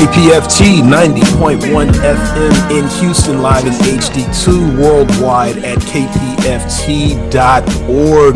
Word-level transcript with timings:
KPFT 0.00 0.80
90.1 0.80 1.92
FM 1.92 2.70
in 2.70 2.88
Houston, 3.02 3.42
live 3.42 3.66
in 3.66 3.74
HD2, 3.74 4.80
worldwide 4.80 5.58
at 5.58 5.76
kpft.org. 5.80 7.24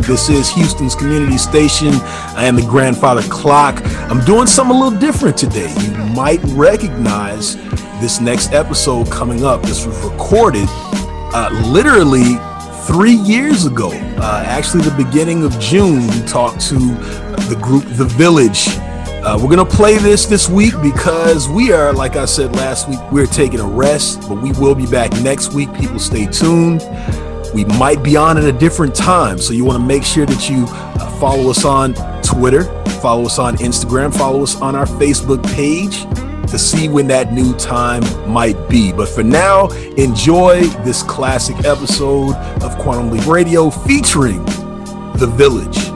This 0.01 0.29
is 0.29 0.51
Houston's 0.51 0.95
community 0.95 1.39
station. 1.39 1.89
I 2.37 2.45
am 2.45 2.57
the 2.57 2.67
grandfather 2.67 3.23
clock. 3.31 3.81
I'm 4.11 4.23
doing 4.27 4.47
something 4.47 4.77
a 4.77 4.79
little 4.79 4.99
different 4.99 5.39
today. 5.39 5.73
You 5.81 5.93
might 6.15 6.41
recognize 6.49 7.57
this 7.99 8.21
next 8.21 8.53
episode 8.53 9.11
coming 9.11 9.43
up. 9.43 9.63
This 9.63 9.87
was 9.87 9.97
recorded 10.05 10.67
uh, 10.69 11.49
literally 11.73 12.37
three 12.87 13.15
years 13.15 13.65
ago. 13.65 13.89
Uh, 14.19 14.45
actually, 14.47 14.83
the 14.83 15.03
beginning 15.03 15.45
of 15.45 15.59
June, 15.59 16.07
we 16.09 16.21
talked 16.27 16.61
to 16.69 16.75
the 17.49 17.59
group 17.63 17.85
The 17.97 18.05
Village 18.05 18.69
uh, 19.25 19.39
we're 19.41 19.49
gonna 19.49 19.65
play 19.65 19.97
this 19.97 20.27
this 20.27 20.51
week 20.51 20.75
because 20.83 21.49
we 21.49 21.73
are, 21.73 21.95
like 21.95 22.17
I 22.17 22.27
said 22.27 22.55
last 22.57 22.89
week, 22.89 23.01
we're 23.11 23.27
taking 23.27 23.59
a 23.59 23.67
rest, 23.67 24.29
but 24.29 24.43
we 24.43 24.53
will 24.53 24.75
be 24.75 24.87
back 24.87 25.13
next 25.23 25.55
week. 25.55 25.73
People, 25.75 25.99
stay 25.99 26.27
tuned. 26.27 26.83
We 27.55 27.65
might 27.65 28.03
be 28.03 28.17
on 28.17 28.37
at 28.37 28.45
a 28.45 28.53
different 28.53 28.95
time, 28.95 29.39
so 29.39 29.55
you 29.55 29.65
want 29.65 29.81
to 29.81 29.87
make 29.87 30.03
sure 30.03 30.27
that 30.27 30.51
you 30.51 30.67
uh, 30.69 31.19
follow 31.19 31.51
us 31.51 31.65
on 31.65 31.95
Twitter, 32.23 32.65
follow 33.01 33.25
us 33.25 33.39
on 33.39 33.57
Instagram, 33.59 34.15
follow 34.15 34.43
us 34.43 34.61
on 34.61 34.75
our 34.75 34.87
Facebook 34.87 35.43
page 35.55 36.03
to 36.51 36.59
see 36.59 36.89
when 36.89 37.07
that 37.07 37.33
new 37.33 37.55
time 37.55 38.03
might 38.31 38.69
be. 38.69 38.93
But 38.93 39.09
for 39.09 39.23
now, 39.23 39.69
enjoy 39.97 40.65
this 40.85 41.03
classic 41.03 41.65
episode 41.65 42.35
of 42.63 42.77
Quantum 42.79 43.11
Leap 43.11 43.27
Radio 43.27 43.71
featuring 43.71 44.45
The 45.17 45.33
Village. 45.35 45.94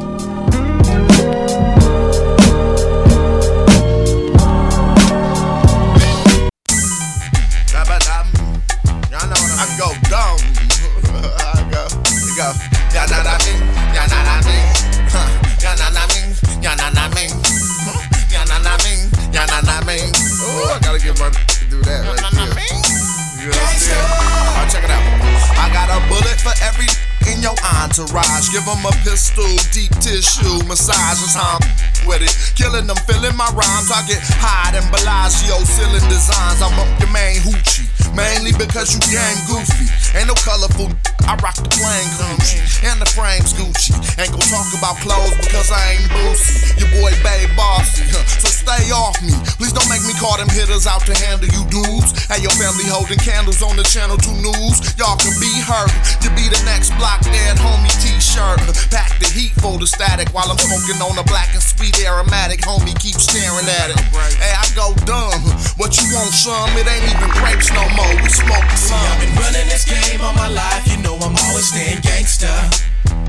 Give 28.50 28.64
them 28.64 28.80
a 28.80 28.92
pistol, 29.04 29.44
deep 29.77 29.92
tissue, 30.00 30.64
massages, 30.64 31.36
how 31.36 31.60
with 32.08 32.24
it. 32.24 32.32
Killing 32.56 32.86
them, 32.86 32.96
filling 33.04 33.36
my 33.36 33.44
rhymes. 33.52 33.92
I 33.92 34.00
get 34.08 34.24
high 34.24 34.72
in 34.72 34.88
Bellagio, 34.88 35.60
ceiling 35.68 36.08
designs. 36.08 36.64
I'm 36.64 36.72
up 36.80 36.88
your 36.96 37.12
main 37.12 37.44
hoochie. 37.44 37.84
Mainly 38.16 38.56
because 38.56 38.96
you 38.96 39.04
gang 39.12 39.36
goofy. 39.44 39.92
Ain't 40.16 40.32
no 40.32 40.34
colorful, 40.41 40.88
I 41.27 41.34
rock 41.42 41.56
the 41.56 41.69
plain 41.69 42.08
Gucci. 42.20 42.61
And 42.86 43.00
the 43.02 43.08
frames 43.11 43.52
Gucci. 43.52 43.97
Ain't 44.19 44.30
gon' 44.30 44.47
talk 44.47 44.70
about 44.78 44.97
clothes 45.02 45.34
because 45.42 45.70
I 45.70 45.98
ain't 45.98 46.08
boozy. 46.10 46.78
Your 46.78 46.91
boy 47.02 47.10
Babe 47.27 47.50
Bossy, 47.58 48.06
so 48.06 48.48
stay 48.48 48.91
off 48.94 49.19
me. 49.22 49.34
Please 49.58 49.75
don't 49.75 49.88
make 49.91 50.02
me 50.06 50.14
call 50.19 50.38
them 50.38 50.48
hitters 50.48 50.86
out 50.86 51.02
to 51.06 51.14
handle 51.14 51.50
you 51.50 51.66
dudes. 51.66 52.14
And 52.30 52.38
your 52.38 52.55
family 52.55 52.86
holding 52.86 53.19
candles 53.19 53.62
on 53.62 53.75
the 53.75 53.83
channel 53.83 54.16
2 54.16 54.30
news. 54.30 54.77
Y'all 54.94 55.19
can 55.19 55.34
be 55.42 55.50
hurt. 55.64 55.91
You 56.22 56.30
be 56.38 56.47
the 56.47 56.60
next 56.69 56.94
block 57.00 57.25
dead 57.27 57.58
homie 57.58 57.92
t-shirt. 57.98 58.62
Pack 58.94 59.19
the 59.19 59.27
heat 59.27 59.53
for 59.58 59.75
the 59.78 59.86
static 59.86 60.30
while 60.30 60.47
I'm 60.47 60.58
smoking 60.58 61.03
on 61.03 61.19
a 61.19 61.27
black 61.27 61.50
and 61.55 61.62
sweet 61.62 61.98
aromatic. 61.98 62.62
Homie 62.62 62.94
keep 63.00 63.19
staring 63.19 63.66
at 63.66 63.91
it. 63.91 64.00
Hey, 64.38 64.54
I 64.54 64.66
go 64.76 64.94
dumb. 65.03 65.42
What 65.81 65.98
you 65.98 66.06
want, 66.15 66.31
some? 66.31 66.71
It 66.78 66.87
ain't 66.87 67.06
even 67.10 67.31
grapes 67.42 67.75
no 67.75 67.82
more. 67.97 68.15
We 68.22 68.31
smoke 68.31 68.71
some. 68.78 68.98
I've 68.98 69.19
been 69.19 69.34
running 69.34 69.66
this 69.66 69.82
game 69.87 70.21
all 70.21 70.34
my 70.34 70.48
life. 70.48 70.87
You 70.87 71.03
know 71.03 71.07
I'm 71.16 71.36
always 71.48 71.69
staying 71.69 72.00
gangster. 72.02 72.52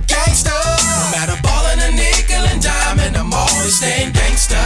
Gangster. 0.08 0.52
No 0.52 1.12
matter 1.16 1.40
ballin' 1.42 1.80
a 1.80 1.92
nickel 1.96 2.44
and 2.52 2.62
diamond, 2.62 3.16
I'm 3.16 3.34
always 3.34 3.76
staying 3.76 4.12
gangster. 4.12 4.60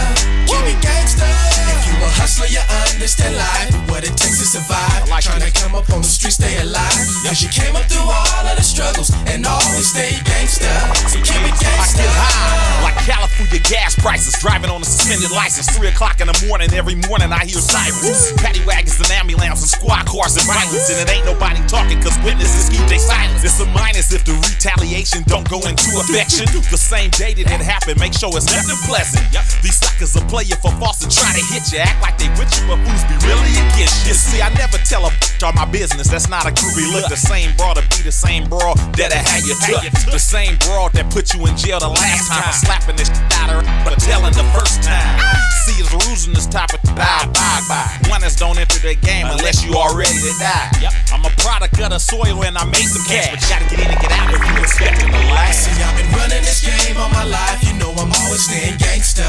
Keep 0.48 0.66
it 0.66 0.82
gangster. 0.82 1.53
If 1.74 1.82
you 1.90 1.96
a 1.98 2.10
hustler, 2.22 2.46
you 2.54 2.62
understand 2.94 3.34
life. 3.34 3.74
What 3.90 4.06
it 4.06 4.14
takes 4.14 4.38
to 4.38 4.46
survive. 4.46 5.10
Like 5.10 5.26
Trying 5.26 5.42
to 5.42 5.54
come 5.58 5.74
up 5.74 5.90
on 5.90 6.06
the 6.06 6.08
street, 6.08 6.38
stay 6.38 6.62
alive. 6.62 6.94
Cause 7.26 7.42
you 7.42 7.50
came 7.50 7.74
up 7.74 7.90
through 7.90 8.06
all 8.06 8.46
of 8.46 8.56
the 8.56 8.66
struggles 8.66 9.10
and 9.26 9.42
always 9.46 9.90
stay 9.90 10.14
gangster. 10.22 10.70
So 11.10 11.18
keep 11.26 11.42
it 11.42 11.58
gangster. 11.58 12.06
I 12.06 12.06
get 12.06 12.14
high 12.14 12.84
like 12.86 12.98
California 13.08 13.60
gas 13.64 13.96
prices. 13.98 14.38
Driving 14.38 14.70
on 14.70 14.82
a 14.82 14.86
suspended 14.86 15.32
license. 15.32 15.72
Three 15.74 15.90
o'clock 15.90 16.22
in 16.22 16.28
the 16.28 16.38
morning, 16.46 16.70
every 16.78 16.96
morning 17.10 17.34
I 17.34 17.48
hear 17.48 17.58
sirens. 17.58 18.36
Paddy 18.38 18.62
wagons 18.68 19.00
and 19.00 19.10
ambulances, 19.10 19.72
squad 19.72 20.06
cars 20.06 20.38
and 20.38 20.46
violence. 20.46 20.92
And 20.94 21.02
it 21.02 21.10
ain't 21.10 21.26
nobody 21.26 21.64
talking 21.66 21.98
cause 22.04 22.18
witnesses 22.22 22.70
keep 22.70 22.86
their 22.86 23.02
silence. 23.02 23.42
It's 23.42 23.58
a 23.60 23.66
minus 23.74 24.14
if 24.14 24.22
the 24.28 24.38
retaliation 24.38 25.24
don't 25.26 25.48
go 25.50 25.58
into 25.66 25.90
affection. 25.98 26.46
The 26.70 26.78
same 26.78 27.10
day 27.16 27.34
that 27.34 27.48
it 27.50 27.64
happened, 27.64 28.00
make 28.00 28.14
sure 28.14 28.30
it's 28.36 28.52
nothing 28.52 28.78
pleasant. 28.86 29.26
These 29.64 29.80
suckers 29.82 30.14
are 30.20 30.28
playing 30.30 30.60
for 30.62 30.72
false 30.78 31.02
and 31.02 31.12
try 31.12 31.32
to 31.34 31.44
hit 31.50 31.72
you. 31.72 31.73
Act 31.74 32.02
like 32.02 32.18
they 32.22 32.30
with 32.38 32.54
you, 32.54 32.68
but 32.70 32.78
who's 32.86 33.04
be 33.10 33.18
really 33.26 33.50
against 33.74 34.06
you? 34.06 34.14
See, 34.14 34.42
I 34.42 34.54
never 34.54 34.78
tell 34.86 35.06
a 35.06 35.12
bitch 35.18 35.42
all 35.42 35.54
my 35.54 35.66
business. 35.66 36.08
That's 36.08 36.30
not 36.30 36.46
a 36.46 36.54
groovy 36.54 36.86
look. 36.94 37.10
The 37.10 37.18
same 37.18 37.56
broad 37.58 37.78
to 37.78 37.84
be 37.90 38.04
the 38.06 38.12
same 38.14 38.46
broad 38.48 38.78
that 38.98 39.12
I 39.12 39.22
had 39.22 39.42
you 39.44 39.58
took. 39.66 39.82
The 40.12 40.22
same 40.22 40.58
broad 40.62 40.94
that 40.94 41.10
put 41.10 41.34
you 41.34 41.46
in 41.48 41.58
jail 41.58 41.80
the 41.80 41.90
last 41.90 42.30
time 42.30 42.46
for 42.46 42.54
slapping 42.54 42.98
this 42.98 43.10
out 43.42 43.50
of 43.50 43.62
her, 43.62 43.66
but 43.82 43.98
telling 44.00 44.34
the 44.34 44.46
first 44.54 44.84
time. 44.84 45.18
See, 45.66 45.80
it's 45.82 45.90
rules 46.06 46.28
in 46.28 46.34
this 46.34 46.46
topic. 46.46 46.84
Bye, 46.94 47.26
bye, 47.34 47.64
bye. 47.66 47.90
One 48.12 48.22
that's 48.22 48.36
don't 48.36 48.60
enter 48.60 48.80
the 48.84 48.96
game 48.96 49.26
unless 49.26 49.66
you 49.66 49.74
are 49.78 49.98
ready 49.98 50.14
to 50.14 50.34
die. 50.38 50.70
I'm 51.10 51.26
a 51.26 51.34
product 51.42 51.80
of 51.80 51.90
the 51.90 52.00
soil 52.00 52.44
and 52.44 52.58
I 52.58 52.66
made 52.66 52.86
some 52.86 53.02
cash, 53.08 53.32
but 53.32 53.42
you 53.42 53.50
gotta 53.50 53.66
get 53.72 53.80
in 53.82 53.90
and 53.90 54.02
get 54.02 54.12
out 54.12 54.30
if 54.30 54.42
you 54.44 54.54
expecting 54.62 55.10
the 55.10 55.24
last. 55.32 55.66
See, 55.66 55.74
I've 55.82 55.96
been 55.98 56.12
running 56.20 56.44
this 56.46 56.62
game 56.62 56.98
all 56.98 57.10
my 57.10 57.24
life. 57.24 57.64
You 57.64 57.74
know 57.80 57.92
I'm 57.98 58.12
always 58.12 58.46
staying 58.46 58.78
gangster. 58.78 59.26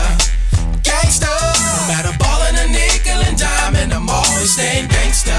Gangster. 0.83 1.27
No 1.27 1.83
matter 1.89 2.15
ballin' 2.19 2.57
a 2.57 2.67
nickel 2.71 3.21
and 3.25 3.37
diamond, 3.37 3.93
I'm 3.93 4.09
always 4.09 4.53
staying 4.53 4.89
gangster. 4.89 5.37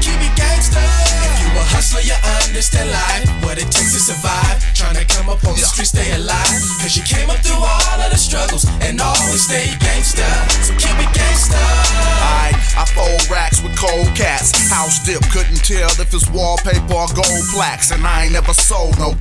Keep 0.00 0.20
it 0.20 0.34
gangster. 0.36 0.80
If 0.80 1.34
you 1.40 1.48
a 1.56 1.64
hustler, 1.72 2.02
you 2.02 2.16
understand 2.44 2.90
life. 2.90 3.28
What 3.44 3.58
it 3.58 3.70
takes 3.70 3.92
to 3.94 4.00
survive. 4.00 4.60
Trying 4.74 4.96
to 4.96 5.06
come 5.06 5.28
up 5.28 5.42
on 5.44 5.54
the 5.56 5.64
street, 5.64 5.88
stay 5.88 6.08
alive. 6.16 6.60
Cause 6.80 6.96
you 6.96 7.04
came 7.04 7.30
up 7.30 7.40
through 7.40 7.60
all 7.60 7.98
of 8.00 8.10
the 8.10 8.18
struggles 8.18 8.66
and 8.82 9.00
always 9.00 9.44
stay 9.44 9.72
gangster. 9.80 10.28
So 10.64 10.72
keep 10.76 10.96
it 10.98 11.10
gangster. 11.14 11.56
Alright, 11.56 12.56
I 12.76 12.84
fold 12.92 13.24
racks 13.30 13.62
with 13.62 13.76
cold 13.76 14.10
cats. 14.16 14.52
House 14.68 15.00
dip, 15.04 15.22
couldn't 15.32 15.64
tell 15.64 15.88
if 16.00 16.12
it's 16.12 16.28
wallpaper 16.30 16.92
or 16.92 17.08
gold 17.14 17.44
plaques. 17.52 17.90
And 17.90 18.06
I 18.06 18.24
ain't 18.24 18.32
never 18.32 18.52
sold 18.52 18.98
no. 18.98 19.14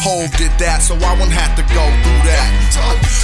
Hove 0.00 0.30
did 0.36 0.52
that, 0.62 0.78
so 0.78 0.94
I 0.94 1.12
wouldn't 1.18 1.34
have 1.34 1.58
to 1.58 1.62
go 1.74 1.82
through 1.82 2.22
that. 2.30 2.50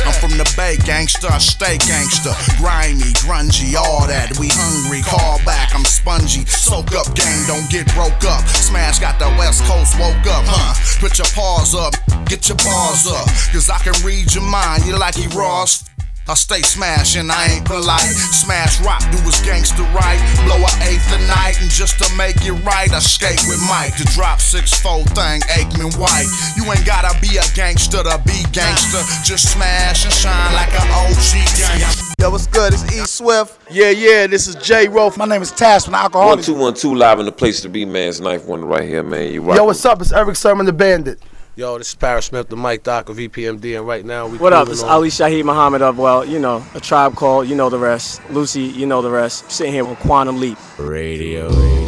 I'm 0.07 0.15
from 0.19 0.37
the 0.37 0.45
Bay, 0.57 0.77
gangster, 0.85 1.31
stay 1.39 1.79
gangster. 1.79 2.35
Grimy, 2.59 3.15
grungy, 3.23 3.75
all 3.75 4.07
that. 4.07 4.39
We 4.39 4.51
hungry, 4.51 5.03
call 5.03 5.39
back, 5.45 5.75
I'm 5.75 5.85
spongy. 5.85 6.45
Soak 6.47 6.95
up 6.95 7.07
gang, 7.15 7.47
don't 7.47 7.69
get 7.71 7.87
broke 7.95 8.25
up. 8.27 8.43
Smash 8.49 8.99
got 8.99 9.19
the 9.19 9.31
West 9.39 9.63
Coast 9.65 9.99
woke 9.99 10.27
up, 10.27 10.45
huh? 10.47 10.75
Put 11.01 11.19
your 11.19 11.31
paws 11.31 11.75
up, 11.75 11.95
get 12.27 12.49
your 12.49 12.59
bars 12.59 13.07
up. 13.07 13.27
Cause 13.55 13.71
I 13.71 13.79
can 13.79 13.95
read 14.05 14.35
your 14.35 14.45
mind, 14.45 14.85
you 14.87 14.99
like 14.99 15.15
he 15.15 15.27
Ross. 15.29 15.85
I 16.27 16.33
stay 16.33 16.63
smashing, 16.63 17.29
I 17.29 17.53
ain't 17.53 17.67
polite. 17.67 18.01
Smash 18.33 18.81
rock, 18.81 19.03
do 19.13 19.19
his 19.29 19.41
gangster 19.45 19.83
right. 19.93 20.17
Blow 20.49 20.57
a 20.57 20.73
eighth 20.89 21.05
a 21.13 21.21
night, 21.29 21.61
and 21.61 21.69
just 21.69 22.01
to 22.03 22.09
make 22.17 22.37
it 22.47 22.53
right, 22.65 22.91
I 22.91 22.99
skate 23.01 23.45
with 23.47 23.61
Mike. 23.69 23.95
To 23.99 24.05
drop 24.17 24.41
six 24.41 24.73
fold 24.81 25.05
thing, 25.11 25.43
Aikman 25.53 25.93
White. 26.01 26.25
You 26.57 26.65
ain't 26.73 26.87
gotta 26.87 27.13
be 27.21 27.37
a 27.37 27.45
gangster 27.55 28.03
to 28.03 28.17
be 28.25 28.41
gangster. 28.53 29.05
Just 29.23 29.53
smash 29.53 30.05
and 30.07 30.15
shine 30.15 30.55
like 30.55 30.73
an 30.73 30.89
OG 30.97 31.45
gangster. 31.61 32.15
Yo, 32.19 32.31
what's 32.31 32.47
good? 32.47 32.73
It's 32.73 32.91
E 32.91 33.05
Swift. 33.05 33.61
Yeah, 33.71 33.91
yeah, 33.91 34.27
this 34.27 34.49
is 34.49 34.55
J 34.57 34.89
Rolf. 34.89 35.19
My 35.19 35.27
name 35.27 35.43
is 35.43 35.51
Tash 35.51 35.85
from 35.85 35.93
One 35.93 36.11
Alkaholiks. 36.11 36.47
two 36.47 36.55
one 36.55 36.73
two 36.73 36.95
live 36.95 37.21
in 37.21 37.27
the 37.27 37.33
place 37.33 37.61
to 37.61 37.69
be, 37.69 37.85
man. 37.85 38.09
It's 38.09 38.21
knife 38.21 38.47
one 38.47 38.65
right 38.65 38.89
here, 38.89 39.03
man. 39.03 39.31
You 39.31 39.43
right? 39.43 39.57
Yo, 39.57 39.65
what's 39.65 39.85
up? 39.85 40.01
It's 40.01 40.11
Erick 40.11 40.37
Sermon 40.37 40.65
the 40.65 40.73
Bandit. 40.73 41.21
Yo, 41.57 41.79
this 41.79 41.91
is 41.91 41.95
Parrish 41.95 42.27
Smith, 42.27 42.49
the 42.49 42.57
Mike 42.57 42.83
Doc 42.83 43.09
of 43.09 43.17
EPMD, 43.17 43.77
and 43.79 43.87
right 43.87 44.05
now 44.05 44.27
we. 44.27 44.39
What 44.39 44.53
up? 44.53 44.67
cruising 44.67 44.73
It's 44.73 44.83
on- 44.83 44.91
Ali 44.91 45.09
Shaheed 45.09 45.45
Muhammad 45.45 45.83
of, 45.83 45.99
well, 45.99 46.25
you 46.25 46.41
know, 46.41 46.65
A 46.75 46.81
Tribe 46.81 47.15
Called, 47.15 47.47
you 47.49 47.55
know 47.55 47.71
the 47.71 47.79
rest. 47.79 48.21
Lucy, 48.31 48.63
you 48.63 48.87
know 48.87 49.03
the 49.03 49.11
rest. 49.11 49.49
sitting 49.53 49.73
here 49.73 49.85
with 49.85 49.99
Quantum 50.01 50.41
Leap. 50.41 50.59
Radio. 50.79 51.49
Radio. 51.49 51.85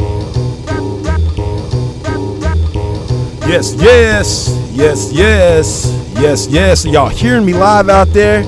Yes, 3.49 3.75
yes, 3.75 4.49
yes, 4.73 5.13
yes, 5.13 6.13
yes, 6.21 6.47
yes. 6.49 6.85
Y'all 6.85 7.09
hearing 7.09 7.45
me 7.45 7.53
live 7.53 7.89
out 7.89 8.09
there? 8.09 8.45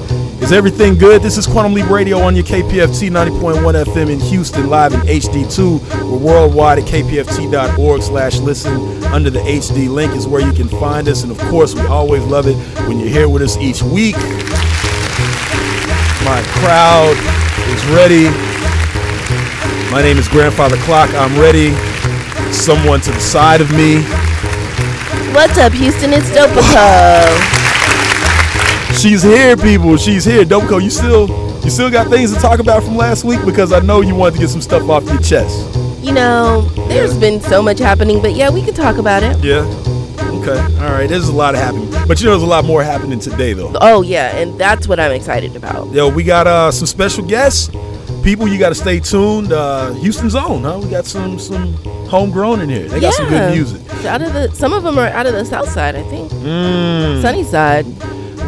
Is 0.49 0.53
everything 0.55 0.97
good? 0.97 1.21
This 1.21 1.37
is 1.37 1.47
Quantum 1.47 1.75
Leap 1.75 1.91
Radio 1.91 2.21
on 2.21 2.35
your 2.35 2.43
KPFT 2.43 3.11
90.1 3.11 3.85
FM 3.85 4.11
in 4.11 4.19
Houston, 4.19 4.71
live 4.71 4.95
in 4.95 5.01
HD2. 5.01 6.11
We're 6.11 6.17
worldwide 6.17 6.79
at 6.79 6.87
kpft.org 6.87 8.03
slash 8.03 8.39
listen. 8.39 9.05
Under 9.05 9.29
the 9.29 9.41
HD 9.41 9.91
link 9.91 10.17
is 10.17 10.27
where 10.27 10.41
you 10.41 10.55
can 10.55 10.67
find 10.67 11.07
us. 11.07 11.23
And 11.23 11.31
of 11.31 11.39
course, 11.51 11.75
we 11.75 11.83
always 11.83 12.25
love 12.25 12.47
it 12.47 12.55
when 12.89 12.99
you're 12.99 13.11
here 13.11 13.29
with 13.29 13.43
us 13.43 13.59
each 13.59 13.83
week. 13.83 14.17
My 16.25 16.41
crowd 16.63 17.13
is 17.69 17.85
ready 17.93 18.31
My 19.93 20.01
name 20.01 20.17
is 20.17 20.29
Grandfather 20.29 20.79
Clock. 20.79 21.11
I'm 21.13 21.39
ready. 21.39 21.75
Someone 22.55 23.03
to 23.03 23.11
the 23.11 23.21
side 23.21 23.61
of 23.61 23.71
me. 23.73 24.01
What's 25.35 25.59
up, 25.59 25.75
Houston? 25.75 26.15
It's 26.15 26.31
Dopico. 26.31 27.58
She's 28.99 29.23
here, 29.23 29.57
people. 29.57 29.97
She's 29.97 30.25
here. 30.25 30.45
Dopico, 30.45 30.83
you 30.83 30.91
still 30.91 31.29
you 31.63 31.71
still 31.71 31.89
got 31.89 32.09
things 32.09 32.35
to 32.35 32.41
talk 32.41 32.59
about 32.59 32.83
from 32.83 32.97
last 32.97 33.23
week 33.23 33.39
because 33.45 33.73
I 33.73 33.79
know 33.79 34.01
you 34.01 34.17
wanted 34.17 34.35
to 34.35 34.41
get 34.41 34.51
some 34.51 34.61
stuff 34.61 34.89
off 34.89 35.05
your 35.05 35.21
chest. 35.21 35.73
You 36.03 36.13
know, 36.13 36.63
there's 36.89 37.17
been 37.17 37.41
so 37.41 37.63
much 37.63 37.79
happening, 37.79 38.21
but 38.21 38.35
yeah, 38.35 38.51
we 38.51 38.61
could 38.61 38.75
talk 38.75 38.97
about 38.97 39.23
it. 39.23 39.39
Yeah. 39.39 39.61
Okay. 40.41 40.59
All 40.83 40.91
right. 40.91 41.07
There's 41.09 41.29
a 41.29 41.33
lot 41.33 41.55
happening, 41.55 41.89
but 42.09 42.21
you 42.21 42.27
know, 42.27 42.33
there's 42.33 42.43
a 42.43 42.47
lot 42.47 42.65
more 42.65 42.83
happening 42.83 43.21
today, 43.21 43.53
though. 43.53 43.73
Oh 43.81 44.03
yeah, 44.03 44.37
and 44.37 44.59
that's 44.59 44.89
what 44.89 44.99
I'm 44.99 45.13
excited 45.13 45.55
about. 45.55 45.93
Yo, 45.93 46.09
we 46.09 46.25
got 46.25 46.49
uh, 46.49 46.73
some 46.73 46.87
special 46.89 47.25
guests. 47.25 47.71
People, 48.25 48.49
you 48.49 48.59
got 48.59 48.71
to 48.71 48.75
stay 48.75 48.99
tuned. 48.99 49.53
Uh, 49.53 49.93
Houston's 49.93 50.35
own, 50.35 50.65
huh? 50.65 50.81
We 50.83 50.91
got 50.91 51.07
some 51.07 51.39
some 51.39 51.75
homegrown 52.09 52.63
in 52.63 52.69
here. 52.69 52.89
They 52.89 52.99
got 52.99 53.15
some 53.15 53.29
good 53.29 53.55
music. 53.55 53.81
Out 54.05 54.23
of 54.23 54.33
the, 54.33 54.51
some 54.55 54.73
of 54.73 54.83
them 54.83 54.99
are 54.99 55.07
out 55.07 55.27
of 55.27 55.35
the 55.35 55.45
South 55.45 55.69
Side, 55.69 55.95
I 55.95 56.03
think. 56.03 56.33
Mm. 56.33 57.23
Sunny 57.23 57.45
Side. 57.45 57.87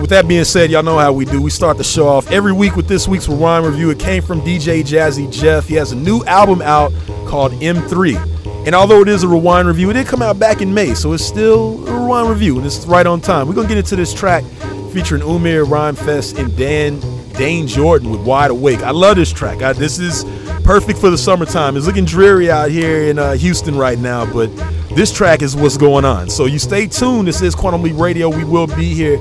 With 0.00 0.08
that 0.10 0.26
being 0.26 0.44
said, 0.44 0.70
y'all 0.70 0.82
know 0.82 0.98
how 0.98 1.12
we 1.12 1.26
do. 1.26 1.42
We 1.42 1.50
start 1.50 1.76
the 1.76 1.84
show 1.84 2.08
off 2.08 2.30
every 2.30 2.52
week 2.52 2.74
with 2.74 2.88
this 2.88 3.06
week's 3.06 3.28
Rewind 3.28 3.66
Review. 3.66 3.90
It 3.90 3.98
came 3.98 4.22
from 4.22 4.40
DJ 4.40 4.80
Jazzy 4.80 5.30
Jeff. 5.30 5.66
He 5.68 5.74
has 5.74 5.92
a 5.92 5.96
new 5.96 6.24
album 6.24 6.62
out 6.62 6.90
called 7.26 7.52
M3. 7.52 8.66
And 8.66 8.74
although 8.74 9.02
it 9.02 9.08
is 9.08 9.24
a 9.24 9.28
Rewind 9.28 9.68
Review, 9.68 9.90
it 9.90 9.92
did 9.92 10.06
come 10.06 10.22
out 10.22 10.38
back 10.38 10.62
in 10.62 10.72
May, 10.72 10.94
so 10.94 11.12
it's 11.12 11.24
still 11.24 11.86
a 11.86 11.92
Rewind 11.92 12.30
Review, 12.30 12.56
and 12.56 12.66
it's 12.66 12.86
right 12.86 13.06
on 13.06 13.20
time. 13.20 13.46
We're 13.46 13.54
to 13.54 13.66
get 13.66 13.76
into 13.76 13.94
this 13.94 14.14
track 14.14 14.42
featuring 14.90 15.20
Umir 15.20 15.66
Rhymefest 15.66 16.38
and 16.38 16.56
Dan 16.56 16.98
Dayne 17.34 17.66
Jordan 17.66 18.10
with 18.10 18.22
Wide 18.22 18.50
Awake. 18.50 18.80
I 18.80 18.92
love 18.92 19.16
this 19.16 19.30
track. 19.30 19.60
I, 19.62 19.74
this 19.74 19.98
is 19.98 20.24
perfect 20.64 20.98
for 20.98 21.10
the 21.10 21.18
summertime. 21.18 21.76
It's 21.76 21.86
looking 21.86 22.06
dreary 22.06 22.50
out 22.50 22.70
here 22.70 23.02
in 23.02 23.18
uh, 23.18 23.32
Houston 23.34 23.76
right 23.76 23.98
now, 23.98 24.24
but 24.32 24.48
this 24.94 25.12
track 25.12 25.42
is 25.42 25.54
what's 25.54 25.76
going 25.76 26.06
on. 26.06 26.30
So 26.30 26.46
you 26.46 26.58
stay 26.58 26.86
tuned. 26.86 27.28
This 27.28 27.42
is 27.42 27.54
Quantum 27.54 27.82
Leap 27.82 27.98
Radio. 27.98 28.28
We 28.28 28.44
will 28.44 28.66
be 28.66 28.94
here 28.94 29.18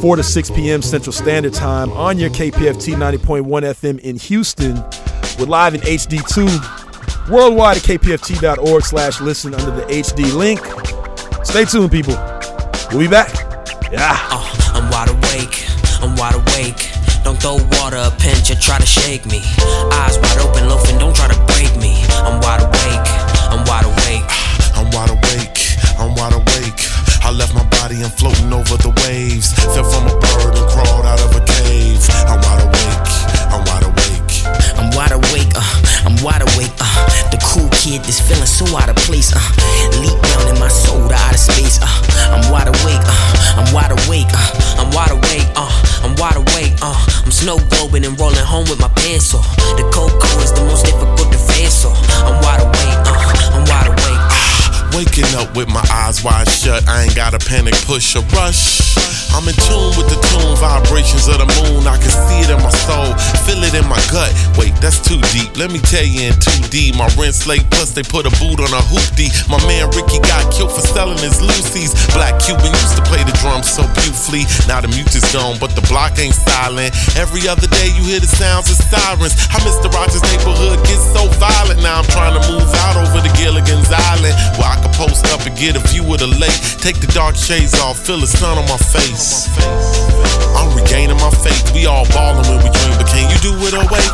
4 0.00 0.16
to 0.16 0.22
6 0.22 0.50
p.m. 0.52 0.80
Central 0.80 1.12
Standard 1.12 1.52
Time 1.52 1.92
on 1.92 2.18
your 2.18 2.30
KPFT 2.30 2.94
90.1 2.94 3.44
FM 3.44 3.98
in 4.00 4.16
Houston. 4.16 4.76
We're 5.38 5.46
live 5.46 5.74
in 5.74 5.82
HD2 5.82 6.80
worldwide 7.30 7.76
at 7.76 7.82
kpft.org 7.82 8.82
slash 8.82 9.20
listen 9.20 9.54
under 9.54 9.70
the 9.70 9.82
HD 9.92 10.32
link. 10.34 10.60
Stay 11.44 11.64
tuned, 11.64 11.92
people. 11.92 12.14
We'll 12.90 13.00
be 13.00 13.08
back. 13.08 13.28
Yeah. 13.92 14.16
Uh, 14.30 14.72
I'm 14.74 14.90
wide 14.90 15.10
awake. 15.10 15.68
I'm 16.02 16.16
wide 16.16 16.34
awake. 16.34 16.90
Don't 17.22 17.36
throw 17.36 17.60
water, 17.78 18.00
a 18.00 18.10
pinch, 18.18 18.50
or 18.50 18.56
try 18.56 18.78
to 18.78 18.86
shake 18.86 19.26
me. 19.26 19.42
Eyes 19.92 20.16
wide 20.18 20.38
open, 20.40 20.68
loafing, 20.68 20.98
don't 20.98 21.14
try 21.14 21.28
to 21.28 21.38
break 21.52 21.70
me. 21.76 21.92
I'm 22.24 22.40
wide 22.40 22.62
awake. 22.64 23.06
I'm 23.52 23.62
wide 23.68 23.84
awake. 23.84 24.30
I'm 24.76 24.88
wide 24.96 25.10
awake. 25.10 25.60
I'm 26.00 26.14
wide 26.16 26.32
awake. 26.32 26.80
I 27.22 27.30
left 27.30 27.54
my 27.54 27.59
body 27.90 28.02
and 28.02 28.12
floating 28.12 28.52
over 28.52 28.76
the 28.78 28.90
waves. 29.02 29.52
Fell 29.74 29.82
from 29.82 30.06
a 30.06 30.14
bird 30.22 30.54
and 30.54 30.68
crawled 30.70 31.06
out 31.06 31.20
of 31.20 31.34
a 31.34 31.42
cave. 31.58 31.98
I'm 32.30 32.38
wide 32.38 32.62
awake. 32.62 33.02
I'm 33.50 33.62
wide 33.66 33.82
awake. 33.82 34.30
I'm 34.78 34.90
wide 34.94 35.12
awake, 35.12 35.52
uh, 35.54 36.06
I'm 36.06 36.16
wide 36.24 36.40
awake, 36.40 36.72
uh, 36.80 36.88
the 37.30 37.38
cool 37.44 37.68
kid 37.70 38.00
that's 38.02 38.18
feeling 38.18 38.46
so 38.46 38.64
out 38.78 38.88
of 38.88 38.96
place, 38.96 39.30
uh, 39.34 39.42
leap 40.00 40.16
down 40.22 40.48
in 40.48 40.58
my 40.58 40.68
soul 40.68 41.06
to 41.06 41.14
outer 41.14 41.36
space, 41.36 41.78
uh, 41.82 42.32
I'm 42.32 42.50
wide 42.50 42.68
awake, 42.68 43.04
uh, 43.04 43.60
I'm 43.60 43.68
wide 43.74 43.92
awake, 43.92 44.30
uh, 44.32 44.80
I'm 44.80 44.90
wide 44.96 45.12
awake, 45.12 45.46
uh, 45.54 45.68
I'm 46.02 46.16
wide 46.16 46.36
awake, 46.40 46.72
uh, 46.80 46.96
I'm 47.24 47.30
snow 47.30 47.58
globing 47.58 48.06
and 48.06 48.18
rolling 48.18 48.40
home 48.40 48.64
with 48.70 48.80
my 48.80 48.88
pencil. 48.96 49.40
The 49.76 49.84
cocoa 49.92 50.40
is 50.40 50.52
the 50.52 50.64
most 50.64 50.86
difficult 50.86 51.30
to 51.30 51.38
face, 51.38 51.74
so 51.74 51.90
I'm 52.24 52.40
wide 52.40 52.64
awake, 52.64 52.98
uh, 53.04 53.52
I'm 53.52 53.64
wide 53.68 53.88
awake. 53.88 53.99
Waking 55.00 55.32
up 55.40 55.56
with 55.56 55.64
my 55.72 55.80
eyes 55.88 56.22
wide 56.22 56.44
shut, 56.44 56.84
I 56.86 57.08
ain't 57.08 57.16
got 57.16 57.32
a 57.32 57.40
panic, 57.40 57.72
push 57.88 58.12
or 58.16 58.24
rush. 58.36 58.92
I'm 59.32 59.48
in 59.48 59.56
tune 59.64 59.96
with 59.96 60.12
the 60.12 60.20
tune 60.28 60.52
vibrations 60.60 61.24
of 61.24 61.40
the 61.40 61.48
moon. 61.56 61.88
I 61.88 61.96
can 61.96 62.12
see 62.12 62.44
it 62.44 62.52
in 62.52 62.60
my 62.60 62.68
soul, 62.84 63.16
feel 63.48 63.64
it 63.64 63.72
in 63.72 63.88
my 63.88 63.96
gut. 64.12 64.28
That's 64.80 65.00
too 65.00 65.20
deep. 65.30 65.56
Let 65.56 65.70
me 65.70 65.78
tell 65.78 66.04
you 66.04 66.32
in 66.32 66.34
2D. 66.40 66.96
My 66.96 67.06
rent's 67.20 67.46
late, 67.46 67.64
plus 67.70 67.92
they 67.92 68.02
put 68.02 68.24
a 68.24 68.32
boot 68.40 68.58
on 68.60 68.72
a 68.72 68.82
hoopty. 68.88 69.28
My 69.48 69.60
man 69.68 69.92
Ricky 69.92 70.18
got 70.24 70.48
killed 70.52 70.72
for 70.72 70.80
selling 70.80 71.20
his 71.20 71.40
Lucy's. 71.40 71.92
Black 72.16 72.40
Cuban 72.40 72.72
used 72.72 72.96
to 72.96 73.04
play 73.04 73.22
the 73.22 73.36
drums 73.44 73.68
so 73.68 73.84
beautifully. 74.00 74.48
Now 74.66 74.80
the 74.80 74.88
mute 74.88 75.12
is 75.14 75.24
gone, 75.32 75.60
but 75.60 75.76
the 75.76 75.84
block 75.86 76.18
ain't 76.18 76.34
silent. 76.34 76.96
Every 77.16 77.46
other 77.46 77.68
day 77.68 77.92
you 77.94 78.02
hear 78.08 78.20
the 78.20 78.30
sounds 78.30 78.72
of 78.72 78.80
sirens. 78.80 79.36
Mister 79.60 79.92
Rogers 79.92 80.24
neighborhood 80.32 80.80
gets 80.88 81.04
so 81.12 81.28
violent. 81.36 81.84
Now 81.84 82.00
I'm 82.00 82.08
trying 82.08 82.32
to 82.32 82.42
move 82.48 82.66
out 82.88 82.96
over 82.96 83.20
the 83.20 83.32
Gilligan's 83.36 83.92
Island, 83.92 84.34
where 84.56 84.72
I 84.72 84.80
can 84.80 84.92
post 84.96 85.28
up 85.30 85.44
and 85.44 85.56
get 85.56 85.76
a 85.76 85.82
view 85.92 86.02
of 86.08 86.18
the 86.18 86.26
lake. 86.26 86.56
Take 86.80 86.98
the 86.98 87.10
dark 87.12 87.36
shades 87.36 87.78
off, 87.78 88.00
feel 88.00 88.18
the 88.18 88.26
sun 88.26 88.56
on 88.56 88.64
my 88.64 88.80
face. 88.80 89.46
I'm 90.60 90.76
regaining 90.76 91.16
my 91.16 91.32
faith. 91.40 91.72
We 91.72 91.86
all 91.86 92.04
ballin' 92.12 92.44
when 92.44 92.60
we 92.60 92.68
dream, 92.68 92.92
but 93.00 93.08
can 93.08 93.24
you 93.32 93.38
do 93.40 93.56
it 93.64 93.72
awake? 93.72 94.12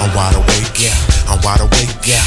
I'm 0.00 0.08
wide 0.16 0.32
awake. 0.34 0.72
Yeah. 0.80 0.96
I'm 1.28 1.36
wide 1.44 1.60
awake. 1.60 1.92
Yeah. 2.08 2.24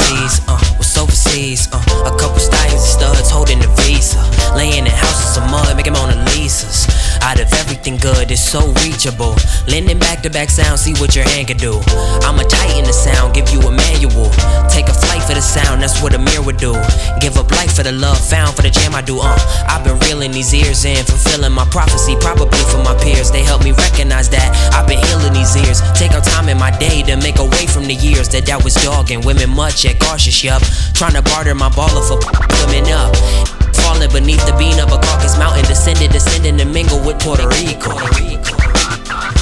Please, 0.00 0.40
uh, 0.48 0.56
what's 0.80 0.96
overseas? 0.96 1.68
Uh, 1.70 1.84
a 2.08 2.16
couple 2.16 2.40
stallions 2.40 2.80
and 2.80 2.92
studs 2.96 3.30
holding 3.30 3.60
the 3.60 3.68
visa. 3.84 4.16
Laying 4.56 4.88
in 4.88 4.92
houses 4.92 5.36
of 5.36 5.44
mud, 5.50 5.76
making 5.76 5.92
Mona 5.92 6.16
Lisas. 6.32 6.88
Out 7.22 7.40
of 7.40 7.52
everything 7.54 7.96
good, 7.96 8.30
it's 8.30 8.40
so 8.40 8.72
reachable. 8.84 9.36
Lending 9.66 9.98
back 9.98 10.22
to 10.22 10.30
back 10.30 10.50
sound, 10.50 10.78
see 10.78 10.94
what 11.00 11.14
your 11.14 11.24
hand 11.28 11.48
can 11.48 11.56
do. 11.56 11.80
I'ma 12.24 12.42
tighten 12.48 12.84
the 12.84 12.92
sound, 12.92 13.34
give 13.34 13.48
you 13.50 13.60
a 13.60 13.70
manual. 13.70 14.30
Take 14.68 14.88
a 14.88 14.94
flight 14.94 15.22
for 15.22 15.34
the 15.34 15.42
sound, 15.42 15.82
that's 15.82 16.02
what 16.02 16.14
a 16.14 16.18
mirror 16.18 16.42
would 16.42 16.56
do. 16.56 16.72
Give 17.20 17.36
up 17.36 17.50
life 17.52 17.76
for 17.76 17.82
the 17.82 17.92
love 17.92 18.18
found 18.18 18.56
for 18.56 18.62
the 18.62 18.70
jam 18.70 18.94
I 18.94 19.02
do. 19.02 19.18
Uh, 19.20 19.38
I've 19.68 19.84
been 19.84 19.98
reeling 20.08 20.32
these 20.32 20.52
ears 20.54 20.84
in, 20.84 21.04
fulfilling 21.04 21.52
my 21.52 21.66
prophecy, 21.70 22.16
probably 22.20 22.62
for 22.70 22.78
my 22.78 22.96
peers. 23.02 23.30
They 23.30 23.42
help 23.42 23.64
me 23.64 23.72
recognize 23.72 24.28
that 24.30 24.48
I've 24.74 24.86
been 24.86 24.98
healing 24.98 25.32
these 25.32 25.56
ears. 25.56 25.80
Take 25.94 26.12
out 26.12 26.24
time 26.24 26.48
in 26.48 26.58
my 26.58 26.70
day 26.78 27.02
to 27.02 27.16
make 27.16 27.38
away 27.38 27.66
from 27.66 27.84
the 27.84 27.94
years 27.94 28.28
that 28.30 28.46
that 28.46 28.62
was 28.62 28.74
dogging. 28.74 29.20
Women 29.22 29.50
much 29.50 29.84
yet 29.84 29.98
cautious, 30.00 30.42
yup. 30.44 30.62
Trying 30.94 31.14
to 31.14 31.22
barter 31.22 31.54
my 31.54 31.68
baller 31.70 32.04
for 32.06 32.18
women 32.66 32.90
up. 32.92 33.57
Falling 33.82 34.10
beneath 34.12 34.44
the 34.46 34.54
beam 34.58 34.78
of 34.78 34.92
a 34.92 34.98
Caucasus 34.98 35.38
mountain, 35.38 35.64
descended, 35.64 36.10
descending 36.10 36.56
to 36.58 36.64
mingle 36.64 37.00
with 37.00 37.18
Puerto 37.20 37.46
Rico. 37.48 37.92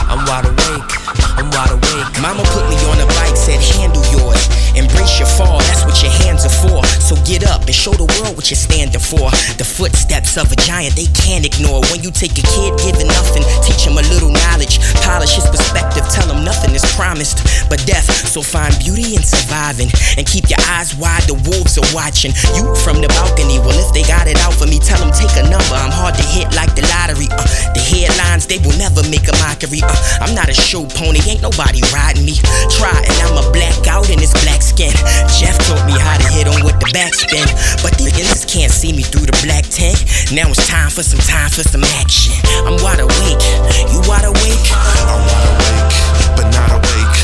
I'm 0.08 0.24
wide 0.26 0.46
awake, 0.46 1.05
I'm 1.36 1.52
wide 1.52 1.70
awake. 1.70 2.08
Mama 2.20 2.42
put 2.52 2.64
me 2.72 2.76
on 2.88 3.00
a 3.00 3.06
bike, 3.20 3.36
said 3.36 3.60
handle 3.76 4.04
yours. 4.08 4.48
Embrace 4.76 5.16
your 5.16 5.28
fall, 5.28 5.56
that's 5.72 5.84
what 5.88 5.96
your 6.04 6.12
hands 6.24 6.44
are 6.44 6.52
for. 6.52 6.84
So 7.00 7.16
get 7.24 7.48
up 7.48 7.64
and 7.64 7.74
show 7.74 7.92
the 7.96 8.04
world 8.20 8.36
what 8.36 8.52
you're 8.52 8.60
standing 8.60 9.00
for. 9.00 9.32
The 9.56 9.64
footsteps 9.64 10.36
of 10.36 10.52
a 10.52 10.56
giant 10.56 10.96
they 10.96 11.08
can't 11.16 11.48
ignore. 11.48 11.80
When 11.88 12.04
you 12.04 12.12
take 12.12 12.36
a 12.36 12.44
kid, 12.44 12.76
give 12.84 12.96
him 13.00 13.08
nothing, 13.08 13.44
teach 13.64 13.88
him 13.88 13.96
a 13.96 14.04
little 14.12 14.28
knowledge, 14.28 14.76
polish 15.00 15.36
his 15.40 15.48
perspective, 15.48 16.04
tell 16.12 16.28
him 16.28 16.44
nothing 16.44 16.76
is 16.76 16.84
promised 16.92 17.40
but 17.72 17.80
death. 17.88 18.04
So 18.04 18.44
find 18.44 18.72
beauty 18.80 19.16
in 19.16 19.24
surviving 19.24 19.88
and 20.20 20.28
keep 20.28 20.52
your 20.52 20.60
eyes 20.76 20.92
wide. 20.96 21.24
The 21.24 21.40
wolves 21.48 21.80
are 21.80 21.88
watching 21.96 22.36
you 22.52 22.68
from 22.84 23.00
the 23.00 23.08
balcony. 23.16 23.56
Well, 23.60 23.76
if 23.80 23.96
they 23.96 24.04
got 24.04 24.28
it 24.28 24.36
out 24.44 24.52
for 24.52 24.68
me, 24.68 24.76
tell 24.76 25.00
them 25.00 25.12
take 25.12 25.32
a 25.40 25.44
number. 25.48 25.76
I'm 25.76 25.92
hard 25.92 26.16
to 26.20 26.24
hit 26.36 26.52
like 26.52 26.76
the 26.76 26.84
lottery. 26.92 27.28
Uh, 27.32 27.44
the 27.72 27.80
headlines 27.80 28.44
they 28.44 28.60
will 28.60 28.76
never 28.76 29.00
make 29.08 29.24
a 29.24 29.36
mockery. 29.40 29.80
Uh, 29.80 29.96
I'm 30.20 30.36
not 30.36 30.52
a 30.52 30.56
show 30.56 30.84
pony, 30.84 31.24
ain't 31.26 31.42
nobody 31.42 31.82
riding 31.92 32.24
me. 32.24 32.38
Try 32.70 32.94
and 32.94 33.16
I'm 33.26 33.36
a 33.36 33.44
blackout 33.50 34.08
in 34.10 34.18
this 34.18 34.32
black 34.46 34.62
skin. 34.62 34.94
Jeff 35.34 35.58
taught 35.66 35.82
me 35.86 35.94
how 35.98 36.16
to 36.16 36.28
hit 36.30 36.46
on 36.46 36.62
with 36.62 36.78
the 36.78 36.88
backspin, 36.94 37.46
but 37.82 37.98
these 37.98 38.14
niggas 38.14 38.46
can't 38.46 38.70
see 38.70 38.92
me 38.94 39.02
through 39.02 39.26
the 39.26 39.36
black 39.42 39.66
tent. 39.66 39.98
Now 40.32 40.48
it's 40.48 40.66
time 40.66 40.90
for 40.90 41.02
some 41.02 41.20
time 41.20 41.50
for 41.50 41.66
some 41.66 41.84
action. 41.98 42.34
I'm 42.64 42.78
wide 42.82 43.02
awake, 43.02 43.42
you 43.90 43.98
wide 44.06 44.24
awake? 44.24 44.66
I'm 44.70 45.20
wide 45.26 45.48
awake, 45.50 45.94
but 46.38 46.46
not 46.54 46.70
awake. 46.70 47.16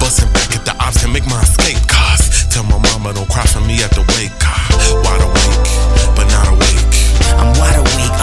Busting 0.00 0.32
back 0.32 0.50
at 0.56 0.64
the 0.64 0.74
ops 0.80 1.04
and 1.04 1.12
make 1.12 1.26
my 1.28 1.40
escape 1.44 1.78
cause 1.86 2.48
tell 2.48 2.64
my 2.64 2.78
mama 2.90 3.12
don't 3.12 3.28
cry 3.28 3.44
for 3.44 3.60
me 3.60 3.82
at 3.84 3.92
the 3.92 4.02
wake. 4.16 4.32
Wide 5.04 5.22
awake, 5.22 5.60
but 6.16 6.26
not 6.32 6.48
awake. 6.48 6.80
I'm 7.36 7.52
wide 7.60 7.78
awake, 7.78 8.16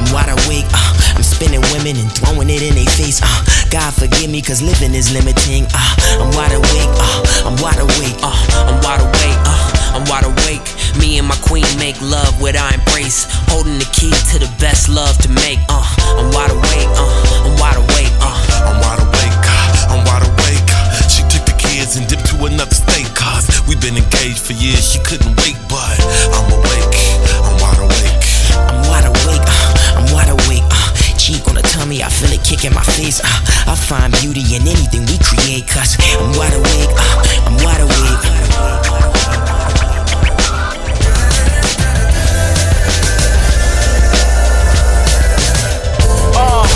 I'm 0.00 0.08
wide 0.16 0.32
awake, 0.32 0.64
uh, 0.72 1.12
I'm 1.16 1.22
spinning 1.22 1.60
women 1.76 1.96
and 2.00 2.08
throwing 2.10 2.48
it 2.48 2.62
in 2.64 2.74
their 2.74 2.88
face, 2.96 3.20
uh, 3.22 3.28
God 3.68 3.92
forgive 3.92 4.30
me 4.30 4.40
cause 4.40 4.62
living 4.62 4.94
is 4.94 5.12
limiting, 5.12 5.66
uh, 5.76 6.24
I'm 6.24 6.32
wide 6.32 6.56
awake, 6.56 6.88
uh, 6.96 7.44
I'm 7.46 7.56
wide 7.60 7.78
awake, 7.78 8.16
uh, 8.24 8.32
I'm 8.64 8.80
wide 8.80 9.04
awake, 9.04 9.38
uh, 9.44 9.60
I'm 10.00 10.04
wide 10.08 10.24
awake. 10.24 10.64
Me 10.98 11.18
and 11.18 11.28
my 11.28 11.36
queen 11.44 11.68
make 11.78 12.00
love 12.00 12.40
with 12.40 12.56
our 12.56 12.72
embrace, 12.72 13.26
holding 13.52 13.78
the 13.78 13.88
key 13.92 14.10
to 14.32 14.40
the 14.40 14.50
best 14.58 14.88
love 14.88 15.16
to 15.18 15.28
make, 15.44 15.60
uh, 15.68 15.84
I'm 16.16 16.32
wide 16.32 16.50
awake, 16.50 16.88
uh, 16.96 17.44
I'm 17.46 17.54
wide 17.60 17.76
awake, 17.76 18.12
uh, 18.24 18.34
I'm 18.72 18.80
wide 18.80 19.04
awake, 19.04 19.36
uh, 19.44 19.92
I'm 19.92 20.00
wide 20.08 20.24
awake. 20.24 20.64
uh, 20.72 21.08
She 21.12 21.22
took 21.28 21.44
the 21.44 21.54
kids 21.60 21.96
and 22.00 22.08
dipped 22.08 22.26
to 22.32 22.44
another 22.48 22.74
state 22.74 23.06
cause 23.14 23.46
we've 23.68 23.80
been 23.80 23.96
engaged 24.00 24.40
for 24.40 24.54
years. 24.56 24.80
She 24.82 24.98
couldn't 25.04 25.36
wait, 25.44 25.60
but 25.68 25.94
I'm 26.34 26.48
awake, 26.56 26.79
cheek 31.30 31.46
on 31.48 31.54
the 31.54 31.62
tummy, 31.62 32.02
I 32.02 32.08
feel 32.08 32.32
it 32.32 32.42
kick 32.42 32.64
in 32.64 32.74
my 32.74 32.82
face. 32.82 33.20
Uh, 33.22 33.70
I 33.70 33.74
find 33.78 34.10
beauty 34.18 34.42
in 34.54 34.66
anything 34.66 35.06
we 35.06 35.16
create, 35.22 35.66
cause 35.68 35.94
I'm 36.18 36.34
wide 36.34 36.54
awake, 36.54 36.90
uh, 36.90 37.46
I'm 37.46 37.56
wide 37.62 37.82
awake. 37.86 38.22
Uh, 46.34 46.66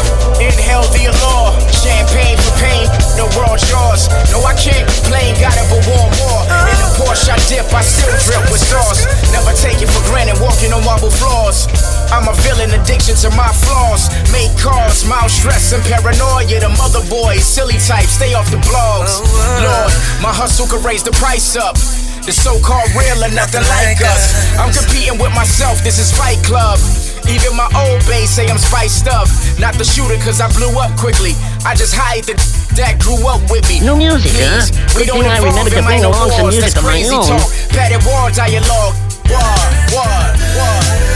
the 0.95 1.11
allure. 1.11 1.51
Champagne 1.75 2.39
for 2.39 2.55
pain, 2.63 2.87
the 3.19 3.27
world's 3.35 3.65
yours. 3.71 4.07
No, 4.31 4.39
I 4.45 4.55
can't 4.55 4.87
complain, 4.87 5.35
got 5.41 5.57
it 5.59 5.67
but 5.67 5.83
want 5.91 6.15
more. 6.23 6.43
In 6.71 6.77
the 6.79 6.89
Porsche 7.01 7.33
I 7.35 7.39
dip, 7.49 7.67
I 7.75 7.83
still 7.83 8.13
drip 8.23 8.45
with 8.53 8.63
sauce. 8.63 9.03
Never 9.33 9.53
take 9.57 9.83
it 9.83 9.91
for 9.91 10.03
granted, 10.11 10.39
walking 10.41 10.73
on 10.73 10.85
marble 10.85 11.11
floors. 11.11 11.67
I'm 12.13 12.29
a 12.29 12.35
villain, 12.43 12.71
addiction 12.75 13.17
to 13.25 13.31
my 13.37 13.49
flaws. 13.65 14.09
Make 14.33 14.53
cars, 14.59 15.05
mild 15.05 15.31
stress 15.31 15.73
and 15.73 15.83
paranoia. 15.85 16.61
The 16.61 16.73
mother 16.77 17.03
boys, 17.09 17.45
silly 17.45 17.79
type, 17.87 18.07
stay 18.09 18.35
off 18.35 18.51
the 18.51 18.59
blogs. 18.65 19.21
Oh, 19.23 19.65
Lord, 19.65 19.93
my 20.23 20.33
hustle 20.33 20.67
could 20.67 20.85
raise 20.85 21.03
the 21.03 21.13
price 21.13 21.57
up. 21.57 21.77
The 22.25 22.33
so-called 22.33 22.89
real 22.97 23.21
are 23.21 23.35
nothing 23.37 23.61
like 23.69 24.01
us. 24.01 24.33
I'm 24.57 24.73
competing 24.73 25.21
with 25.21 25.35
myself, 25.37 25.85
this 25.85 26.01
is 26.01 26.09
Fight 26.09 26.41
Club. 26.41 26.81
Even 27.29 27.57
my 27.57 27.69
old 27.77 28.01
base 28.09 28.31
say 28.33 28.49
I'm 28.49 28.57
spiced 28.57 29.09
up. 29.09 29.29
Not 29.61 29.77
the 29.77 29.85
shooter, 29.85 30.17
cause 30.25 30.41
I 30.41 30.49
blew 30.53 30.73
up 30.81 30.93
quickly. 30.97 31.33
I 31.65 31.75
just 31.77 31.93
hide 31.97 32.25
the 32.25 32.33
that 32.77 32.99
grew 32.99 33.21
up 33.29 33.41
with 33.53 33.69
me. 33.69 33.81
No 33.81 33.95
music, 33.97 34.33
huh? 34.35 34.65
Please, 34.67 34.71
Good 34.73 34.97
We 34.97 35.05
don't 35.07 35.23
thing 35.23 35.31
I 35.31 35.37
involve 35.37 35.53
remembered 35.53 35.73
to 35.73 35.79
in 35.79 35.85
bring 35.85 36.01
minor 36.03 36.13
along 36.17 36.31
some 36.33 36.49
music 36.49 36.61
that's 36.65 36.77
of 36.77 36.85
my 36.85 36.91
crazy 36.97 37.15
own. 37.15 37.29
talk. 37.29 37.49
Padded 37.71 38.03
war 38.09 38.29
dialogue. 38.33 38.97
War, 39.31 39.57
war, 39.93 40.17
war. 40.59 41.14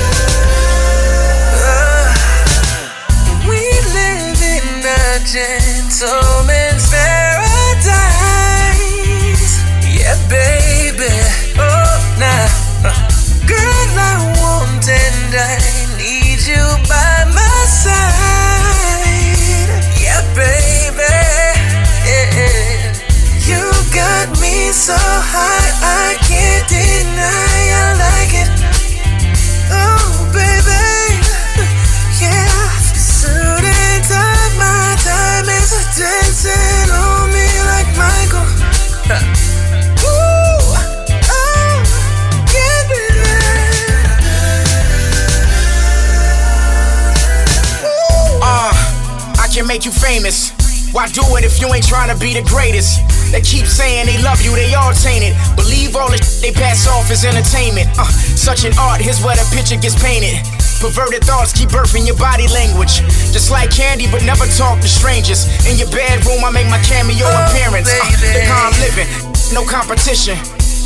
Keep 53.49 53.65
saying 53.65 54.05
they 54.05 54.21
love 54.21 54.45
you, 54.45 54.53
they 54.53 54.77
all 54.77 54.93
tainted. 54.93 55.33
Believe 55.57 55.97
all 55.97 56.13
the 56.13 56.21
shit 56.21 56.45
they 56.45 56.53
pass 56.53 56.85
off 56.87 57.09
as 57.09 57.25
entertainment. 57.25 57.89
Uh, 57.97 58.05
such 58.37 58.69
an 58.69 58.77
art, 58.77 59.01
here's 59.01 59.25
where 59.25 59.35
the 59.35 59.47
picture 59.57 59.81
gets 59.81 59.97
painted. 59.97 60.37
Perverted 60.85 61.25
thoughts 61.25 61.57
keep 61.57 61.73
birthing 61.73 62.07
your 62.07 62.17
body 62.21 62.47
language. 62.53 63.01
Just 63.33 63.51
like 63.51 63.73
candy, 63.73 64.07
but 64.13 64.23
never 64.23 64.45
talk 64.55 64.79
to 64.85 64.89
strangers. 64.89 65.49
In 65.67 65.81
your 65.81 65.89
bedroom, 65.91 66.45
I 66.45 66.53
make 66.53 66.69
my 66.69 66.79
cameo 66.85 67.25
appearance. 67.49 67.89
Uh, 67.89 68.05
the 68.37 68.45
calm 68.47 68.71
living, 68.85 69.09
no 69.57 69.65
competition. 69.65 70.37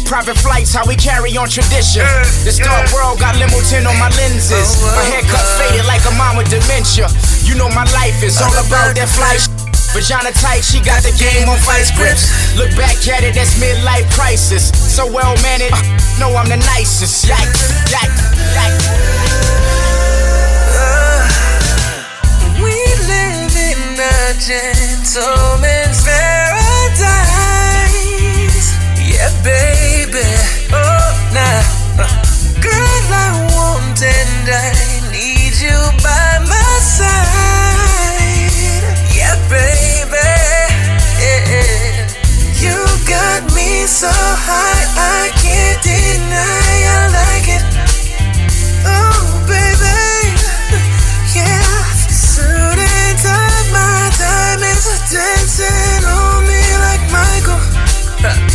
Private 0.06 0.36
flights, 0.38 0.72
how 0.74 0.84
we 0.86 0.94
carry 0.96 1.36
on 1.36 1.48
tradition. 1.48 2.04
This 2.44 2.58
dark 2.58 2.88
world 2.92 3.18
got 3.18 3.36
limo 3.36 3.58
10 3.68 3.86
on 3.86 3.96
my 3.98 4.08
lenses. 4.16 4.78
My 4.94 5.02
haircut 5.08 5.44
faded 5.58 5.84
like 5.86 6.04
a 6.06 6.12
mom 6.16 6.36
with 6.36 6.48
dementia. 6.48 7.08
You 7.44 7.54
know 7.58 7.68
my 7.68 7.84
life 7.96 8.22
is 8.22 8.40
all 8.40 8.52
about 8.64 8.94
that 8.96 9.08
fly 9.08 9.36
sh- 9.40 9.51
Vagina 9.92 10.32
tight, 10.32 10.64
she 10.64 10.80
got 10.80 11.02
the 11.02 11.12
game 11.20 11.48
on 11.50 11.58
vice 11.68 11.92
grips. 11.94 12.24
Look 12.56 12.70
back 12.76 12.96
at 13.08 13.24
it, 13.24 13.34
that's 13.34 13.60
midlife 13.60 14.10
crisis. 14.10 14.72
So 14.72 15.06
well 15.06 15.36
managed, 15.42 15.74
uh, 15.74 15.82
know 16.18 16.34
I'm 16.34 16.48
the 16.48 16.56
nicest. 16.56 17.26
Yikes, 17.26 17.92
yikes, 17.92 18.32
yikes. 18.56 18.88
We 22.56 22.72
live 23.04 23.52
in 23.52 24.00
a 24.00 24.32
gentleman's 24.40 26.00
paradise. 26.00 27.52
Yeah, 28.96 29.28
baby. 29.44 30.24
Oh, 30.72 31.12
nah. 31.36 31.60
Uh, 32.00 32.08
Girl, 32.64 33.12
I 33.12 33.28
want 33.52 34.00
and 34.00 34.48
I 34.48 34.72
need 35.12 35.52
you 35.60 35.76
by 36.02 36.40
my 36.48 36.80
side. 36.80 37.71
Baby. 39.52 40.16
Yeah. 41.20 42.08
You 42.56 42.72
got 43.06 43.44
me 43.52 43.84
so 43.84 44.08
high, 44.08 44.84
I 44.96 45.28
can't 45.36 45.76
deny 45.84 46.76
I 46.88 47.12
like 47.20 47.48
it. 47.52 47.64
Oh, 48.88 49.44
baby. 49.44 50.32
Yeah, 51.36 51.60
my 53.76 54.08
dancing 55.12 56.04
on 56.08 56.46
me 56.48 56.62
like 56.80 57.04
Michael. 57.12 58.51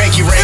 Richard 0.00 0.24
Pryor, 0.24 0.39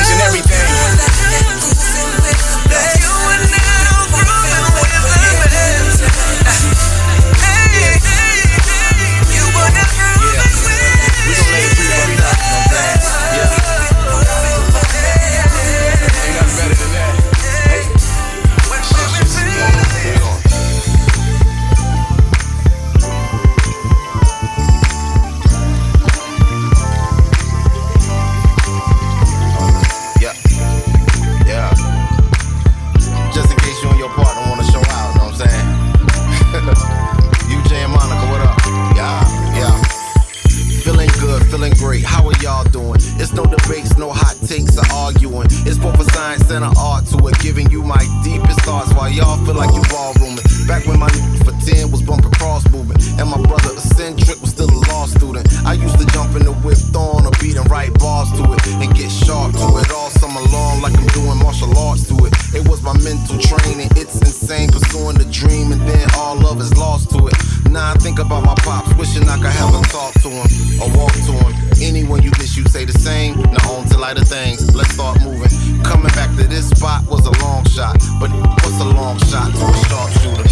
mental 63.16 63.38
training. 63.38 63.88
It's 63.96 64.16
insane 64.20 64.68
pursuing 64.70 65.16
the 65.16 65.24
dream 65.30 65.72
and 65.72 65.80
then 65.88 66.06
all 66.16 66.36
love 66.36 66.60
is 66.60 66.76
lost 66.76 67.10
to 67.10 67.26
it. 67.26 67.34
Now 67.70 67.92
I 67.92 67.94
think 67.94 68.18
about 68.18 68.44
my 68.44 68.54
pops, 68.56 68.92
wishing 68.94 69.28
I 69.28 69.36
could 69.36 69.52
have 69.52 69.72
a 69.74 69.82
talk 69.88 70.12
to 70.24 70.28
him 70.28 70.46
or 70.80 70.88
walk 70.96 71.12
to 71.12 71.32
him. 71.32 71.52
Anyone 71.80 72.22
you 72.22 72.30
miss, 72.38 72.56
you 72.56 72.64
say 72.68 72.84
the 72.84 72.92
same. 72.92 73.36
Now 73.40 73.72
on 73.72 73.86
to 73.88 73.98
lighter 73.98 74.24
things. 74.24 74.74
Let's 74.74 74.92
start 74.92 75.20
moving. 75.22 75.50
Coming 75.82 76.12
back 76.12 76.30
to 76.36 76.44
this 76.44 76.68
spot 76.70 77.06
was 77.06 77.26
a 77.26 77.34
long 77.44 77.64
shot, 77.66 77.96
but 78.20 78.30
what's 78.62 78.80
a 78.80 78.88
long 78.88 79.18
shot 79.30 79.52
to 79.52 79.64
a 79.64 79.76
sharpshooter? 79.88 80.48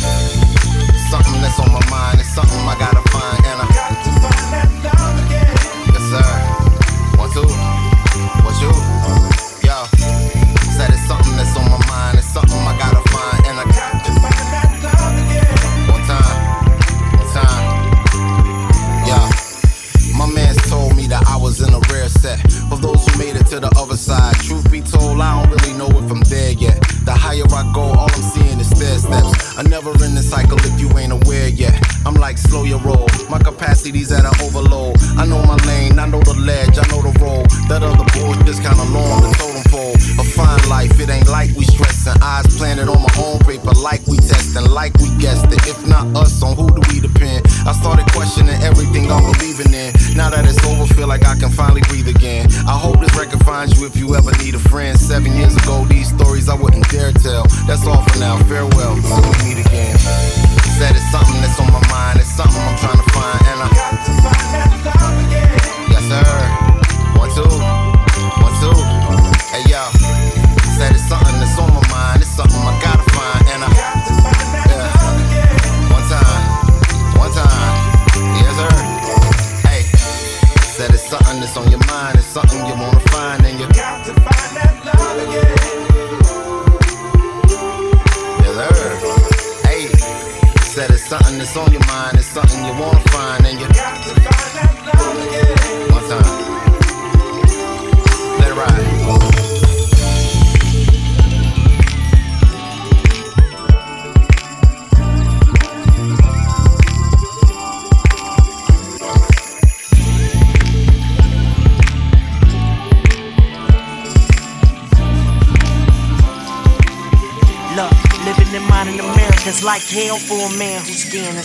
Something 1.10 1.40
that's 1.44 1.58
on 1.60 1.70
my 1.70 1.84
mind, 1.90 2.20
it's 2.20 2.34
something 2.34 2.58
I 2.64 2.76
gotta 2.78 3.03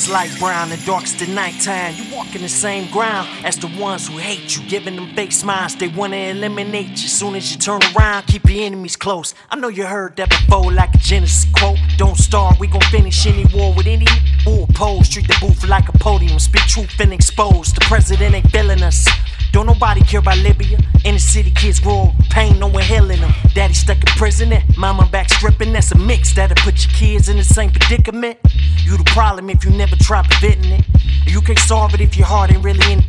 light 0.10 0.32
brown 0.40 0.72
and 0.72 0.86
dark's 0.86 1.14
the 1.14 1.28
nighttime. 1.28 1.94
You 1.96 2.16
walk 2.16 2.36
in 2.36 2.42
the 2.42 2.50
same 2.50 2.90
ground 2.92 3.28
as 3.46 3.58
the 3.58 3.68
ones 3.80 4.08
who 4.08 4.18
hate 4.18 4.56
you, 4.56 4.64
giving 4.68 4.96
them 4.96 5.14
fake 5.16 5.32
smiles. 5.32 5.76
They 5.76 5.88
wanna 5.88 6.18
eliminate 6.18 6.90
you. 6.90 7.08
Soon 7.08 7.36
as 7.36 7.52
you 7.52 7.60
turn 7.60 7.80
around, 7.96 8.26
keep 8.28 8.50
your 8.50 8.64
enemies 8.64 8.96
close. 8.96 9.34
I 9.50 9.56
know 9.56 9.68
you 9.68 9.86
heard 9.86 10.16
that 10.18 10.30
before, 10.30 10.72
like 10.72 10.94
a 10.96 10.98
Genesis 10.98 11.46
quote. 11.54 11.78
Don't 11.98 12.18
start, 12.18 12.60
we 12.60 12.68
gon' 12.68 12.82
finish 12.92 13.26
any 13.28 13.46
war 13.54 13.74
with 13.74 13.88
any 13.88 14.06
who 14.44 14.64
oppose. 14.64 15.10
Treat 15.10 15.28
the 15.28 15.38
booth 15.40 15.68
like 15.68 15.88
a 15.90 15.98
podium, 16.00 16.40
speak 16.40 16.64
truth 16.64 17.00
and 17.00 17.14
expose. 17.14 17.72
The 17.74 17.82
president 17.82 18.36
ain't 18.36 18.50
feeling 18.52 18.82
us. 18.82 19.08
Don't 19.52 19.66
nobody 19.66 20.02
care 20.02 20.20
about 20.20 20.38
Libya. 20.38 20.78
In 21.06 21.16
the 21.16 21.20
city, 21.20 21.50
kids 21.52 21.80
grow 21.80 22.14
pain, 22.30 22.60
no 22.60 22.68
one 22.68 22.84
healing 22.84 23.22
them. 23.22 23.34
Daddy 23.56 23.74
stuck 23.74 23.98
in 23.98 24.06
prison, 24.16 24.54
and 24.54 24.78
mama 24.78 25.08
back 25.12 25.30
stripping. 25.30 25.74
That's 25.74 25.92
a 25.92 25.98
mix 25.98 26.34
that'll 26.34 26.56
put 26.58 26.86
your 26.86 26.94
kids 26.94 27.30
in 27.30 27.38
the 27.38 27.44
same 27.44 27.72
predicament. 27.72 28.38
You 28.84 28.98
the 28.98 29.04
problem 29.06 29.50
if 29.50 29.64
you 29.64 29.72
never 29.72 29.96
try 29.96 30.24
preventing 30.24 30.80
it. 30.80 30.86
You 31.26 31.42
can't 31.42 31.60
solve 31.60 31.94
it 31.94 32.02
if 32.02 32.18
your 32.18 32.28
heart 32.28 32.52
ain't 32.52 32.64
really 32.64 32.92
in 32.92 33.00
it. 33.00 33.06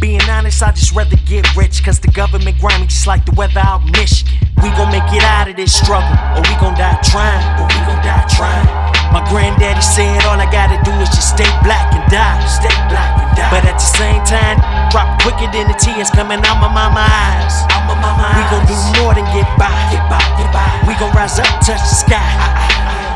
Being 0.00 0.22
honest, 0.26 0.62
I 0.62 0.72
just 0.72 0.92
rather 0.92 1.16
get 1.30 1.46
rich, 1.54 1.84
cause 1.84 2.00
the 2.00 2.10
government 2.10 2.58
grimy 2.58 2.86
just 2.86 3.06
like 3.06 3.24
the 3.24 3.30
weather 3.38 3.62
out 3.62 3.86
in 3.86 3.92
Michigan. 3.92 4.34
We 4.58 4.70
gon' 4.74 4.90
make 4.90 5.06
it 5.14 5.22
out 5.22 5.46
of 5.46 5.54
this 5.54 5.70
struggle, 5.70 6.10
or 6.34 6.42
we 6.42 6.54
gon' 6.58 6.74
die 6.74 6.98
trying, 7.06 7.38
or 7.58 7.70
we 7.70 7.78
gon' 7.86 8.02
die 8.02 8.26
trying. 8.34 8.66
My 9.14 9.22
granddaddy 9.30 9.78
said 9.78 10.24
all 10.26 10.40
I 10.40 10.50
gotta 10.50 10.80
do 10.82 10.90
is 10.98 11.10
just 11.10 11.38
stay 11.38 11.46
black 11.62 11.94
and 11.94 12.02
die, 12.10 12.40
stay 12.50 12.74
black 12.90 13.14
and 13.22 13.30
die. 13.38 13.50
But 13.54 13.62
at 13.62 13.78
the 13.78 13.90
same 13.94 14.24
time, 14.26 14.58
drop 14.90 15.22
quicker 15.22 15.46
than 15.54 15.70
the 15.70 15.78
tears 15.78 16.10
coming 16.10 16.42
out 16.42 16.58
my 16.58 16.66
mama 16.66 17.06
eyes. 17.06 17.54
Out 17.70 17.86
my 17.86 17.94
mama 17.94 18.26
we 18.34 18.42
gon' 18.50 18.66
do 18.66 18.74
more 18.98 19.14
than 19.14 19.26
get 19.30 19.46
by, 19.54 19.70
get 19.94 20.02
by, 20.10 20.18
get 20.34 20.50
by. 20.50 20.66
We 20.90 20.98
gon' 20.98 21.14
rise 21.14 21.38
up, 21.38 21.46
touch 21.62 21.78
the 21.78 21.94
sky. 22.10 22.26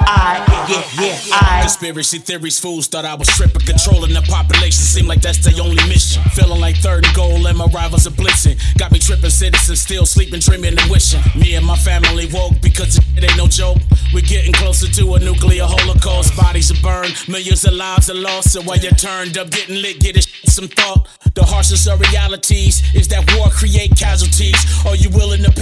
I, 0.07 0.46
yeah, 0.69 0.85
yeah, 1.01 1.19
I. 1.33 1.61
Conspiracy 1.63 2.19
theories, 2.19 2.59
fools 2.59 2.87
thought 2.87 3.05
I 3.05 3.15
was 3.15 3.29
tripping. 3.29 3.63
Controlling 3.67 4.13
the 4.13 4.23
population 4.23 4.85
seemed 4.85 5.09
like 5.09 5.21
that's 5.21 5.39
their 5.45 5.61
only 5.63 5.83
mission. 5.89 6.23
Feeling 6.35 6.61
like 6.61 6.77
third 6.77 7.07
and 7.07 7.15
goal 7.15 7.47
and 7.47 7.57
my 7.57 7.67
rivals 7.67 8.07
are 8.07 8.11
blitzing. 8.11 8.61
Got 8.79 8.93
me 8.93 8.99
tripping, 8.99 9.31
citizens 9.31 9.81
still 9.81 10.07
sleeping, 10.07 10.41
dreaming 10.41 10.79
and 10.79 10.91
wishing. 10.91 11.21
Me 11.35 11.55
and 11.55 11.65
my 11.65 11.77
family 11.77 12.29
woke 12.33 12.61
because 12.63 12.99
it 13.17 13.25
ain't 13.25 13.37
no 13.37 13.49
joke. 13.49 13.79
We're 14.13 14.21
getting 14.21 14.53
closer 14.53 14.87
to 14.87 15.15
a 15.15 15.19
nuclear 15.19 15.65
holocaust. 15.65 16.37
Bodies 16.37 16.71
are 16.71 16.83
burned, 16.83 17.15
millions 17.29 17.65
of 17.65 17.73
lives 17.73 18.11
are 18.11 18.15
lost. 18.15 18.53
So 18.53 18.63
while 18.63 18.79
you're 18.79 18.93
turned 18.93 19.39
up, 19.39 19.51
getting 19.51 19.83
lit, 19.83 20.01
get 20.01 20.17
it 20.17 20.29
some 20.47 20.69
thought. 20.69 21.09
The 21.35 21.45
harshest 21.45 21.89
of 21.89 22.01
realities 22.01 22.83
is 22.95 23.09
that 23.09 23.25
war 23.37 23.49
create 23.51 23.97
casualties. 23.97 24.57
Are 24.87 24.97
you 24.97 25.11
willing 25.11 25.43
to 25.43 25.51
the 25.51 25.56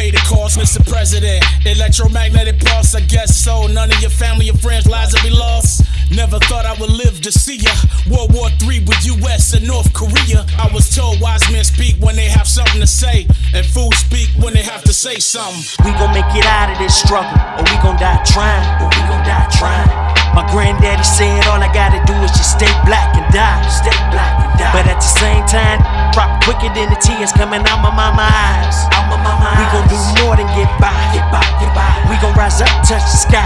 Mr. 0.57 0.87
President? 0.88 1.45
Electromagnetic 1.67 2.61
pulse, 2.61 2.95
I 2.95 3.01
guess 3.01 3.37
so. 3.37 3.67
None 3.67 3.90
of 3.90 4.01
your 4.01 4.11
family 4.11 4.51
or 4.51 4.57
friends' 4.59 4.87
lives 4.87 5.14
will 5.14 5.29
be 5.29 5.35
lost. 5.35 5.83
Never 6.11 6.38
thought 6.47 6.64
I 6.64 6.79
would 6.81 6.90
live 6.90 7.21
to 7.23 7.33
see 7.33 7.57
ya. 7.57 7.73
World 8.11 8.33
War 8.35 8.49
III 8.62 8.85
with 8.87 9.05
US 9.19 9.55
and 9.55 9.67
North 9.67 9.93
Korea. 9.93 10.47
I 10.59 10.71
was 10.73 10.95
told 10.95 11.21
wise 11.21 11.43
men 11.51 11.64
speak 11.64 11.97
when 11.99 12.14
they 12.14 12.29
have 12.29 12.47
something 12.47 12.81
to 12.81 12.87
say, 12.87 13.27
and 13.55 13.67
fools 13.67 13.97
speak 13.97 14.29
when 14.38 14.55
they 14.55 14.62
have 14.62 14.85
to 14.85 14.93
say 14.93 15.19
something. 15.19 15.62
We 15.85 15.90
gon' 15.99 16.14
make 16.14 16.29
it 16.37 16.47
out 16.47 16.71
of 16.71 16.79
this 16.79 16.95
struggle, 16.95 17.35
or 17.59 17.64
we 17.67 17.77
gon' 17.83 17.99
die 17.99 18.23
trying, 18.25 18.62
or 18.83 18.88
we 18.95 19.01
gon' 19.11 19.25
die 19.27 19.49
trying. 19.59 19.90
My 20.35 20.43
granddaddy 20.51 21.03
said 21.03 21.47
all 21.47 21.62
I 21.62 21.71
gotta 21.73 22.03
do 22.11 22.14
is 22.27 22.31
just 22.33 22.59
stay 22.59 22.71
black 22.85 23.14
and 23.14 23.27
die, 23.33 23.62
stay 23.71 23.95
black 24.11 24.35
and 24.43 24.59
die. 24.59 24.73
But 24.75 24.87
at 24.90 24.99
the 24.99 25.12
same 25.19 25.47
time, 25.47 25.79
drop 26.14 26.31
quicker 26.46 26.70
than 26.72 26.88
the 26.88 26.98
tears 27.03 27.33
coming 27.33 27.61
out 27.66 27.83
my 27.83 27.90
mama 27.90 28.22
eyes. 28.22 28.87
Out 28.94 29.11
my 29.11 29.18
mama 29.18 29.50
we 29.59 29.64
gon' 29.74 29.87
do 29.90 29.98
more 30.22 30.37
than 30.38 30.46
get 30.55 30.70
by, 30.79 30.94
get 31.11 31.27
by, 31.35 31.42
get 31.59 31.74
by. 31.74 31.90
We 32.09 32.14
gon' 32.22 32.33
rise 32.38 32.62
up, 32.62 32.70
touch 32.87 33.03
the 33.03 33.18
sky. 33.27 33.42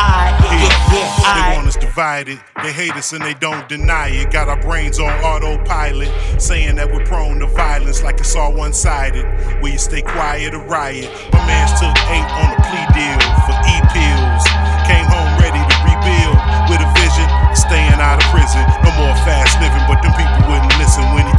I, 0.00 0.32
yeah, 0.48 0.72
yeah, 0.94 1.08
They 1.20 1.52
I. 1.52 1.56
want 1.56 1.68
us 1.68 1.76
divided. 1.76 2.40
They 2.62 2.72
hate 2.72 2.92
us 2.96 3.12
and 3.12 3.22
they 3.22 3.34
don't 3.34 3.68
deny 3.68 4.08
it. 4.08 4.30
Got 4.32 4.48
our 4.48 4.60
brains 4.60 4.98
on 4.98 5.12
autopilot, 5.20 6.08
saying 6.40 6.76
that 6.76 6.88
we're 6.90 7.04
prone 7.04 7.38
to 7.40 7.46
violence 7.46 8.02
like 8.02 8.18
it's 8.20 8.34
all 8.34 8.54
one 8.54 8.72
sided. 8.72 9.26
Will 9.60 9.68
you 9.68 9.78
stay 9.78 10.00
quiet 10.00 10.54
or 10.54 10.64
riot? 10.64 11.10
My 11.32 11.44
man's 11.46 11.72
took 11.76 11.92
eight 12.08 12.28
on 12.40 12.48
a 12.56 12.58
plea 12.64 12.86
deal 12.96 13.20
for 13.44 13.54
e 13.68 13.76
pills. 13.92 14.44
Came 14.88 15.04
home 15.04 15.30
ready 15.36 15.60
to 15.60 15.76
rebuild 15.84 16.38
with 16.72 16.80
a 16.80 16.88
vision 16.96 17.28
staying 17.52 18.00
out 18.00 18.16
of 18.16 18.26
prison. 18.32 18.64
No 18.80 18.90
more 18.96 19.12
fast 19.28 19.60
living, 19.60 19.84
but 19.84 20.00
them 20.00 20.14
people 20.16 20.40
wouldn't 20.48 20.72
listen 20.80 21.04
when 21.12 21.26
he 21.26 21.34
told 21.36 21.36
them 21.36 21.36
he 21.36 21.37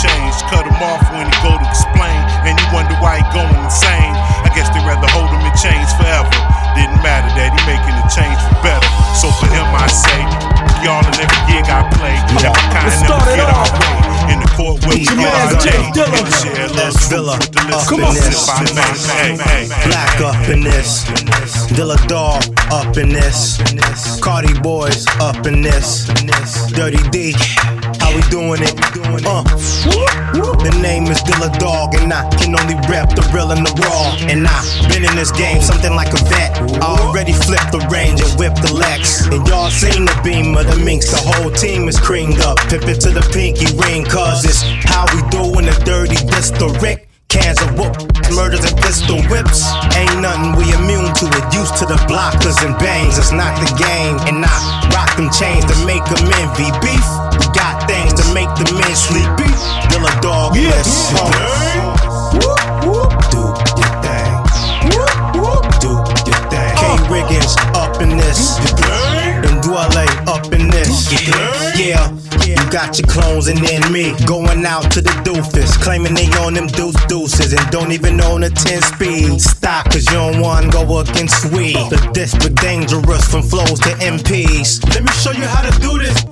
changed. 0.00 0.40
Cut 0.48 0.64
him 0.64 0.80
off 0.80 1.04
when 1.12 1.28
he 1.28 1.36
go 1.44 1.54
to 1.54 1.66
explain, 1.68 2.18
and 2.48 2.56
you 2.56 2.66
wonder 2.72 2.96
why 2.98 3.20
he 3.20 3.24
going 3.36 3.52
insane. 3.60 4.16
I 4.42 4.50
guess 4.56 4.72
they 4.72 4.80
rather 4.82 5.06
hold 5.12 5.28
him 5.28 5.44
in 5.44 5.54
chains 5.54 5.92
forever. 5.94 6.32
Didn't 6.74 7.00
matter 7.04 7.28
that 7.36 7.52
he 7.52 7.60
making 7.68 7.94
a 7.94 8.06
change 8.08 8.38
for 8.48 8.56
better. 8.64 8.88
So 9.14 9.28
for 9.36 9.46
him, 9.52 9.68
I 9.76 9.86
say, 9.86 10.20
y'all 10.82 11.04
in 11.04 11.14
every 11.20 11.42
gig 11.46 11.66
I 11.68 11.84
play, 11.94 12.16
never 12.40 12.56
kind 12.72 12.88
never 13.04 13.24
get 13.36 13.46
our 13.46 13.68
way. 13.68 14.34
In 14.34 14.38
the 14.40 14.49
court 14.60 14.86
with 14.86 15.00
Your 15.00 15.16
me 15.16 15.24
man's 15.24 15.54
all 15.54 15.60
day. 15.60 15.70
Jeff 15.70 15.94
Dilla. 15.96 16.20
And 16.20 16.34
share 16.36 16.68
love 16.68 16.76
That's 16.76 17.08
Villa 17.08 17.36
with 17.40 17.52
the 17.52 17.60
up 17.72 17.88
listeners. 17.88 18.20
in 18.20 18.20
this. 18.20 18.40
If 18.40 18.50
I 18.50 18.62
may, 18.76 18.92
hey, 19.16 19.66
hey. 19.66 19.88
Black 19.88 20.20
up 20.20 20.48
in 20.48 20.60
this. 20.60 21.04
Dilla 21.72 21.96
Dog 22.08 22.42
up 22.70 22.96
in 22.96 23.08
this. 23.08 23.58
Cardi 24.20 24.52
Boys 24.60 25.06
up 25.20 25.46
in 25.46 25.62
this. 25.62 26.06
Dirty 26.72 27.02
D, 27.10 27.32
how 28.00 28.14
we 28.14 28.22
doing 28.28 28.60
it? 28.62 28.74
Uh. 29.26 29.44
The 30.60 30.76
name 30.82 31.08
is 31.08 31.18
Dilla 31.24 31.48
Dog, 31.58 31.94
and 31.96 32.12
I 32.12 32.28
can 32.36 32.52
only 32.52 32.76
rep 32.84 33.16
the 33.16 33.24
real 33.32 33.50
and 33.50 33.64
the 33.64 33.72
raw. 33.80 34.12
And 34.28 34.46
I 34.46 34.60
been 34.92 35.08
in 35.08 35.16
this 35.16 35.32
game 35.32 35.62
something 35.62 35.94
like 35.96 36.12
a 36.12 36.20
vet. 36.28 36.52
I 36.84 37.00
already 37.00 37.32
flipped 37.32 37.72
the 37.72 37.80
range 37.88 38.20
and 38.20 38.28
whipped 38.38 38.60
the 38.60 38.72
Lex. 38.72 39.26
And 39.26 39.40
y'all 39.48 39.70
seen 39.70 40.04
the 40.04 40.20
beam 40.22 40.56
of 40.56 40.68
the 40.68 40.76
minks. 40.76 41.10
The 41.10 41.16
whole 41.16 41.50
team 41.50 41.88
is 41.88 41.98
creamed 41.98 42.40
up. 42.40 42.58
Pip 42.68 42.84
it 42.92 43.00
to 43.08 43.10
the 43.10 43.24
pinky 43.32 43.72
ring, 43.80 44.04
cause 44.04 44.44
how 44.58 45.06
we 45.14 45.22
doing 45.30 45.66
the 45.66 45.76
dirty 45.86 46.18
district. 46.26 47.06
Cans 47.30 47.62
of 47.62 47.78
whoop, 47.78 47.94
murders 48.34 48.66
and 48.66 48.74
pistol 48.82 49.22
whips. 49.30 49.62
Ain't 49.94 50.18
nothing 50.18 50.58
we 50.58 50.66
immune 50.74 51.14
to 51.14 51.26
it. 51.30 51.44
Used 51.54 51.78
to 51.78 51.86
the 51.86 51.94
blockers 52.10 52.58
and 52.66 52.74
bangs, 52.82 53.18
it's 53.18 53.30
not 53.30 53.54
the 53.62 53.70
game. 53.78 54.18
And 54.26 54.42
I 54.42 54.50
rock 54.90 55.14
them 55.14 55.30
chains 55.30 55.62
to 55.70 55.76
make 55.86 56.02
them 56.10 56.26
envy. 56.42 56.66
Beef, 56.82 57.06
we 57.38 57.46
got 57.54 57.86
things 57.86 58.18
to 58.18 58.26
make 58.34 58.50
the 58.58 58.66
men 58.74 58.94
sleep. 58.98 59.30
Beef, 59.38 59.60
Dilla 59.94 60.10
dog, 60.18 60.56
yes. 60.58 61.14
Do 62.34 62.42
your 62.42 63.94
thing. 64.02 64.34
Do 65.78 65.94
your 66.26 66.42
thing. 66.50 66.74
K 66.74 66.82
Riggins 67.06 67.54
up 70.26 70.52
in 70.52 70.59
Yeah, 71.10 72.14
you 72.46 72.54
got 72.70 72.98
your 72.98 73.08
clones 73.08 73.48
and 73.48 73.58
then 73.58 73.92
me 73.92 74.14
going 74.26 74.64
out 74.64 74.90
to 74.92 75.00
the 75.00 75.10
doofus, 75.26 75.72
claiming 75.82 76.14
they 76.14 76.26
on 76.38 76.54
them 76.54 76.68
deuce 76.68 76.94
deuces 77.06 77.52
and 77.52 77.70
don't 77.70 77.90
even 77.90 78.20
own 78.20 78.44
a 78.44 78.50
10 78.50 78.82
speed. 78.82 79.40
Stop, 79.40 79.86
cause 79.86 80.06
you 80.06 80.12
don't 80.12 80.40
want 80.40 80.66
to 80.66 80.70
go 80.70 80.98
against 81.00 81.46
we. 81.52 81.72
The 81.72 82.10
district 82.14 82.60
dangerous 82.60 83.26
from 83.26 83.42
flows 83.42 83.80
to 83.80 83.90
MPs. 83.98 84.86
Let 84.94 85.02
me 85.02 85.10
show 85.10 85.32
you 85.32 85.46
how 85.46 85.68
to 85.68 85.80
do 85.80 85.98
this. 85.98 86.22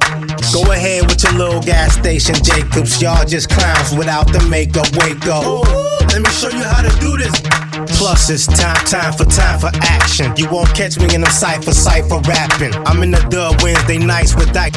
Go 0.53 0.71
ahead 0.71 1.03
with 1.07 1.23
your 1.25 1.33
little 1.33 1.61
gas 1.61 1.95
station, 1.95 2.37
Jacobs. 2.37 3.03
Y'all 3.03 3.25
just 3.25 3.51
clowns 3.51 3.95
without 3.95 4.33
the 4.33 4.41
makeup. 4.49 4.87
Wake 4.97 5.27
up. 5.27 5.67
Let 6.13 6.23
me 6.23 6.31
show 6.31 6.51
you 6.51 6.63
how 6.63 6.83
to 6.83 7.01
do 7.01 7.17
this. 7.17 7.68
Plus, 7.99 8.31
it's 8.31 8.47
time, 8.47 8.79
time 8.87 9.13
for 9.13 9.25
time 9.25 9.59
for 9.59 9.71
action. 9.83 10.33
You 10.37 10.49
won't 10.49 10.73
catch 10.73 10.99
me 10.99 11.13
in 11.13 11.21
them 11.23 11.31
cypher, 11.33 11.73
cypher 11.73 12.21
rapping. 12.31 12.73
I'm 12.87 13.03
in 13.03 13.11
the 13.11 13.19
dub 13.29 13.61
Wednesday 13.61 13.99
nights 13.99 14.37
with 14.37 14.53
that 14.55 14.71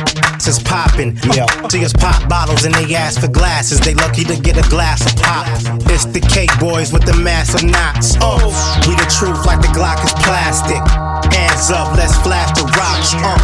is 0.47 0.57
popping. 0.57 1.13
Yeah, 1.37 1.45
see 1.69 1.85
us 1.85 1.93
pop 1.93 2.27
bottles 2.27 2.65
and 2.65 2.73
they 2.73 2.95
ask 2.95 3.21
for 3.21 3.27
glasses. 3.27 3.79
They 3.79 3.93
lucky 3.93 4.23
to 4.23 4.35
get 4.41 4.57
a 4.57 4.67
glass 4.69 5.05
of 5.05 5.21
pop. 5.21 5.45
It's 5.93 6.05
the 6.05 6.19
cake 6.19 6.49
boys 6.59 6.91
with 6.91 7.05
the 7.05 7.13
massive 7.13 7.61
knots. 7.61 8.17
Oh, 8.21 8.41
we 8.89 8.97
the 8.97 9.05
truth 9.05 9.45
like 9.45 9.61
the 9.61 9.69
Glock 9.69 10.01
is 10.03 10.13
plastic. 10.25 10.81
Hands 11.29 11.69
up, 11.69 11.95
let's 11.95 12.17
flash 12.25 12.49
the 12.57 12.65
rocks. 12.73 13.13
Uh, 13.21 13.37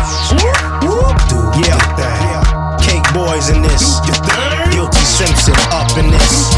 yeah, 1.62 1.78
cake 2.82 3.06
boys 3.14 3.50
in 3.50 3.62
this. 3.62 4.02
Guilty 4.74 5.06
Simpson 5.06 5.54
up 5.70 5.94
in 6.02 6.10
this. 6.10 6.58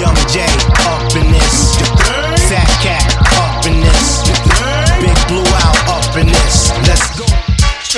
Young 0.00 0.16
J 0.32 0.48
up 0.88 1.12
in 1.12 1.27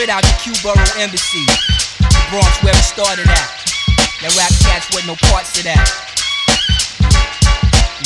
Out 0.09 0.23
the 0.23 0.35
Q 0.41 0.55
Borough 0.63 0.99
Embassy. 0.99 1.45
The 1.99 2.27
Bronx 2.31 2.63
where 2.65 2.73
it 2.73 2.83
started 2.83 3.29
at. 3.29 3.51
That 4.23 4.35
rap 4.35 4.51
cats 4.65 4.89
with 4.95 5.07
no 5.07 5.15
parts 5.29 5.53
to 5.53 5.63
that. 5.65 5.85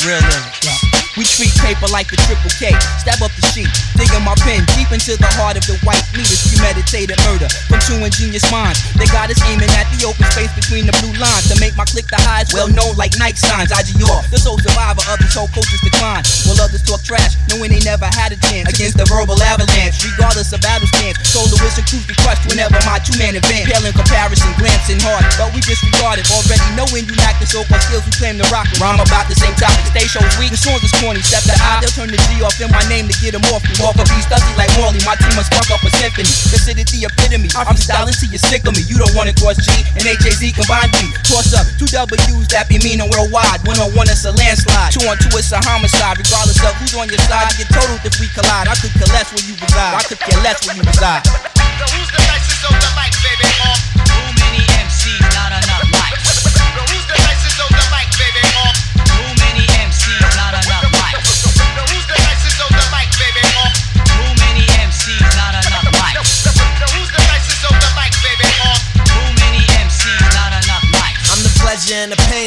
Real. 0.05 0.94
We 1.15 1.23
treat 1.23 1.55
paper 1.63 1.87
like 1.95 2.11
the 2.11 2.19
triple 2.27 2.51
K. 2.59 2.75
Stab 2.99 3.23
up 3.23 3.31
the 3.39 3.43
sheet, 3.55 3.71
digging 3.95 4.27
my 4.27 4.35
pen 4.43 4.67
deep 4.75 4.91
into 4.91 5.15
the 5.15 5.31
heart 5.39 5.55
of 5.55 5.63
the 5.63 5.79
white 5.87 6.03
leaders. 6.11 6.43
Premeditated 6.51 7.15
murder 7.23 7.47
from 7.71 7.79
two 7.87 8.03
ingenious 8.03 8.43
minds. 8.51 8.83
They 8.99 9.07
got 9.07 9.31
us 9.31 9.39
aiming 9.47 9.71
at 9.79 9.87
the 9.95 10.03
open 10.03 10.27
space 10.35 10.51
between 10.51 10.83
the 10.83 10.95
blue 10.99 11.15
lines 11.15 11.47
to 11.47 11.55
make 11.63 11.71
my 11.79 11.87
click 11.87 12.11
the 12.11 12.19
highest, 12.19 12.51
well 12.51 12.67
known 12.67 12.99
like 12.99 13.15
night 13.15 13.39
signs. 13.39 13.71
IGR, 13.71 14.27
the 14.27 14.35
sole 14.35 14.59
survivor 14.59 14.99
of 15.07 15.15
this 15.23 15.31
whole 15.39 15.47
culture's 15.55 15.79
decline. 15.79 16.27
While 16.43 16.59
others 16.59 16.83
talk 16.83 16.99
trash, 16.99 17.39
knowing 17.47 17.71
they 17.71 17.79
never 17.87 18.11
had 18.11 18.35
a 18.35 18.39
chance 18.51 18.67
against 18.67 18.99
the 18.99 19.07
verbal 19.07 19.39
avalanche. 19.39 19.95
Regardless 20.03 20.51
of 20.51 20.59
battle 20.59 20.87
stance, 20.99 21.15
the 21.31 21.59
whistle 21.63 21.87
truth 21.87 22.03
be 22.11 22.15
crushed 22.27 22.43
whenever 22.51 22.75
my 22.83 22.99
two 22.99 23.15
man 23.15 23.39
advance. 23.39 23.71
Pale 23.71 23.87
in 23.87 23.95
comparison, 23.95 24.51
glancing 24.59 24.99
hard, 24.99 25.23
but 25.39 25.47
we 25.55 25.63
disregard 25.63 26.19
it. 26.19 26.27
Already 26.27 26.67
knowing 26.75 27.07
you 27.07 27.15
lack 27.23 27.39
the 27.39 27.47
so-called 27.47 27.79
skills 27.87 28.03
we 28.03 28.11
claim 28.19 28.35
to 28.35 28.47
rock. 28.51 28.67
Rhyme 28.83 28.99
about 28.99 29.31
the 29.31 29.37
same 29.39 29.55
topic, 29.55 29.87
stay 29.95 30.07
shows 30.11 30.27
weak. 30.35 30.51
The 30.51 30.59
songs 30.59 30.83
is 30.83 30.91
corny, 31.05 31.21
step 31.21 31.45
the 31.45 31.53
I. 31.53 31.85
They'll 31.85 31.93
turn 31.93 32.09
the 32.09 32.17
G 32.17 32.41
off 32.41 32.57
in 32.57 32.73
my 32.73 32.81
name 32.89 33.05
to 33.05 33.15
get 33.21 33.37
them 33.37 33.45
off. 33.53 33.61
You 33.69 33.77
walk 33.77 34.01
a 34.01 34.05
beast 34.09 34.33
dusty 34.33 34.49
like 34.57 34.73
Morley. 34.81 34.97
My 35.05 35.13
team 35.21 35.37
must 35.37 35.53
spark 35.53 35.69
up 35.69 35.85
a 35.85 35.91
symphony. 36.01 36.25
Considered 36.49 36.89
the 36.89 37.05
epitome. 37.05 37.53
I'm 37.53 37.77
styling 37.77 38.17
till 38.17 38.33
you're 38.33 38.41
sick 38.41 38.65
of 38.65 38.73
me. 38.73 38.81
You 38.89 38.97
don't 38.97 39.13
want 39.13 39.29
to 39.29 39.35
cross 39.37 39.61
G 39.61 39.69
and 39.93 40.09
HAZ 40.09 40.41
combined 40.57 40.89
me. 40.97 41.13
Toss 41.29 41.53
up 41.53 41.69
two 41.77 41.85
W's 41.93 42.49
that 42.49 42.65
be 42.65 42.81
meaning 42.81 43.05
worldwide. 43.13 43.61
One 43.69 43.77
on 43.77 43.93
one, 43.93 44.09
it's 44.09 44.25
a 44.25 44.33
landslide. 44.33 44.89
Two 44.89 45.05
on 45.05 45.21
two, 45.21 45.29
it's 45.37 45.53
a 45.53 45.61
homicide. 45.61 46.17
Regardless 46.17 46.57
of 46.65 46.73
who's 46.81 46.97
on 46.97 47.05
your 47.05 47.21
side, 47.29 47.53
you 47.53 47.63
get 47.63 47.69
totaled 47.69 48.01
if 48.01 48.17
we 48.17 48.25
collide. 48.33 48.65
I 48.65 48.73
could 48.81 48.91
less 49.13 49.29
where 49.29 49.45
you 49.45 49.53
reside. 49.61 49.93
I 49.93 50.03
could 50.09 50.19
care 50.19 50.41
less 50.41 50.65
where 50.65 50.73
you 50.73 50.81
reside. 50.81 51.21
So 51.21 51.85
who's 51.93 52.09
the 52.09 52.21
nicest 52.25 52.65
on 52.65 52.73
the 52.81 53.04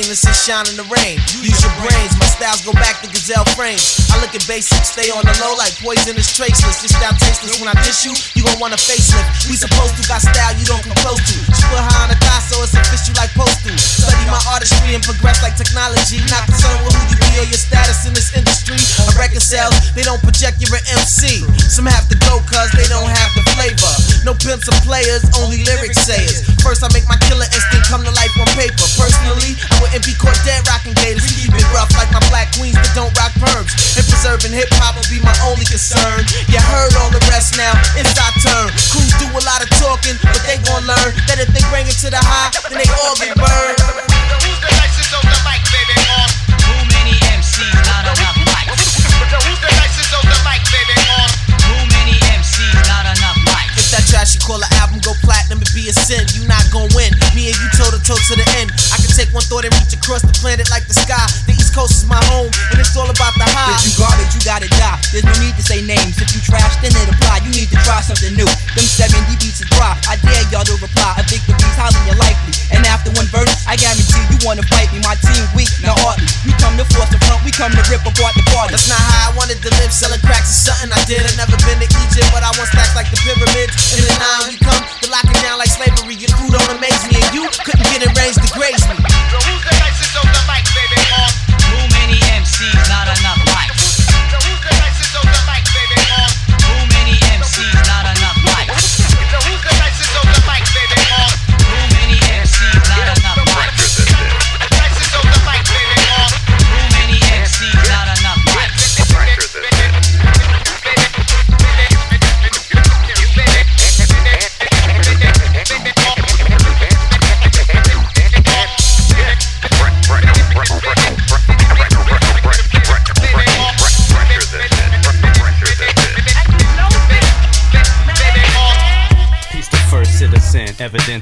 pain, 0.09 0.33
shine 0.33 0.65
in 0.71 0.77
the 0.77 0.85
rain. 0.85 1.19
Use 1.45 1.61
your 1.63 1.75
brains, 1.77 2.17
my 2.19 2.28
styles 2.39 2.63
go 2.63 2.73
back 2.79 3.03
to 3.03 3.11
gazelle 3.11 3.43
frames. 3.59 4.07
I 4.15 4.23
look 4.23 4.31
at 4.31 4.47
basics, 4.47 4.95
stay 4.95 5.11
on 5.11 5.27
the 5.27 5.35
low 5.43 5.59
like 5.59 5.75
poisonous 5.83 6.31
traceless. 6.31 6.79
This 6.79 6.95
style 6.95 7.19
tasteless, 7.19 7.59
when 7.59 7.67
I 7.67 7.75
dish 7.83 8.07
you, 8.07 8.15
you 8.39 8.47
gon' 8.47 8.63
want 8.63 8.79
a 8.79 8.81
facelift. 8.81 9.51
We 9.51 9.59
supposed 9.59 9.99
to 9.99 10.07
got 10.07 10.23
style 10.23 10.55
you 10.55 10.63
don't 10.63 10.79
come 10.87 10.95
close 11.03 11.19
to. 11.19 11.37
Put 11.51 11.83
high 11.83 12.07
on 12.07 12.15
the 12.15 12.19
thigh 12.23 12.39
so 12.47 12.63
it's 12.63 12.79
official 12.79 13.19
like 13.19 13.35
postal. 13.35 13.75
Study 13.75 14.23
my 14.31 14.39
artistry 14.55 14.95
and 14.95 15.03
progress 15.03 15.43
like 15.43 15.59
technology. 15.59 16.23
Not 16.31 16.47
concerned 16.47 16.79
with 16.87 16.95
who 16.95 17.03
you 17.11 17.19
be 17.19 17.31
or 17.43 17.47
your 17.51 17.59
status 17.59 18.07
in 18.07 18.15
this 18.15 18.31
industry. 18.31 18.79
A 18.79 19.13
record 19.19 19.43
sales, 19.43 19.75
they 19.99 20.07
don't 20.07 20.23
project 20.23 20.63
you're 20.63 20.79
an 20.79 20.87
MC. 20.95 21.43
Some 21.67 21.91
have 21.91 22.07
to 22.07 22.17
go 22.23 22.39
cause 22.47 22.71
they 22.79 22.87
don't 22.87 23.11
have 23.11 23.31
the 23.35 23.43
flavor. 23.59 23.93
No 24.23 24.39
pimps 24.39 24.71
or 24.71 24.79
players, 24.87 25.27
only 25.43 25.67
lyric 25.67 25.99
sayers. 25.99 26.47
First 26.63 26.87
I 26.87 26.89
make 26.95 27.11
my 27.11 27.19
killer 27.27 27.51
instinct 27.51 27.91
come 27.91 28.07
to 28.07 28.15
life 28.15 28.31
on 28.39 28.47
paper. 28.55 28.87
Personally, 28.95 29.59
I 29.59 29.83
wouldn't 29.83 30.07
be 30.07 30.15
caught 30.15 30.39
dead 30.47 30.63
rocking 30.71 30.95
gators. 31.03 31.27
Keep 31.35 31.59
it 31.59 31.67
rough 31.75 31.91
like 31.99 32.15
my 32.15 32.23
black 32.31 32.53
queens 32.57 32.77
that 32.77 32.93
don't 32.95 33.13
rock 33.19 33.33
perms. 33.41 33.73
And 33.97 34.05
preserving 34.07 34.53
hip 34.55 34.71
hop 34.79 34.97
will 34.97 35.09
be 35.11 35.21
my 35.25 35.35
only 35.49 35.65
concern. 35.67 36.25
You 36.49 36.61
heard 36.61 36.95
all 37.01 37.11
the 37.11 37.23
rest 37.33 37.57
now, 37.57 37.75
it's 37.99 38.15
our 38.17 38.33
turn. 38.45 38.69
Crews 38.93 39.13
do 39.19 39.27
a 39.33 39.43
lot 39.45 39.61
of 39.65 39.69
talking, 39.81 40.17
but 40.23 40.41
they 40.47 40.61
gon' 40.63 40.85
learn 40.87 41.13
that 41.29 41.41
if 41.43 41.49
they 41.53 41.65
bring 41.73 41.89
it 41.89 41.99
to 42.05 42.09
the 42.13 42.21
high, 42.21 42.53
then 42.71 42.79
they 42.81 42.91
all 43.03 43.17
get 43.19 43.35
burned. 43.35 43.79
Who's 43.79 44.61
the 44.63 44.71
nicest 44.79 45.13
on 45.17 45.25
the 45.27 45.39
mic, 45.45 45.61
baby? 45.73 45.97
Uh, 45.99 46.29
Too 46.57 46.81
many 46.95 47.17
MCs, 47.37 47.77
not 47.91 48.05
enough 48.07 48.39
mics. 48.45 49.03
Who's 49.29 49.61
the 49.61 49.73
nicest 49.83 50.13
on 50.15 50.25
the 50.25 50.39
mic, 50.47 50.63
baby? 50.71 50.95
Uh, 50.95 51.27
Too 51.59 51.83
many 51.97 52.17
MCs, 52.39 52.79
not 52.87 53.05
enough 53.09 53.39
mics. 53.45 53.77
If 53.77 53.89
that 53.97 54.05
trash 54.09 54.37
you 54.37 54.43
call 54.45 54.61
an 54.63 54.71
album 54.81 55.01
go 55.03 55.13
platinum, 55.25 55.61
it 55.65 55.71
be 55.75 55.89
a 55.89 55.95
sin. 55.97 56.23
You 56.37 56.45
not 56.47 56.65
gon' 56.71 56.89
win. 56.95 57.13
Me 57.35 57.51
and 57.51 57.59
you 57.59 57.69
toe 58.09 58.17
to 58.33 58.41
the 58.41 58.49
end. 58.57 58.73
I 58.89 58.97
can 58.97 59.13
take 59.13 59.29
one 59.37 59.45
thought 59.45 59.69
and 59.69 59.75
reach 59.77 59.93
across 59.93 60.25
the 60.25 60.33
planet 60.41 60.73
like 60.73 60.89
the 60.89 60.97
sky. 60.97 61.29
The 61.45 61.53
East 61.53 61.77
Coast 61.77 62.01
is 62.01 62.07
my 62.09 62.17
home, 62.33 62.49
and 62.73 62.81
it's 62.81 62.97
all 62.97 63.05
about 63.05 63.37
the 63.37 63.45
high. 63.45 63.77
If 63.77 63.85
you 63.85 64.01
garbage, 64.01 64.33
you 64.33 64.41
gotta 64.49 64.65
die. 64.81 64.97
There's 65.13 65.29
no 65.29 65.37
need 65.45 65.53
to 65.61 65.65
say 65.65 65.85
names. 65.85 66.17
If 66.17 66.33
you 66.33 66.41
trash, 66.41 66.81
then 66.81 66.97
it 66.97 67.05
apply. 67.13 67.45
You 67.45 67.53
need 67.53 67.69
to 67.69 67.77
try 67.85 68.01
something 68.01 68.33
new. 68.33 68.49
Them 68.49 68.89
70 68.89 69.37
beats 69.37 69.61
is 69.61 69.69
dry. 69.77 69.93
I 70.09 70.17
dare 70.25 70.41
y'all 70.49 70.65
to 70.65 70.81
reply. 70.81 71.21
A 71.21 71.25
victory's 71.29 71.77
highly 71.77 72.01
unlikely. 72.09 72.57
And 72.73 72.81
after 72.89 73.13
one 73.13 73.29
verse, 73.29 73.53
I 73.69 73.77
guarantee 73.77 74.25
you 74.33 74.41
wanna 74.41 74.65
fight 74.73 74.89
me. 74.97 75.05
My 75.05 75.13
team 75.21 75.45
weak, 75.53 75.69
not 75.85 76.01
hardly. 76.01 76.25
You 76.49 76.57
come 76.57 76.81
to 76.81 76.89
force 76.97 77.13
the 77.13 77.21
front, 77.29 77.45
we 77.45 77.53
come 77.53 77.77
to 77.77 77.83
rip 77.93 78.09
apart 78.09 78.33
the 78.41 78.45
party. 78.57 78.73
That's 78.73 78.89
not 78.89 78.97
how 78.97 79.29
I 79.29 79.37
wanted 79.37 79.61
to 79.61 79.71
live. 79.85 79.93
Selling 79.93 80.25
cracks 80.25 80.49
is 80.49 80.65
something 80.65 80.89
I 80.97 81.01
did. 81.05 81.29
I 81.29 81.33
never 81.37 81.61
been 81.69 81.77
to 81.77 81.89
Egypt, 82.09 82.33
but 82.33 82.41
I 82.41 82.57
want 82.57 82.73
stacks 82.73 82.97
like 82.97 83.13
the 83.13 83.21
pyramids. 83.21 83.77
In 83.93 84.01
the 84.01 84.13
nine, 84.17 84.49
we 84.49 84.57
come 84.65 84.81
to 84.81 85.07
lock 85.13 85.29
it 85.29 85.37
down 85.45 85.61
like 85.61 85.69
slavery. 85.69 86.17
Your 86.17 86.33
crew 86.33 86.49
don't 86.49 86.73
amaze 86.73 87.05
me, 87.05 87.21
and 87.21 87.29
you 87.37 87.45
couldn't 87.69 87.85
get 87.93 87.98
in 88.03 88.13
range 88.15 88.37
the 88.37 88.51
graze 88.55 88.87
me. 88.89 88.98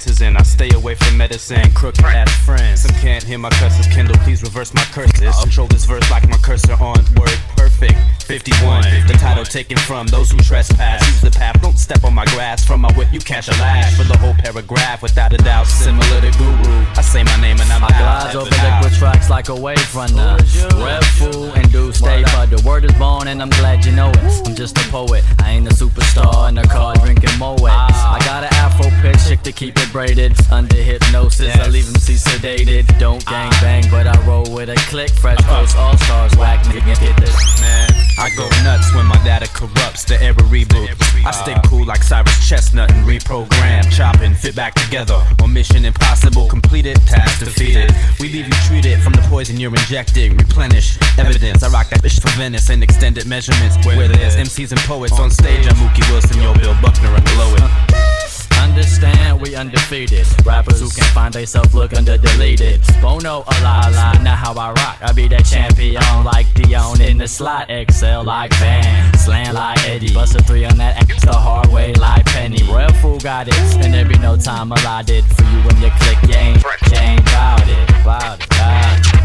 Is 0.04 0.20
in. 0.20 0.36
I 0.36 0.42
stay 0.42 0.68
away 0.74 0.85
medicine. 1.26 1.72
Crooked 1.72 2.04
ass 2.04 2.30
friends. 2.44 2.82
Some 2.82 2.94
can't 2.96 3.22
hear 3.22 3.38
my 3.38 3.50
curses. 3.50 3.86
Kindle, 3.92 4.16
please 4.18 4.42
reverse 4.42 4.72
my 4.74 4.84
curses. 4.92 5.34
Control 5.40 5.66
this 5.66 5.84
verse 5.84 6.08
like 6.10 6.28
my 6.28 6.36
cursor 6.38 6.74
on 6.74 6.98
word 7.18 7.38
perfect. 7.56 7.98
51. 8.22 8.82
The 9.06 9.14
title 9.14 9.44
taken 9.44 9.76
from 9.78 10.06
those 10.08 10.30
who 10.30 10.38
trespass. 10.38 11.06
Use 11.06 11.20
the 11.20 11.30
path. 11.30 11.60
Don't 11.62 11.78
step 11.78 12.02
on 12.04 12.14
my 12.14 12.24
grass. 12.26 12.64
From 12.64 12.80
my 12.80 12.92
whip, 12.96 13.08
you 13.12 13.20
catch 13.20 13.48
a 13.48 13.52
lash. 13.52 13.96
For 13.96 14.04
the 14.04 14.16
whole 14.18 14.34
paragraph, 14.34 15.02
without 15.02 15.32
a 15.32 15.38
doubt, 15.38 15.66
similar 15.66 16.20
to 16.20 16.30
Guru. 16.38 16.84
I 16.96 17.02
say 17.02 17.22
my 17.22 17.40
name 17.40 17.60
and 17.60 17.70
I'm 17.70 17.84
I 17.84 17.88
glide 17.88 18.36
over 18.36 18.50
liquid 18.50 18.92
tracks 18.98 19.30
like 19.30 19.48
a 19.48 19.54
wave 19.54 19.94
runner. 19.94 20.38
Rev 20.74 21.04
fool 21.18 21.52
and 21.52 21.70
do 21.70 21.92
stay, 21.92 22.22
but 22.34 22.46
the 22.46 22.60
word 22.66 22.84
is 22.84 22.92
born 22.94 23.28
and 23.28 23.40
I'm 23.40 23.50
glad 23.50 23.84
you 23.84 23.92
know 23.92 24.10
it. 24.10 24.46
I'm 24.46 24.54
just 24.54 24.76
a 24.78 24.88
poet. 24.90 25.22
I 25.40 25.52
ain't 25.52 25.66
a 25.66 25.74
superstar 25.74 26.48
in 26.48 26.58
a 26.58 26.66
car 26.66 26.94
drinking 26.96 27.38
Moet. 27.38 27.70
Ah. 27.70 28.16
I 28.16 28.18
got 28.24 28.42
an 28.42 28.52
afro 28.54 28.90
pitch, 29.02 29.28
chick 29.28 29.42
to 29.42 29.52
keep 29.52 29.76
it 29.76 29.92
braided. 29.92 30.34
Under 30.50 30.76
hypnosis, 30.76 31.15
I 31.16 31.68
leave 31.68 31.86
them 31.86 31.96
see 31.96 32.14
sedated. 32.14 32.98
Don't 32.98 33.24
gang 33.24 33.50
bang, 33.62 33.84
but 33.90 34.06
I 34.06 34.14
roll 34.26 34.44
with 34.52 34.68
a 34.68 34.74
click. 34.90 35.10
Fresh 35.10 35.40
uh-huh. 35.40 35.60
coast 35.60 35.76
all 35.76 35.96
stars, 35.96 36.36
whack 36.36 36.62
nigga, 36.66 36.94
get 37.00 37.16
this. 37.16 37.34
Man, 37.60 37.88
I 38.18 38.28
go 38.36 38.44
nuts 38.62 38.94
when 38.94 39.06
my 39.06 39.16
data 39.24 39.48
corrupts 39.48 40.04
the 40.04 40.20
error 40.22 40.46
reboot. 40.52 40.92
I 41.24 41.30
stay 41.30 41.56
cool 41.66 41.86
like 41.86 42.02
Cyrus 42.02 42.36
Chestnut 42.46 42.92
and 42.92 43.04
reprogram, 43.06 43.90
chopping, 43.90 44.34
fit 44.34 44.54
back 44.54 44.74
together. 44.74 45.18
On 45.42 45.52
Mission 45.52 45.86
Impossible, 45.86 46.48
completed, 46.48 46.96
task 47.06 47.40
defeated. 47.40 47.90
We 48.20 48.28
leave 48.28 48.46
you 48.46 48.58
treated 48.68 49.00
from 49.00 49.14
the 49.14 49.24
poison 49.30 49.58
you're 49.58 49.74
injecting. 49.74 50.36
Replenish 50.36 50.98
evidence. 51.18 51.62
I 51.62 51.70
rock 51.70 51.88
that 51.90 52.02
bitch 52.02 52.20
for 52.20 52.28
Venice 52.36 52.68
and 52.68 52.82
extended 52.82 53.26
measurements. 53.26 53.76
Where 53.86 54.06
there's 54.06 54.36
MCs 54.36 54.70
and 54.72 54.80
poets 54.80 55.18
on 55.18 55.30
stage, 55.30 55.66
I'm 55.66 55.76
Mookie 55.76 56.04
Wilson, 56.12 56.42
yo, 56.42 56.52
Bill 56.54 56.76
Buckner, 56.82 57.08
and 57.08 57.24
blow 57.24 57.54
it. 57.56 58.35
Understand 58.62 59.40
we 59.40 59.54
undefeated. 59.54 60.26
Rappers 60.44 60.80
who 60.80 60.88
can 60.90 61.04
find 61.14 61.32
themselves 61.32 61.74
look 61.74 61.94
under 61.94 62.16
deleted. 62.18 62.80
Bono 63.00 63.44
a 63.46 63.54
lot, 63.62 63.88
a 63.88 63.90
lot. 63.90 64.22
Now 64.22 64.36
how 64.36 64.54
I 64.54 64.72
rock, 64.72 64.98
I 65.02 65.12
be 65.12 65.28
that 65.28 65.44
champion 65.44 66.02
like 66.24 66.52
Dion 66.54 67.00
in 67.00 67.18
the 67.18 67.28
slot. 67.28 67.70
Excel 67.70 68.24
like 68.24 68.52
Van, 68.54 69.16
slam 69.18 69.54
like 69.54 69.78
Eddie. 69.88 70.12
Bust 70.12 70.36
a 70.36 70.42
three 70.42 70.64
on 70.64 70.76
that 70.78 70.96
X 70.98 71.24
the 71.24 71.32
hard 71.32 71.68
way 71.68 71.94
like 71.94 72.24
Penny. 72.26 72.62
Real 72.64 72.92
fool 72.94 73.18
got 73.18 73.48
it, 73.48 73.54
and 73.84 73.92
there 73.92 74.04
be 74.04 74.18
no 74.18 74.36
time 74.36 74.72
allotted 74.72 75.24
for 75.24 75.42
you 75.44 75.58
when 75.62 75.76
you 75.82 75.90
click. 76.00 76.18
You 76.28 76.34
ain't, 76.34 76.62
you 76.62 76.98
ain't 76.98 77.24
bout 77.26 77.68
it, 77.68 78.04
bout 78.04 78.40
it, 78.40 78.48
bout 78.50 79.14
it. 79.14 79.15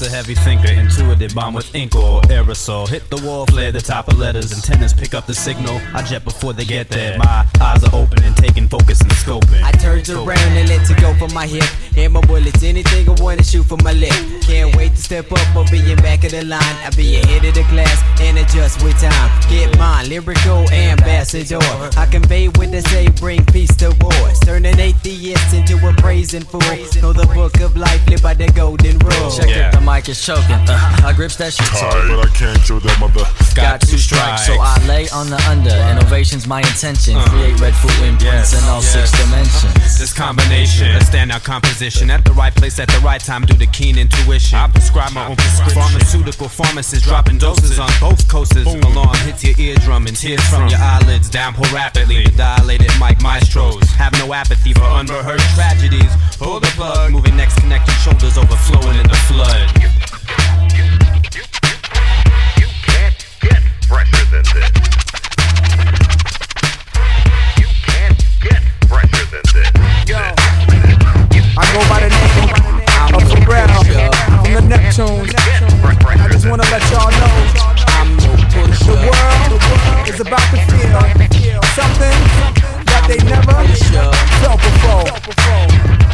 Evidence, 0.00 0.12
a 0.12 0.16
heavy 0.16 0.34
thinker, 0.34 0.72
intuitive, 0.72 1.34
bomb 1.34 1.54
with 1.54 1.74
ink 1.74 1.94
or 1.94 2.22
aerosol. 2.22 2.88
Hit 2.88 3.08
the 3.10 3.20
wall, 3.26 3.46
flare 3.46 3.72
the 3.72 3.80
top 3.80 4.08
of 4.08 4.18
letters, 4.18 4.52
antennas 4.52 4.92
pick 4.92 5.14
up 5.14 5.26
the 5.26 5.34
signal. 5.34 5.80
I 5.94 6.02
jet 6.02 6.24
before 6.24 6.52
they 6.52 6.64
get 6.64 6.88
there. 6.88 7.18
My 7.18 7.46
eyes 7.60 7.84
are 7.84 7.94
open 7.94 8.22
and 8.22 8.36
taking 8.36 8.68
focus 8.68 9.00
and 9.00 9.10
scoping. 9.12 9.62
I 9.62 9.72
turned 9.72 10.08
around 10.08 10.56
and 10.56 10.68
let 10.68 10.88
it 10.88 11.00
go 11.00 11.14
from 11.14 11.34
my 11.34 11.46
hip. 11.46 11.64
Hit 11.94 12.10
my 12.10 12.20
bullets, 12.22 12.62
anything 12.62 13.08
I 13.08 13.22
wanna 13.22 13.42
shoot 13.42 13.64
from 13.64 13.80
my 13.82 13.92
lip. 13.92 14.14
Can't 14.42 14.74
wait 14.76 14.92
to 14.92 15.02
step 15.02 15.30
up 15.32 15.56
or 15.56 15.64
be 15.70 15.78
in 15.90 15.96
back 15.98 16.24
of 16.24 16.30
the 16.30 16.44
line. 16.44 16.76
I 16.84 16.90
be 16.96 17.16
ahead 17.16 17.44
of 17.44 17.54
the 17.54 17.62
class 17.64 18.02
and 18.20 18.38
adjust 18.38 18.82
with 18.82 18.98
time. 18.98 19.30
Get 19.50 19.76
mine, 19.78 20.08
lyrical 20.08 20.68
ambassador. 20.70 21.58
I 21.96 22.06
convey 22.10 22.48
what 22.48 22.70
they 22.70 22.80
say, 22.80 23.08
bring 23.20 23.44
peace 23.46 23.74
to 23.76 23.94
wars. 24.00 24.38
Turn 24.40 24.64
an 24.64 24.78
atheist 24.78 25.52
into 25.52 25.76
a 25.86 25.92
praising 25.94 26.42
fool. 26.42 26.60
Know 27.02 27.12
the 27.12 27.28
book 27.34 27.60
of 27.60 27.76
life, 27.76 28.06
live 28.08 28.22
by 28.22 28.34
the 28.34 28.50
golden 28.52 28.98
rule. 28.98 29.30
Check 29.30 29.48
it, 29.48 29.72
the 29.72 29.80
mic 29.90 30.08
is 30.08 30.24
choking. 30.24 30.62
Uh, 30.70 31.06
I 31.08 31.12
grips 31.12 31.36
that 31.36 31.52
shit. 31.52 31.66
Tired, 31.74 32.06
but 32.08 32.22
I 32.22 32.30
can't 32.30 32.60
show 32.62 32.78
that 32.78 32.96
mother. 33.02 33.26
Got 33.54 33.80
two 33.82 33.98
strikes, 33.98 34.46
so 34.46 34.54
I 34.54 34.78
lay 34.86 35.08
on 35.10 35.26
the 35.30 35.40
under. 35.50 35.74
Innovation's 35.90 36.46
my 36.46 36.60
intention. 36.60 37.18
Create 37.26 37.58
red 37.58 37.74
food 37.74 37.98
imprints 38.06 38.54
in 38.54 38.62
all 38.70 38.82
six 38.82 39.10
dimensions. 39.10 39.98
This 39.98 40.12
combination, 40.12 40.94
a 40.94 41.02
standout 41.02 41.42
composition 41.42 42.10
at 42.10 42.24
the 42.24 42.32
right 42.32 42.54
place 42.54 42.78
at 42.78 42.88
the 42.88 43.00
right 43.00 43.20
time 43.20 43.42
due 43.44 43.58
to 43.58 43.66
keen 43.66 43.98
intuition. 43.98 44.58
I 44.58 44.68
prescribe 44.68 45.12
my 45.12 45.26
own 45.26 45.36
prescription. 45.36 45.82
Pharmaceutical 45.82 46.48
pharmacists 46.48 47.06
dropping 47.06 47.38
doses 47.38 47.78
on 47.78 47.90
both 48.00 48.28
coasts. 48.28 48.56
Alarm 48.56 49.18
hits 49.26 49.42
your 49.42 49.58
eardrum 49.58 50.06
and 50.06 50.16
tears 50.16 50.42
from 50.48 50.68
your 50.68 50.78
eyelids 50.78 51.28
downpour 51.28 51.66
rapidly. 51.74 52.24
The 52.24 52.36
dilated 52.38 52.92
mic 53.00 53.20
maestros 53.22 53.82
have 53.98 54.12
no 54.22 54.32
apathy 54.32 54.72
for 54.72 54.86
unrehearsed 54.86 55.50
tragedies. 55.54 56.12
Pull 56.38 56.60
the 56.60 56.72
plug, 56.78 57.12
moving 57.12 57.36
next, 57.36 57.58
connecting 57.60 57.94
shoulders 57.96 58.38
overflowing 58.38 58.96
in 58.96 59.06
the 59.08 59.20
flood. 59.26 59.79
They 83.10 83.24
never 83.24 83.52
felt 84.40 84.60
before. 84.62 86.09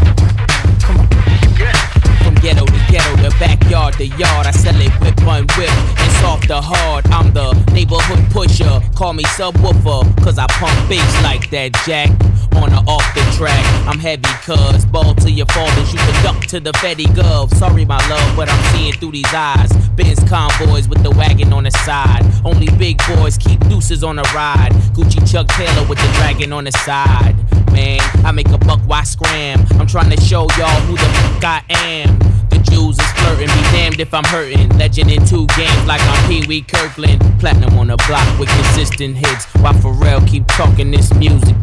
Backyard, 3.38 3.94
the 3.94 4.06
yard. 4.06 4.46
I 4.46 4.50
sell 4.50 4.78
it 4.80 4.92
whip 5.00 5.20
one 5.24 5.46
whip 5.56 5.70
It's 5.98 6.22
off 6.22 6.46
the 6.46 6.60
hard. 6.60 7.06
I'm 7.08 7.32
the 7.32 7.52
neighborhood 7.72 8.30
pusher. 8.30 8.80
Call 8.94 9.12
me 9.12 9.24
subwoofer, 9.24 10.22
cause 10.22 10.38
I 10.38 10.46
pump 10.48 10.88
bass 10.88 11.22
like 11.22 11.50
that 11.50 11.72
jack. 11.86 12.10
On 12.56 12.72
or 12.72 12.82
off 12.88 13.04
the 13.14 13.20
track, 13.36 13.64
I'm 13.86 13.98
heavy 13.98 14.32
cuz 14.40 14.86
ball 14.86 15.14
to 15.16 15.30
your 15.30 15.46
fall 15.46 15.68
You 15.68 15.98
the 16.08 16.20
duck 16.22 16.40
to 16.46 16.60
the 16.60 16.72
Fetty 16.72 17.04
Gov. 17.04 17.54
Sorry, 17.54 17.84
my 17.84 17.98
love, 18.08 18.36
but 18.36 18.48
I'm 18.48 18.64
seeing 18.72 18.94
through 18.94 19.12
these 19.12 19.34
eyes. 19.34 19.70
Benz 19.94 20.20
convoys 20.24 20.88
with 20.88 21.02
the 21.02 21.10
wagon 21.10 21.52
on 21.52 21.64
the 21.64 21.70
side. 21.70 22.24
Only 22.44 22.68
big 22.78 22.98
boys 23.08 23.36
keep 23.36 23.60
deuces 23.68 24.02
on 24.02 24.16
the 24.16 24.22
ride. 24.34 24.72
Gucci 24.94 25.20
Chuck 25.30 25.48
Taylor 25.48 25.86
with 25.86 25.98
the 25.98 26.10
dragon 26.14 26.52
on 26.52 26.64
the 26.64 26.72
side. 26.72 27.36
Man, 27.72 28.00
I 28.24 28.32
make 28.32 28.48
a 28.48 28.58
buck, 28.58 28.80
why 28.86 29.02
scram? 29.02 29.60
I'm 29.78 29.86
trying 29.86 30.10
to 30.10 30.20
show 30.22 30.46
y'all 30.56 30.80
who 30.88 30.96
the 30.96 31.04
fuck 31.04 31.44
I 31.44 31.62
am. 31.68 32.18
The 32.48 32.58
Jews 32.70 32.98
is 32.98 33.12
be 33.34 33.62
damned 33.72 34.00
if 34.00 34.12
I'm 34.14 34.24
hurting. 34.24 34.68
Legend 34.78 35.10
in 35.10 35.24
two 35.26 35.46
games 35.56 35.86
like 35.86 36.00
I'm 36.02 36.28
Pee 36.28 36.46
Wee 36.46 36.62
Kirkland. 36.62 37.20
Platinum 37.40 37.78
on 37.78 37.88
the 37.88 37.96
block 38.06 38.38
with 38.38 38.48
consistent 38.48 39.16
hits. 39.16 39.44
While 39.60 39.74
Pharrell 39.74 40.26
keep 40.28 40.46
talking 40.48 40.90
this 40.90 41.12
music. 41.14 41.56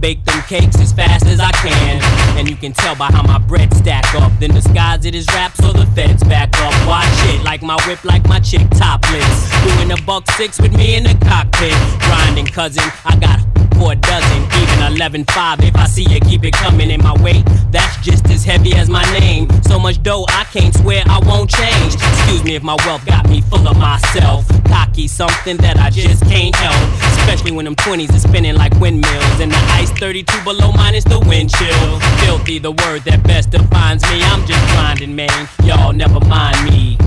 Bake 0.00 0.24
them 0.24 0.42
cakes 0.48 0.80
as 0.80 0.92
fast 0.92 1.26
as 1.26 1.40
I 1.40 1.52
can. 1.52 2.00
And 2.38 2.48
you 2.48 2.56
can 2.56 2.72
tell 2.72 2.96
by 2.96 3.06
how 3.06 3.22
my 3.22 3.38
bread 3.38 3.72
stack 3.74 4.14
up. 4.14 4.32
Then 4.40 4.50
disguise 4.50 5.04
it 5.04 5.14
as 5.14 5.26
rap 5.28 5.54
so 5.56 5.72
the 5.72 5.86
feds 5.94 6.24
back 6.24 6.48
up. 6.60 6.74
Watch 6.88 7.06
it, 7.34 7.44
like 7.44 7.62
my 7.62 7.76
whip, 7.86 8.04
like 8.04 8.26
my 8.28 8.40
chick 8.40 8.68
topless. 8.70 9.50
Doing 9.62 9.92
a 9.92 10.02
buck 10.02 10.28
six 10.32 10.60
with 10.60 10.72
me 10.76 10.96
in 10.96 11.04
the 11.04 11.16
cockpit. 11.26 11.74
Grinding 12.00 12.46
cousin, 12.46 12.84
I 13.04 13.16
got 13.16 13.40
a 13.88 13.96
dozen, 13.96 14.42
even 14.60 14.92
11 14.92 15.24
5. 15.24 15.60
If 15.64 15.76
I 15.76 15.86
see 15.86 16.04
you, 16.04 16.20
keep 16.20 16.44
it 16.44 16.52
coming 16.52 16.90
in 16.90 17.02
my 17.02 17.14
way. 17.22 17.42
That's 17.70 17.96
just 18.04 18.28
as 18.28 18.44
heavy 18.44 18.74
as 18.74 18.90
my 18.90 19.02
name. 19.18 19.48
So 19.62 19.78
much 19.78 20.02
dough, 20.02 20.26
I 20.28 20.44
can't 20.52 20.74
swear 20.74 21.02
I 21.06 21.18
won't 21.26 21.48
change. 21.48 21.94
Excuse 21.94 22.44
me 22.44 22.54
if 22.56 22.62
my 22.62 22.76
wealth 22.84 23.06
got 23.06 23.28
me 23.28 23.40
full 23.40 23.66
of 23.66 23.78
myself. 23.78 24.46
Cocky, 24.66 25.08
something 25.08 25.56
that 25.58 25.78
I 25.78 25.88
just 25.90 26.22
can't 26.24 26.54
help. 26.56 26.76
Especially 27.20 27.52
when 27.52 27.64
them 27.64 27.74
20s 27.76 28.14
is 28.14 28.22
spinning 28.22 28.54
like 28.54 28.74
windmills. 28.78 29.40
And 29.40 29.50
the 29.50 29.62
ice 29.72 29.89
32 29.98 30.44
below 30.44 30.72
minus 30.72 31.04
the 31.04 31.18
wind 31.20 31.50
chill. 31.50 32.00
Filthy, 32.20 32.58
the 32.58 32.72
word 32.72 33.02
that 33.02 33.22
best 33.24 33.50
defines 33.50 34.02
me. 34.10 34.22
I'm 34.22 34.44
just 34.46 34.64
grinding, 34.72 35.14
man. 35.14 35.48
Y'all 35.64 35.92
never 35.92 36.20
mind 36.20 36.64
me. 36.68 36.98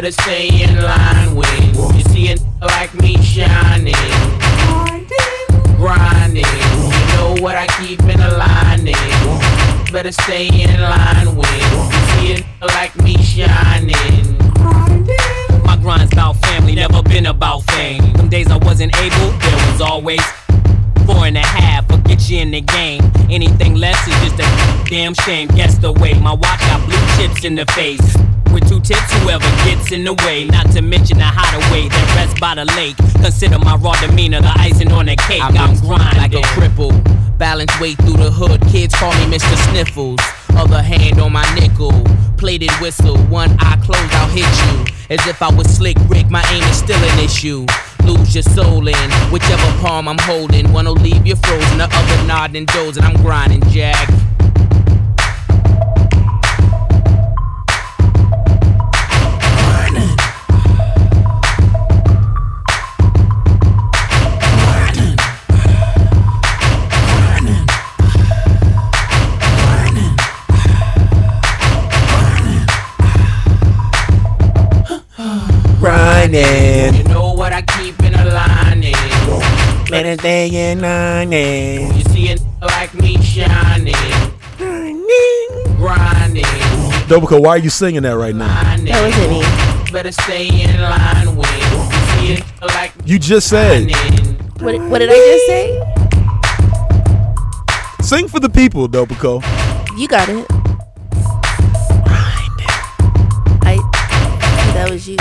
Better 0.00 0.12
stay 0.12 0.62
in 0.62 0.80
line 0.80 1.34
when 1.34 1.74
you 1.94 2.00
see 2.04 2.28
a 2.28 2.30
n- 2.30 2.38
like 2.62 2.94
me 2.94 3.20
shining. 3.20 3.92
Grinding. 5.76 6.42
You 6.46 7.16
know 7.16 7.36
what 7.40 7.54
I 7.54 7.66
keep 7.78 8.00
in 8.04 8.18
a 8.18 8.30
lining. 8.38 8.94
Better 9.92 10.10
stay 10.10 10.48
in 10.48 10.80
line 10.80 11.36
when 11.36 11.52
you 11.52 11.92
see 12.16 12.32
a 12.32 12.36
n- 12.36 12.44
like 12.68 12.96
me 13.02 13.18
shining. 13.18 14.38
grinding. 14.54 15.64
My 15.66 15.76
grind's 15.76 16.14
about 16.14 16.36
family, 16.46 16.76
never 16.76 17.02
been 17.02 17.26
about 17.26 17.64
fame. 17.72 18.10
Them 18.14 18.30
days 18.30 18.50
I 18.50 18.56
wasn't 18.56 18.96
able, 18.96 19.32
there 19.38 19.70
was 19.70 19.82
always 19.82 20.22
four 21.10 21.26
and 21.26 21.36
a 21.36 21.40
half. 21.40 21.88
Will 21.90 21.98
get 21.98 22.28
you 22.28 22.38
in 22.38 22.50
the 22.50 22.60
game. 22.60 23.02
Anything 23.30 23.74
less 23.74 23.98
is 24.06 24.14
just 24.22 24.38
a 24.38 24.90
damn 24.90 25.14
shame. 25.14 25.48
Guess 25.48 25.78
the 25.78 25.92
way 25.92 26.14
my 26.14 26.32
watch 26.32 26.60
got 26.60 26.84
blue 26.86 27.06
chips 27.16 27.44
in 27.44 27.54
the 27.54 27.66
face. 27.72 28.16
With 28.52 28.68
two 28.68 28.80
tips, 28.80 29.12
whoever 29.22 29.48
gets 29.64 29.92
in 29.92 30.04
the 30.04 30.14
way. 30.24 30.44
Not 30.44 30.70
to 30.72 30.82
mention 30.82 31.18
the 31.18 31.24
hideaway 31.24 31.88
that 31.88 32.14
rests 32.16 32.40
by 32.40 32.54
the 32.54 32.64
lake. 32.76 32.96
Consider 33.22 33.58
my 33.58 33.76
raw 33.76 33.94
demeanor 34.00 34.40
the 34.40 34.52
icing 34.56 34.90
on 34.92 35.06
the 35.06 35.16
cake. 35.16 35.42
I'm, 35.42 35.56
I'm 35.56 35.76
grinding 35.78 36.18
like 36.18 36.34
a 36.34 36.42
cripple. 36.54 36.92
Balance 37.38 37.72
weight 37.80 37.96
through 37.98 38.18
the 38.18 38.30
hood. 38.30 38.60
Kids 38.68 38.94
call 38.94 39.12
me 39.12 39.36
Mr. 39.36 39.54
Sniffles. 39.70 40.20
Other 40.50 40.82
hand 40.82 41.20
on 41.20 41.32
my 41.32 41.46
nickel. 41.54 41.92
Plated 42.36 42.72
whistle. 42.80 43.16
One 43.28 43.56
eye 43.60 43.80
closed, 43.84 44.12
I'll 44.14 44.28
hit 44.28 44.50
you. 44.66 44.94
As 45.10 45.24
if 45.26 45.42
I 45.42 45.52
was 45.52 45.66
slick 45.68 45.96
Rick, 46.08 46.30
my 46.30 46.44
aim 46.52 46.62
is 46.64 46.78
still 46.78 46.98
an 46.98 47.18
issue. 47.18 47.66
Lose 48.04 48.34
your 48.34 48.42
soul 48.42 48.86
in 48.88 49.10
whichever 49.30 49.78
palm 49.80 50.08
I'm 50.08 50.18
holding. 50.18 50.72
One'll 50.72 50.94
leave 50.94 51.26
you 51.26 51.36
frozen, 51.36 51.78
the 51.78 51.88
other 51.92 52.26
nodding 52.26 52.66
dozing. 52.66 53.04
I'm 53.04 53.16
grinding, 53.16 53.62
Jack. 53.70 54.08
Grinding. 75.80 77.09
You 77.40 77.46
know 77.46 77.56
what 77.56 77.70
I 77.70 77.82
keep 77.82 77.98
in 78.00 78.12
a 78.12 78.24
line 78.26 78.82
is. 78.84 79.90
Let 79.90 80.04
it 80.04 80.20
day 80.20 80.50
and 80.54 80.82
night. 80.82 81.96
You 81.96 82.02
see 82.12 82.28
a 82.28 82.32
n- 82.32 82.38
like 82.60 82.92
me 82.92 83.16
shining. 83.22 83.94
Grinding. 85.78 86.44
Dobico, 87.08 87.40
why 87.42 87.52
are 87.52 87.58
you 87.58 87.70
singing 87.70 88.02
that 88.02 88.10
right 88.18 88.34
now? 88.34 88.46
That 88.84 89.06
was 89.06 89.16
any. 89.16 89.40
Better 89.90 90.12
stay 90.12 90.48
in 90.48 90.82
line 90.82 91.34
with. 91.34 91.48
You 91.56 91.78
see 92.12 92.34
a 92.34 92.36
n- 92.36 92.44
like 92.74 92.92
You 93.06 93.18
just 93.18 93.48
said. 93.48 93.90
What, 94.60 94.78
what 94.90 94.98
did 94.98 95.08
I 95.10 95.16
just 95.16 95.46
say? 95.46 95.80
Sing 98.02 98.28
for 98.28 98.38
the 98.40 98.50
people, 98.50 98.86
Dobico. 98.86 99.40
You 99.96 100.08
got 100.08 100.28
it. 100.28 100.44
I. 103.62 103.78
That 104.74 104.90
was 104.90 105.08
you. 105.08 105.16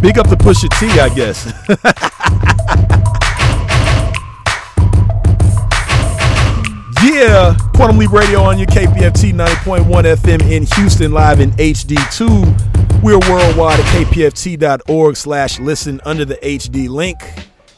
Big 0.00 0.16
up 0.16 0.28
to 0.28 0.36
Pusha 0.36 0.68
T, 0.78 1.00
I 1.00 1.08
guess. 1.08 1.52
yeah, 7.04 7.56
Quantum 7.74 7.98
Leap 7.98 8.12
Radio 8.12 8.42
on 8.42 8.58
your 8.58 8.68
KPFT 8.68 9.32
90.1 9.32 9.84
FM 9.84 10.40
in 10.50 10.66
Houston, 10.76 11.10
live 11.10 11.40
in 11.40 11.50
HD2. 11.52 13.02
We're 13.02 13.18
worldwide 13.28 13.80
at 13.80 13.86
kpft.org 13.86 15.16
slash 15.16 15.58
listen 15.58 16.00
under 16.04 16.24
the 16.24 16.36
HD 16.36 16.88
link. 16.88 17.18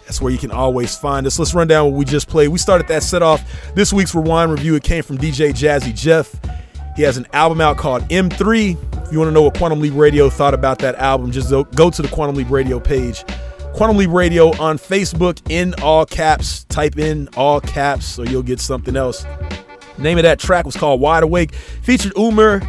That's 0.04 0.20
where 0.20 0.30
you 0.30 0.38
can 0.38 0.50
always 0.50 0.96
find 0.96 1.26
us. 1.26 1.38
Let's 1.38 1.54
run 1.54 1.68
down 1.68 1.90
what 1.90 1.96
we 1.96 2.04
just 2.04 2.28
played. 2.28 2.48
We 2.48 2.58
started 2.58 2.86
that 2.88 3.02
set 3.02 3.22
off. 3.22 3.42
This 3.74 3.94
week's 3.94 4.14
Rewind 4.14 4.50
review, 4.50 4.74
it 4.74 4.82
came 4.82 5.02
from 5.02 5.16
DJ 5.16 5.52
Jazzy 5.52 5.94
Jeff. 5.94 6.38
He 6.96 7.02
has 7.02 7.16
an 7.16 7.26
album 7.32 7.60
out 7.60 7.76
called 7.76 8.02
M3. 8.08 9.06
If 9.06 9.12
you 9.12 9.18
want 9.18 9.28
to 9.28 9.32
know 9.32 9.42
what 9.42 9.56
Quantum 9.56 9.80
Leap 9.80 9.94
Radio 9.94 10.28
thought 10.28 10.54
about 10.54 10.78
that 10.80 10.96
album, 10.96 11.30
just 11.30 11.50
go 11.50 11.90
to 11.90 12.02
the 12.02 12.08
Quantum 12.08 12.36
Leap 12.36 12.50
Radio 12.50 12.78
page. 12.78 13.24
Quantum 13.74 13.96
Leap 13.96 14.10
Radio 14.10 14.48
on 14.58 14.78
Facebook 14.78 15.40
in 15.48 15.74
all 15.82 16.04
caps. 16.04 16.64
Type 16.64 16.98
in 16.98 17.28
all 17.36 17.60
caps 17.60 18.18
or 18.18 18.26
you'll 18.26 18.42
get 18.42 18.60
something 18.60 18.96
else. 18.96 19.24
Name 19.98 20.18
of 20.18 20.24
that 20.24 20.38
track 20.38 20.64
was 20.64 20.76
called 20.76 21.00
Wide 21.00 21.22
Awake. 21.22 21.54
Featured 21.54 22.12
Umer, 22.14 22.60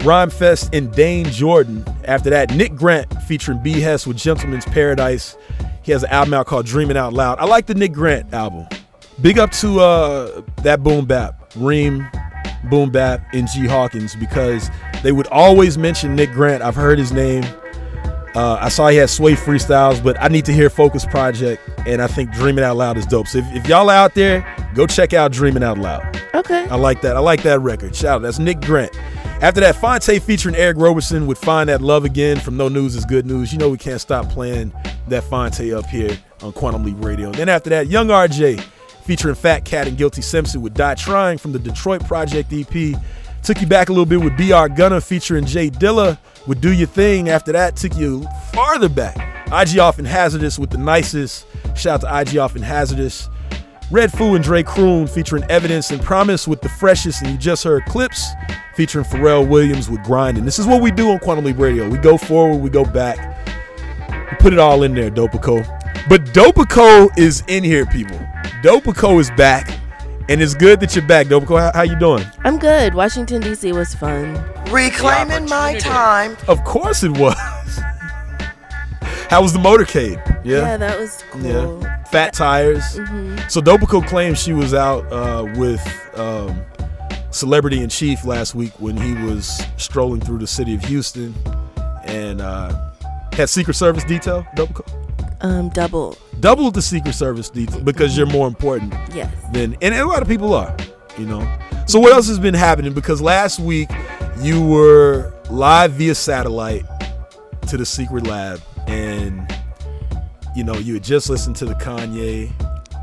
Rhymefest, 0.00 0.76
and 0.76 0.92
Dayne 0.92 1.26
Jordan. 1.26 1.84
After 2.04 2.30
that, 2.30 2.54
Nick 2.54 2.74
Grant 2.74 3.22
featuring 3.22 3.62
B 3.62 3.80
Hess 3.80 4.06
with 4.06 4.16
Gentleman's 4.16 4.64
Paradise. 4.66 5.36
He 5.82 5.92
has 5.92 6.02
an 6.02 6.10
album 6.10 6.34
out 6.34 6.46
called 6.46 6.66
Dreaming 6.66 6.96
Out 6.96 7.12
Loud. 7.12 7.38
I 7.38 7.44
like 7.44 7.66
the 7.66 7.74
Nick 7.74 7.92
Grant 7.92 8.32
album. 8.32 8.66
Big 9.20 9.38
up 9.38 9.50
to 9.52 9.80
uh, 9.80 10.42
that 10.62 10.82
Boom 10.82 11.06
Bap, 11.06 11.52
Reem, 11.56 12.06
Boom 12.64 12.90
Bap, 12.90 13.22
and 13.32 13.48
G 13.48 13.66
Hawkins 13.66 14.16
because 14.16 14.70
they 15.02 15.12
would 15.12 15.26
always 15.28 15.78
mention 15.78 16.14
Nick 16.14 16.32
Grant. 16.32 16.62
I've 16.62 16.74
heard 16.74 16.98
his 16.98 17.12
name. 17.12 17.44
Uh, 18.34 18.58
I 18.60 18.68
saw 18.68 18.88
he 18.88 18.98
had 18.98 19.08
Sway 19.08 19.32
freestyles, 19.32 20.02
but 20.02 20.20
I 20.20 20.28
need 20.28 20.44
to 20.44 20.52
hear 20.52 20.68
Focus 20.68 21.06
Project, 21.06 21.62
and 21.86 22.02
I 22.02 22.06
think 22.06 22.32
Dreaming 22.32 22.64
Out 22.64 22.76
Loud 22.76 22.98
is 22.98 23.06
dope. 23.06 23.28
So 23.28 23.38
if, 23.38 23.54
if 23.54 23.66
y'all 23.66 23.88
out 23.88 24.14
there, 24.14 24.46
go 24.74 24.86
check 24.86 25.14
out 25.14 25.32
Dreaming 25.32 25.62
Out 25.62 25.78
Loud. 25.78 26.20
Okay. 26.34 26.66
I 26.68 26.76
like 26.76 27.00
that. 27.00 27.16
I 27.16 27.20
like 27.20 27.42
that 27.44 27.60
record. 27.60 27.96
Shout 27.96 28.16
out. 28.16 28.22
That's 28.22 28.38
Nick 28.38 28.60
Grant. 28.60 28.94
After 29.40 29.60
that, 29.60 29.76
Phonte 29.76 30.20
featuring 30.22 30.54
Eric 30.54 30.76
Roberson 30.78 31.26
would 31.26 31.38
Find 31.38 31.68
That 31.70 31.80
Love 31.80 32.04
Again 32.04 32.38
from 32.38 32.58
No 32.58 32.68
News 32.68 32.94
is 32.94 33.06
Good 33.06 33.24
News. 33.24 33.52
You 33.52 33.58
know 33.58 33.70
we 33.70 33.78
can't 33.78 34.00
stop 34.00 34.28
playing 34.28 34.70
that 35.08 35.24
Phonte 35.24 35.72
up 35.72 35.86
here 35.86 36.18
on 36.42 36.52
Quantum 36.52 36.84
Leap 36.84 37.02
Radio. 37.02 37.30
Then 37.32 37.48
after 37.48 37.70
that, 37.70 37.88
Young 37.88 38.08
RJ 38.08 38.62
featuring 39.06 39.36
Fat 39.36 39.64
Cat 39.64 39.86
and 39.86 39.96
Guilty 39.96 40.20
Simpson 40.20 40.60
with 40.60 40.74
Die 40.74 40.94
Trying 40.96 41.38
from 41.38 41.52
the 41.52 41.58
Detroit 41.60 42.04
Project 42.04 42.52
EP. 42.52 43.00
Took 43.42 43.60
you 43.60 43.66
back 43.68 43.88
a 43.88 43.92
little 43.92 44.04
bit 44.04 44.20
with 44.20 44.36
BR 44.36 44.66
Gunna 44.74 45.00
featuring 45.00 45.46
J 45.46 45.70
Dilla 45.70 46.18
with 46.48 46.60
Do 46.60 46.72
Your 46.72 46.88
Thing. 46.88 47.28
After 47.28 47.52
that, 47.52 47.76
took 47.76 47.96
you 47.96 48.26
farther 48.52 48.88
back. 48.88 49.16
IG 49.52 49.78
Off 49.78 50.00
and 50.00 50.06
Hazardous 50.08 50.58
with 50.58 50.70
the 50.70 50.78
nicest. 50.78 51.46
Shout 51.76 52.02
out 52.02 52.24
to 52.26 52.32
IG 52.32 52.38
Off 52.38 52.56
and 52.56 52.64
Hazardous. 52.64 53.30
Red 53.92 54.10
Foo 54.10 54.34
and 54.34 54.42
Dre 54.42 54.64
Kroon 54.64 55.08
featuring 55.08 55.44
Evidence 55.44 55.92
and 55.92 56.02
Promise 56.02 56.48
with 56.48 56.60
the 56.60 56.68
freshest, 56.68 57.22
and 57.22 57.30
you 57.30 57.38
just 57.38 57.62
heard 57.62 57.84
Clipse 57.84 58.26
featuring 58.74 59.04
Pharrell 59.04 59.48
Williams 59.48 59.88
with 59.88 60.02
Grinding. 60.02 60.44
This 60.44 60.58
is 60.58 60.66
what 60.66 60.82
we 60.82 60.90
do 60.90 61.12
on 61.12 61.20
Quantum 61.20 61.44
Leap 61.44 61.58
Radio. 61.58 61.88
We 61.88 61.98
go 61.98 62.18
forward, 62.18 62.56
we 62.56 62.68
go 62.68 62.84
back. 62.84 63.16
We 64.32 64.36
put 64.38 64.52
it 64.52 64.58
all 64.58 64.82
in 64.82 64.96
there, 64.96 65.12
Dopico. 65.12 65.64
But 66.08 66.24
Dopico 66.26 67.10
is 67.18 67.42
in 67.48 67.64
here, 67.64 67.86
people. 67.86 68.16
Dopico 68.62 69.20
is 69.20 69.30
back, 69.32 69.68
and 70.28 70.40
it's 70.42 70.54
good 70.54 70.80
that 70.80 70.94
you're 70.94 71.06
back, 71.06 71.26
Dopico. 71.26 71.58
How, 71.58 71.72
how 71.74 71.82
you 71.82 71.98
doing? 71.98 72.24
I'm 72.44 72.58
good. 72.58 72.94
Washington 72.94 73.40
D.C. 73.42 73.72
was 73.72 73.94
fun. 73.94 74.34
Reclaiming 74.70 75.48
my 75.48 75.78
time. 75.78 76.36
Of 76.48 76.62
course 76.64 77.02
it 77.02 77.10
was. 77.12 77.34
How 79.28 79.42
was 79.42 79.52
the 79.52 79.58
motorcade? 79.58 80.24
Yeah. 80.44 80.58
Yeah, 80.58 80.76
that 80.76 81.00
was 81.00 81.24
cool. 81.32 81.42
Yeah. 81.42 82.04
Fat 82.04 82.32
tires. 82.32 82.84
Mhm. 82.96 83.50
So 83.50 83.60
Dopico 83.60 84.06
claims 84.06 84.40
she 84.40 84.52
was 84.52 84.72
out 84.72 85.04
uh, 85.12 85.44
with 85.56 85.82
um, 86.14 86.62
Celebrity 87.32 87.82
in 87.82 87.88
Chief 87.88 88.24
last 88.24 88.54
week 88.54 88.72
when 88.78 88.96
he 88.96 89.14
was 89.24 89.60
strolling 89.78 90.20
through 90.20 90.38
the 90.38 90.46
city 90.46 90.76
of 90.76 90.84
Houston 90.84 91.34
and 92.04 92.40
uh, 92.40 92.72
had 93.32 93.48
Secret 93.48 93.74
Service 93.74 94.04
detail. 94.04 94.46
Dopico 94.54 94.84
Um, 95.46 95.68
double. 95.70 96.16
double 96.40 96.70
the 96.70 96.82
Secret 96.82 97.14
Service 97.14 97.48
detail 97.50 97.80
because 97.80 98.16
you're 98.16 98.26
more 98.26 98.46
important 98.48 98.92
Yes. 99.14 99.32
than 99.52 99.76
and 99.82 99.94
a 99.94 100.04
lot 100.06 100.22
of 100.22 100.28
people 100.28 100.54
are. 100.54 100.74
You 101.18 101.26
know. 101.26 101.58
So 101.86 101.98
what 102.00 102.12
else 102.12 102.28
has 102.28 102.38
been 102.38 102.54
happening? 102.54 102.92
Because 102.92 103.22
last 103.22 103.58
week 103.60 103.88
you 104.40 104.64
were 104.64 105.32
live 105.50 105.92
via 105.92 106.14
satellite 106.14 106.84
to 107.68 107.76
the 107.76 107.86
secret 107.86 108.26
lab 108.26 108.60
and 108.86 109.50
you 110.54 110.62
know 110.64 110.74
you 110.74 110.94
had 110.94 111.04
just 111.04 111.28
listened 111.30 111.56
to 111.56 111.64
the 111.64 111.74
kanye 111.74 112.50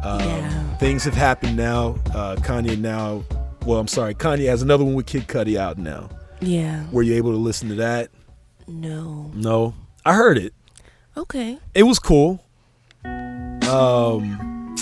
um, 0.05 0.77
things 0.77 1.03
have 1.03 1.13
happened 1.15 1.55
now 1.57 1.95
uh, 2.13 2.35
kanye 2.37 2.77
now 2.77 3.23
well 3.65 3.79
i'm 3.79 3.87
sorry 3.87 4.13
kanye 4.15 4.47
has 4.47 4.61
another 4.61 4.83
one 4.83 4.93
with 4.93 5.05
kid 5.05 5.27
cudi 5.27 5.57
out 5.57 5.77
now 5.77 6.09
Yeah. 6.39 6.85
were 6.91 7.03
you 7.03 7.15
able 7.15 7.31
to 7.31 7.37
listen 7.37 7.67
to 7.69 7.75
that 7.75 8.09
No. 8.67 9.31
no 9.33 9.73
i 10.05 10.13
heard 10.13 10.37
it 10.37 10.53
Okay. 11.15 11.57
it 11.75 11.83
was 11.83 11.99
cool 11.99 12.43
um 13.05 14.75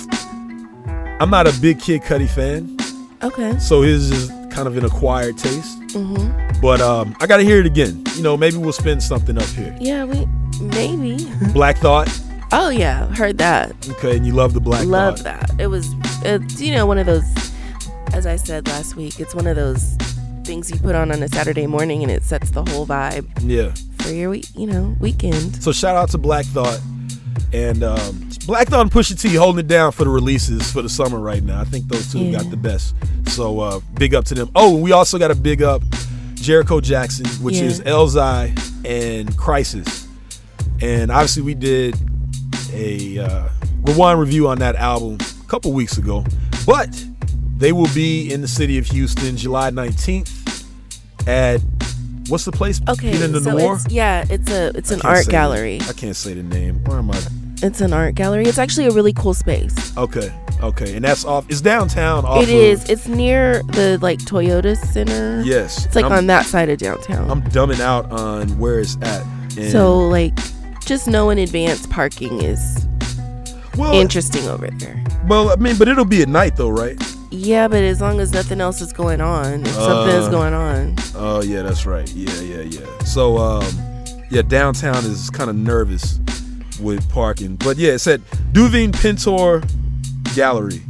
i'm 1.20 1.30
not 1.30 1.48
a 1.48 1.54
big 1.62 1.80
kid 1.80 2.02
cudi 2.02 2.30
fan 2.30 2.78
Okay. 3.24 3.58
so 3.60 3.82
his 3.84 4.10
is 4.10 4.30
kind 4.52 4.68
of 4.68 4.78
an 4.78 4.86
acquired 4.86 5.38
taste 5.38 5.78
Mm-hmm. 5.92 6.62
but 6.62 6.80
um 6.80 7.14
i 7.20 7.28
gotta 7.28 7.44
hear 7.44 7.60
it 7.60 7.66
again 7.66 8.02
you 8.16 8.24
know 8.24 8.38
maybe 8.38 8.56
we'll 8.58 8.72
spin 8.72 9.02
something 9.02 9.38
up 9.38 9.44
here 9.50 9.76
Yeah, 9.80 10.06
we 10.06 10.26
maybe. 10.62 11.18
black 11.54 11.78
thought 11.78 12.10
Oh 12.54 12.70
yeah, 12.70 13.08
heard 13.16 13.38
that. 13.38 13.74
okay 13.92 14.16
and 14.18 14.26
you 14.26 14.34
love 14.34 14.54
the 14.54 14.60
black 14.62 14.86
Love 14.86 15.20
thought 15.20 15.24
that. 15.48 15.52
It 15.60 15.68
was 15.68 15.88
it's 16.24 16.60
you 16.62 16.74
know 16.74 16.86
one 16.86 16.98
of 16.98 17.06
those 17.06 17.24
as 18.14 18.26
I 18.26 18.36
said 18.36 18.68
last 18.68 18.96
week, 18.98 19.20
it's 19.22 19.34
one 19.34 19.48
of 19.48 19.56
those 19.56 19.96
things 20.44 20.70
you 20.70 20.78
put 20.80 20.94
on 20.96 21.12
on 21.14 21.24
a 21.24 21.30
Saturday 21.30 21.66
morning 21.68 22.02
and 22.04 22.12
it 22.12 22.24
sets 22.24 22.52
the 22.52 22.64
whole 22.66 22.86
vibe 22.88 23.26
yeah 23.42 23.72
for 24.02 24.10
your 24.12 24.30
week, 24.30 24.46
you 24.56 24.68
know, 24.68 24.96
weekend. 25.00 25.62
So 25.64 25.72
shout 25.72 25.96
out 25.96 26.10
to 26.10 26.18
Black 26.18 26.46
Thought 26.48 26.80
and 27.54 27.84
um, 27.84 28.30
Black 28.46 28.68
Thought 28.70 28.82
and 28.82 28.92
Pusha 28.92 29.20
T 29.20 29.36
holding 29.36 29.60
it 29.66 29.68
down 29.68 29.92
for 29.92 30.04
the 30.04 30.10
releases 30.10 30.72
for 30.72 30.82
the 30.82 30.90
summer 30.90 31.20
right 31.20 31.44
now. 31.44 31.60
I 31.62 31.66
think 31.66 31.88
those 31.88 32.12
two 32.12 32.20
Yeah. 32.20 32.40
got 32.42 32.50
the 32.52 32.58
best. 32.58 32.96
So 33.28 33.60
uh, 33.60 33.80
big 33.96 34.14
up 34.16 34.26
to 34.26 34.34
them. 34.36 34.50
Oh, 34.56 34.76
we 34.76 34.92
also 34.92 35.18
got 35.20 35.32
a 35.32 35.36
big 35.36 35.62
up 35.62 35.82
Jericho 36.36 36.82
Jackson, 36.82 37.26
which 37.44 37.56
Yeah. 37.56 37.64
is 37.64 37.82
Elzhi 37.82 38.50
and 38.86 39.30
Khrysis. 39.38 40.08
And 40.82 41.12
obviously 41.12 41.44
we 41.44 41.54
did 41.54 41.96
a 42.74 43.20
uh, 43.20 43.50
rewind 43.84 44.20
review 44.20 44.48
on 44.48 44.58
that 44.60 44.76
album 44.76 45.18
a 45.44 45.48
couple 45.48 45.72
weeks 45.74 45.98
ago. 45.98 46.26
But 46.66 46.90
they 47.58 47.72
will 47.72 47.90
be 47.94 48.32
in 48.34 48.42
the 48.42 48.48
city 48.48 48.78
of 48.80 48.88
Houston 48.88 49.38
July 49.38 49.70
19th 49.70 50.66
at 51.28 51.62
what's 52.32 52.46
the 52.46 52.52
place? 52.52 52.82
Okay, 52.90 53.12
Get 53.12 53.22
in 53.22 53.32
the 53.34 53.42
so 53.42 53.52
Noir? 53.58 53.76
it's 53.76 53.92
yeah, 53.94 54.26
it's 54.30 54.50
a 54.50 54.72
it's 54.76 54.90
an 54.92 55.02
art 55.04 55.28
gallery. 55.28 55.78
the- 55.78 55.90
I 55.90 55.94
can't 55.94 56.16
say 56.16 56.34
the 56.34 56.44
name. 56.44 56.84
Where 56.86 56.98
am 56.98 57.12
I? 57.12 57.20
It's 57.64 57.80
an 57.82 57.94
art 57.94 58.16
gallery. 58.16 58.46
It's 58.48 58.58
actually 58.58 58.88
a 58.88 58.92
really 58.92 59.14
cool 59.14 59.36
space. 59.36 59.96
Okay, 59.96 60.34
okay, 60.64 60.96
and 60.96 61.06
that's 61.06 61.24
off. 61.26 61.46
It's 61.50 61.62
downtown. 61.62 62.26
Off 62.26 62.42
It 62.42 62.50
is. 62.50 62.90
It's 62.90 63.08
near 63.08 63.62
the 63.74 64.00
like 64.02 64.18
Toyota 64.20 64.76
Center. 64.76 65.44
Yes, 65.46 65.86
It's 65.86 65.96
like 65.96 66.06
I'm- 66.06 66.14
on 66.14 66.28
that 66.28 66.46
side 66.48 66.70
of 66.70 66.80
downtown. 66.80 67.30
I'm 67.30 67.44
dumbing 67.44 67.80
out 67.80 68.12
on 68.12 68.58
where 68.58 68.80
it's 68.80 68.98
at. 69.04 69.24
And 69.58 69.72
so 69.72 70.08
like, 70.08 70.34
just 70.86 71.08
know 71.08 71.30
in 71.30 71.38
advance 71.38 71.86
parking 71.86 72.42
is 72.42 72.88
Well, 73.78 73.94
interesting 73.94 74.48
over 74.48 74.68
there. 74.80 75.04
well, 75.28 75.52
I 75.52 75.56
mean, 75.58 75.78
but 75.78 75.88
it'll 75.88 76.06
be 76.06 76.22
at 76.24 76.30
night 76.30 76.56
though, 76.56 76.70
right? 76.70 76.98
Yeah, 77.32 77.68
but 77.70 77.82
as 77.82 78.02
long 78.02 78.20
as 78.20 78.34
nothing 78.34 78.60
else 78.60 78.82
is 78.82 78.92
going 78.92 79.22
on, 79.22 79.62
if 79.62 79.72
something 79.74 80.16
is 80.16 80.28
Uh, 80.28 80.32
going 80.32 80.54
on, 80.54 80.96
Oh 81.16 81.42
yeah, 81.42 81.62
that's 81.62 81.86
right. 81.86 82.10
Yeah, 82.14 82.40
yeah, 82.42 82.62
yeah. 82.64 83.04
So 83.06 83.38
um, 83.38 83.66
yeah, 84.30 84.42
downtown 84.42 85.04
is 85.06 85.30
kind 85.30 85.50
of 85.50 85.56
nervous 85.56 86.20
with 86.82 87.08
parking, 87.10 87.56
but 87.56 87.78
yeah, 87.78 87.94
it's 87.94 88.08
at 88.08 88.20
Duveen 88.54 88.92
Pintor 88.94 89.62
Gallery. 90.36 90.82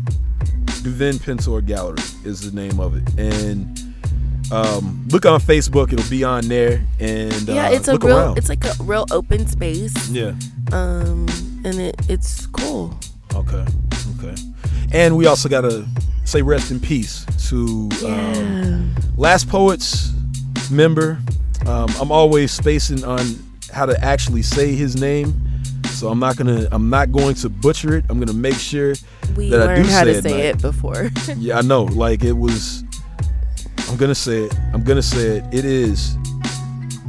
Duveen 0.84 1.22
Pintor 1.22 1.62
Gallery 1.62 2.02
is 2.26 2.50
the 2.50 2.56
name 2.60 2.80
of 2.80 2.96
it, 2.96 3.04
and 3.20 3.78
um, 4.52 5.06
look 5.12 5.26
on 5.28 5.40
Facebook. 5.40 5.94
It'll 5.94 6.10
be 6.10 6.24
on 6.24 6.48
there, 6.48 6.84
and 7.00 7.42
yeah, 7.44 7.68
uh, 7.68 7.72
it's 7.72 7.88
a 7.88 7.98
real. 8.00 8.18
around. 8.18 8.38
It's 8.40 8.50
like 8.50 8.66
a 8.66 8.74
real 8.82 9.06
open 9.12 9.46
space. 9.48 10.10
yeah. 10.10 10.34
Um, 10.72 11.28
and 11.64 11.80
it 11.80 11.96
it's 12.10 12.48
cool. 12.48 12.98
Okay. 13.36 13.66
Okay. 14.18 14.36
And 14.94 15.16
we 15.18 15.26
also 15.26 15.48
gotta 15.50 15.86
say 16.26 16.42
rest 16.42 16.72
in 16.72 16.80
peace 16.80 17.26
to 17.50 17.90
um, 18.06 18.96
Last 19.18 19.50
Poets 19.50 20.12
member. 20.70 21.18
Um, 21.66 21.88
I'm 22.00 22.12
always 22.12 22.52
spacing 22.52 23.04
on 23.04 23.20
how 23.72 23.86
to 23.86 24.00
actually 24.04 24.42
say 24.42 24.74
his 24.76 25.00
name, 25.00 25.34
so 25.86 26.10
I'm 26.10 26.20
not 26.20 26.36
gonna. 26.38 26.68
I'm 26.72 26.90
not 26.90 27.12
going 27.12 27.36
to 27.36 27.50
butcher 27.50 27.98
it. 27.98 28.06
I'm 28.10 28.20
gonna 28.20 28.34
make 28.34 28.56
sure 28.56 28.94
We 29.36 29.50
that 29.50 29.70
I 29.70 29.76
do 29.76 29.84
how 29.84 30.00
say 30.00 30.06
to 30.06 30.12
it. 30.12 30.24
say 30.24 30.34
right. 30.34 30.56
it 30.56 30.62
before. 30.62 31.10
yeah, 31.38 31.58
I 31.60 31.62
know. 31.62 31.84
Like 31.84 32.24
it 32.24 32.34
was. 32.34 32.84
I'm 33.90 33.98
gonna 33.98 34.16
say 34.16 34.44
it. 34.44 34.56
I'm 34.74 34.84
gonna 34.84 35.02
say 35.02 35.38
it. 35.38 35.54
It 35.54 35.66
is 35.66 36.18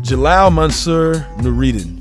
Jalal 0.02 0.50
Mansur 0.50 1.14
Nuriddin. 1.38 2.00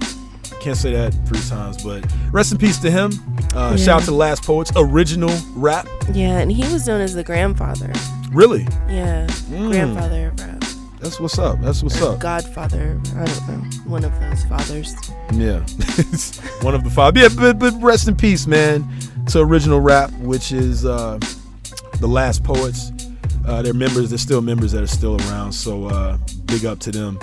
Can't 0.60 0.78
say 0.78 0.92
that 0.92 1.12
three 1.28 1.42
times, 1.50 1.84
but 1.84 2.06
rest 2.32 2.52
in 2.52 2.58
peace 2.60 2.78
to 2.80 2.92
him. 2.92 3.12
Uh, 3.54 3.72
Yeah. 3.72 3.76
Shout 3.86 3.90
out 3.98 4.00
to 4.06 4.12
the 4.12 4.18
Last 4.18 4.44
Poets, 4.44 4.72
original 4.76 5.32
rap. 5.56 5.88
yeah, 6.14 6.40
and 6.40 6.52
he 6.52 6.64
was 6.72 6.88
known 6.88 7.02
as 7.02 7.14
the 7.14 7.24
grandfather. 7.24 7.92
Really? 8.32 8.66
Yeah, 8.90 9.28
Mm. 9.50 9.72
grandfather 9.72 10.28
of 10.28 10.40
rap. 10.40 10.64
That's 11.02 11.20
what's 11.20 11.38
up. 11.40 11.60
That's 11.62 11.82
what's 11.84 12.00
Or 12.02 12.14
up. 12.14 12.20
Godfather. 12.20 13.00
I 13.18 13.26
don't 13.26 13.48
know. 13.48 13.70
One 13.88 14.04
of 14.06 14.12
those 14.20 14.44
fathers. 14.46 14.94
Yeah, 15.34 15.60
one 16.62 16.76
of 16.76 16.84
the 16.84 16.92
five. 16.94 17.18
Yeah, 17.18 17.28
but, 17.36 17.58
but 17.60 17.74
rest 17.82 18.08
in 18.08 18.16
peace, 18.16 18.46
man. 18.48 18.88
To 19.30 19.40
original 19.40 19.80
rap, 19.82 20.12
which 20.20 20.52
is 20.52 20.86
uh, 20.86 21.20
the 22.00 22.08
Last 22.08 22.44
Poets. 22.44 22.92
Uh, 23.48 23.62
they're 23.64 23.74
members. 23.74 24.10
They're 24.10 24.18
still 24.20 24.42
members 24.42 24.72
that 24.74 24.84
are 24.84 24.88
still 24.88 25.18
around. 25.28 25.52
So 25.54 25.86
uh, 25.88 26.18
big 26.46 26.66
up 26.66 26.80
to 26.82 26.92
them. 26.92 27.18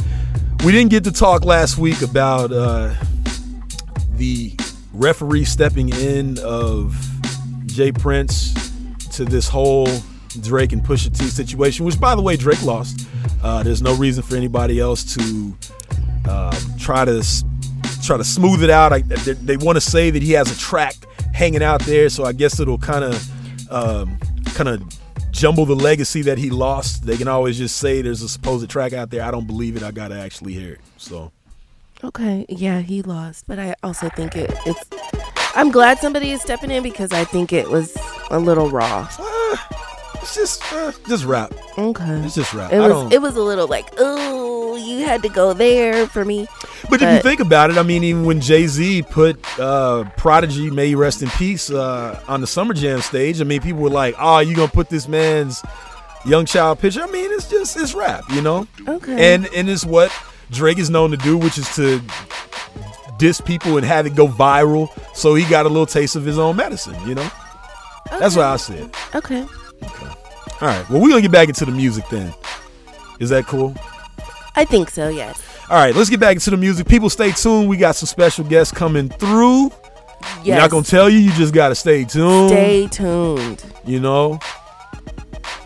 We 0.64 0.72
didn't 0.72 0.90
get 0.90 1.04
to 1.04 1.12
talk 1.12 1.44
last 1.44 1.78
week 1.78 2.02
about 2.02 2.52
uh, 2.52 2.92
the 4.16 4.52
referee 4.92 5.44
stepping 5.44 5.88
in 5.90 6.38
of 6.40 6.96
J. 7.66 7.92
Prince 7.92 8.54
to 9.16 9.24
this 9.24 9.48
whole 9.48 9.88
Drake 10.40 10.72
and 10.72 10.82
Pusha 10.82 11.16
T 11.16 11.24
situation, 11.26 11.84
which, 11.84 12.00
by 12.00 12.14
the 12.14 12.22
way, 12.22 12.36
Drake 12.36 12.62
lost. 12.62 13.06
Uh, 13.42 13.62
there's 13.62 13.82
no 13.82 13.94
reason 13.94 14.22
for 14.22 14.36
anybody 14.36 14.80
else 14.80 15.14
to 15.14 15.56
um, 16.28 16.52
try 16.78 17.04
to 17.04 17.22
try 18.02 18.16
to 18.16 18.24
smooth 18.24 18.62
it 18.62 18.70
out. 18.70 18.92
I, 18.92 19.00
they, 19.02 19.32
they 19.32 19.56
want 19.56 19.76
to 19.76 19.80
say 19.80 20.10
that 20.10 20.22
he 20.22 20.32
has 20.32 20.50
a 20.50 20.58
track 20.58 20.94
hanging 21.34 21.62
out 21.62 21.80
there, 21.82 22.08
so 22.08 22.24
I 22.24 22.32
guess 22.32 22.58
it'll 22.60 22.78
kind 22.78 23.04
of 23.04 23.72
um, 23.72 24.18
kind 24.54 24.68
of 24.68 24.82
jumble 25.30 25.66
the 25.66 25.76
legacy 25.76 26.22
that 26.22 26.38
he 26.38 26.50
lost. 26.50 27.06
They 27.06 27.16
can 27.16 27.28
always 27.28 27.58
just 27.58 27.76
say 27.76 28.02
there's 28.02 28.22
a 28.22 28.28
supposed 28.28 28.68
track 28.68 28.92
out 28.92 29.10
there. 29.10 29.22
I 29.22 29.30
don't 29.30 29.46
believe 29.46 29.76
it. 29.76 29.82
I 29.82 29.90
gotta 29.90 30.18
actually 30.18 30.52
hear 30.52 30.74
it. 30.74 30.80
So 30.96 31.32
Okay, 32.04 32.46
yeah, 32.48 32.80
he 32.80 33.02
lost, 33.02 33.46
but 33.48 33.58
I 33.58 33.74
also 33.82 34.08
think 34.10 34.36
it, 34.36 34.52
it's. 34.66 34.80
I'm 35.56 35.70
glad 35.70 35.98
somebody 35.98 36.30
is 36.30 36.40
stepping 36.40 36.70
in 36.70 36.82
because 36.82 37.12
I 37.12 37.24
think 37.24 37.52
it 37.52 37.68
was 37.68 37.96
a 38.30 38.38
little 38.38 38.70
raw. 38.70 39.08
it's 40.14 40.34
just 40.36 40.62
uh, 40.72 40.92
just 41.08 41.24
rap. 41.24 41.52
Okay, 41.76 42.04
It's 42.20 42.36
just 42.36 42.54
rap. 42.54 42.72
It 42.72 42.76
I 42.76 42.86
was 42.86 42.92
don't- 42.92 43.12
it 43.12 43.20
was 43.20 43.34
a 43.34 43.42
little 43.42 43.66
like, 43.66 43.88
oh, 43.98 44.76
you 44.76 45.04
had 45.04 45.22
to 45.22 45.28
go 45.28 45.52
there 45.52 46.06
for 46.06 46.24
me. 46.24 46.46
But, 46.88 47.02
if 47.02 47.12
you 47.12 47.20
think 47.20 47.40
about 47.40 47.70
it, 47.70 47.76
I 47.78 47.82
mean, 47.82 48.04
even 48.04 48.24
when 48.24 48.40
Jay 48.40 48.68
Z 48.68 49.02
put 49.10 49.36
uh, 49.58 50.04
Prodigy, 50.16 50.70
may 50.70 50.86
he 50.88 50.94
rest 50.94 51.20
in 51.22 51.30
peace, 51.30 51.68
uh, 51.68 52.22
on 52.28 52.40
the 52.40 52.46
Summer 52.46 52.74
Jam 52.74 53.00
stage, 53.00 53.40
I 53.40 53.44
mean, 53.44 53.60
people 53.60 53.80
were 53.80 53.90
like, 53.90 54.14
"Oh, 54.20 54.38
you 54.38 54.54
gonna 54.54 54.68
put 54.68 54.88
this 54.88 55.08
man's 55.08 55.64
young 56.24 56.46
child 56.46 56.78
picture?" 56.78 57.02
I 57.02 57.06
mean, 57.10 57.32
it's 57.32 57.50
just 57.50 57.76
it's 57.76 57.92
rap, 57.94 58.22
you 58.30 58.40
know. 58.40 58.68
Okay. 58.86 59.34
And 59.34 59.46
and 59.52 59.68
it's 59.68 59.84
what 59.84 60.12
Drake 60.50 60.78
is 60.78 60.90
known 60.90 61.10
to 61.10 61.16
do, 61.16 61.36
which 61.36 61.58
is 61.58 61.74
to 61.76 62.00
diss 63.18 63.40
people 63.40 63.76
and 63.76 63.84
have 63.86 64.06
it 64.06 64.14
go 64.14 64.26
viral. 64.28 64.88
So 65.14 65.34
he 65.34 65.44
got 65.44 65.66
a 65.66 65.68
little 65.68 65.86
taste 65.86 66.16
of 66.16 66.24
his 66.24 66.38
own 66.38 66.56
medicine, 66.56 66.96
you 67.06 67.14
know. 67.14 67.30
That's 68.18 68.36
what 68.36 68.46
I 68.46 68.56
said. 68.56 68.94
Okay. 69.14 69.42
All 70.60 70.66
right. 70.68 70.88
Well, 70.88 71.00
we're 71.00 71.10
gonna 71.10 71.22
get 71.22 71.30
back 71.32 71.48
into 71.48 71.64
the 71.64 71.72
music 71.72 72.04
then. 72.10 72.32
Is 73.20 73.30
that 73.30 73.46
cool? 73.46 73.74
I 74.56 74.64
think 74.64 74.90
so. 74.90 75.08
Yes. 75.08 75.42
All 75.70 75.76
right, 75.76 75.94
let's 75.94 76.08
get 76.08 76.18
back 76.18 76.34
into 76.36 76.50
the 76.50 76.56
music. 76.56 76.88
People, 76.88 77.10
stay 77.10 77.30
tuned. 77.30 77.68
We 77.68 77.76
got 77.76 77.94
some 77.94 78.06
special 78.06 78.42
guests 78.44 78.72
coming 78.72 79.08
through. 79.10 79.64
We're 79.68 80.44
Yes. 80.44 80.58
not 80.58 80.70
gonna 80.70 80.82
tell 80.84 81.08
you. 81.10 81.18
You 81.18 81.30
just 81.32 81.52
gotta 81.52 81.74
stay 81.74 82.04
tuned. 82.04 82.50
Stay 82.50 82.86
tuned. 82.88 83.62
You 83.84 84.00
know, 84.00 84.38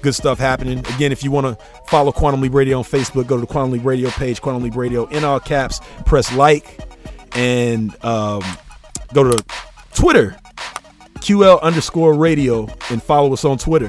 good 0.03 0.15
stuff 0.15 0.39
happening. 0.39 0.79
Again, 0.95 1.13
if 1.13 1.23
you 1.23 1.31
want 1.31 1.47
to 1.47 1.65
follow 1.89 2.13
Quantum 2.13 2.41
Leap 2.41 2.55
Radio 2.55 2.79
on 2.79 2.85
Facebook, 2.85 3.27
go 3.27 3.37
to 3.37 3.43
the 3.43 3.47
Quantum 3.47 3.73
Leap 3.73 3.85
Radio 3.85 4.11
page, 4.11 4.41
Quantum 4.41 4.63
Leap 4.63 4.77
Radio 4.77 5.07
in 5.07 5.25
all 5.25 5.41
caps. 5.41 5.81
Press 6.07 6.33
like 6.35 6.81
and 7.35 7.93
um, 8.05 8.43
go 9.13 9.25
to 9.25 9.45
Twitter, 9.95 10.37
QL 11.19 11.61
underscore 11.63 12.15
radio, 12.15 12.69
and 12.91 13.03
follow 13.03 13.33
us 13.33 13.45
on 13.45 13.59
Twitter. 13.59 13.89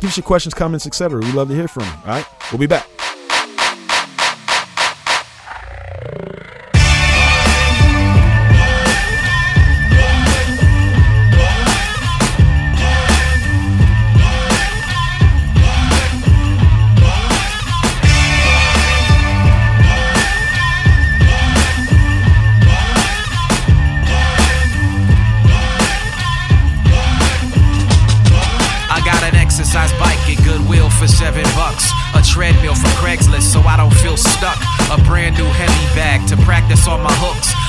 Give 0.00 0.08
us 0.08 0.16
your 0.16 0.24
questions, 0.24 0.54
comments, 0.54 0.86
etc. 0.86 1.20
We 1.20 1.32
love 1.32 1.48
to 1.48 1.54
hear 1.54 1.68
from 1.68 1.84
you. 1.84 1.90
All 1.90 2.06
right, 2.06 2.26
we'll 2.50 2.58
be 2.58 2.66
back. 2.66 2.99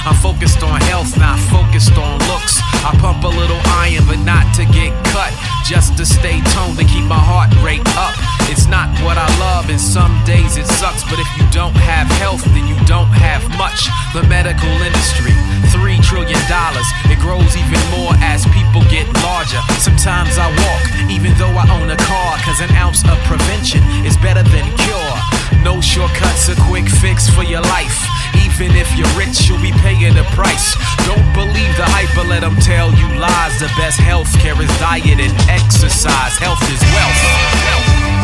I'm 0.04 0.18
focused 0.18 0.64
on 0.64 0.82
health, 0.89 1.14
not 1.18 1.38
focused 1.54 1.93
on 1.93 2.18
looks. 2.26 2.58
I 2.82 2.97
pump 2.97 3.24
a 3.24 3.30
little 3.30 3.62
iron, 3.78 4.02
but 4.10 4.18
not 4.26 4.49
to 4.58 4.66
get 4.66 4.89
cut. 5.14 5.30
Just 5.62 5.93
to 6.02 6.06
stay 6.06 6.41
toned 6.58 6.82
and 6.82 6.89
keep 6.89 7.06
my 7.06 7.22
heart 7.22 7.54
rate 7.62 7.86
up. 7.93 8.18
It's 8.49 8.66
not 8.66 8.89
what 9.06 9.22
I 9.22 9.30
love, 9.38 9.70
and 9.70 9.80
some 9.80 10.12
days 10.26 10.58
it 10.58 10.66
sucks. 10.66 11.06
But 11.06 11.22
if 11.22 11.30
you 11.38 11.45
don't 11.54 11.78
have 11.78 12.10
health, 12.18 12.41
then 12.58 12.66
you 12.66 12.74
don't 12.89 13.14
have 13.14 13.45
much. 13.62 13.86
The 14.18 14.26
medical 14.26 14.74
industry, 14.82 15.38
three 15.70 16.02
trillion 16.02 16.41
dollars. 16.49 16.88
It 17.06 17.22
grows 17.22 17.54
even 17.54 17.82
more 17.93 18.18
as 18.26 18.41
people 18.49 18.82
get 18.89 19.06
larger. 19.22 19.62
Sometimes 19.78 20.41
I 20.41 20.49
walk, 20.49 20.84
even 21.14 21.38
though 21.38 21.54
I 21.54 21.70
own 21.78 21.93
a 21.93 21.99
car, 22.10 22.41
cause 22.41 22.60
an 22.60 22.74
ounce 22.74 23.06
of 23.06 23.22
prevention 23.30 23.86
is 24.02 24.18
better 24.18 24.41
than 24.41 24.66
cure. 24.82 25.41
No 25.64 25.80
shortcuts, 25.80 26.49
a 26.49 26.55
quick 26.68 26.89
fix 26.89 27.30
for 27.30 27.43
your 27.43 27.62
life. 27.62 27.97
Even 28.36 28.76
if 28.76 28.89
you're 28.97 29.09
rich, 29.18 29.47
you'll 29.47 29.62
be 29.62 29.72
paying 29.72 30.14
the 30.14 30.24
price. 30.34 30.76
Don't 31.05 31.34
believe 31.34 31.76
the 31.78 31.86
hype, 31.86 32.09
but 32.16 32.28
let 32.28 32.41
them 32.41 32.55
tell 32.57 32.91
you 32.93 33.07
lies. 33.20 33.59
The 33.59 33.70
best 33.78 33.99
health 33.99 34.32
care 34.39 34.59
is 34.62 34.70
diet 34.80 35.20
and 35.20 35.34
exercise. 35.49 36.38
Health 36.38 36.62
is 36.70 36.82
wealth. 36.82 38.21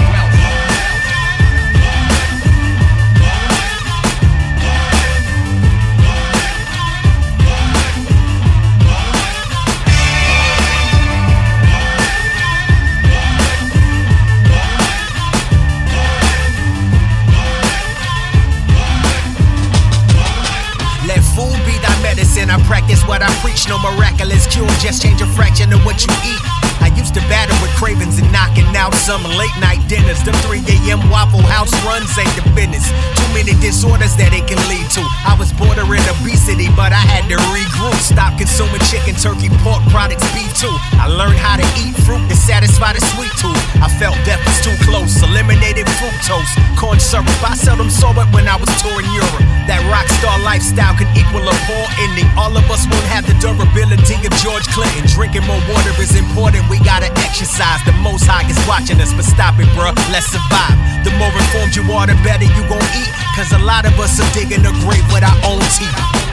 Runs 31.88 32.17
ain't 32.17 32.35
the 32.35 32.51
business. 32.53 33.16
Many 33.48 33.64
disorders 33.64 34.12
that 34.20 34.36
it 34.36 34.43
can 34.43 34.60
lead 34.68 34.91
to. 34.91 35.00
I 35.24 35.32
was 35.39 35.56
bordering 35.56 36.04
obesity, 36.12 36.68
but 36.76 36.91
I 36.91 37.00
had 37.00 37.32
to 37.32 37.39
regroup. 37.56 37.95
Stop 38.04 38.36
consuming 38.36 38.84
chicken, 38.91 39.16
turkey, 39.16 39.48
pork 39.64 39.80
products, 39.88 40.28
beef 40.36 40.52
too. 40.52 40.76
I 41.00 41.08
learned 41.08 41.39
how 41.39 41.56
to 41.56 41.64
eat 41.80 41.95
fruit 42.04 42.20
to 42.28 42.36
satisfy 42.36 42.91
the 42.91 43.00
sweet 43.16 43.32
tooth. 43.39 43.56
I 43.80 43.88
felt 43.88 44.20
death 44.28 44.43
was 44.43 44.60
too 44.60 44.76
close. 44.84 45.16
Eliminated 45.24 45.88
fructose, 45.95 46.52
corn 46.76 47.00
syrup. 47.00 47.32
I 47.39 47.56
seldom 47.56 47.88
saw 47.88 48.12
it 48.20 48.28
when 48.36 48.52
I 48.52 48.60
was 48.60 48.68
touring 48.84 49.08
Europe. 49.16 49.48
That 49.72 49.80
rock 49.88 50.12
star 50.20 50.36
lifestyle 50.43 51.00
could 51.00 51.08
equal 51.16 51.48
a 51.48 51.56
poor 51.72 51.88
ending. 52.04 52.28
All 52.36 52.52
of 52.52 52.68
us 52.68 52.84
won't 52.91 53.08
have 53.08 53.24
the 53.24 53.36
durability 53.39 54.28
of 54.28 54.36
George 54.43 54.68
Clinton. 54.76 55.08
Drinking 55.08 55.48
more 55.48 55.64
water 55.72 55.95
is 56.04 56.20
important. 56.20 56.68
We 56.68 56.84
gotta 56.84 57.08
exercise. 57.24 57.80
The 57.88 57.95
most 58.04 58.28
high 58.28 58.43
is 58.52 58.60
watching 58.68 59.00
us, 59.00 59.16
but 59.16 59.24
stop 59.24 59.56
it, 59.56 59.72
bruh. 59.72 59.95
Let's 60.12 60.28
survive. 60.36 60.76
The 61.08 61.16
more 61.16 61.32
informed 61.32 61.72
you 61.80 61.88
are, 61.95 62.04
the 62.04 62.20
better 62.20 62.43
you 62.43 62.68
gon' 62.68 62.84
eat. 62.91 63.08
Cause 63.38 63.51
a 63.51 63.59
lot 63.59 63.85
of 63.85 63.99
us 63.99 64.19
are 64.19 64.33
digging 64.33 64.63
the 64.63 64.71
grave 64.81 65.05
with 65.13 65.21
our 65.21 65.38
own 65.45 65.61
teeth. 65.77 66.26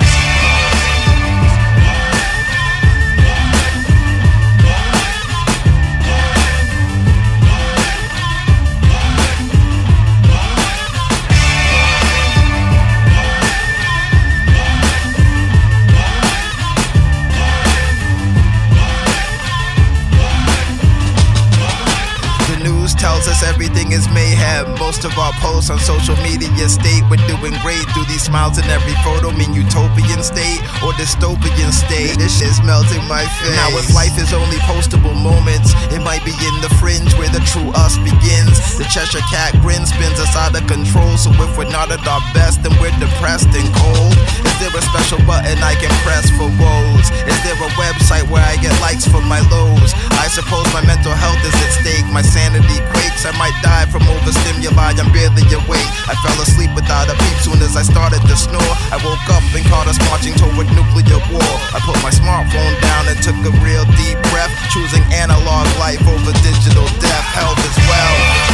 Everything 23.74 23.92
is 23.98 24.06
mayhem. 24.14 24.70
Most 24.78 25.04
of 25.04 25.16
our 25.18 25.32
posts 25.42 25.70
on 25.70 25.78
social 25.78 26.14
media 26.22 26.68
state 26.68 27.02
we're 27.10 27.22
doing 27.26 27.54
great. 27.62 27.82
Do 27.94 28.04
these 28.06 28.22
smiles 28.22 28.58
in 28.58 28.64
every 28.70 28.94
photo 29.02 29.34
mean 29.34 29.52
utopian 29.52 30.22
state 30.22 30.62
or 30.82 30.94
dystopian 30.94 31.72
state? 31.74 32.14
This 32.18 32.38
shit's 32.38 32.62
melting 32.62 33.02
my 33.10 33.26
face. 33.42 33.56
Now, 33.58 33.74
if 33.74 33.92
life 33.94 34.14
is 34.18 34.32
only 34.32 34.58
postable 34.70 35.14
moments, 35.14 35.74
it 35.90 36.02
might 36.02 36.24
be 36.24 36.30
in 36.30 36.54
the 36.62 36.70
fringe 36.78 37.10
where 37.18 37.30
the 37.34 37.42
true 37.50 37.70
us 37.74 37.98
begins. 37.98 38.78
The 38.78 38.86
Cheshire 38.86 39.24
Cat 39.30 39.58
grin 39.58 39.86
spins 39.86 40.20
us 40.22 40.36
out 40.36 40.54
of 40.54 40.66
control. 40.70 41.18
So 41.18 41.34
if 41.42 41.58
we're 41.58 41.70
not 41.70 41.90
at 41.90 42.06
our 42.06 42.22
best, 42.30 42.62
then 42.62 42.74
we're 42.78 42.94
depressed 43.02 43.50
and 43.50 43.68
cold. 43.74 44.14
Is 44.46 44.56
there 44.62 44.70
a 44.70 44.82
special 44.94 45.18
button 45.26 45.58
I 45.58 45.74
can 45.74 45.90
press 46.06 46.30
for 46.38 46.46
woes? 46.62 47.06
Is 47.26 47.38
there 47.42 47.58
a 47.58 47.70
website 47.74 48.26
where 48.30 48.44
I 48.44 48.54
get 48.62 48.74
likes 48.78 49.06
for 49.06 49.22
my 49.26 49.42
lows? 49.50 49.90
I 50.14 50.30
suppose 50.30 50.66
my 50.70 50.84
mental 50.86 51.12
health 51.12 51.42
is 51.42 51.54
at 51.58 51.72
stake. 51.82 52.06
My 52.14 52.22
sanity 52.22 52.78
quakes. 52.94 53.26
I 53.26 53.32
might 53.34 53.56
die 53.64 53.88
from 53.88 54.04
overstimuli. 54.04 54.92
I'm 55.00 55.08
barely 55.08 55.48
awake. 55.56 55.88
I 56.04 56.14
fell 56.20 56.36
asleep 56.44 56.68
without 56.76 57.08
a 57.08 57.16
peep 57.16 57.38
soon 57.40 57.58
as 57.64 57.74
I 57.80 57.82
started 57.82 58.20
to 58.20 58.36
snore. 58.36 58.74
I 58.92 59.00
woke 59.00 59.24
up 59.32 59.44
and 59.56 59.64
caught 59.72 59.88
us 59.88 59.96
marching 60.12 60.36
toward 60.36 60.68
nuclear 60.76 61.20
war. 61.32 61.52
I 61.72 61.80
put 61.80 61.96
my 62.04 62.12
smartphone 62.12 62.76
down 62.84 63.08
and 63.08 63.16
took 63.24 63.40
a 63.48 63.52
real 63.64 63.88
deep 63.96 64.20
breath, 64.28 64.52
choosing 64.68 65.02
analog 65.16 65.64
life 65.80 66.04
over 66.04 66.32
digital 66.44 66.84
death. 67.00 67.24
Health. 67.32 67.56
As 67.64 67.76
well. 67.88 68.44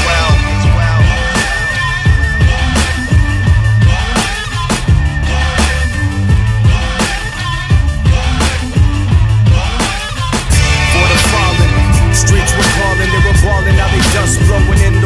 for 10.93 11.07
the 11.09 11.19
fallen. 11.33 11.71
Streets 12.15 12.53
were 12.59 12.71
calling, 12.77 13.09
they 13.09 13.23
were 13.25 13.39
balling, 13.43 13.77
now 13.77 13.89
they 13.89 14.03
dust 14.13 14.39
blowing 14.47 14.81
in 14.85 15.00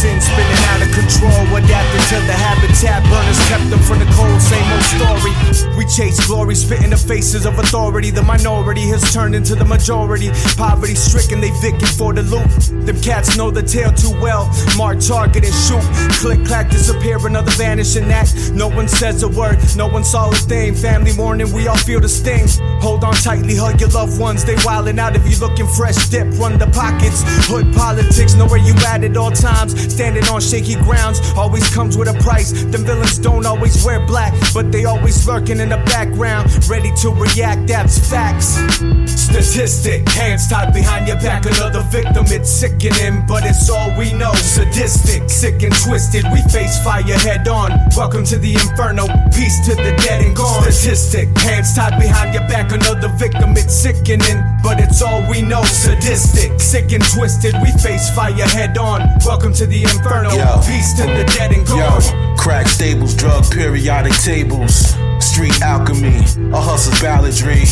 sin 0.00 0.18
spinning 0.18 0.59
control, 0.92 1.56
adapted 1.56 2.02
to 2.10 2.18
the 2.26 2.36
habitat. 2.36 3.02
Burners 3.10 3.40
kept 3.48 3.70
them 3.70 3.80
from 3.80 3.98
the 3.98 4.08
cold, 4.16 4.40
same 4.40 4.66
old 4.72 4.84
story. 4.84 5.32
We 5.76 5.84
chase 5.86 6.18
glory, 6.26 6.54
spit 6.54 6.82
in 6.82 6.90
the 6.90 6.96
faces 6.96 7.46
of 7.46 7.58
authority. 7.58 8.10
The 8.10 8.22
minority 8.22 8.86
has 8.88 9.02
turned 9.12 9.34
into 9.34 9.54
the 9.54 9.64
majority. 9.64 10.30
Poverty 10.56 10.94
stricken, 10.94 11.40
they 11.40 11.50
victim 11.60 11.88
for 11.88 12.12
the 12.12 12.22
loot. 12.22 12.48
Them 12.86 13.00
cats 13.00 13.36
know 13.36 13.50
the 13.50 13.62
tale 13.62 13.92
too 13.92 14.12
well. 14.20 14.50
Mark 14.76 15.00
target 15.00 15.44
and 15.44 15.54
shoot. 15.54 15.84
Click 16.20 16.44
clack, 16.44 16.70
disappear, 16.70 17.24
another 17.26 17.52
vanishing 17.52 18.10
act. 18.10 18.52
No 18.52 18.68
one 18.68 18.88
says 18.88 19.22
a 19.22 19.28
word, 19.28 19.58
no 19.76 19.86
one 19.86 20.04
saw 20.04 20.30
a 20.30 20.34
thing. 20.34 20.74
Family 20.74 21.14
mourning, 21.16 21.52
we 21.52 21.68
all 21.68 21.78
feel 21.78 22.00
the 22.00 22.08
sting. 22.08 22.46
Hold 22.80 23.04
on 23.04 23.14
tightly, 23.14 23.54
hug 23.54 23.80
your 23.80 23.90
loved 23.90 24.18
ones. 24.20 24.44
They 24.44 24.56
wildin' 24.56 24.98
out 24.98 25.14
if 25.16 25.28
you 25.30 25.38
looking 25.38 25.66
fresh. 25.66 26.08
Dip, 26.08 26.26
run 26.38 26.58
the 26.58 26.66
pockets. 26.68 27.22
Hood 27.46 27.72
politics, 27.74 28.34
know 28.34 28.46
where 28.46 28.58
you 28.58 28.74
at 28.86 29.04
at 29.04 29.16
all 29.16 29.30
times. 29.30 29.78
Standing 29.92 30.24
on 30.24 30.40
shaky 30.40 30.79
grounds 30.82 31.20
always 31.36 31.68
comes 31.74 31.96
with 31.96 32.08
a 32.08 32.14
price. 32.22 32.52
Them 32.52 32.84
villains 32.84 33.18
don't 33.18 33.46
always 33.46 33.84
wear 33.84 34.04
black, 34.06 34.34
but 34.54 34.72
they 34.72 34.84
always 34.84 35.26
lurking 35.26 35.60
in 35.60 35.68
the 35.68 35.82
background, 35.86 36.50
ready 36.68 36.92
to 37.02 37.10
react. 37.10 37.66
That's 37.66 37.98
facts. 38.10 38.58
Statistic, 39.06 40.08
hands 40.08 40.48
tied 40.48 40.72
behind 40.72 41.06
your 41.06 41.16
back, 41.16 41.46
another 41.46 41.82
victim. 41.82 42.24
It's 42.28 42.50
sickening, 42.50 43.24
but 43.26 43.44
it's 43.44 43.70
all 43.70 43.96
we 43.96 44.12
know. 44.12 44.32
Sadistic, 44.34 45.30
sick 45.30 45.62
and 45.62 45.74
twisted. 45.84 46.24
We 46.32 46.42
face 46.50 46.82
fire 46.82 47.02
head 47.02 47.46
on. 47.48 47.70
Welcome 47.96 48.24
to 48.24 48.38
the 48.38 48.54
inferno. 48.54 49.06
Peace 49.30 49.58
to 49.66 49.74
the 49.74 49.94
dead 50.02 50.22
and 50.24 50.34
gone. 50.34 50.62
Statistic, 50.62 51.28
hands 51.38 51.74
tied 51.74 51.98
behind 52.00 52.34
your 52.34 52.46
back, 52.48 52.72
another 52.72 53.08
victim. 53.08 53.56
It's 53.56 53.74
sickening, 53.74 54.42
but 54.62 54.80
it's 54.80 55.02
all 55.02 55.22
we 55.30 55.42
know. 55.42 55.62
Sadistic, 55.62 56.60
sick 56.60 56.92
and 56.92 57.04
twisted. 57.14 57.54
We 57.62 57.70
face 57.72 58.10
fire 58.14 58.34
head 58.34 58.76
on. 58.78 59.00
Welcome 59.24 59.52
to 59.54 59.66
the 59.66 59.82
inferno. 59.82 60.30
Yo. 60.30 60.60
The 60.70 61.24
dead 61.36 61.52
and 61.52 61.66
gone. 61.66 61.78
Yo, 61.78 62.36
crack 62.36 62.68
stables, 62.68 63.14
drug 63.14 63.50
periodic 63.50 64.12
tables, 64.12 64.94
street 65.18 65.60
alchemy, 65.62 66.18
a 66.54 66.60
hustle's 66.60 66.98
balladry. 67.00 67.66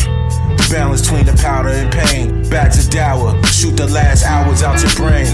The 0.57 0.67
balance 0.69 1.01
between 1.01 1.25
the 1.25 1.33
powder 1.41 1.69
and 1.69 1.89
pain. 1.91 2.49
Back 2.49 2.73
to 2.73 2.89
dower, 2.89 3.41
shoot 3.45 3.77
the 3.77 3.87
last 3.87 4.25
hours 4.25 4.63
out 4.63 4.81
your 4.83 4.93
brain. 4.95 5.31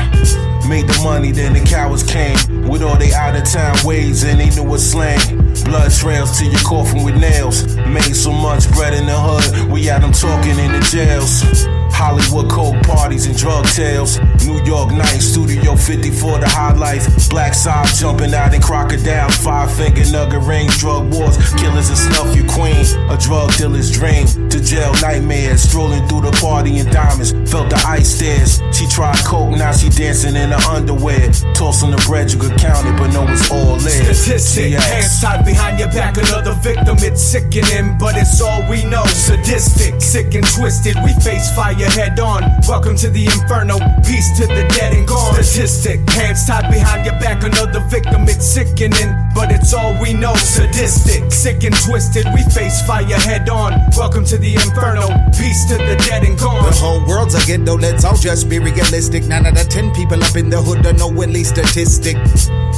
Made 0.70 0.88
the 0.88 1.01
money, 1.03 1.32
then 1.32 1.53
the 1.53 1.66
cowards 1.68 2.03
came 2.03 2.38
with 2.70 2.84
all 2.84 2.97
they 2.97 3.13
out 3.13 3.36
of 3.36 3.43
town 3.43 3.76
ways, 3.84 4.24
and 4.24 4.39
they 4.39 4.49
knew 4.51 4.74
a 4.74 4.78
slang. 4.78 5.53
Blood 5.66 5.91
trails 5.91 6.38
to 6.38 6.45
your 6.45 6.61
coffin 6.61 7.03
with 7.03 7.16
nails. 7.16 7.76
Made 7.78 8.16
so 8.16 8.32
much 8.32 8.72
bread 8.74 8.93
in 8.93 9.07
the 9.07 9.18
hood, 9.18 9.72
we 9.72 9.86
had 9.86 10.03
them 10.03 10.11
talking 10.11 10.57
in 10.59 10.72
the 10.72 10.82
jails. 10.91 11.66
Hollywood 11.96 12.52
coke 12.52 12.76
parties 12.84 13.26
and 13.26 13.38
drug 13.38 13.66
tales. 13.68 14.20
New 14.43 14.62
York 14.66 14.91
night, 14.91 15.24
Studio 15.24 15.78
54, 15.78 16.39
the 16.39 16.48
highlights. 16.48 17.30
Black 17.30 17.54
side 17.54 17.88
jumping 17.96 18.34
out 18.34 18.54
in 18.54 18.62
crocodiles. 18.62 19.38
Five 19.38 19.72
finger 19.72 20.04
nugget 20.12 20.43
rings, 20.43 20.78
drug 20.78 21.14
wars. 21.14 21.38
Killers 21.56 21.88
and 21.88 21.98
snuff 21.98 22.36
your 22.36 22.48
queen. 22.52 22.84
A 23.10 23.18
drug 23.18 23.56
dealer's 23.56 23.89
dream. 23.89 24.28
To 24.50 24.60
jail 24.60 24.91
nightmares. 25.02 25.62
Strolling 25.64 26.06
through 26.10 26.28
the 26.28 26.36
party 26.41 26.80
in 26.80 26.86
diamonds. 26.91 27.32
Felt 27.50 27.70
the 27.70 27.82
ice 27.88 28.16
stairs. 28.16 28.60
She 28.76 28.88
tried 28.88 29.16
coke, 29.24 29.56
now 29.56 29.72
she 29.72 29.88
dancing 29.88 30.36
in 30.36 30.52
her 30.52 30.64
underwear. 30.68 31.32
Tossing 31.54 31.91
the 31.91 32.04
bread, 32.06 32.32
you 32.32 32.38
could 32.38 32.58
count 32.60 32.86
it, 32.88 32.98
but 33.00 33.08
no, 33.14 33.24
it's 33.32 33.50
all 33.50 33.78
there. 33.78 34.14
Statistic, 34.14 34.74
hands 34.74 35.22
tied 35.22 35.46
behind 35.46 35.80
your 35.80 35.88
back, 35.89 36.18
another 36.18 36.54
victim. 36.60 36.98
It's 37.00 37.22
sickening, 37.22 37.98
but 37.98 38.18
it's 38.18 38.41
all 38.41 38.68
we 38.70 38.84
know. 38.84 39.06
Sadistic, 39.06 40.02
sick 40.02 40.36
and 40.36 40.46
twisted. 40.46 40.96
We 41.06 41.14
face 41.24 41.56
fire 41.56 41.85
head 41.92 42.20
on. 42.20 42.44
Welcome 42.68 42.96
to 42.98 43.10
the 43.10 43.26
inferno. 43.26 43.78
Peace 44.04 44.38
to 44.40 44.48
the 44.48 44.66
dead 44.76 44.94
and 44.94 45.08
gone. 45.08 45.34
Statistic, 45.44 46.08
hands 46.10 46.46
tied 46.46 46.72
behind 46.72 47.06
your 47.06 47.20
back, 47.20 47.44
another 47.44 47.80
victim. 47.90 48.24
It's 48.28 48.46
sickening, 48.46 49.12
but 49.34 49.52
it's 49.52 49.74
all 49.74 50.00
we 50.02 50.14
know. 50.14 50.36
Sadistic, 50.36 51.32
sick 51.32 51.64
and 51.64 51.76
twisted. 51.86 52.26
We 52.34 52.44
face 52.54 52.82
fire 52.86 53.06
head 53.06 53.50
on. 53.50 53.74
Welcome 53.98 54.26
to 54.26 54.38
the 54.38 54.56
inferno. 54.56 55.08
Peace 55.38 55.66
to 55.70 55.78
the 55.78 55.96
dead 56.08 56.24
and 56.24 56.38
gone. 56.40 56.64
The 56.66 56.76
whole 56.76 57.06
world's 57.08 57.36
a 57.36 57.46
ghetto, 57.46 57.78
let's 57.78 58.04
all 58.04 58.18
just 58.18 58.50
be 58.50 58.60
realistic. 58.60 59.26
Nine 59.26 59.46
out 59.46 59.60
of 59.60 59.70
ten 59.70 59.94
people 59.94 60.24
up 60.24 60.36
in 60.36 60.50
the 60.50 60.62
hood 60.62 60.84
don't 60.84 60.98
know 60.98 61.22
at 61.22 61.30
least 61.30 61.56
statistic. 61.56 62.18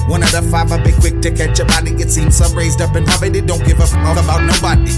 One 0.08 0.24
out 0.24 0.34
of 0.34 0.50
five 0.50 0.72
are 0.72 0.84
be 0.84 0.94
quick 0.94 1.22
to 1.22 1.32
catch 1.32 1.60
a 1.60 1.66
body. 1.66 1.92
It 2.02 2.12
seems 2.12 2.38
some 2.38 2.56
raised 2.56 2.82
up 2.82 2.96
in 2.96 3.06
poverty 3.06 3.42
don't 3.42 3.64
give 3.66 3.80
a 3.80 3.88
fuck 3.88 4.18
about 4.18 4.44
nobody. 4.44 4.92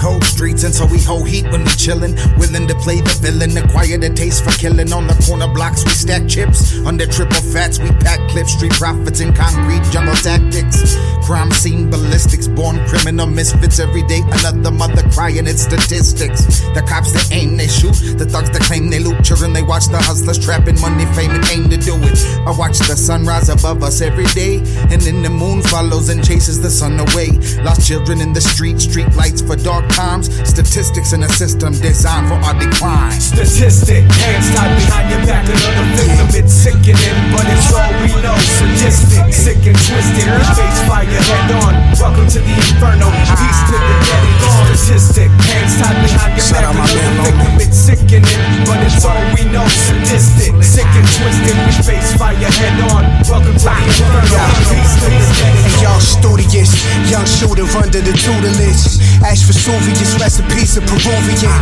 Cold 0.00 0.24
streets, 0.24 0.64
and 0.64 0.74
so 0.74 0.86
we 0.86 0.98
hold 0.98 1.28
heat 1.28 1.44
when 1.52 1.60
we 1.60 1.70
chillin'. 1.76 2.16
Willing 2.38 2.66
to 2.66 2.74
play 2.76 3.00
the 3.02 3.12
villain, 3.20 3.56
acquire 3.58 3.98
the 3.98 4.08
taste 4.08 4.42
for 4.42 4.50
killing. 4.58 4.94
On 4.94 5.06
the 5.06 5.14
corner 5.26 5.46
blocks, 5.46 5.84
we 5.84 5.90
stack 5.90 6.26
chips. 6.26 6.78
Under 6.86 7.04
triple 7.04 7.42
fats, 7.52 7.78
we 7.78 7.90
pack 8.00 8.18
clips. 8.30 8.54
Street 8.54 8.72
profits 8.72 9.20
in 9.20 9.34
concrete 9.34 9.84
jungle 9.92 10.14
tactics. 10.16 10.96
Crime 11.26 11.50
scene 11.50 11.90
ballistics, 11.90 12.48
born 12.48 12.80
criminal 12.88 13.26
misfits. 13.26 13.78
Every 13.78 14.02
day, 14.04 14.22
another 14.40 14.70
mother 14.70 15.02
crying 15.10 15.46
its 15.46 15.62
statistics. 15.62 16.60
The 16.72 16.82
cops 16.88 17.12
they 17.12 17.36
aim, 17.36 17.58
they 17.58 17.68
shoot. 17.68 17.94
The 18.16 18.24
thugs 18.24 18.50
that 18.50 18.62
claim 18.62 18.88
they 18.88 19.00
loot. 19.00 19.22
Children 19.22 19.52
they 19.52 19.62
watch 19.62 19.88
the 19.88 19.98
hustlers 19.98 20.38
trapping 20.38 20.80
money, 20.80 21.04
fame, 21.14 21.30
and 21.30 21.44
aim 21.52 21.68
to 21.68 21.76
do 21.76 21.94
it. 22.00 22.18
I 22.48 22.56
watch 22.56 22.78
the 22.78 22.96
sun 22.96 23.26
rise 23.26 23.50
above 23.50 23.82
us 23.82 24.00
every 24.00 24.26
day, 24.32 24.64
and 24.88 25.00
then 25.02 25.22
the 25.22 25.30
moon 25.30 25.60
follows 25.60 26.08
and 26.08 26.24
chases 26.24 26.58
the 26.58 26.70
sun 26.70 26.98
away. 26.98 27.36
Lost 27.62 27.86
children 27.86 28.22
in 28.22 28.32
the 28.32 28.40
street, 28.40 28.80
street 28.80 29.14
lights 29.14 29.42
for 29.42 29.56
dark 29.56 29.89
times. 29.92 30.30
Statistics 30.48 31.12
in 31.12 31.22
a 31.22 31.28
system 31.28 31.72
designed 31.72 32.28
for 32.28 32.38
our 32.46 32.54
decline. 32.58 33.12
Statistic, 33.20 34.04
hands 34.04 34.48
tied 34.54 34.72
behind 34.76 35.06
your 35.10 35.22
back, 35.26 35.44
another 35.46 35.86
victim. 35.96 36.28
It's 36.36 36.52
sickening, 36.52 37.16
but 37.32 37.44
it's 37.48 37.72
all 37.72 37.92
we 38.02 38.12
know. 38.22 38.36
Sadistic, 38.58 39.32
sick 39.32 39.62
and 39.66 39.76
twisted, 39.76 40.28
we 40.28 40.44
face 40.54 40.80
fire 40.86 41.06
head 41.06 41.50
on. 41.64 41.74
Welcome 42.00 42.28
to 42.32 42.40
the 42.40 42.54
inferno, 42.54 43.08
peace 43.36 43.60
to 43.70 43.76
the 43.76 43.96
dead 44.06 44.22
and 44.24 44.36
gone. 44.40 44.66
Statistic, 44.76 45.30
hands 45.30 45.74
tied 45.80 45.98
behind 46.02 46.32
your 46.38 46.46
back, 46.50 46.70
another 46.70 47.22
victim. 47.24 47.52
It's 47.60 47.76
sickening, 47.76 48.42
but 48.66 48.78
it's 48.84 49.04
all 49.04 49.20
we 49.36 49.42
know. 49.52 49.66
Sadistic, 49.68 50.54
sick 50.62 50.90
and 50.96 51.08
twisted, 51.18 51.56
we 51.66 51.72
face 51.84 52.10
fire 52.16 52.36
head 52.36 52.78
on. 52.92 53.02
Welcome 53.28 53.56
to 53.58 53.68
the 53.68 53.84
inferno, 53.84 54.40
peace 54.70 54.94
to 55.00 55.06
the 55.08 55.20
dead 55.38 55.54
and 55.54 55.68
gone. 55.70 55.70
And 55.70 55.76
y'all 55.82 56.00
studious, 56.00 56.70
young 57.10 57.26
shooter 57.26 57.68
under 57.76 58.00
the 58.00 58.14
tutelage. 58.16 59.00
Ash 59.20 59.44
Vesuvius, 59.80 60.20
recipes 60.20 60.76
of 60.76 60.84
Peruvian. 60.84 61.52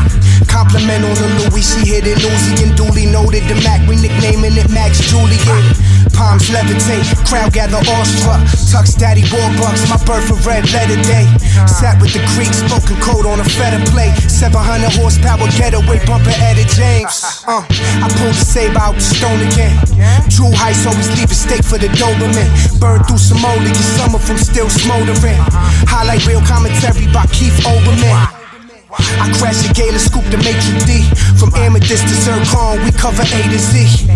Compliment 0.50 1.04
on 1.04 1.14
the 1.14 1.28
Louis, 1.38 1.62
she 1.62 1.86
hit 1.86 2.06
it 2.06 2.18
Lucy 2.18 2.66
and 2.66 2.74
duly 2.74 3.06
noted. 3.06 3.46
The 3.46 3.54
Mac, 3.62 3.86
we 3.86 3.94
nicknaming 3.94 4.58
it 4.58 4.70
Max 4.70 4.98
Julien. 4.98 5.62
Palms 6.14 6.50
levitate, 6.50 7.06
crowd 7.26 7.52
gather 7.52 7.78
awestruck. 7.78 8.42
Tux 8.70 8.98
Daddy 8.98 9.22
Warbucks, 9.30 9.86
my 9.86 9.98
birth 10.02 10.30
of 10.30 10.44
red 10.46 10.66
letter 10.72 10.98
day. 11.06 11.26
Sat 11.66 12.00
with 12.02 12.12
the 12.12 12.22
Greek, 12.34 12.50
spoken 12.50 12.98
code 12.98 13.26
on 13.26 13.38
a 13.38 13.46
feather 13.46 13.82
plate. 13.90 14.14
700 14.26 14.90
horsepower 14.98 15.46
getaway 15.54 16.02
bumper 16.06 16.34
Eddie 16.42 16.66
James. 16.74 17.44
Uh, 17.46 17.62
I 18.02 18.06
pulled 18.18 18.34
the 18.34 18.46
saber 18.46 18.78
out 18.78 18.94
the 18.94 19.04
stone 19.04 19.38
again. 19.46 19.74
True 20.30 20.50
heights 20.54 20.86
always 20.86 21.10
leave 21.18 21.30
a 21.30 21.38
stake 21.38 21.64
for 21.64 21.78
the 21.78 21.90
Doberman. 21.94 22.50
Burn 22.80 23.02
through 23.06 23.18
get 23.18 23.88
some 23.98 24.14
of 24.14 24.26
them 24.26 24.38
still 24.38 24.70
smoldering. 24.70 25.38
Highlight 25.86 26.26
real 26.26 26.42
commentary 26.42 27.06
by 27.12 27.26
Keith 27.30 27.58
Olbermann. 27.66 28.07
I 28.10 29.30
crash 29.38 29.66
the 29.66 29.72
gala, 29.74 29.98
scoop 29.98 30.24
the 30.30 30.38
maitre 30.38 30.78
D. 30.86 31.04
From 31.38 31.54
amethyst 31.54 32.08
to 32.08 32.14
zircon, 32.14 32.84
we 32.84 32.92
cover 32.92 33.22
A 33.22 33.40
to 33.52 33.58
Z. 33.58 34.08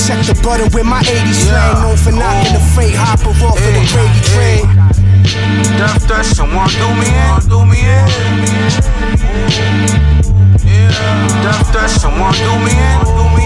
Check 0.00 0.26
the 0.26 0.34
button 0.42 0.68
with 0.72 0.86
my 0.86 1.02
80s 1.02 1.48
slang, 1.48 1.82
known 1.82 1.96
for 1.96 2.12
knocking 2.12 2.52
the 2.52 2.60
freight 2.74 2.94
hopper 2.94 3.30
off 3.44 3.56
of 3.56 3.72
the 3.72 3.84
gravy 3.92 4.20
train. 4.32 4.64
Death 5.78 6.06
Dash, 6.08 6.28
someone 6.36 6.68
do 6.68 6.88
me 7.00 7.08
in, 7.08 7.48
do 7.48 7.64
me 7.64 7.80
in. 7.80 8.08
Death 11.42 11.72
Dash, 11.72 11.92
someone 11.92 12.34
do 12.34 12.52
me 12.64 12.72
in, 12.72 13.04
do 13.04 13.24
me 13.36 13.44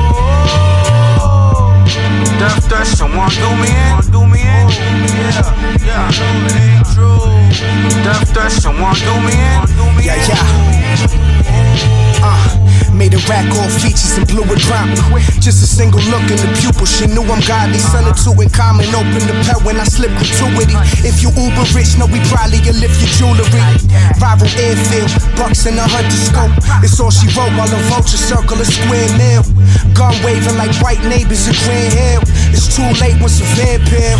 in. 0.00 0.05
Death 2.38 2.68
Dash, 2.68 2.88
someone 2.88 3.30
do 3.30 3.50
me 3.56 3.68
in, 3.68 4.12
do 4.12 4.26
me 4.26 4.40
in. 4.40 4.68
Yeah, 5.16 5.50
yeah. 5.84 6.10
Death 8.04 8.34
Dash, 8.34 8.52
someone 8.52 8.94
do 8.94 9.14
me 9.20 9.32
in. 9.32 10.04
Yeah, 10.04 10.16
yeah. 10.28 11.15
Uh. 12.22 12.66
Made 12.96 13.12
a 13.12 13.20
rack 13.28 13.44
all 13.60 13.68
features 13.68 14.16
and 14.16 14.24
blew 14.24 14.40
it 14.48 14.60
prompt. 14.64 14.96
Just 15.44 15.60
a 15.60 15.68
single 15.68 16.00
look 16.08 16.24
in 16.32 16.40
the 16.40 16.48
pupil, 16.56 16.88
she 16.88 17.04
knew 17.04 17.20
I'm 17.28 17.44
godly. 17.44 17.76
Son 17.76 18.08
or 18.08 18.16
two 18.16 18.32
in 18.40 18.48
common, 18.48 18.88
open 18.96 19.20
the 19.28 19.36
pet 19.44 19.60
when 19.68 19.76
I 19.76 19.84
slip 19.84 20.16
gratuity. 20.16 20.72
If 21.04 21.20
you 21.20 21.28
uber 21.36 21.68
rich, 21.76 21.92
know 22.00 22.08
we 22.08 22.24
probably 22.32 22.56
will 22.64 22.80
lift 22.80 22.96
your 23.04 23.12
jewelry. 23.20 23.52
Rival 24.16 24.48
airfield, 24.56 25.12
bucks 25.36 25.68
in 25.68 25.76
a 25.76 25.84
hunter 25.84 26.16
scope. 26.16 26.56
It's 26.80 26.96
all 26.96 27.12
she 27.12 27.28
wrote 27.36 27.52
while 27.60 27.68
a 27.68 27.80
vulture 27.92 28.16
circle 28.16 28.56
a 28.56 28.64
square 28.64 29.12
meal. 29.20 29.44
Gun 29.92 30.16
waving 30.24 30.56
like 30.56 30.72
white 30.80 31.04
neighbors 31.04 31.44
in 31.52 31.56
Grand 31.68 31.92
Hill. 31.92 32.24
It's 32.56 32.72
too 32.72 32.88
late 32.96 33.20
once 33.20 33.44
a 33.44 33.46
vampire. 33.60 34.16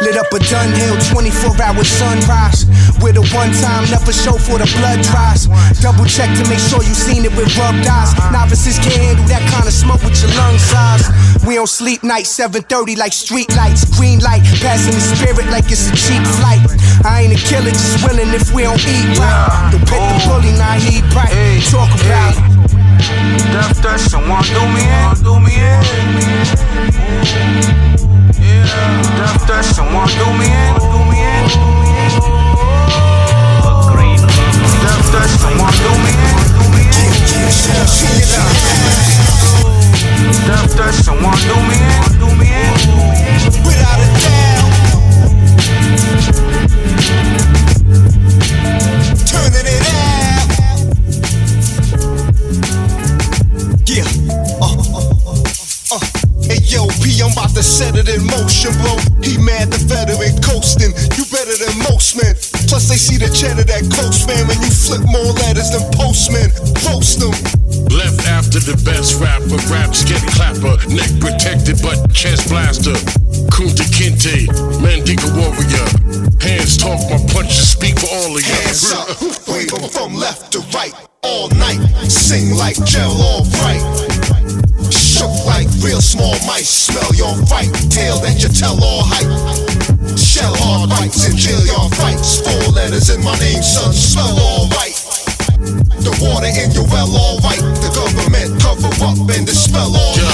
Lit 0.00 0.16
up 0.16 0.32
a 0.32 0.38
Dunhill, 0.40 0.96
24 1.12 1.60
hour 1.60 1.84
sunrise. 1.84 2.64
With 3.02 3.18
a 3.18 3.24
one 3.34 3.52
time, 3.60 3.84
never 3.90 4.12
show 4.12 4.38
for 4.38 4.58
the 4.58 4.66
blood 4.78 5.02
dries. 5.02 5.46
Double 5.82 6.06
check 6.06 6.30
to 6.38 6.48
make 6.48 6.58
sure 6.58 6.82
you 6.82 6.94
seen 6.94 7.24
it 7.24 7.34
with 7.36 7.52
rubbed 7.58 7.86
eyes. 7.86 8.14
Novices 8.32 8.78
can't 8.78 8.96
handle 8.96 9.26
that 9.28 9.42
kind 9.50 9.66
of 9.66 9.74
smoke 9.74 10.02
with 10.02 10.16
your 10.22 10.32
lung 10.38 10.56
size. 10.58 11.10
We 11.46 11.56
don't 11.56 11.68
sleep 11.68 12.02
night, 12.02 12.26
7:30 12.26 12.96
like 12.96 13.12
street 13.12 13.50
lights. 13.54 13.84
Green 13.98 14.20
light, 14.20 14.42
passing 14.62 14.94
the 14.94 15.02
spirit 15.02 15.46
like 15.50 15.70
it's 15.70 15.90
a 15.90 15.94
cheap 15.94 16.22
flight. 16.40 16.62
I 17.04 17.22
ain't 17.26 17.34
a 17.34 17.40
killer, 17.42 17.70
just 17.70 18.00
willing 18.06 18.32
if 18.32 18.54
we 18.54 18.62
don't 18.62 18.80
eat 18.86 19.18
right. 19.18 19.70
The 19.72 19.78
pit 19.84 20.00
the 20.00 20.18
bully, 20.26 20.52
not 20.56 20.78
he 20.78 21.02
bright. 21.12 21.34
Talk 21.68 21.90
about 22.00 22.38
it. 22.38 22.52
Death 23.82 24.00
someone 24.00 24.42
do 24.44 24.62
me 24.74 24.82
in, 24.86 25.14
do 25.26 25.34
me 25.40 25.52
in. 27.68 27.71
Death 28.62 29.46
Dash, 29.48 29.66
someone 29.74 30.06
do 30.06 30.26
me 30.38 30.46
in, 30.46 30.74
do 30.78 30.98
me 31.10 31.18
in. 31.18 31.46
Death 34.82 35.12
Dash, 35.12 35.34
someone 35.42 35.74
do 35.82 35.90
me 36.04 36.12
in, 36.14 36.36
do 36.54 36.64
me 36.70 36.84
in. 36.86 37.10
Death 40.46 40.76
Dash, 40.76 40.98
someone 41.04 41.38
do 41.38 41.56
me 41.68 41.76
in, 41.76 42.18
do 42.20 42.26
me 42.36 42.46
in. 42.46 43.21
To 57.62 57.68
set 57.68 57.94
it 57.94 58.08
in 58.10 58.26
motion, 58.26 58.74
bro. 58.82 58.98
He 59.22 59.38
mad 59.38 59.70
the 59.70 59.78
veteran 59.86 60.34
coasting. 60.42 60.90
You 61.14 61.22
better 61.30 61.54
than 61.54 61.74
most 61.86 62.18
men. 62.18 62.34
Plus 62.66 62.90
they 62.90 62.98
see 62.98 63.22
the 63.22 63.30
cheddar 63.30 63.62
that 63.62 63.86
coast 63.94 64.26
man 64.26 64.50
when 64.50 64.58
you 64.58 64.72
flip 64.72 65.06
more 65.06 65.30
letters 65.46 65.70
than 65.70 65.86
postmen. 65.94 66.50
Post 66.82 67.22
them. 67.22 67.30
Left 67.94 68.18
after 68.26 68.58
the 68.58 68.74
best 68.82 69.22
rapper, 69.22 69.62
raps 69.70 70.02
get 70.02 70.20
clapper, 70.34 70.74
neck 70.90 71.12
protected 71.22 71.78
but 71.78 72.02
chest 72.10 72.50
blaster. 72.50 72.98
Kunta 73.54 73.86
Kinte, 73.94 74.50
Mandinka 74.82 75.30
warrior. 75.38 75.86
Hands 76.42 76.74
talk, 76.76 76.98
my 77.10 77.20
punches 77.30 77.70
speak 77.70 77.94
for 78.00 78.10
all 78.10 78.34
of 78.34 78.42
you. 78.42 78.54
Hands 78.66 78.90
up, 78.90 79.06
wave 79.46 79.70
'em 79.70 79.86
from 79.88 80.14
left 80.18 80.50
to 80.52 80.60
right 80.74 80.94
all 81.22 81.48
night. 81.54 81.78
Sing 82.10 82.56
like 82.56 82.82
gel, 82.84 83.12
all 83.12 83.44
right. 83.62 83.82
Shook 83.82 84.02
like 84.02 84.11
real 85.82 86.00
small 86.00 86.34
mice. 86.46 86.70
Smell 86.88 87.10
your 87.14 87.34
fight, 87.50 87.70
tail 87.90 88.18
that 88.22 88.38
you 88.40 88.48
tell 88.48 88.78
all 88.78 89.02
hype. 89.02 89.28
Shell 90.16 90.54
hard 90.56 90.90
bites 90.90 91.26
and 91.26 91.36
chill 91.36 91.60
your 91.66 91.90
fights. 91.98 92.40
Four 92.40 92.72
letters 92.72 93.10
in 93.10 93.22
my 93.22 93.34
name, 93.42 93.62
son. 93.62 93.92
Spell 93.92 94.32
all 94.38 94.70
right. 94.78 94.94
The 96.02 96.14
water 96.22 96.50
in 96.50 96.70
your 96.74 96.86
well, 96.90 97.10
all 97.10 97.38
right. 97.42 97.62
The 97.82 97.90
government 97.94 98.58
cover 98.62 98.90
up 99.02 99.18
and 99.30 99.46
dispel 99.46 99.90
all 99.90 100.14
Yo, 100.18 100.30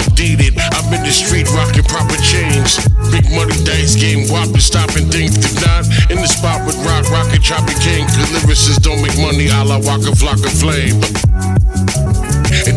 updated. 0.00 0.56
I'm 0.60 0.92
in 0.92 1.02
the 1.04 1.12
street 1.12 1.48
rocking 1.52 1.84
proper 1.84 2.16
chains. 2.20 2.80
Big 3.12 3.28
money 3.32 3.56
dice 3.64 3.96
game, 3.96 4.28
whopping, 4.28 4.64
stopping 4.64 5.08
things. 5.08 5.36
If 5.40 5.60
not, 5.64 5.84
in 6.12 6.20
the 6.20 6.28
spot 6.28 6.64
with 6.68 6.76
rock, 6.84 7.08
rockin', 7.10 7.42
chopping 7.42 7.80
king. 7.80 8.04
Cause 8.12 8.30
lyricists 8.32 8.80
don't 8.80 9.00
make 9.00 9.16
money, 9.20 9.48
a 9.48 9.64
la 9.64 9.80
Waka 9.80 10.12
Flocka 10.16 10.48
Flame. 10.48 11.00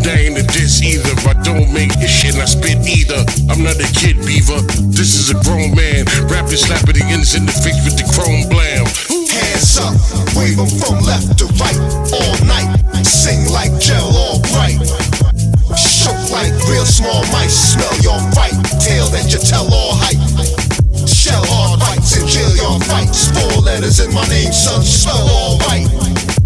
I 0.08 0.32
ain't 0.32 0.40
a 0.40 0.44
diss 0.56 0.80
either. 0.82 1.12
I 1.28 1.36
don't 1.44 1.68
make 1.74 1.92
this 2.00 2.08
shit 2.08 2.34
and 2.34 2.42
I 2.42 2.48
spit 2.48 2.80
either. 2.88 3.20
I'm 3.52 3.60
not 3.60 3.76
a 3.76 3.90
kid, 3.92 4.16
beaver. 4.24 4.64
This 4.88 5.20
is 5.20 5.36
a 5.36 5.38
grown 5.44 5.76
man. 5.76 6.08
Rapping, 6.32 6.56
slapping 6.56 6.96
the 6.96 7.04
ends 7.12 7.36
in 7.36 7.46
the 7.46 7.52
face 7.52 7.76
with 7.84 8.00
the 8.00 8.08
chrome 8.16 8.48
blam. 8.48 8.88
Hands 9.28 9.78
up, 9.84 10.00
wave 10.32 10.56
'em 10.56 10.72
from 10.80 11.04
left 11.04 11.36
to 11.40 11.46
right 11.60 11.76
all 12.16 12.36
night. 12.48 12.72
Sing 13.04 13.52
like 13.52 13.76
gel, 13.84 14.08
all 14.16 14.40
bright. 14.56 14.80
Shook 15.76 16.20
like 16.32 16.56
real 16.72 16.88
small 16.88 17.28
mice. 17.36 17.76
Smell 17.76 17.96
your 18.00 18.20
fight, 18.32 18.56
tail 18.80 19.12
that 19.12 19.28
you 19.28 19.40
tell 19.44 19.68
all 19.68 19.92
hype. 19.92 20.24
Shell 21.04 21.44
hard 21.52 21.80
bites 21.84 22.16
and 22.16 22.28
jail 22.28 22.56
your 22.56 22.80
fights. 22.88 23.28
Four 23.36 23.60
letters 23.62 24.00
in 24.00 24.14
my 24.14 24.26
name, 24.28 24.54
son. 24.54 24.84
Spell 24.84 25.28
all 25.28 25.60
right. 25.68 26.37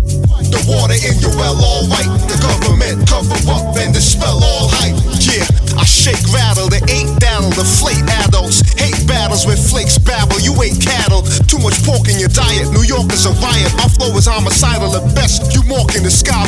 The 0.52 0.62
water 0.68 1.00
in 1.00 1.18
your 1.24 1.34
well, 1.36 1.56
all 1.64 1.88
right. 1.88 2.12
The 2.28 2.38
government 2.44 3.08
cover 3.08 3.40
up 3.50 3.76
and 3.80 3.94
dispel 3.94 4.44
all 4.44 4.68
hype. 4.70 5.00
Yeah, 5.24 5.48
I 5.80 5.86
shake, 5.86 6.22
rattle, 6.30 6.68
the 6.68 6.84
eight 6.92 7.10
battle, 7.20 7.50
the 7.56 7.64
flate 7.64 8.04
adults. 8.28 8.62
Hate 8.76 9.01
battles 9.12 9.46
where 9.46 9.60
flakes 9.60 10.00
babble. 10.00 10.40
You 10.40 10.56
ain't 10.64 10.80
cattle, 10.80 11.28
too 11.52 11.60
much 11.60 11.84
pork 11.84 12.08
in 12.08 12.16
your 12.16 12.32
diet. 12.32 12.72
New 12.72 12.88
York 12.88 13.12
is 13.12 13.28
a 13.28 13.36
riot. 13.44 13.72
My 13.76 13.92
flow 13.92 14.16
is 14.16 14.26
homicidal 14.26 14.96
at 14.96 15.04
best. 15.12 15.52
You 15.52 15.62
walk 15.68 16.00
in 16.00 16.08
the 16.08 16.14
sky. 16.14 16.48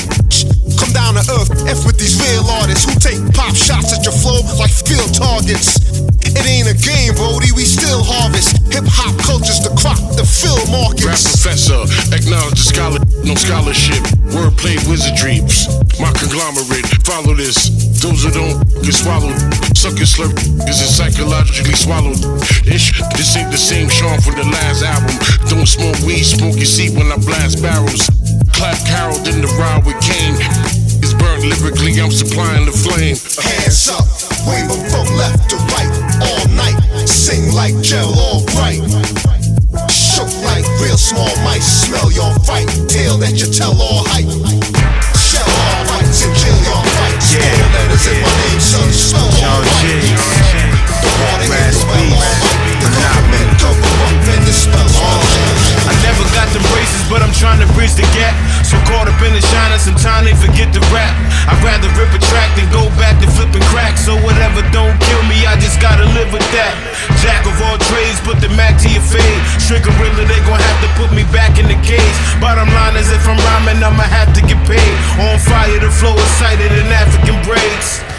Come 0.79 0.95
down 0.95 1.19
to 1.19 1.23
earth, 1.35 1.51
F 1.67 1.83
with 1.85 1.99
these 1.99 2.15
real 2.23 2.47
artists 2.63 2.87
who 2.87 2.95
take 2.95 3.19
pop 3.35 3.53
shots 3.53 3.91
at 3.91 4.07
your 4.07 4.15
flow 4.15 4.39
like 4.55 4.71
field 4.71 5.11
targets. 5.11 5.75
It 6.33 6.45
ain't 6.49 6.71
a 6.71 6.73
game, 6.73 7.13
Brody, 7.13 7.51
we 7.53 7.67
still 7.67 8.01
harvest. 8.01 8.57
Hip 8.73 8.87
hop 8.87 9.13
culture's 9.21 9.61
the 9.61 9.69
crop, 9.77 9.99
the 10.17 10.25
fill 10.25 10.57
markets. 10.71 11.05
Rap 11.05 11.19
professor, 11.19 11.83
acknowledge 12.15 12.57
the 12.57 12.65
scholar, 12.65 13.01
no 13.21 13.35
scholarship. 13.35 14.01
Wordplay 14.33 14.79
wizardry, 14.89 15.45
my 16.01 16.09
conglomerate. 16.15 16.87
Follow 17.05 17.35
this. 17.35 17.69
Those 18.01 18.23
that 18.23 18.33
don't 18.33 18.57
get 18.83 18.95
swallowed, 18.95 19.37
suck 19.77 19.95
and 19.95 20.09
slurp, 20.09 20.35
is 20.67 20.81
it's 20.81 20.95
psychologically 20.97 21.75
swallowed. 21.75 22.19
Ish, 22.65 22.95
this 23.17 23.35
ain't 23.35 23.51
the 23.51 23.57
same 23.57 23.89
Sean 23.89 24.19
from 24.21 24.35
the 24.35 24.47
last 24.47 24.83
album. 24.83 25.15
Don't 25.49 25.67
smoke 25.67 25.99
weed, 26.07 26.23
smoke 26.23 26.55
your 26.55 26.69
seat 26.69 26.95
when 26.95 27.11
I 27.11 27.17
blast 27.17 27.61
barrels. 27.61 28.09
Clap 28.53 28.77
Carol, 28.87 29.17
then 29.25 29.41
the 29.41 29.51
ride 29.59 29.83
with 29.85 29.99
Kane. 29.99 30.37
It's 31.03 31.11
burnt 31.13 31.43
lyrically, 31.43 31.99
I'm 31.99 32.11
supplying 32.11 32.65
the 32.65 32.71
flame. 32.71 33.19
Hands 33.19 33.81
up, 33.91 34.07
wave 34.47 34.69
them 34.71 34.81
from 34.87 35.07
left 35.19 35.51
to 35.51 35.57
right, 35.75 35.91
all 36.23 36.47
night. 36.55 36.79
Sing 37.03 37.51
like 37.51 37.75
gel, 37.83 38.07
all 38.15 38.45
bright. 38.55 38.79
Shook 39.91 40.31
like 40.47 40.63
real 40.79 40.97
small 40.97 41.33
mice, 41.43 41.85
smell 41.85 42.11
your 42.11 42.31
fight. 42.47 42.69
Tale 42.87 43.17
that 43.19 43.35
you 43.35 43.51
tell 43.51 43.75
all 43.75 44.07
hype. 44.07 44.29
Shell 45.19 45.43
all 45.43 45.83
rights 45.91 46.23
and 46.23 46.33
kill 46.37 46.59
your 46.63 46.83
fights. 46.95 47.35
Yeah, 47.35 47.43
Four 47.43 47.69
letters 47.75 48.05
in 48.07 48.17
my 48.23 48.31
name, 48.47 48.61
son, 48.61 48.89
spell 48.93 49.29
all 49.43 49.61
right. 49.61 50.63
The 51.03 51.11
water 51.19 51.51
here 51.51 51.71
spell 51.73 52.42
The 52.83 54.35
the 54.43 54.51
spell. 54.51 54.87
I 55.87 55.93
never 56.03 56.23
got 56.35 56.47
the 56.51 56.59
braces, 56.71 57.03
but 57.07 57.23
I'm 57.23 57.31
trying 57.31 57.59
to 57.63 57.67
bridge 57.75 57.95
the 57.95 58.07
gap. 58.15 58.35
So 58.63 58.75
caught 58.87 59.07
up 59.07 59.19
in 59.23 59.31
the 59.35 59.43
shine, 59.43 59.71
and 59.71 59.79
sometimes 59.79 60.27
they 60.27 60.35
forget 60.35 60.71
to 60.75 60.81
rap. 60.91 61.11
I'd 61.47 61.59
rather 61.63 61.87
rip 61.99 62.11
a 62.11 62.19
track 62.19 62.51
than 62.55 62.67
go 62.71 62.87
back 62.99 63.19
to 63.23 63.27
flipping 63.35 63.63
crack. 63.71 63.95
So 63.99 64.15
whatever 64.23 64.63
don't 64.75 64.95
kill 64.99 65.23
me, 65.27 65.43
I 65.47 65.55
just 65.59 65.79
gotta 65.79 66.07
live 66.15 66.31
with 66.31 66.45
that. 66.55 66.75
Jack 67.23 67.43
of 67.47 67.55
all 67.67 67.79
trades, 67.91 68.19
put 68.23 68.39
the 68.39 68.51
Mac 68.55 68.79
to 68.83 68.87
your 68.91 69.03
fade. 69.03 69.41
Shrink 69.59 69.83
gorilla, 69.87 70.23
they 70.27 70.39
gon' 70.47 70.59
have 70.59 70.79
to 70.83 70.89
put 70.99 71.11
me 71.11 71.23
back 71.31 71.59
in 71.59 71.67
the 71.67 71.79
cage. 71.83 72.17
Bottom 72.39 72.67
line 72.71 72.95
is 72.95 73.11
if 73.11 73.23
I'm 73.27 73.39
rhyming, 73.39 73.83
I'ma 73.83 74.07
have 74.07 74.31
to 74.35 74.41
get 74.43 74.59
paid. 74.67 74.95
On 75.19 75.39
fire, 75.39 75.79
the 75.79 75.91
flow 75.91 76.15
is 76.15 76.31
sighted 76.39 76.71
in 76.71 76.87
African 76.91 77.39
braids. 77.47 78.12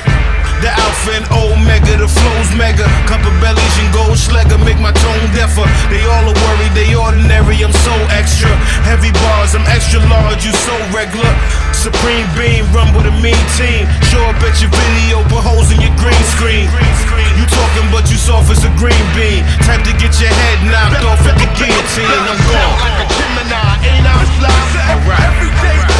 The 0.64 0.72
alpha 0.72 1.12
and 1.12 1.28
omega, 1.28 2.00
the 2.00 2.08
flow's 2.08 2.50
mega. 2.56 2.88
Couple 3.04 3.28
bellies 3.36 3.76
and 3.84 3.92
gold 3.92 4.16
schlegger 4.16 4.56
make 4.64 4.80
my 4.80 4.96
tone 4.96 5.28
deafer. 5.36 5.68
They 5.92 6.00
all 6.08 6.24
are 6.24 6.32
worried, 6.32 6.72
they 6.72 6.88
ordinary, 6.96 7.60
I'm 7.60 7.76
so 7.84 7.92
extra. 8.08 8.48
Heavy 8.88 9.12
bars, 9.12 9.52
I'm 9.52 9.68
extra 9.68 10.00
large, 10.08 10.40
you 10.48 10.56
so 10.56 10.72
regular. 10.88 11.28
Supreme 11.76 12.24
beam, 12.32 12.64
run 12.72 12.88
with 12.96 13.04
a 13.04 13.12
mean 13.20 13.36
team. 13.60 13.84
Show 14.08 14.24
up 14.24 14.40
at 14.40 14.56
your 14.64 14.72
video, 14.72 15.20
put 15.28 15.44
holes 15.44 15.68
in 15.68 15.84
your 15.84 15.92
green 16.00 16.24
screen. 16.32 16.64
You 17.36 17.44
talking, 17.44 17.84
but 17.92 18.08
you 18.08 18.16
soft 18.16 18.48
as 18.48 18.64
a 18.64 18.72
green 18.80 19.04
bean. 19.12 19.44
Time 19.68 19.84
to 19.84 19.92
get 20.00 20.16
your 20.16 20.32
head 20.32 20.64
knocked 20.64 21.04
off 21.04 21.20
at 21.28 21.36
the 21.36 21.48
guillotine. 21.60 22.08
I'm 22.08 22.40
gone. 22.40 22.72
Like 22.80 23.04
a 23.04 23.06
Gemini, 23.12 23.84
ain't 23.84 24.08
I 24.08 24.16
fly? 24.40 24.64
Alright. 24.96 25.28
Everyday 25.28 25.93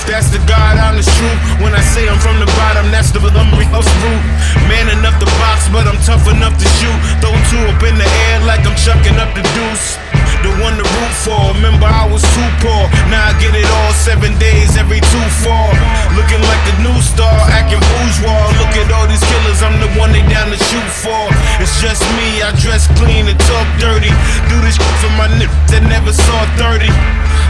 the 0.00 0.06
booth, 0.06 0.12
that's 0.12 0.30
the 0.30 0.38
God 0.46 0.78
honest 0.78 1.08
truth. 1.18 1.40
When 1.60 1.74
I 1.74 1.80
say 1.80 2.08
I'm 2.08 2.18
from 2.18 2.38
the 2.40 2.46
bottom, 2.56 2.90
that's 2.90 3.10
the 3.12 3.20
house 3.20 3.88
root. 4.02 4.22
Man 4.68 4.88
enough 4.98 5.18
to 5.20 5.26
box, 5.38 5.68
but 5.72 5.86
I'm 5.86 5.98
tough 6.04 6.28
enough 6.28 6.56
to 6.58 6.66
shoot. 6.78 6.98
Throw 7.20 7.34
two 7.50 7.62
up 7.68 7.82
in 7.82 7.98
the 7.98 8.08
air 8.30 8.40
like 8.46 8.64
I'm 8.66 8.76
chucking 8.76 9.16
up 9.18 9.34
the 9.34 9.42
deuce. 9.54 9.98
The 10.40 10.48
one 10.64 10.72
to 10.80 10.84
root 10.84 11.14
for, 11.20 11.52
remember 11.52 11.84
I 11.84 12.08
was 12.08 12.22
too 12.32 12.50
poor. 12.64 12.88
Now 13.12 13.28
I 13.28 13.32
get 13.40 13.52
it 13.52 13.68
all 13.68 13.92
seven 13.92 14.32
days, 14.40 14.76
every 14.76 15.00
two 15.00 15.26
fall. 15.44 15.72
Looking 16.16 16.40
like 16.48 16.62
a 16.72 16.74
new 16.80 16.96
star, 17.04 17.36
acting 17.52 17.80
bourgeois. 17.80 18.48
Look 18.56 18.72
at 18.80 18.88
all 18.88 19.04
these 19.04 19.20
killers, 19.20 19.60
I'm 19.60 19.76
the 19.84 19.90
one 20.00 20.12
they 20.12 20.24
down 20.32 20.48
to 20.48 20.56
shoot 20.56 20.90
for. 21.04 21.28
It's 21.60 21.76
just 21.84 22.00
me, 22.16 22.40
I 22.40 22.56
dress 22.56 22.88
clean 22.96 23.28
and 23.28 23.38
talk 23.38 23.68
dirty. 23.76 24.12
Do 24.48 24.56
this 24.64 24.80
for 25.04 25.12
my 25.20 25.28
niggas 25.36 25.76
that 25.76 25.84
never 25.84 26.12
saw 26.12 26.40
30. 26.56 26.88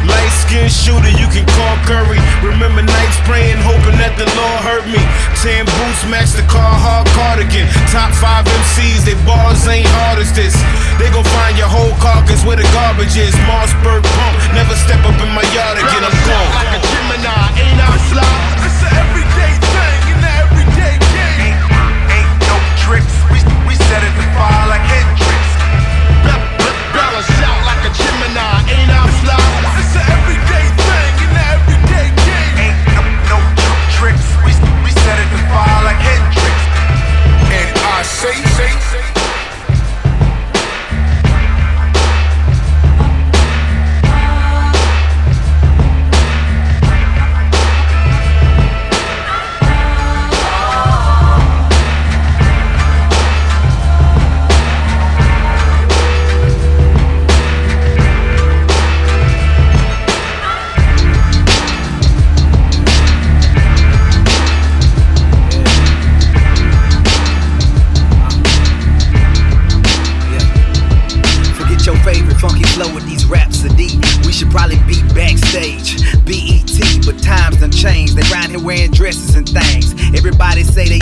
Light 0.08 0.32
skin 0.32 0.68
shooter, 0.68 1.12
you 1.12 1.28
can 1.28 1.44
call 1.44 1.74
Curry. 1.84 2.20
Remember 2.40 2.80
nights 2.80 3.18
praying, 3.28 3.60
hoping 3.60 3.96
that 4.00 4.16
the 4.16 4.24
Lord 4.32 4.60
hurt 4.64 4.86
me. 4.88 5.02
Tan 5.44 5.68
boots 5.68 6.02
match 6.08 6.32
the 6.32 6.44
car 6.48 6.72
hard 6.72 7.04
cardigan. 7.12 7.68
Top 7.92 8.12
five 8.16 8.48
MCs, 8.48 9.04
they 9.04 9.16
bars 9.28 9.64
ain't 9.68 9.88
hard 10.00 10.18
as 10.20 10.32
this. 10.32 10.56
They 10.96 11.12
gon' 11.12 11.26
find 11.36 11.56
your 11.60 11.68
whole 11.68 11.92
carcass 12.00 12.44
where 12.44 12.56
the 12.56 12.68
garbage 12.72 13.16
is. 13.16 13.36
Mossberg 13.44 14.00
pump, 14.04 14.34
never 14.56 14.72
step 14.76 15.04
up 15.04 15.16
in 15.20 15.30
my 15.36 15.44
yard 15.52 15.76
again. 15.76 16.02
I'm 16.04 16.16
gone. 16.24 16.50
Like 16.56 16.72
a 16.76 16.80
Gemini, 16.80 17.60
ain't 17.60 17.80
I 17.80 17.92
fly? 18.08 19.29
Say, 38.20 38.34
say, 38.34 38.79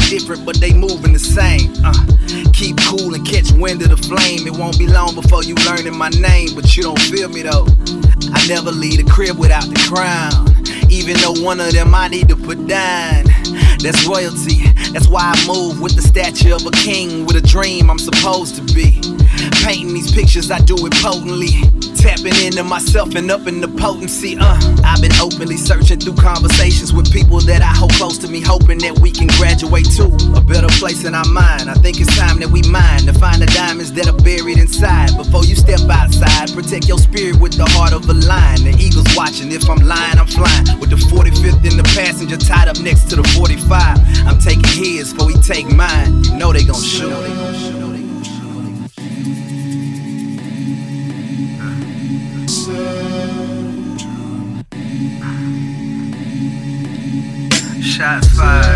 different, 0.09 0.45
but 0.47 0.59
they 0.59 0.73
moving 0.73 1.13
the 1.13 1.19
same. 1.19 1.71
Uh, 1.85 1.93
keep 2.53 2.77
cool 2.89 3.15
and 3.15 3.27
catch 3.27 3.53
wind 3.53 3.83
of 3.83 3.91
the 3.91 3.97
flame. 3.97 4.47
It 4.47 4.57
won't 4.57 4.79
be 4.79 4.87
long 4.87 5.15
before 5.15 5.45
you 5.45 5.55
learning 5.67 5.97
my 5.97 6.09
name, 6.09 6.55
but 6.55 6.77
you 6.77 6.83
don't 6.83 7.01
feel 7.01 7.29
me 7.29 7.43
though. 7.43 7.67
I 8.33 8.47
never 8.49 8.73
leave 8.73 9.05
the 9.05 9.11
crib 9.11 9.39
without 9.39 9.65
the 9.69 9.77
crown. 9.89 10.33
Even 10.91 11.17
though 11.19 11.37
one 11.45 11.61
of 11.61 11.73
them 11.73 11.95
I 11.95 12.09
need 12.09 12.29
to 12.31 12.37
put 12.37 12.67
down. 12.67 13.25
That's 13.81 14.07
royalty. 14.07 14.65
That's 14.93 15.09
why 15.09 15.33
I 15.35 15.47
move 15.47 15.81
with 15.81 15.95
the 15.95 16.03
stature 16.03 16.55
of 16.55 16.65
a 16.67 16.71
king 16.73 17.27
with 17.27 17.37
a 17.37 17.43
dream 17.47 17.91
I'm 17.91 17.99
supposed 17.99 18.57
to 18.57 18.63
be. 18.75 19.01
Painting 19.63 19.93
these 19.93 20.11
pictures, 20.11 20.51
I 20.51 20.59
do 20.61 20.75
it 20.87 20.95
potently. 20.95 21.78
Tapping 21.99 22.37
into 22.47 22.63
myself 22.63 23.17
and 23.17 23.29
up 23.29 23.49
in 23.49 23.61
the 23.61 23.67
potency. 23.67 24.37
Uh, 24.39 24.55
I've 24.85 25.03
been 25.03 25.15
openly 25.21 25.57
searching 25.57 25.99
through 25.99 26.15
conversations 26.15 26.93
with 26.93 27.13
people 27.13 27.41
that 27.41 27.61
I 27.61 27.75
hold 27.75 27.91
close 27.95 28.19
to 28.19 28.29
me, 28.29 28.41
hoping 28.41 28.79
that 28.87 28.97
we 29.01 29.11
can 29.11 29.27
graduate 29.35 29.91
to 29.99 30.07
a 30.39 30.41
better 30.41 30.69
place 30.79 31.03
in 31.05 31.15
our 31.15 31.27
mind. 31.27 31.69
I 31.69 31.75
think 31.75 32.01
it's 32.01 32.15
time 32.17 32.39
that 32.39 32.51
we 32.51 32.63
mine 32.71 33.03
to 33.11 33.13
find 33.13 33.43
the 33.43 33.47
diamonds 33.47 33.93
that 33.95 34.07
are 34.07 34.17
buried 34.23 34.59
inside. 34.59 35.11
Before 35.19 35.43
you 35.45 35.57
step 35.57 35.83
outside, 35.91 36.55
protect 36.55 36.87
your 36.87 36.99
spirit 36.99 37.41
with 37.41 37.59
the 37.59 37.67
heart 37.75 37.93
of 37.93 38.09
a 38.09 38.15
lion. 38.15 38.63
The 38.63 38.79
eagle's 38.79 39.11
watching. 39.17 39.51
If 39.51 39.69
I'm 39.69 39.83
lying, 39.83 40.23
I'm 40.23 40.31
flying 40.31 40.79
with 40.79 40.91
the 40.91 41.03
45th 41.11 41.67
in 41.67 41.77
the 41.77 41.87
passenger 41.99 42.39
tied 42.39 42.69
up 42.69 42.79
next 42.79 43.11
to 43.11 43.17
the 43.17 43.27
45. 43.35 43.99
I'm 44.23 44.39
taking 44.39 44.71
his 44.71 45.13
before 45.13 45.35
he 45.35 45.37
take 45.43 45.67
mine. 45.67 46.23
You 46.31 46.39
know 46.39 46.53
they 46.53 46.63
gon' 46.63 46.79
shoot. 46.79 47.58
Shots 57.99 58.29
fired. 58.29 58.68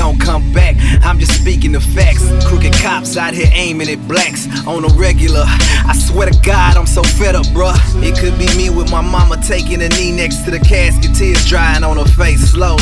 Gon' 0.00 0.18
come 0.18 0.50
back. 0.54 0.76
I'm 1.04 1.18
just 1.18 1.38
speaking 1.38 1.72
the 1.72 1.80
facts. 1.80 2.24
Crooked 2.46 2.72
cops 2.72 3.18
out 3.18 3.34
here 3.34 3.50
aiming 3.52 3.90
at 3.90 4.00
blacks 4.08 4.48
on 4.66 4.82
a 4.82 4.88
regular. 4.94 5.44
I 5.44 5.94
swear 5.94 6.30
to 6.30 6.38
God, 6.40 6.78
I'm 6.78 6.86
so 6.86 7.02
fed 7.02 7.34
up, 7.34 7.44
bruh. 7.48 7.76
It 8.02 8.18
could 8.18 8.38
be 8.38 8.46
me 8.56 8.70
with 8.70 8.90
my 8.90 9.02
mama 9.02 9.36
taking 9.46 9.82
a 9.82 9.90
knee 9.90 10.10
next 10.10 10.44
to 10.44 10.50
the 10.50 10.58
casket, 10.58 11.14
tears 11.14 11.44
drying 11.46 11.84
on 11.84 11.98
her 11.98 12.06
face 12.14 12.50
slow. 12.50 12.76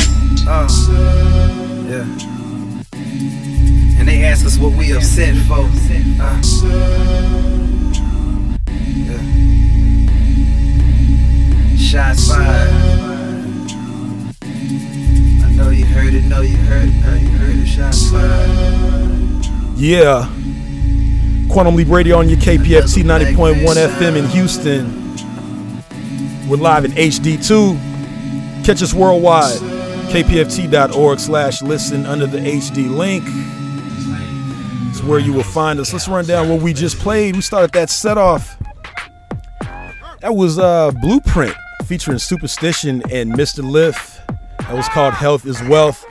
Uh, 0.47 0.69
yeah. 1.89 2.07
And 3.99 4.07
they 4.07 4.23
ask 4.23 4.45
us 4.45 4.57
what 4.57 4.71
we 4.77 4.93
upset 4.93 5.35
for. 5.45 5.67
Uh, 6.23 6.41
yeah. 8.95 9.19
Shots 11.75 12.29
fired. 12.29 12.98
Heard 15.99 16.13
it, 16.13 16.23
know 16.23 16.39
you 16.39 16.55
heard 16.55 16.87
it, 16.87 16.93
you 17.21 17.37
heard 17.37 17.55
it. 17.57 17.67
Shots 17.67 18.09
fired. 18.09 19.45
Yeah. 19.75 20.29
Quantum 21.51 21.75
Leap 21.75 21.89
Radio 21.89 22.17
on 22.17 22.29
your 22.29 22.39
KPFT 22.39 23.03
90.1 23.03 23.65
FM 23.65 24.15
in 24.15 24.25
Houston. 24.27 25.17
We're 26.47 26.55
live 26.55 26.85
in 26.85 26.91
HD2. 26.91 28.63
Catch 28.65 28.81
us 28.81 28.93
worldwide. 28.93 29.59
KPFT.org 30.09 31.19
slash 31.19 31.61
listen 31.61 32.05
under 32.05 32.27
the 32.27 32.37
HD 32.37 32.89
link. 32.89 33.25
It's 34.91 35.03
where 35.03 35.19
you 35.19 35.33
will 35.33 35.43
find 35.43 35.81
us. 35.81 35.91
Let's 35.91 36.07
run 36.07 36.23
down 36.23 36.47
what 36.47 36.61
we 36.61 36.71
just 36.71 36.97
played. 36.99 37.35
We 37.35 37.41
started 37.41 37.73
that 37.73 37.89
set 37.89 38.17
off. 38.17 38.57
That 40.21 40.33
was 40.33 40.59
uh, 40.59 40.91
Blueprint 40.91 41.55
featuring 41.83 42.19
Superstition 42.19 43.03
and 43.11 43.33
Mr. 43.33 43.69
Lif. 43.69 44.18
That 44.69 44.75
was 44.75 44.87
called 44.89 45.15
Health 45.15 45.47
is 45.47 45.59
Wealth. 45.63 46.05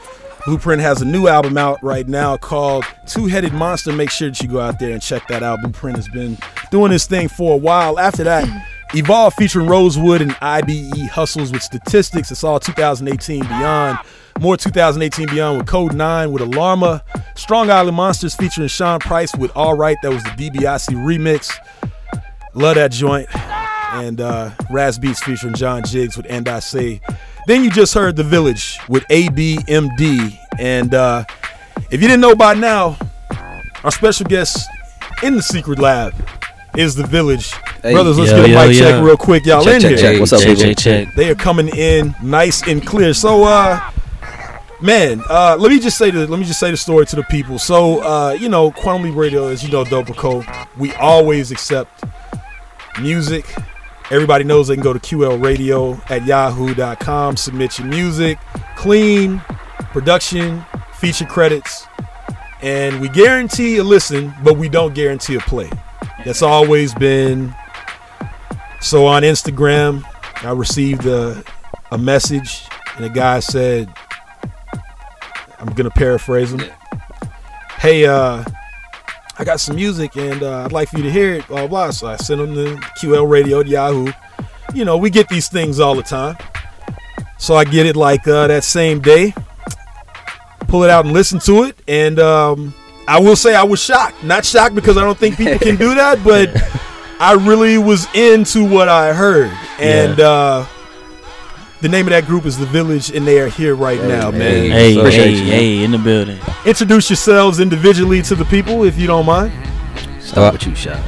Blueprint 0.44 0.82
has 0.82 1.00
a 1.00 1.04
new 1.04 1.28
album 1.28 1.56
out 1.56 1.80
right 1.80 2.08
now 2.08 2.36
called 2.36 2.84
Two 3.06 3.26
Headed 3.26 3.52
Monster. 3.52 3.92
Make 3.92 4.10
sure 4.10 4.30
that 4.30 4.42
you 4.42 4.48
go 4.48 4.58
out 4.58 4.80
there 4.80 4.90
and 4.90 5.00
check 5.00 5.28
that 5.28 5.44
out. 5.44 5.60
Blueprint 5.62 5.96
has 5.96 6.08
been 6.08 6.36
doing 6.72 6.90
this 6.90 7.06
thing 7.06 7.28
for 7.28 7.54
a 7.54 7.56
while. 7.56 8.00
After 8.00 8.24
that, 8.24 8.48
Evolve 8.94 9.34
featuring 9.34 9.68
Rosewood 9.68 10.22
and 10.22 10.32
IBE 10.40 11.08
Hustles 11.10 11.52
with 11.52 11.62
Statistics. 11.62 12.32
It's 12.32 12.42
all 12.42 12.58
2018 12.58 13.42
beyond. 13.42 13.98
More 14.40 14.56
2018 14.56 15.28
beyond 15.28 15.58
with 15.58 15.68
Code 15.68 15.94
9 15.94 16.32
with 16.32 16.42
Alarma. 16.42 17.02
Strong 17.38 17.70
Island 17.70 17.96
Monsters 17.96 18.34
featuring 18.34 18.66
Sean 18.66 18.98
Price 18.98 19.36
with 19.36 19.52
All 19.54 19.76
Right. 19.76 19.96
That 20.02 20.12
was 20.12 20.24
the 20.24 20.30
DBIC 20.30 20.96
remix. 20.96 21.52
Love 22.54 22.74
that 22.74 22.90
joint. 22.90 23.28
And 23.92 24.20
uh, 24.20 24.50
Raz 24.68 24.98
Beats 24.98 25.22
featuring 25.22 25.54
John 25.54 25.84
Jiggs 25.84 26.16
with 26.16 26.26
And 26.28 26.48
I 26.48 26.58
Say. 26.58 27.00
Then 27.48 27.64
you 27.64 27.70
just 27.70 27.94
heard 27.94 28.14
The 28.14 28.24
Village 28.24 28.78
with 28.90 29.04
EPMD. 29.04 30.38
And 30.58 30.92
uh, 30.92 31.24
if 31.90 31.92
you 32.02 32.06
didn't 32.06 32.20
know 32.20 32.34
by 32.36 32.52
now, 32.52 32.98
our 33.82 33.90
special 33.90 34.26
guest 34.26 34.68
in 35.22 35.34
the 35.34 35.40
secret 35.42 35.78
lab 35.78 36.12
is 36.76 36.94
The 36.94 37.06
Village. 37.06 37.50
Hey. 37.82 37.94
Brothers, 37.94 38.18
let's 38.18 38.32
Yo, 38.32 38.36
get 38.36 38.44
a 38.44 38.52
yo, 38.52 38.66
mic 38.68 38.76
check 38.76 39.02
real 39.02 39.16
quick. 39.16 39.46
Y'all 39.46 39.64
Check, 39.64 39.76
in 39.76 39.80
check, 39.80 39.90
here. 39.92 39.98
check. 39.98 40.20
What's 40.20 40.34
up, 40.34 40.40
check, 40.40 40.58
people? 40.58 40.74
check, 40.74 40.76
check. 41.06 41.14
They 41.14 41.30
are 41.30 41.34
coming 41.34 41.68
in 41.68 42.14
nice 42.22 42.68
and 42.68 42.86
clear. 42.86 43.14
So, 43.14 43.44
uh, 43.44 43.80
man, 44.82 45.22
uh, 45.30 45.56
let 45.58 45.70
me 45.72 45.80
just 45.80 45.96
say 45.96 46.10
the 46.10 46.26
let 46.26 46.38
me 46.38 46.44
just 46.44 46.60
say 46.60 46.70
the 46.70 46.76
story 46.76 47.06
to 47.06 47.16
the 47.16 47.22
people. 47.30 47.58
So, 47.58 48.02
uh, 48.02 48.32
you 48.32 48.50
know, 48.50 48.72
Quantum 48.72 49.04
Leap 49.04 49.16
Radio, 49.16 49.46
as 49.48 49.64
you 49.64 49.70
know, 49.70 49.84
Dope 49.84 50.14
Co. 50.18 50.44
We 50.76 50.92
always 50.96 51.50
accept 51.50 52.04
music. 53.00 53.46
Everybody 54.10 54.44
knows 54.44 54.68
they 54.68 54.74
can 54.74 54.82
go 54.82 54.94
to 54.94 54.98
QL 54.98 55.42
Radio 55.42 56.00
at 56.08 56.24
yahoo.com, 56.24 57.36
submit 57.36 57.78
your 57.78 57.88
music, 57.88 58.38
clean, 58.74 59.38
production, 59.92 60.64
feature 60.94 61.26
credits, 61.26 61.86
and 62.62 63.00
we 63.00 63.10
guarantee 63.10 63.76
a 63.76 63.84
listen, 63.84 64.32
but 64.42 64.56
we 64.56 64.68
don't 64.68 64.94
guarantee 64.94 65.34
a 65.34 65.40
play. 65.40 65.70
That's 66.24 66.40
always 66.40 66.94
been 66.94 67.54
so 68.80 69.06
on 69.06 69.22
Instagram. 69.24 70.04
I 70.42 70.52
received 70.52 71.04
a, 71.04 71.42
a 71.90 71.98
message, 71.98 72.66
and 72.96 73.04
a 73.04 73.10
guy 73.10 73.40
said, 73.40 73.92
I'm 75.58 75.72
gonna 75.74 75.90
paraphrase 75.90 76.52
him. 76.52 76.62
Hey, 77.78 78.06
uh, 78.06 78.42
I 79.38 79.44
got 79.44 79.60
some 79.60 79.76
music 79.76 80.16
and 80.16 80.42
uh, 80.42 80.64
I'd 80.64 80.72
like 80.72 80.88
for 80.88 80.96
you 80.96 81.04
to 81.04 81.10
hear 81.10 81.34
it, 81.34 81.46
blah, 81.46 81.58
blah, 81.58 81.66
blah. 81.68 81.90
So 81.90 82.08
I 82.08 82.16
sent 82.16 82.40
him 82.40 82.54
the 82.54 82.74
QL 83.00 83.28
radio 83.28 83.60
at 83.60 83.68
Yahoo. 83.68 84.10
You 84.74 84.84
know, 84.84 84.96
we 84.96 85.10
get 85.10 85.28
these 85.28 85.48
things 85.48 85.78
all 85.78 85.94
the 85.94 86.02
time. 86.02 86.36
So 87.38 87.54
I 87.54 87.64
get 87.64 87.86
it 87.86 87.94
like 87.94 88.26
uh, 88.26 88.48
that 88.48 88.64
same 88.64 89.00
day, 89.00 89.32
pull 90.66 90.82
it 90.82 90.90
out 90.90 91.04
and 91.04 91.14
listen 91.14 91.38
to 91.40 91.62
it. 91.62 91.78
And 91.86 92.18
um, 92.18 92.74
I 93.06 93.20
will 93.20 93.36
say 93.36 93.54
I 93.54 93.62
was 93.62 93.80
shocked. 93.80 94.24
Not 94.24 94.44
shocked 94.44 94.74
because 94.74 94.96
I 94.96 95.02
don't 95.02 95.16
think 95.16 95.36
people 95.36 95.58
can 95.58 95.76
do 95.76 95.94
that, 95.94 96.22
but 96.24 96.50
I 97.20 97.34
really 97.34 97.78
was 97.78 98.12
into 98.14 98.68
what 98.68 98.88
I 98.88 99.12
heard. 99.12 99.52
And 99.78 100.18
uh, 100.18 100.66
the 101.80 101.88
name 101.88 102.06
of 102.06 102.10
that 102.10 102.26
group 102.26 102.44
is 102.46 102.58
The 102.58 102.66
Village, 102.66 103.10
and 103.10 103.26
they 103.26 103.38
are 103.40 103.48
here 103.48 103.74
right 103.74 104.00
now, 104.02 104.30
man. 104.30 104.70
Hey, 104.70 104.94
So- 104.94 105.04
hey, 105.04 105.34
hey, 105.36 105.84
in 105.84 105.90
the 105.92 105.98
building. 105.98 106.38
Introduce 106.64 107.08
yourselves 107.10 107.60
individually 107.60 108.22
to 108.22 108.34
the 108.34 108.44
people, 108.46 108.84
if 108.84 108.98
you 108.98 109.06
don't 109.06 109.26
mind. 109.26 109.52
Start 110.20 110.52
with 110.54 110.66
you, 110.66 110.74
Shot. 110.74 111.00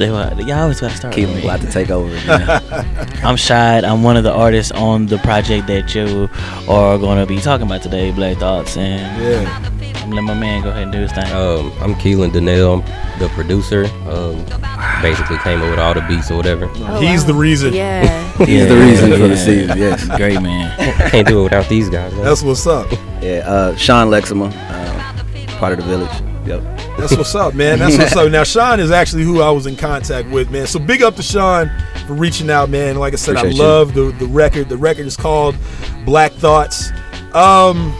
They, 0.00 0.10
wa- 0.10 0.32
y'all 0.38 0.60
always 0.62 0.80
gotta 0.80 0.96
start. 0.96 1.14
Keep 1.14 1.28
with 1.28 1.36
him 1.40 1.44
about 1.44 1.60
to 1.60 1.70
take 1.70 1.90
over. 1.90 2.08
I'm 3.22 3.36
Shad. 3.36 3.84
I'm 3.84 4.02
one 4.02 4.16
of 4.16 4.24
the 4.24 4.32
artists 4.32 4.72
on 4.72 5.04
the 5.04 5.18
project 5.18 5.66
that 5.66 5.94
you 5.94 6.30
are 6.72 6.96
gonna 6.96 7.26
be 7.26 7.38
talking 7.38 7.66
about 7.66 7.82
today, 7.82 8.10
Black 8.10 8.38
Thoughts, 8.38 8.78
and 8.78 9.22
yeah, 9.22 9.58
I'm 9.96 10.08
gonna 10.08 10.14
let 10.14 10.22
my 10.24 10.32
man 10.32 10.62
go 10.62 10.70
ahead 10.70 10.84
and 10.84 10.92
do 10.92 11.00
his 11.00 11.12
thing. 11.12 11.26
Um, 11.32 11.70
I'm 11.82 11.94
Keelan 11.96 12.32
Donnell, 12.32 12.82
I'm 12.82 13.18
the 13.18 13.28
producer. 13.34 13.84
Um, 14.08 14.42
basically 15.02 15.36
came 15.38 15.60
up 15.60 15.68
with 15.68 15.78
all 15.78 15.92
the 15.92 16.00
beats 16.08 16.30
or 16.30 16.36
whatever. 16.38 16.66
He's 16.98 17.26
the 17.26 17.34
reason. 17.34 17.74
Yeah. 17.74 18.26
He's 18.46 18.68
the 18.68 18.76
reason 18.76 19.10
for 19.12 19.28
the 19.28 19.36
season. 19.36 19.76
Yes, 19.76 20.06
great 20.16 20.40
man. 20.40 20.74
Can't 21.10 21.28
do 21.28 21.40
it 21.40 21.44
without 21.44 21.68
these 21.68 21.90
guys. 21.90 22.10
man. 22.14 22.24
That's 22.24 22.42
what's 22.42 22.66
up. 22.66 22.90
Yeah, 23.20 23.42
uh, 23.46 23.76
Sean 23.76 24.08
Lexima, 24.08 24.50
uh, 24.54 25.58
part 25.58 25.78
of 25.78 25.78
the 25.78 25.84
village. 25.84 26.22
Yep. 26.46 26.79
That's 27.00 27.16
what's 27.16 27.34
up, 27.34 27.54
man. 27.54 27.78
That's 27.78 27.96
what's 27.98 28.14
up. 28.16 28.30
Now, 28.30 28.44
Sean 28.44 28.78
is 28.80 28.90
actually 28.90 29.24
who 29.24 29.40
I 29.40 29.50
was 29.50 29.66
in 29.66 29.76
contact 29.76 30.28
with, 30.30 30.50
man. 30.50 30.66
So 30.66 30.78
big 30.78 31.02
up 31.02 31.16
to 31.16 31.22
Sean 31.22 31.70
for 32.06 32.14
reaching 32.14 32.50
out, 32.50 32.68
man. 32.70 32.96
Like 32.96 33.12
I 33.12 33.16
said, 33.16 33.36
Appreciate 33.36 33.60
I 33.60 33.62
you. 33.62 33.68
love 33.70 33.94
the 33.94 34.12
the 34.18 34.26
record. 34.26 34.68
The 34.68 34.76
record 34.76 35.06
is 35.06 35.16
called 35.16 35.56
Black 36.04 36.32
Thoughts. 36.32 36.90
Um, 37.34 37.94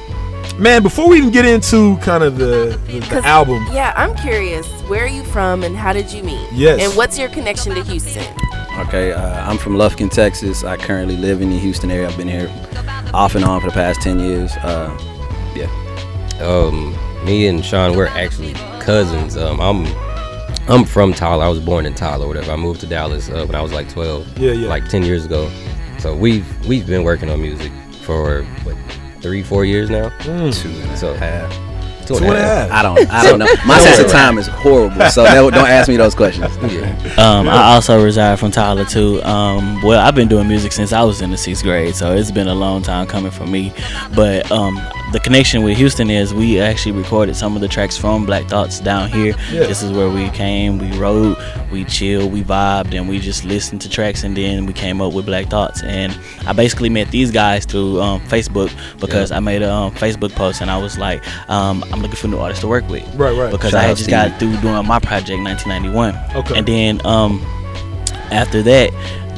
man, 0.59 0.82
before 0.82 1.09
we 1.09 1.18
even 1.18 1.30
get 1.30 1.44
into 1.44 1.96
kind 1.98 2.22
of 2.24 2.36
the 2.38 2.78
the, 2.86 2.98
the 3.01 3.07
'Cause- 3.07 3.24
album, 3.24 3.66
Yeah, 3.72 3.92
I'm 3.96 4.14
curious. 4.16 4.66
Where 4.88 5.05
are 5.05 5.09
you 5.09 5.24
from 5.24 5.62
and 5.62 5.76
how 5.76 5.92
did 5.92 6.12
you 6.12 6.22
meet? 6.22 6.46
Yes. 6.53 6.80
And 6.82 6.96
what's 6.96 7.18
your 7.18 7.28
connection 7.28 7.74
to 7.74 7.82
Houston? 7.84 8.24
Okay, 8.86 9.12
uh, 9.12 9.48
I'm 9.48 9.59
from 9.59 9.74
Lufkin, 9.76 10.11
Texas. 10.11 10.64
I 10.64 10.76
currently 10.76 11.16
live 11.16 11.42
in 11.42 11.51
the 11.51 11.59
Houston 11.59 11.90
area. 11.90 12.09
I've 12.09 12.16
been 12.16 12.28
here 12.28 12.48
off 13.12 13.34
and 13.34 13.44
on 13.44 13.61
for 13.61 13.66
the 13.68 13.72
past 13.72 14.01
10 14.01 14.18
years. 14.20 14.53
Uh, 14.62 14.90
yeah. 15.55 15.66
Um, 16.40 16.96
me 17.24 17.46
and 17.48 17.64
Sean, 17.64 17.94
we're 17.96 18.07
actually 18.07 18.55
cousins. 18.81 19.37
Um, 19.37 19.61
I'm 19.61 19.87
I'm 20.68 20.85
from 20.85 21.12
Tyler. 21.12 21.45
I 21.45 21.49
was 21.49 21.61
born 21.61 21.87
in 21.87 21.95
Tyler, 21.95 22.26
whatever. 22.26 22.53
I 22.53 22.57
moved 22.57 22.81
to 22.81 22.87
Dallas 22.87 23.28
uh, 23.28 23.45
when 23.47 23.55
I 23.55 23.62
was 23.62 23.72
like 23.72 23.89
12. 23.89 24.39
Yeah, 24.39 24.53
yeah. 24.53 24.68
Like 24.68 24.89
10 24.89 25.03
years 25.03 25.24
ago. 25.24 25.51
So 25.99 26.16
we've 26.16 26.47
we've 26.66 26.87
been 26.87 27.05
working 27.05 27.31
on 27.31 27.41
music 27.41 27.72
for 28.03 28.45
what 28.64 28.76
three, 29.20 29.43
four 29.43 29.64
years 29.64 29.91
now. 29.91 30.09
Mm. 30.20 30.62
Two 30.62 30.68
and 30.68 30.91
a 30.91 30.97
so, 30.97 31.14
half. 31.14 31.70
Two 32.18 32.24
and 32.24 32.34
a 32.34 32.40
half. 32.40 32.70
I 32.70 32.82
don't. 32.82 33.11
I 33.11 33.22
don't 33.24 33.38
know. 33.38 33.46
My 33.66 33.78
sense 33.80 33.98
of 33.98 34.11
time 34.11 34.38
is 34.38 34.46
horrible. 34.46 34.96
So 35.11 35.24
don't, 35.24 35.52
don't 35.52 35.66
ask 35.68 35.88
me 35.88 35.96
those 35.96 36.14
questions. 36.14 36.56
Yeah. 36.70 36.90
Um, 37.18 37.48
I 37.48 37.72
also 37.74 38.02
reside 38.02 38.38
from 38.38 38.50
Tyler 38.52 38.84
too. 38.84 39.20
Um, 39.24 39.82
well, 39.82 39.98
I've 39.98 40.14
been 40.14 40.28
doing 40.28 40.46
music 40.46 40.72
since 40.72 40.92
I 40.92 41.02
was 41.02 41.20
in 41.20 41.30
the 41.30 41.36
sixth 41.36 41.62
grade, 41.64 41.94
so 41.96 42.14
it's 42.14 42.30
been 42.30 42.46
a 42.48 42.54
long 42.54 42.82
time 42.82 43.06
coming 43.06 43.30
for 43.32 43.46
me. 43.46 43.72
But 44.14 44.50
um, 44.52 44.76
the 45.12 45.18
connection 45.20 45.62
with 45.64 45.76
Houston 45.78 46.11
is 46.11 46.32
we 46.32 46.61
actually 46.61 46.92
recorded 46.92 47.34
some 47.34 47.54
of 47.56 47.61
the 47.61 47.68
tracks 47.68 47.96
from 47.96 48.24
Black 48.24 48.46
Thoughts 48.48 48.78
down 48.80 49.11
here. 49.11 49.34
Yeah. 49.50 49.66
This 49.66 49.82
is 49.82 49.90
where 49.90 50.08
we 50.11 50.28
came, 50.30 50.78
we 50.78 50.96
wrote, 50.96 51.36
we 51.72 51.84
chilled, 51.84 52.32
we 52.32 52.42
vibed, 52.44 52.94
and 52.96 53.08
we 53.08 53.18
just 53.18 53.44
listened 53.44 53.80
to 53.82 53.88
tracks, 53.88 54.22
and 54.22 54.36
then 54.36 54.66
we 54.66 54.72
came 54.72 55.00
up 55.00 55.12
with 55.12 55.26
Black 55.26 55.46
Thoughts. 55.48 55.82
And 55.82 56.16
I 56.46 56.52
basically 56.52 56.88
met 56.88 57.11
these 57.11 57.30
guys 57.32 57.64
through 57.64 58.00
um, 58.00 58.20
Facebook 58.22 58.70
because 59.00 59.30
Yeah. 59.30 59.38
I 59.38 59.40
made 59.40 59.62
a 59.62 59.72
um, 59.72 59.92
Facebook 59.94 60.32
post, 60.34 60.61
and 60.62 60.70
I 60.70 60.76
was 60.78 60.96
like, 60.98 61.26
um, 61.50 61.82
I'm 61.92 61.99
looking 62.03 62.16
for 62.16 62.28
new 62.28 62.38
artists 62.38 62.62
to 62.62 62.68
work 62.68 62.88
with. 62.88 63.03
Right, 63.14 63.36
right. 63.36 63.51
Because 63.51 63.70
Shout 63.72 63.84
I 63.84 63.88
had 63.88 63.96
just 63.96 64.11
got 64.11 64.38
through 64.38 64.57
doing 64.59 64.86
my 64.86 64.98
project 64.98 65.42
1991. 65.42 66.16
Okay. 66.36 66.59
And 66.59 66.66
then 66.66 67.07
um, 67.07 67.40
after 68.30 68.62
that, 68.62 68.90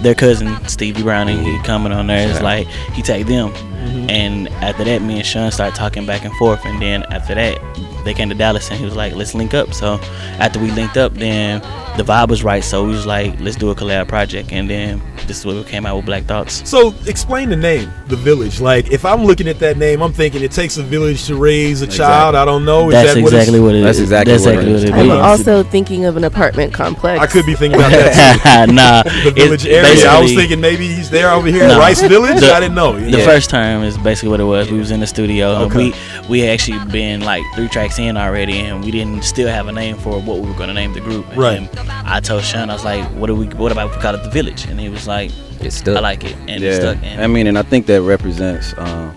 their 0.03 0.15
cousin 0.15 0.57
Stevie 0.69 1.03
Browning, 1.03 1.45
he 1.45 1.59
coming 1.61 1.93
on 1.93 2.07
there. 2.09 2.29
It's 2.29 2.39
Yeah. 2.39 2.45
like 2.45 2.67
he 2.93 3.03
tagged 3.03 3.29
them, 3.29 3.51
Mm-hmm. 3.83 4.11
and 4.11 4.49
after 4.49 4.85
that, 4.85 5.03
me 5.03 5.17
and 5.17 5.27
Sean 5.27 5.51
started 5.51 5.75
talking 5.75 6.07
back 6.07 6.25
and 6.25 6.33
forth. 6.37 6.65
And 6.65 6.81
then 6.81 7.03
after 7.13 7.35
that, 7.35 7.59
they 8.05 8.15
came 8.15 8.29
to 8.29 8.35
Dallas, 8.35 8.69
and 8.71 8.79
he 8.79 8.85
was 8.85 8.97
like, 8.97 9.15
"Let's 9.15 9.35
link 9.35 9.55
up." 9.55 9.73
So 9.75 9.99
after 10.39 10.59
we 10.61 10.71
linked 10.71 10.97
up, 10.97 11.15
then 11.15 11.61
the 11.97 12.03
vibe 12.03 12.29
was 12.29 12.43
right. 12.43 12.65
So 12.65 12.85
we 12.85 12.91
was 12.93 13.07
like, 13.07 13.39
"Let's 13.41 13.57
do 13.57 13.71
a 13.71 13.75
collab 13.75 14.09
project," 14.09 14.53
and 14.53 14.69
then 14.69 15.03
this 15.27 15.39
is 15.39 15.47
what 15.47 15.55
we 15.57 15.65
came 15.65 15.87
out 15.87 15.97
with 15.97 16.07
Black 16.07 16.25
Thoughts. 16.25 16.69
So 16.69 16.95
explain 17.07 17.49
the 17.51 17.57
name, 17.57 17.91
the 18.09 18.17
village. 18.17 18.61
Like 18.61 18.91
if 18.91 19.05
I'm 19.05 19.25
looking 19.25 19.49
at 19.49 19.59
that 19.61 19.77
name, 19.79 20.03
I'm 20.03 20.13
thinking 20.13 20.43
it 20.43 20.51
takes 20.53 20.77
a 20.77 20.83
village 20.83 21.27
to 21.27 21.37
raise 21.37 21.83
a 21.83 21.87
child. 21.87 22.35
I 22.35 22.45
don't 22.45 22.65
know. 22.65 22.89
Is 22.89 22.95
That's 22.95 23.15
that 23.15 23.21
exactly 23.21 23.61
what, 23.61 23.67
what 23.67 23.75
it 23.77 23.83
That's 23.83 23.99
exactly 23.99 24.33
That's 24.33 24.45
what 24.45 24.55
exactly 24.55 24.71
it 24.71 24.75
what 24.75 24.85
is. 24.85 25.11
it 25.11 25.13
I'm 25.15 25.21
also 25.21 25.63
thinking 25.63 26.05
of 26.07 26.17
an 26.17 26.25
apartment 26.25 26.73
complex. 26.75 27.21
I 27.21 27.27
could 27.27 27.47
be 27.47 27.55
thinking 27.55 27.79
about 27.79 27.91
that 27.93 28.67
too. 28.67 28.73
nah, 28.75 29.03
the 29.03 29.31
village 29.31 29.67
area. 29.67 30.09
I 30.09 30.21
was 30.21 30.35
thinking 30.35 30.61
maybe 30.61 30.87
he's 30.89 31.11
there 31.11 31.31
over 31.31 31.49
here 31.49 31.65
in 31.65 31.79
Rice 31.79 32.03
Village. 32.03 32.41
The- 32.41 32.53
I 32.53 32.61
didn't 32.61 32.75
know. 32.75 32.99
The 32.99 33.19
Yeah. 33.19 33.25
first 33.25 33.51
term 33.51 33.83
is 33.83 33.97
basically 33.99 34.29
what 34.31 34.41
it 34.41 34.45
was. 34.45 34.71
We 34.71 34.79
was 34.79 34.91
in 34.91 35.01
the 35.01 35.07
studio. 35.07 35.55
and 35.63 35.73
Okay. 35.73 35.91
We 35.91 35.95
we 36.29 36.41
had 36.41 36.51
actually 36.51 36.79
been 36.91 37.21
like 37.23 37.43
three 37.55 37.69
tracks 37.69 37.92
in 37.99 38.17
already, 38.17 38.59
and 38.59 38.85
we 38.85 38.91
didn't 38.91 39.23
still 39.25 39.49
have 39.49 39.69
a 39.69 39.73
name 39.73 39.97
for 39.97 40.21
what 40.21 40.39
we 40.41 40.49
were 40.49 40.55
going 40.57 40.69
to 40.69 40.75
name 40.75 40.93
the 40.93 41.01
group. 41.01 41.27
And 41.31 41.39
Right. 41.39 41.69
I 42.05 42.21
told 42.21 42.43
Sean, 42.45 42.71
I 42.71 42.75
was 42.75 42.85
like, 42.85 43.05
"What 43.17 43.27
do 43.29 43.35
we? 43.35 43.47
What 43.47 43.73
about 43.73 43.91
if 43.91 43.97
we 43.97 44.03
call 44.03 44.15
it 44.15 44.23
the 44.23 44.31
Village?" 44.31 44.67
And 44.67 44.79
he 44.81 44.89
was 44.89 45.07
like, 45.07 45.31
It's 45.61 45.77
stuck. 45.77 45.97
I 45.97 46.01
like 46.01 46.25
it, 46.25 46.37
and 46.49 46.61
yeah. 46.61 46.69
it's 46.71 46.77
stuck. 46.79 46.99
And 47.03 47.23
I 47.23 47.27
mean, 47.27 47.47
and 47.47 47.57
I 47.59 47.63
think 47.63 47.87
that 47.87 48.03
represents, 48.03 48.75
um, 48.79 49.15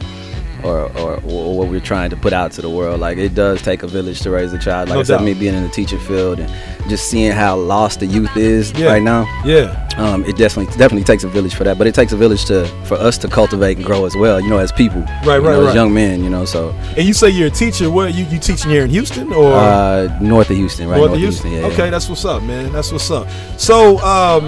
or, 0.66 0.92
or 0.98 1.22
or 1.26 1.58
what 1.58 1.68
we're 1.70 1.80
trying 1.80 2.10
to 2.10 2.16
put 2.18 2.34
out 2.34 2.52
to 2.54 2.62
the 2.62 2.70
world. 2.70 3.00
Like 3.00 3.18
it 3.18 3.34
does 3.36 3.62
take 3.62 3.84
a 3.84 3.88
village 3.88 4.20
to 4.22 4.32
raise 4.32 4.52
a 4.54 4.60
child. 4.60 4.90
Like 4.90 4.96
No 4.96 5.00
I 5.02 5.04
said, 5.04 5.18
doubt. 5.18 5.26
me 5.26 5.34
being 5.34 5.54
in 5.54 5.64
the 5.64 5.70
teaching 5.70 6.00
field 6.00 6.40
and 6.40 6.50
just 6.90 7.10
seeing 7.10 7.32
how 7.32 7.56
lost 7.56 8.00
the 8.00 8.06
youth 8.06 8.36
is 8.36 8.72
Yeah. 8.74 8.88
right 8.88 9.04
now. 9.04 9.26
Yeah. 9.46 9.82
Um, 9.98 10.26
it 10.26 10.36
definitely 10.38 10.72
definitely 10.78 11.04
takes 11.04 11.24
a 11.24 11.28
village 11.30 11.56
for 11.56 11.64
that. 11.64 11.78
But 11.78 11.88
it 11.88 11.96
takes 11.96 12.12
a 12.12 12.18
village 12.18 12.46
to 12.46 12.66
for 12.86 12.96
us 12.96 13.18
to 13.20 13.28
cultivate 13.28 13.78
and 13.78 13.86
grow 13.86 14.06
as 14.06 14.16
well. 14.16 14.42
You 14.42 14.50
know, 14.50 14.58
as 14.60 14.72
people. 14.72 15.02
Right, 15.02 15.24
you 15.26 15.32
right, 15.32 15.42
know, 15.44 15.62
right. 15.62 15.70
As 15.70 15.76
young 15.76 15.94
men, 15.94 16.24
you 16.24 16.30
know. 16.30 16.46
So 16.46 16.70
And 16.98 17.06
you 17.06 17.14
say 17.14 17.30
you're 17.30 17.48
a 17.48 17.52
teacher. 17.52 17.90
What 17.90 18.14
you 18.14 18.26
you 18.26 18.40
teaching 18.40 18.72
here 18.72 18.84
in 18.84 18.90
Houston 18.90 19.32
or 19.32 19.54
uh, 19.54 20.18
north 20.22 20.50
of 20.50 20.58
Houston, 20.58 20.88
right? 20.90 20.98
North 20.98 21.14
of 21.14 21.20
Houston? 21.20 21.52
yeah, 21.52 21.60
okay, 21.68 21.86
yeah. 21.86 21.90
that's 21.92 22.10
what's 22.10 22.26
up, 22.26 22.44
man. 22.44 22.72
That's 22.74 22.92
what's 22.92 23.10
up. 23.12 23.28
So, 23.58 24.00
um, 24.00 24.44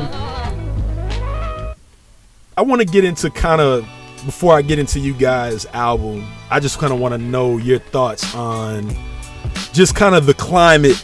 I 2.57 2.61
want 2.63 2.81
to 2.81 2.85
get 2.87 3.03
into 3.05 3.29
kind 3.29 3.61
of 3.61 3.87
before 4.25 4.55
I 4.57 4.61
get 4.61 4.79
into 4.79 4.99
you 4.99 5.13
guys' 5.13 5.65
album. 5.73 6.27
I 6.49 6.59
just 6.59 6.79
kind 6.79 6.93
of 6.93 6.99
want 6.99 7.13
to 7.13 7.17
know 7.17 7.57
your 7.57 7.79
thoughts 7.79 8.33
on 8.35 8.89
just 9.73 9.95
kind 9.95 10.15
of 10.15 10.25
the 10.25 10.33
climate 10.33 11.03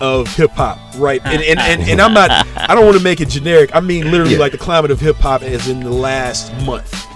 of 0.00 0.34
hip 0.36 0.50
hop, 0.52 0.78
right? 0.96 1.20
And 1.24 1.42
and, 1.42 1.58
and 1.60 1.82
and 1.82 2.00
I'm 2.00 2.14
not. 2.14 2.30
I 2.56 2.74
don't 2.74 2.84
want 2.86 2.96
to 2.96 3.02
make 3.04 3.20
it 3.20 3.28
generic. 3.28 3.70
I 3.74 3.80
mean 3.80 4.10
literally 4.10 4.32
Yeah. 4.34 4.38
like 4.40 4.52
the 4.52 4.58
climate 4.58 4.90
of 4.90 5.00
hip 5.00 5.16
hop 5.16 5.42
as 5.42 5.68
in 5.68 5.80
the 5.80 5.90
last 5.90 6.52
month. 6.64 7.06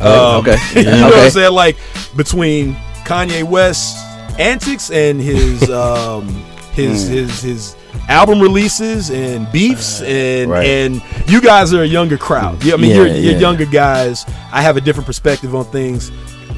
Oh, 0.00 0.38
okay. 0.40 0.56
you 0.76 0.84
know 0.84 1.08
what 1.08 1.18
I'm 1.18 1.30
saying? 1.30 1.52
Like 1.52 1.76
between 2.16 2.74
Kanye 3.04 3.42
West's 3.44 4.00
antics 4.38 4.90
and 4.90 5.20
his 5.20 5.68
um 5.70 6.28
his 6.72 7.06
Hmm. 7.08 7.14
his 7.14 7.42
his 7.42 7.76
album 8.08 8.40
releases 8.40 9.10
and 9.10 9.50
beefs 9.52 10.00
and 10.02 10.50
Right. 10.50 10.66
and 10.66 11.02
you 11.26 11.40
guys 11.40 11.72
are 11.74 11.82
a 11.82 11.86
younger 11.86 12.16
crowd. 12.18 12.62
Yeah, 12.64 12.74
I 12.74 12.76
mean 12.76 12.94
you're 12.94 13.06
Yeah, 13.06 13.14
you're 13.14 13.32
yeah. 13.34 13.38
younger 13.38 13.66
guys. 13.66 14.24
I 14.52 14.62
have 14.62 14.76
a 14.76 14.80
different 14.80 15.06
perspective 15.06 15.54
on 15.54 15.64
things. 15.66 16.10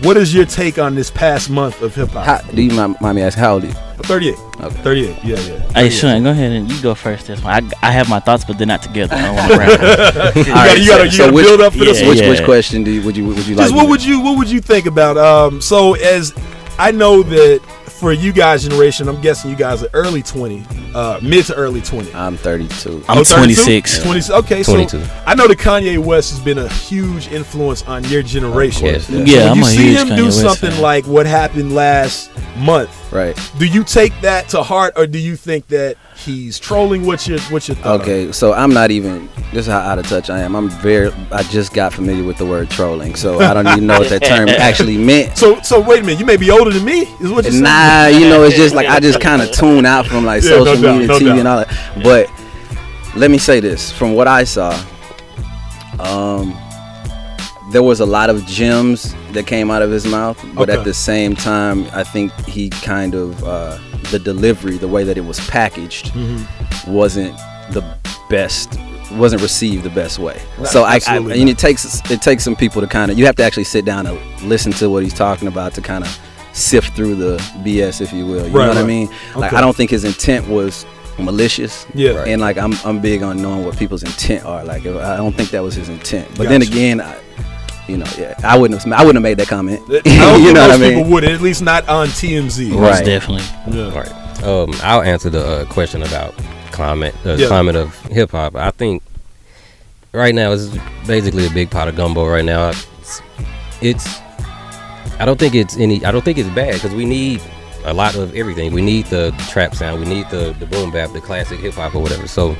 What 0.03 0.17
is 0.17 0.33
your 0.33 0.45
take 0.45 0.79
on 0.79 0.95
this 0.95 1.11
past 1.11 1.51
month 1.51 1.83
of 1.83 1.95
hip 1.95 2.11
hop? 2.11 2.49
do 2.55 2.63
you 2.63 2.71
mind, 2.73 2.97
mind 3.01 3.17
me 3.17 3.23
asking 3.23 3.43
how 3.43 3.55
old 3.55 3.65
are 3.65 3.67
you? 3.67 3.73
38. 4.03 4.35
Okay. 4.61 4.83
38. 4.83 5.09
Yeah, 5.09 5.23
yeah. 5.25 5.37
Hey, 5.39 5.91
38. 5.91 5.91
Sean, 5.91 6.23
go 6.23 6.31
ahead 6.31 6.53
and 6.53 6.71
you 6.71 6.81
go 6.81 6.95
first 6.95 7.27
this 7.27 7.43
one. 7.43 7.53
I, 7.83 7.89
I 7.89 7.91
have 7.91 8.09
my 8.09 8.21
thoughts, 8.21 8.45
but 8.45 8.59
they're 8.59 8.67
not 8.67 8.81
together. 8.81 9.17
I 9.17 9.23
don't 9.23 9.35
want 9.35 9.53
to 9.53 9.59
wrap 9.59 10.37
you 10.37 10.45
gotta, 10.45 10.81
you 10.81 10.87
gotta, 10.87 11.09
you 11.09 11.19
gotta 11.19 11.33
which, 11.33 11.47
build 11.47 11.61
up 11.61 11.73
for 11.73 11.81
this 11.81 12.01
yeah, 12.01 12.07
one. 12.07 12.17
which, 12.17 12.29
which 12.29 12.45
question 12.45 12.85
do 12.85 12.93
you 12.93 13.03
would 13.03 13.17
you 13.17 13.27
would 13.27 13.45
you 13.45 13.57
like? 13.57 13.65
Just 13.65 13.75
what 13.75 13.83
to- 13.85 13.89
would 13.89 14.05
you 14.05 14.21
what 14.21 14.39
would 14.39 14.49
you 14.49 14.61
think 14.61 14.87
about 14.87 15.17
um 15.17 15.61
so 15.61 15.95
as 15.95 16.33
I 16.79 16.93
know 16.93 17.25
that 17.25 17.61
for 17.99 18.13
you 18.13 18.33
guys 18.33 18.63
generation, 18.63 19.09
I'm 19.09 19.21
guessing 19.21 19.51
you 19.51 19.57
guys 19.57 19.83
are 19.83 19.89
early 19.93 20.23
20, 20.23 20.65
uh 20.95 21.19
mid 21.23 21.45
to 21.47 21.55
early 21.55 21.81
20. 21.81 22.13
I'm 22.15 22.37
32. 22.37 23.05
I'm 23.09 23.19
Oh, 23.19 23.25
32? 23.25 23.55
26. 23.55 24.03
20 24.03 24.33
okay, 24.33 24.63
22. 24.63 25.05
so 25.05 25.23
I 25.27 25.35
know 25.35 25.49
that 25.49 25.59
Kanye 25.59 25.99
West 25.99 26.31
has 26.31 26.41
been 26.41 26.59
a 26.59 26.69
huge 26.69 27.29
influence 27.29 27.83
on 27.85 28.05
your 28.05 28.23
generation. 28.23 28.87
Of 28.87 28.93
course, 28.95 29.07
So 29.07 29.13
yeah. 29.15 29.25
Yeah, 29.25 29.39
when 29.45 29.49
I'm 29.51 29.57
you 29.59 29.63
a 29.63 29.67
see 29.67 29.77
huge 29.89 29.99
him 29.99 30.09
Kanye 30.09 30.17
do 30.17 30.25
West 30.27 30.41
something 30.41 30.71
fan. 30.71 30.81
like 30.83 31.07
what 31.07 31.27
happened 31.27 31.75
last 31.75 32.31
month, 32.59 33.08
Right. 33.11 33.35
do 33.59 33.67
you 33.67 33.85
take 33.85 34.13
that 34.21 34.51
to 34.51 34.63
heart 34.63 34.93
or 34.97 35.07
do 35.07 35.19
you 35.19 35.35
think 35.35 35.67
that 35.69 35.97
he's 36.15 36.59
trolling? 36.59 37.07
What's 37.07 37.27
your 37.27 37.41
what's 37.49 37.67
your 37.67 37.77
thought? 37.79 38.03
Okay, 38.03 38.33
so 38.33 38.53
I'm 38.53 38.71
not 38.75 38.91
even. 38.91 39.31
This 39.53 39.67
is 39.67 39.73
how 39.73 39.79
out 39.79 39.99
of 39.99 40.07
touch 40.07 40.29
I 40.29 40.41
am. 40.41 40.55
I'm 40.55 40.69
very. 40.69 41.11
I 41.33 41.43
just 41.45 41.73
got 41.73 41.95
familiar 41.95 42.23
with 42.23 42.37
the 42.37 42.45
word 42.45 42.69
trolling, 42.69 43.15
so 43.15 43.41
I 43.41 43.55
don't 43.55 43.67
even 43.67 43.87
know 43.87 43.99
what 43.99 44.11
that 44.11 44.23
term 44.23 44.49
actually 44.51 44.99
meant. 44.99 45.39
So 45.39 45.59
so 45.63 45.81
wait 45.81 46.01
a 46.03 46.05
minute, 46.05 46.21
you 46.21 46.27
may 46.27 46.37
be 46.37 46.51
older 46.51 46.71
than 46.71 46.85
me, 46.85 47.03
is 47.23 47.31
what 47.31 47.45
you're 47.45 47.53
saying? 47.53 47.63
Nah, 47.63 48.07
you 48.09 48.29
know, 48.29 48.43
it's 48.45 48.57
just 48.57 48.75
like 48.75 48.87
I 48.89 49.01
just 49.01 49.21
kind 49.23 49.41
of 49.41 49.51
tune 49.53 49.87
out 49.87 50.07
from 50.07 50.27
like 50.27 50.43
Yeah, 50.43 50.51
no 50.51 50.65
social 50.67 50.83
doubt, 50.83 50.93
media, 50.99 51.07
no 51.09 51.19
TV, 51.19 51.25
doubt. 51.29 51.39
and 51.39 51.49
all 51.49 51.57
that. 51.65 52.01
But 52.03 53.17
let 53.17 53.31
me 53.31 53.39
say 53.39 53.59
this: 53.61 53.91
from 53.91 54.13
what 54.15 54.29
I 54.29 54.45
saw, 54.45 54.73
um, 55.99 56.55
there 57.73 57.83
was 57.83 58.01
a 58.01 58.07
lot 58.07 58.31
of 58.31 58.45
gems 58.47 59.15
that 59.33 59.47
came 59.47 59.71
out 59.71 59.83
of 59.83 59.91
his 59.91 60.07
mouth, 60.07 60.43
but 60.55 60.69
Okay. 60.71 60.79
at 60.79 60.85
the 60.85 60.95
same 60.95 61.35
time, 61.37 61.87
I 61.93 62.03
think 62.05 62.33
he 62.47 62.71
kind 62.71 63.15
of 63.15 63.43
uh, 63.45 63.79
the 64.11 64.19
delivery, 64.19 64.79
the 64.79 64.89
way 64.89 65.05
that 65.05 65.17
it 65.19 65.25
was 65.25 65.39
packaged, 65.49 66.07
Mm-hmm. 66.15 66.93
wasn't 66.93 67.37
the 67.73 67.83
best. 68.31 68.79
Wasn't 69.13 69.41
received 69.41 69.85
the 69.85 69.91
best 69.91 70.19
way. 70.19 70.39
So 70.65 70.83
I, 70.85 71.01
I 71.09 71.17
and 71.17 71.49
it 71.49 71.57
takes 71.57 72.03
it 72.11 72.21
takes 72.21 72.45
some 72.45 72.55
people 72.55 72.83
to 72.83 72.87
kind 72.87 73.11
of 73.11 73.19
you 73.19 73.25
have 73.25 73.37
to 73.37 73.43
actually 73.43 73.65
sit 73.65 73.87
down 73.87 74.07
and 74.07 74.19
listen 74.43 74.71
to 74.73 74.91
what 74.91 75.03
he's 75.03 75.15
talking 75.15 75.49
about 75.49 75.73
to 75.75 75.81
kind 75.81 76.05
of 76.05 76.21
sift 76.53 76.95
through 76.95 77.15
the 77.15 77.39
BS, 77.65 78.03
if 78.03 78.13
you 78.13 78.27
will. 78.27 78.47
You 78.47 78.53
Right, 78.53 78.65
know 78.67 78.75
what 78.75 78.77
I 78.77 78.83
mean? 78.87 79.09
Like 79.35 79.49
Okay. 79.53 79.57
I 79.57 79.61
don't 79.63 79.75
think 79.75 79.91
his 79.91 80.05
intent 80.05 80.47
was 80.49 80.85
malicious. 81.19 81.87
Yeah. 81.95 82.23
And 82.27 82.41
like 82.41 82.59
I'm 82.59 82.75
I'm 82.85 83.01
big 83.01 83.23
on 83.23 83.41
knowing 83.41 83.65
what 83.65 83.79
people's 83.79 84.03
intent 84.03 84.45
are. 84.45 84.63
Like 84.65 84.85
I 84.87 85.17
don't 85.17 85.35
think 85.35 85.51
that 85.51 85.63
was 85.63 85.75
his 85.75 85.89
intent. 85.89 86.29
But 86.37 86.49
then 86.51 86.61
again, 86.61 87.01
I, 87.01 87.19
you 87.89 87.97
know, 87.97 88.07
yeah, 88.19 88.35
I 88.45 88.57
wouldn't 88.59 88.83
have 88.83 88.93
I 88.93 89.01
wouldn't 89.05 89.17
have 89.17 89.23
made 89.23 89.39
that 89.39 89.49
comment. 89.49 89.81
I 89.89 90.37
you 90.39 90.53
know 90.53 90.61
what 90.61 90.71
I 90.71 90.77
mean? 90.77 90.99
people 90.99 91.13
would, 91.13 91.25
at 91.25 91.41
least 91.41 91.63
not 91.63 91.89
on 91.89 92.09
TMZ. 92.09 92.71
Most 92.71 92.81
Right. 92.81 93.05
definitely. 93.05 93.45
Yeah. 93.75 93.97
Right. 93.97 94.43
Um, 94.45 94.73
I'll 94.83 95.03
answer 95.03 95.31
the 95.31 95.45
uh, 95.45 95.65
question 95.67 96.03
about 96.03 96.35
climate, 96.71 97.15
the 97.25 97.37
Yeah. 97.37 97.49
climate 97.49 97.75
of 97.77 97.95
hip 98.07 98.31
hop. 98.31 98.55
I 98.57 98.71
think 98.71 99.03
right 100.13 100.35
now 100.35 100.53
it's 100.53 100.69
basically 101.07 101.47
a 101.47 101.51
big 101.51 101.71
pot 101.71 101.89
of 101.89 101.97
gumbo. 101.97 102.27
Right 102.29 102.45
now, 102.45 102.69
it's, 102.71 103.23
it's 103.81 104.19
I 105.19 105.25
don't 105.25 105.39
think 105.39 105.55
it's 105.55 105.77
any. 105.77 106.05
I 106.05 106.13
don't 106.13 106.25
think 106.25 106.39
it's 106.39 106.49
bad 106.51 106.75
because 106.75 106.95
we 106.95 107.05
need 107.05 107.43
a 107.85 107.93
lot 107.95 108.15
of 108.15 108.35
everything. 108.37 108.73
We 108.73 108.83
need 108.83 109.07
the 109.07 109.33
trap 109.49 109.75
sound. 109.75 109.99
We 110.01 110.07
need 110.07 110.29
the 110.31 110.55
the 110.61 110.67
boom 110.67 110.91
bap, 110.93 111.13
the 111.13 111.21
classic 111.21 111.59
hip 111.61 111.75
hop 111.75 111.95
or 111.95 112.03
whatever. 112.03 112.29
So. 112.29 112.55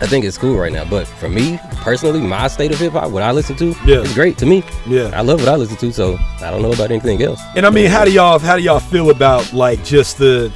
I 0.00 0.06
think 0.06 0.24
it's 0.24 0.36
cool 0.36 0.56
right 0.56 0.72
now, 0.72 0.84
but 0.84 1.06
for 1.06 1.28
me 1.28 1.58
personally, 1.76 2.20
my 2.20 2.48
state 2.48 2.72
of 2.72 2.78
hip 2.78 2.92
hop, 2.92 3.10
what 3.10 3.22
I 3.22 3.30
listen 3.30 3.56
to, 3.56 3.66
Yeah. 3.86 4.00
it's 4.02 4.12
great 4.12 4.36
to 4.38 4.46
me. 4.46 4.62
Yeah. 4.86 5.10
I 5.14 5.20
love 5.22 5.40
what 5.40 5.48
I 5.48 5.54
listen 5.56 5.76
to, 5.78 5.92
so 5.92 6.18
I 6.40 6.50
don't 6.50 6.62
know 6.62 6.72
about 6.72 6.90
anything 6.90 7.22
else. 7.22 7.40
And 7.56 7.64
I 7.64 7.70
mean, 7.70 7.86
how 7.88 8.04
do 8.04 8.12
y'all 8.12 8.38
how 8.38 8.56
do 8.56 8.62
y'all 8.62 8.80
feel 8.80 9.10
about 9.10 9.52
like 9.52 9.82
just 9.84 10.18
the 10.18 10.52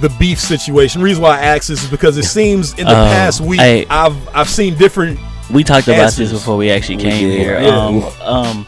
the 0.00 0.08
beef 0.18 0.40
situation? 0.40 1.00
The 1.00 1.04
reason 1.04 1.22
why 1.22 1.38
I 1.38 1.42
ask 1.42 1.68
this 1.68 1.84
is 1.84 1.90
because 1.90 2.16
it 2.16 2.24
seems 2.24 2.72
in 2.78 2.86
the 2.86 2.96
Um, 2.98 3.06
past 3.08 3.40
week 3.40 3.60
hey. 3.60 3.86
I've 3.90 4.16
I've 4.34 4.48
seen 4.48 4.74
different. 4.76 5.18
we 5.50 5.62
talked 5.62 5.86
about 5.88 6.00
answers. 6.00 6.30
this 6.30 6.40
before 6.40 6.56
we 6.56 6.70
actually 6.70 6.96
came 6.96 7.28
did. 7.28 7.38
here. 7.38 7.60
Yeah. 7.60 7.68
Um, 7.86 8.04
um, 8.22 8.66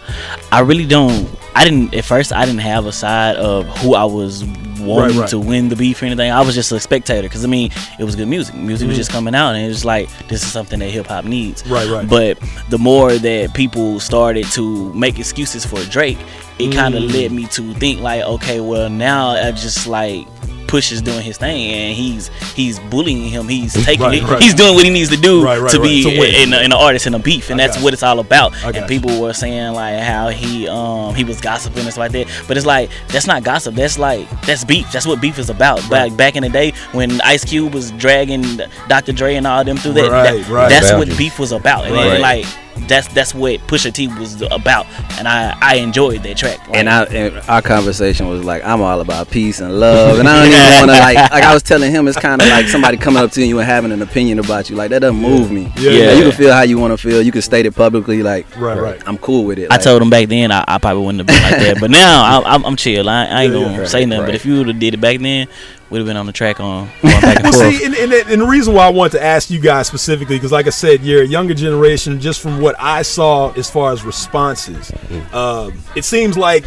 I 0.53 0.61
really 0.61 0.87
don't. 0.87 1.27
I 1.55 1.65
didn't 1.65 1.95
at 1.95 2.05
first. 2.05 2.33
I 2.33 2.45
didn't 2.45 2.61
have 2.61 2.85
a 2.87 2.93
side 2.93 3.37
of 3.37 3.67
who 3.79 3.95
I 3.95 4.05
was 4.05 4.45
wanting 4.85 5.17
Right, 5.17 5.23
right. 5.23 5.31
to 5.31 5.39
win 5.39 5.69
the 5.69 5.77
beef 5.77 6.03
or 6.03 6.07
anything. 6.07 6.31
I 6.31 6.41
was 6.43 6.55
just 6.55 6.71
a 6.73 6.81
spectator 6.81 7.23
because 7.29 7.45
I 7.45 7.49
mean 7.49 7.71
it 7.99 8.05
was 8.05 8.17
good 8.17 8.29
music. 8.29 8.55
Music 8.55 8.87
was 8.89 8.97
just 8.97 9.11
coming 9.11 9.35
out, 9.35 9.55
and 9.55 9.65
it 9.65 9.69
was 9.69 9.85
like 9.85 10.09
this 10.29 10.43
is 10.43 10.51
something 10.53 10.79
that 10.81 10.91
hip 10.91 11.07
hop 11.07 11.25
needs. 11.25 11.63
Mm-hmm. 11.63 11.73
Right, 11.73 11.89
right. 11.89 12.09
But 12.09 12.39
the 12.71 12.79
more 12.79 13.13
that 13.13 13.55
people 13.55 14.01
started 14.01 14.47
to 14.53 14.93
make 14.95 15.19
excuses 15.19 15.65
for 15.67 15.83
Drake, 15.85 16.19
it 16.59 16.73
kind 16.75 16.95
of 16.95 17.03
Mm. 17.05 17.13
led 17.15 17.33
me 17.33 17.47
to 17.49 17.75
think 17.75 18.01
like, 18.01 18.23
okay, 18.23 18.61
well 18.61 18.89
now 18.91 19.31
I 19.31 19.51
just 19.53 19.87
like. 19.87 20.27
Push 20.75 20.91
is 20.91 21.03
doing 21.03 21.23
his 21.23 21.39
thing, 21.39 21.71
and 21.73 21.95
he's 21.97 22.29
he's 22.57 22.81
bullying 22.81 23.29
him. 23.29 23.47
He's 23.47 23.75
taking 23.85 24.05
Right, 24.05 24.19
it. 24.21 24.25
right. 24.25 24.43
He's 24.43 24.55
doing 24.55 24.75
what 24.75 24.83
he 24.85 24.91
needs 24.91 25.09
to 25.11 25.17
do 25.17 25.41
Right, 25.45 25.61
right, 25.61 25.71
to 25.71 25.79
right. 25.79 25.85
be 25.89 26.03
To 26.03 26.09
win. 26.19 26.35
in, 26.35 26.53
in 26.53 26.65
an 26.67 26.73
artist 26.73 27.07
and 27.07 27.15
a 27.15 27.21
beef, 27.21 27.49
and 27.51 27.61
I 27.61 27.65
that's 27.67 27.77
got 27.77 27.85
what 27.85 27.93
it's 27.93 28.03
all 28.03 28.19
about. 28.19 28.53
I 28.65 28.71
And 28.71 28.89
people 28.89 29.21
were 29.21 29.33
saying 29.33 29.73
like 29.75 30.01
how 30.01 30.31
he 30.31 30.67
um 30.69 31.15
he 31.15 31.23
was 31.23 31.41
gossiping 31.41 31.85
and 31.85 31.93
stuff 31.93 31.99
like 31.99 32.13
that, 32.13 32.27
but 32.49 32.57
it's 32.57 32.67
like 32.67 32.91
that's 33.09 33.29
not 33.29 33.45
gossip. 33.45 33.77
That's 33.77 33.99
like 34.01 34.29
that's 34.43 34.65
beef. 34.65 34.91
That's 34.91 35.07
what 35.07 35.21
beef 35.21 35.39
is 35.39 35.49
about. 35.49 35.79
Back 35.89 36.17
back 36.17 36.35
in 36.35 36.43
the 36.43 36.49
day 36.49 36.73
when 36.91 37.21
Ice 37.21 37.45
Cube 37.45 37.73
was 37.73 37.93
dragging 37.93 38.43
Dr. 38.89 39.13
Dre 39.13 39.37
and 39.37 39.47
all 39.47 39.63
them 39.63 39.77
through 39.77 39.93
that, 39.93 40.11
Right, 40.11 40.43
that- 40.43 40.49
right. 40.49 40.69
that's 40.69 40.93
what 40.93 41.07
beef 41.17 41.39
was 41.39 41.53
about. 41.53 41.85
And 41.87 41.95
Right. 41.95 42.05
then, 42.11 42.21
like 42.21 42.47
that's 42.89 43.09
that's 43.09 43.35
what 43.35 43.61
Pusha 43.61 43.93
T 43.93 44.09
was 44.09 44.43
about, 44.51 44.87
and 45.19 45.27
I 45.29 45.57
I 45.61 45.77
enjoyed 45.77 46.23
that 46.25 46.37
track. 46.37 46.59
Like, 46.69 46.77
and 46.77 46.89
I 46.91 47.05
and 47.05 47.39
our 47.49 47.63
conversation 47.63 48.29
was 48.29 48.45
like, 48.45 48.65
I'm 48.65 48.81
all 48.83 49.01
about 49.01 49.31
peace 49.31 49.61
and 49.61 49.79
love, 49.81 50.19
and 50.19 50.29
I 50.29 50.41
don't 50.43 50.49
even 50.53 50.89
want 50.89 50.91
to 50.91 50.99
like 50.99 51.31
like 51.33 51.45
I 51.45 51.55
was 51.55 51.63
telling 51.63 51.91
him, 51.91 52.09
it's 52.09 52.19
kind 52.19 52.43
of 52.43 52.49
like 52.49 52.67
somebody 52.69 52.97
coming 52.97 53.23
up 53.23 53.31
to 53.33 53.45
you 53.45 53.59
and 53.59 53.67
having 53.67 53.93
an 53.93 54.03
opinion 54.03 54.39
about 54.39 54.69
you, 54.71 54.77
like 54.77 54.91
that 54.91 55.01
doesn't 55.01 55.21
move 55.21 55.51
me. 55.51 55.73
Yeah. 55.79 55.91
Yeah. 55.91 56.13
you 56.15 56.23
can 56.25 56.33
feel 56.33 56.53
how 56.53 56.63
you 56.63 56.79
want 56.79 56.93
to 56.93 56.99
feel. 56.99 57.23
You 57.23 57.33
can 57.33 57.43
state 57.43 57.67
it 57.67 57.75
publicly, 57.75 58.23
like 58.23 58.47
right, 58.59 58.79
right. 58.79 59.03
I'm 59.07 59.19
cool 59.19 59.45
with 59.45 59.59
it. 59.59 59.71
I 59.71 59.79
told 59.79 60.03
him 60.03 60.11
back 60.11 60.29
then 60.29 60.51
I, 60.53 60.65
I 60.67 60.79
probably 60.79 61.05
wouldn't 61.07 61.21
have 61.21 61.27
been 61.27 61.43
like 61.51 61.61
that, 61.63 61.81
but 61.81 61.91
now 61.91 62.23
I, 62.45 62.55
I'm, 62.55 62.65
I'm 62.67 62.77
chill. 62.77 63.09
I, 63.09 63.25
I 63.27 63.43
ain't 63.45 63.55
Yeah, 63.55 63.61
gonna 63.61 63.77
yeah. 63.79 63.85
say 63.87 64.05
nothing. 64.05 64.27
But 64.27 64.35
if 64.35 64.45
you 64.45 64.59
would 64.59 64.69
have 64.69 64.79
did 64.79 64.95
it 64.95 65.01
back 65.01 65.21
then, 65.21 65.49
would 65.95 66.01
have 66.01 66.07
been 66.09 66.17
on 66.17 66.27
the 66.27 66.33
track 66.33 66.59
on 66.61 66.89
going 67.03 67.21
back 67.21 67.37
and 67.37 67.45
well, 67.45 67.53
forth. 67.53 67.75
see, 67.77 67.85
and, 67.85 67.95
and, 67.95 68.13
and 68.13 68.41
the 68.43 68.47
reason 68.47 68.75
why 68.75 68.87
I 68.87 68.91
want 68.91 69.13
to 69.13 69.23
ask 69.23 69.49
you 69.51 69.61
guys 69.61 69.87
specifically, 69.87 70.37
because 70.37 70.51
like 70.53 70.67
I 70.67 70.71
said, 70.71 71.03
you're 71.03 71.23
a 71.23 71.27
younger 71.27 71.55
generation. 71.55 72.21
Just 72.21 72.41
from 72.41 72.61
what 72.61 72.75
I 72.79 73.03
saw 73.03 73.53
as 73.53 73.71
far 73.71 73.93
as 73.93 74.05
responses, 74.05 74.91
um, 75.33 75.73
it 75.95 76.05
seems 76.05 76.37
like 76.37 76.65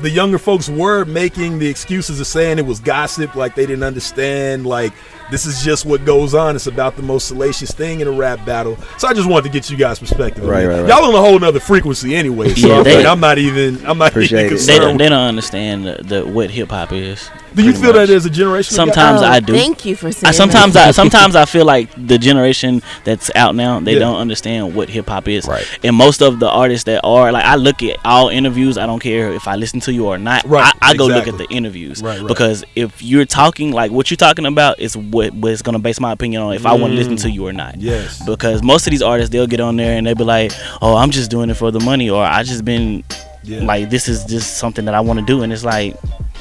the 0.00 0.10
younger 0.10 0.38
folks 0.38 0.68
were 0.68 1.04
making 1.04 1.58
the 1.58 1.66
excuses 1.66 2.20
of 2.20 2.26
saying 2.28 2.56
it 2.58 2.64
was 2.66 2.78
gossip, 2.78 3.34
like 3.34 3.56
they 3.56 3.66
didn't 3.66 3.82
understand, 3.82 4.64
like 4.64 4.92
this 5.32 5.44
is 5.44 5.62
just 5.64 5.84
what 5.84 6.04
goes 6.04 6.34
on. 6.34 6.54
It's 6.54 6.68
about 6.68 6.94
the 6.96 7.02
most 7.02 7.26
salacious 7.26 7.72
thing 7.72 8.00
in 8.00 8.06
a 8.06 8.12
rap 8.12 8.46
battle. 8.46 8.76
So 8.96 9.08
I 9.08 9.12
just 9.12 9.28
wanted 9.28 9.42
to 9.44 9.50
get 9.50 9.68
you 9.70 9.76
guys' 9.76 9.98
perspective. 9.98 10.44
Right, 10.44 10.66
right, 10.66 10.80
right. 10.82 10.88
Y'all 10.88 11.04
on 11.04 11.14
a 11.14 11.18
whole 11.20 11.36
nother 11.38 11.58
frequency 11.60 12.14
anyway. 12.14 12.50
So 12.54 12.68
Yeah, 12.68 12.76
I'm, 12.78 12.84
they- 12.84 13.06
I'm 13.06 13.20
not 13.20 13.38
even. 13.38 13.84
I'm 13.84 13.98
not 13.98 14.10
Appreciate 14.10 14.46
even 14.46 14.56
it. 14.56 14.60
They 14.60 14.66
don't, 14.78 14.80
concerned. 14.92 15.00
they 15.00 15.08
don't 15.08 15.26
understand 15.26 15.84
the, 15.84 16.00
the 16.04 16.26
what 16.26 16.50
hip 16.50 16.70
hop 16.70 16.92
is. 16.92 17.28
Do 17.58 17.64
you 17.66 17.72
feel 17.72 17.82
much. 17.92 17.94
that 17.96 18.08
there's 18.08 18.24
a 18.26 18.30
generation? 18.30 18.74
Sometimes 18.74 19.20
Oh, 19.22 19.26
I 19.26 19.40
do. 19.40 19.52
Thank 19.52 19.84
you 19.84 19.94
for 19.96 20.10
saying 20.12 20.28
I, 20.28 20.32
sometimes 20.32 20.74
that. 20.74 20.88
I 20.88 20.90
sometimes 21.02 21.36
I 21.36 21.44
feel 21.44 21.64
like 21.64 21.90
the 21.96 22.18
generation 22.18 22.82
that's 23.04 23.30
out 23.34 23.54
now 23.54 23.80
they 23.80 23.94
Yeah. 23.94 23.98
don't 24.00 24.16
understand 24.16 24.74
what 24.74 24.88
hip 24.88 25.08
hop 25.08 25.28
is. 25.28 25.46
Right. 25.46 25.66
And 25.84 25.94
most 25.96 26.22
of 26.22 26.38
the 26.40 26.48
artists 26.48 26.84
that 26.84 27.00
are 27.04 27.30
like 27.32 27.44
I 27.44 27.56
look 27.56 27.82
at 27.82 27.98
all 28.04 28.28
interviews. 28.28 28.78
I 28.78 28.86
don't 28.86 29.00
care 29.00 29.32
if 29.32 29.46
I 29.48 29.56
listen 29.56 29.80
to 29.80 29.92
you 29.92 30.06
or 30.06 30.18
not. 30.18 30.44
Right, 30.44 30.72
I, 30.82 30.90
I 30.90 30.96
go 30.96 31.06
look 31.06 31.26
at 31.28 31.36
the 31.38 31.46
interviews 31.50 32.02
Right, 32.02 32.18
right. 32.18 32.28
because 32.28 32.64
if 32.76 33.02
you're 33.02 33.24
talking 33.26 33.72
like 33.72 33.90
what 33.90 34.10
you're 34.10 34.16
talking 34.16 34.46
about 34.46 34.78
is 34.80 34.96
what 34.96 35.32
what's 35.34 35.62
gonna 35.62 35.78
base 35.78 36.00
my 36.00 36.12
opinion 36.12 36.42
on 36.42 36.54
if 36.54 36.64
I 36.66 36.72
want 36.74 36.92
to 36.92 36.96
listen 36.96 37.08
Mm. 37.16 37.22
to 37.22 37.30
you 37.30 37.46
or 37.46 37.52
not. 37.52 37.80
Yes. 37.80 38.22
Because 38.24 38.62
most 38.62 38.86
of 38.86 38.90
these 38.92 39.02
artists 39.02 39.30
they'll 39.32 39.46
get 39.46 39.60
on 39.60 39.76
there 39.76 39.96
and 39.96 40.06
they'll 40.06 40.14
be 40.14 40.24
like, 40.24 40.52
oh 40.82 40.96
I'm 40.96 41.10
just 41.10 41.30
doing 41.30 41.50
it 41.50 41.54
for 41.54 41.70
the 41.70 41.80
money 41.80 42.08
or 42.10 42.22
I 42.24 42.42
just 42.42 42.64
been 42.64 43.02
Yeah. 43.44 43.60
like 43.64 43.88
this 43.90 44.08
is 44.08 44.24
just 44.24 44.58
something 44.58 44.84
that 44.84 44.94
I 44.94 45.00
want 45.00 45.18
to 45.20 45.24
do 45.26 45.42
and 45.42 45.52
it's 45.52 45.64
like 45.64 45.96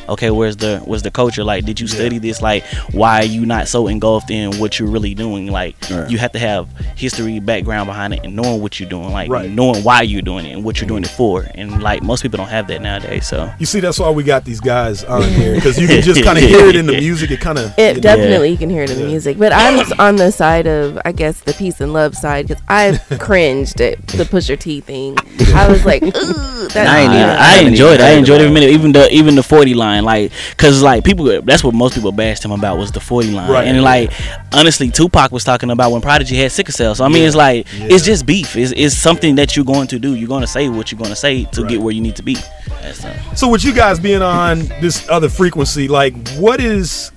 okay 0.10 0.30
where's 0.32 0.58
the 0.58 0.80
where's 0.86 1.03
the 1.03 1.12
culture 1.12 1.43
like 1.43 1.66
did 1.66 1.80
you 1.80 1.88
Yeah. 1.88 1.95
study 1.95 2.18
this 2.20 2.41
like 2.41 2.64
why 2.91 3.22
are 3.22 3.26
you 3.26 3.45
not 3.45 3.68
so 3.68 3.88
engulfed 3.88 4.30
in 4.30 4.58
what 4.60 4.80
you're 4.80 4.89
really 4.89 5.14
doing 5.14 5.47
like 5.51 5.76
Right. 5.89 6.10
you 6.10 6.18
have 6.18 6.32
to 6.34 6.39
have 6.39 6.68
history 6.95 7.39
background 7.39 7.88
behind 7.88 8.14
it 8.14 8.22
and 8.24 8.36
knowing 8.36 8.62
what 8.62 8.80
you're 8.80 8.89
doing 8.89 9.12
like 9.12 9.30
Right. 9.30 9.49
knowing 9.49 9.84
why 9.84 10.01
you're 10.01 10.22
doing 10.22 10.45
it 10.45 10.53
and 10.53 10.64
what 10.64 10.80
you're 10.80 10.88
doing 10.88 11.03
it 11.03 11.10
for 11.10 11.45
and 11.55 11.82
like 11.84 12.03
most 12.03 12.22
people 12.24 12.38
don't 12.38 12.47
have 12.49 12.68
that 12.68 12.82
nowadays 12.82 13.28
so 13.28 13.49
You 13.60 13.66
see, 13.66 13.80
that's 13.80 13.99
why 13.99 14.10
we 14.10 14.24
got 14.24 14.45
these 14.45 14.60
guys 14.60 15.03
on 15.03 15.24
here 15.32 15.55
because 15.55 15.80
you 15.80 15.88
can 15.88 16.01
just 16.01 16.24
kind 16.28 16.38
of 16.38 16.43
hear 16.43 16.66
it 16.68 16.76
in 16.76 16.86
the 16.86 16.93
music. 16.97 17.32
It 17.32 17.39
kind 17.39 17.58
of 17.58 17.74
It 17.78 18.01
definitely 18.01 18.49
you 18.51 18.58
can 18.58 18.70
hear 18.70 18.84
it 18.84 18.89
in 18.89 18.97
the 18.99 19.05
music, 19.05 19.38
but 19.38 19.51
I'm 19.53 19.80
on 19.99 20.16
the 20.16 20.32
side 20.32 20.68
of 20.68 20.99
I 21.05 21.12
guess 21.12 21.39
the 21.41 21.53
peace 21.53 21.82
and 21.82 21.93
love 21.93 22.16
side 22.16 22.47
because 22.47 22.64
I 22.68 22.97
cringed 23.20 23.82
at 23.82 24.05
the 24.08 24.24
Pusha 24.26 24.58
T 24.60 24.82
thing. 24.82 25.18
I 25.53 25.68
was 25.68 25.86
like, 25.86 26.03
ooh, 26.03 26.68
that, 26.70 26.88
I 26.88 27.01
I, 27.05 27.58
I 27.58 27.68
enjoyed 27.68 27.99
it. 27.99 28.01
I 28.01 28.12
enjoyed 28.12 28.41
every 28.41 28.53
minute. 28.53 28.70
Even 28.70 28.91
the 28.91 29.10
even 29.12 29.36
the 29.36 29.43
forty 29.43 29.74
line, 29.74 29.97
like, 30.06 30.32
cause 30.58 30.82
like 30.82 31.04
people, 31.04 31.41
that's 31.41 31.64
what 31.64 31.74
most 31.74 31.93
people 31.95 32.12
bashed 32.12 32.43
him 32.45 32.52
about 32.52 32.78
was 32.78 32.91
the 32.91 33.00
forty 33.00 33.32
line. 33.32 33.50
Right. 33.50 33.68
And 33.68 33.82
like, 33.82 34.12
honestly, 34.54 34.89
Tupac 34.89 35.32
was 35.32 35.43
talking 35.43 35.72
about 35.72 35.91
when 35.91 36.02
Prodigy 36.02 36.36
had 36.38 36.52
sickle 36.52 36.74
cell. 36.74 36.95
So 36.95 37.06
I 37.06 37.08
mean, 37.08 37.22
Yeah. 37.22 37.28
it's 37.28 37.36
like 37.36 37.68
Yeah. 37.78 37.88
it's 37.91 38.04
just 38.06 38.26
beef. 38.26 38.56
It's, 38.56 38.74
it's 38.76 38.95
something 38.95 39.36
that 39.36 39.56
you're 39.56 39.66
going 39.66 39.88
to 39.88 40.00
do. 40.00 40.16
You're 40.16 40.28
going 40.28 40.41
to 40.41 40.48
say 40.48 40.70
what 40.70 40.91
you're 40.91 40.98
going 41.00 41.10
to 41.12 41.16
say 41.16 41.45
to 41.45 41.62
Right. 41.62 41.70
get 41.72 41.82
where 41.82 41.93
you 41.93 42.02
need 42.02 42.16
to 42.18 42.24
be. 42.24 42.38
That's 42.82 43.04
uh, 43.06 43.34
So 43.36 43.48
with 43.50 43.64
you 43.64 43.74
guys 43.74 44.00
being 44.00 44.22
on 44.22 44.60
this 44.82 45.08
other 45.10 45.30
frequency, 45.30 45.88
like 45.88 46.14
what 46.38 46.60
is 46.62 47.12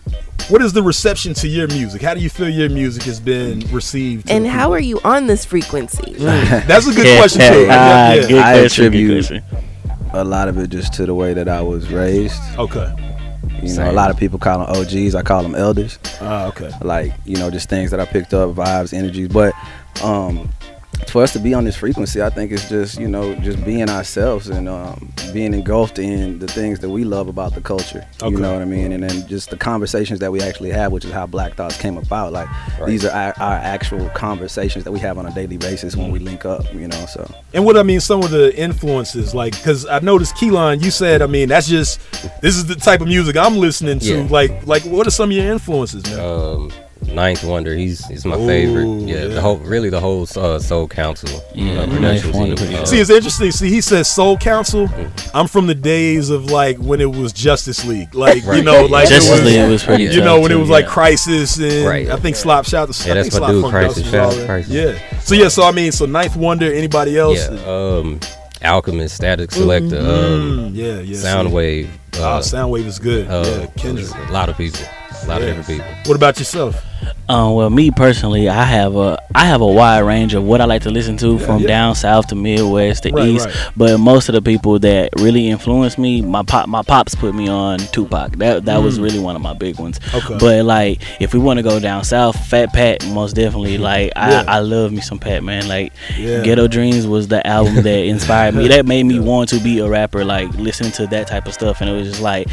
what 0.49 0.61
is 0.63 0.73
the 0.73 0.83
reception 0.83 1.33
to 1.35 1.47
your 1.47 1.69
music? 1.69 2.03
How 2.03 2.13
do 2.15 2.21
you 2.21 2.29
feel 2.29 2.49
your 2.49 2.69
music 2.71 3.05
has 3.05 3.21
been 3.21 3.61
received? 3.71 4.29
and 4.31 4.45
the 4.45 4.51
how 4.51 4.73
are 4.73 4.81
you 4.81 4.99
on 5.05 5.29
this 5.29 5.45
frequency? 5.45 6.03
people? 6.03 6.25
That's 6.25 6.89
a 6.89 6.93
good 6.93 7.19
question 7.19 7.41
too. 7.41 7.67
Ah, 7.71 8.15
Yeah. 8.15 8.27
good 8.27 8.39
I 8.39 8.59
question, 8.61 8.91
good 8.91 8.95
attribute 8.95 9.27
question. 9.29 9.45
A 10.13 10.25
lot 10.25 10.49
of 10.49 10.59
it 10.59 10.71
just 10.71 10.93
to 10.95 11.07
the 11.07 11.15
way 11.15 11.35
that 11.35 11.49
I 11.49 11.61
was 11.63 11.89
raised. 11.91 12.41
Okay. 12.59 12.95
You 13.57 13.63
know, 13.63 13.69
Same. 13.69 13.89
a 13.89 13.93
lot 13.93 14.11
of 14.11 14.17
people 14.17 14.39
call 14.39 14.65
them 14.65 14.77
OGs. 14.77 15.15
I 15.15 15.23
call 15.23 15.43
them 15.43 15.55
elders. 15.55 15.99
Ah, 16.21 16.47
okay. 16.49 16.71
Like 16.83 17.13
you 17.25 17.37
know, 17.37 17.51
just 17.51 17.69
things 17.69 17.91
that 17.91 18.01
I 18.01 18.07
picked 18.07 18.33
up, 18.33 18.51
vibes, 18.55 18.93
energies. 18.95 19.29
But 19.29 19.53
um, 20.03 20.49
for 21.09 21.23
us 21.23 21.33
to 21.33 21.39
be 21.39 21.55
on 21.55 21.65
this 21.65 21.77
frequency, 21.77 22.23
I 22.23 22.31
think 22.31 22.53
it's 22.53 22.69
just 22.69 22.99
you 22.99 23.09
know 23.09 23.35
just 23.37 23.65
being 23.65 23.89
ourselves 23.89 24.49
and 24.49 24.69
um, 24.69 25.13
being 25.33 25.55
engulfed 25.55 25.99
in 25.99 26.39
the 26.39 26.47
things 26.47 26.79
that 26.81 26.91
we 26.91 27.05
love 27.05 27.29
about 27.29 27.55
the 27.55 27.61
culture. 27.61 28.07
Okay. 28.23 28.31
You 28.31 28.39
know 28.39 28.53
what 28.53 28.63
I 28.63 28.67
mean? 28.67 28.93
And 28.93 29.03
then 29.03 29.27
just 29.27 29.51
the 29.51 29.57
conversations 29.57 30.21
that 30.21 30.31
we 30.33 30.41
actually 30.41 30.71
have, 30.71 30.93
which 30.93 31.05
is 31.05 31.13
how 31.13 31.27
Black 31.27 31.55
Thoughts 31.55 31.81
came 31.81 31.97
about. 31.97 32.33
Like 32.33 32.49
these 32.87 33.05
are 33.05 33.11
our, 33.11 33.35
our 33.39 33.57
actual 33.57 34.09
conversations 34.11 34.85
that 34.85 34.93
we 34.93 34.99
have 35.01 35.19
on 35.19 35.27
a 35.27 35.35
daily 35.35 35.57
basis 35.57 35.97
when 35.97 36.11
we 36.11 36.19
link 36.19 36.45
up. 36.45 36.73
You 36.73 36.89
know, 36.89 37.07
so 37.07 37.29
And 37.53 37.65
what 37.65 37.77
I 37.77 37.83
mean, 37.83 38.01
some 38.01 38.23
of 38.23 38.31
the 38.31 38.57
influences, 38.57 39.35
like, 39.35 39.57
because 39.57 39.87
I 39.87 39.99
noticed 40.01 40.35
Keelan, 40.37 40.83
you 40.83 40.91
said, 40.91 41.23
I 41.23 41.27
mean, 41.27 41.49
that's 41.49 41.69
just 41.69 42.01
this 42.41 42.57
is 42.57 42.67
the 42.67 42.77
type 42.77 43.01
of 43.01 43.09
music 43.09 43.37
I'm 43.37 43.57
listening 43.57 43.99
to. 44.01 44.23
Yeah. 44.23 44.29
Like, 44.31 44.67
like, 44.67 44.83
what 44.85 45.07
are 45.07 45.11
some 45.11 45.31
of 45.31 45.37
your 45.37 45.51
influences, 45.51 46.05
man? 46.05 46.21
Um, 46.21 46.73
Ninth 47.13 47.43
Wonder, 47.45 47.75
he's 47.75 48.07
he's 48.07 48.25
my 48.25 48.37
Ooh, 48.37 48.47
favorite. 48.47 48.87
Yeah, 49.09 49.23
yeah. 49.23 49.35
the 49.35 49.41
whole 49.41 49.57
really 49.59 49.91
the 49.91 50.01
whole 50.01 50.23
uh, 50.37 50.59
Soul 50.59 50.87
Council. 50.89 51.29
Yeah, 51.55 51.81
uh, 51.81 51.87
Ninth 51.87 52.23
production 52.23 52.33
Wonder 52.33 52.55
Uh, 52.81 52.85
See, 52.85 52.99
it's 53.01 53.11
interesting. 53.11 53.51
See, 53.51 53.69
he 53.69 53.81
says 53.81 54.09
Soul 54.09 54.37
Council. 54.39 54.89
I'm 55.35 55.49
from 55.49 55.67
the 55.67 55.75
days 55.75 56.31
of 56.31 56.47
like 56.47 56.79
when 56.79 57.01
it 57.01 57.11
was 57.11 57.33
Justice 57.33 57.85
League, 57.85 58.15
like 58.15 58.45
you 58.45 58.63
know, 58.63 58.87
like 58.87 59.09
Justice 59.09 59.31
was, 59.31 59.45
League 59.45 59.69
was 59.69 59.83
pretty 59.83 60.05
You 60.05 60.21
know, 60.23 60.41
when 60.41 60.51
it 60.53 60.55
too, 60.55 60.61
was 60.61 60.71
like 60.71 60.87
yeah. 60.87 60.93
Khrysis 60.93 61.61
and 61.79 61.87
Right. 61.87 62.09
I 62.09 62.17
think 62.17 62.37
Slop 62.37 62.65
Shout. 62.67 62.89
The, 62.89 63.05
Yeah, 63.07 63.13
I 63.13 63.15
that's 63.17 63.29
think 63.31 63.41
my 63.43 63.49
Slop 63.51 63.51
dude, 63.51 63.65
Khrysis. 64.05 64.11
Shout 64.11 64.27
out 64.27 64.33
to. 64.35 64.47
Khrysis. 64.47 64.69
Yeah. 64.69 65.19
So 65.21 65.35
yeah, 65.35 65.49
so 65.49 65.63
I 65.65 65.73
mean, 65.73 65.93
so 65.93 66.07
Ninth 66.07 66.37
Wonder. 66.37 66.73
Anybody 66.73 67.19
else? 67.19 67.39
yeah, 67.51 67.59
um, 67.67 68.21
Alchemist, 68.63 69.21
Statik 69.21 69.49
Selektah, 69.49 70.01
um, 70.01 70.73
Mm, 70.73 70.75
yeah, 70.75 71.01
yeah. 71.01 71.17
Sounwave. 71.17 71.89
Oh, 72.19 72.23
Uh, 72.25 72.41
Sounwave 72.41 72.85
is 72.87 72.99
good. 72.99 73.27
uh, 73.29 73.43
yeah, 73.47 73.67
Kendrick. 73.83 74.07
a 74.29 74.33
lot 74.33 74.49
of 74.49 74.57
people, 74.59 74.81
a 75.25 75.29
lot 75.29 75.41
Yeah. 75.41 75.49
of 75.49 75.57
different 75.57 75.81
people. 75.81 75.95
What 76.07 76.17
about 76.17 76.39
yourself? 76.39 76.85
Um, 77.31 77.55
well, 77.55 77.71
me 77.71 77.91
personally, 77.93 78.49
I 78.49 78.65
have 78.65 78.97
a 78.97 79.17
I 79.35 79.47
have 79.47 79.61
a 79.61 79.67
wide 79.67 80.01
range 80.01 80.35
of 80.35 80.43
what 80.43 80.61
I 80.61 80.65
like 80.65 80.83
to 80.83 80.91
listen 80.91 81.17
to 81.19 81.39
from 81.39 81.63
yeah. 81.63 81.69
down 81.69 81.95
south 81.95 82.27
to 82.29 82.35
Midwest 82.35 83.05
to 83.05 83.11
Right, 83.13 83.29
East. 83.29 83.47
right. 83.47 83.55
But 83.77 83.99
most 84.01 84.29
of 84.29 84.35
the 84.35 84.43
people 84.43 84.79
that 84.81 85.11
really 85.17 85.49
influenced 85.49 85.97
me, 85.97 86.21
my 86.23 86.43
pop 86.43 86.69
my 86.69 86.83
pops 86.83 87.15
put 87.15 87.35
me 87.35 87.49
on 87.49 87.79
Tupac. 87.79 88.37
That 88.39 88.65
that 88.65 88.83
was 88.83 88.99
Mm. 88.99 89.03
really 89.05 89.19
one 89.21 89.37
of 89.37 89.43
my 89.43 89.55
big 89.55 89.79
ones. 89.79 90.01
Okay. 90.13 90.37
But 90.39 90.65
like, 90.65 91.01
if 91.21 91.33
we 91.33 91.39
want 91.41 91.59
to 91.59 91.63
go 91.63 91.79
down 91.79 92.03
south, 92.05 92.37
Fat 92.49 92.73
Pat 92.73 93.07
most 93.09 93.35
definitely. 93.37 93.79
Like, 93.91 94.13
Yeah. 94.17 94.45
I 94.49 94.57
I 94.57 94.59
love 94.59 94.91
me 94.93 95.01
some 95.01 95.19
Pat 95.21 95.43
man. 95.45 95.69
Like, 95.69 95.93
Yeah. 96.19 96.43
Ghetto 96.43 96.67
Dreams 96.67 97.07
was 97.07 97.29
the 97.29 97.47
album 97.47 97.77
that 97.77 98.05
inspired 98.05 98.55
me. 98.57 98.67
That 98.75 98.87
made 98.87 99.05
me 99.05 99.21
want 99.21 99.49
to 99.51 99.61
be 99.61 99.79
a 99.79 99.89
rapper. 99.89 100.25
Like 100.25 100.53
listening 100.55 100.93
to 100.93 101.07
that 101.09 101.29
type 101.29 101.47
of 101.47 101.55
stuff, 101.55 101.81
and 101.81 101.89
it 101.89 101.93
was 101.95 102.09
just 102.09 102.21
like. 102.21 102.49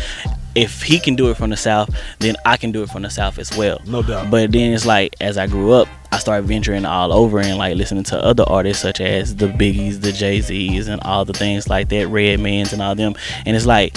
If 0.58 0.82
he 0.82 1.00
can 1.00 1.16
do 1.16 1.30
it 1.30 1.38
from 1.38 1.50
the 1.52 1.58
south, 1.58 1.90
then 2.20 2.36
I 2.46 2.58
can 2.58 2.72
do 2.72 2.82
it 2.84 2.90
from 2.90 3.04
the 3.04 3.10
south 3.10 3.38
as 3.40 3.56
well. 3.56 3.80
No 3.86 4.02
doubt. 4.02 4.30
But 4.32 4.52
then 4.52 4.74
it's 4.74 4.86
like 4.86 5.16
as 5.22 5.38
I 5.38 5.48
grew 5.48 5.72
up, 5.74 5.88
I 6.12 6.18
started 6.20 6.48
venturing 6.48 6.86
all 6.86 7.14
over 7.14 7.40
and 7.40 7.58
like 7.58 7.76
listening 7.76 8.04
to 8.06 8.18
other 8.24 8.44
artists 8.48 8.82
such 8.82 9.00
as 9.00 9.36
the 9.36 9.48
Biggies, 9.48 10.02
the 10.02 10.12
Jay 10.12 10.42
Z's, 10.42 10.88
and 10.88 11.02
all 11.04 11.26
the 11.26 11.34
things 11.34 11.70
like 11.70 11.90
that, 11.90 12.08
Redmans 12.08 12.74
and 12.74 12.82
all 12.82 12.96
them. 12.96 13.14
And 13.46 13.56
it's 13.56 13.66
like 13.66 13.96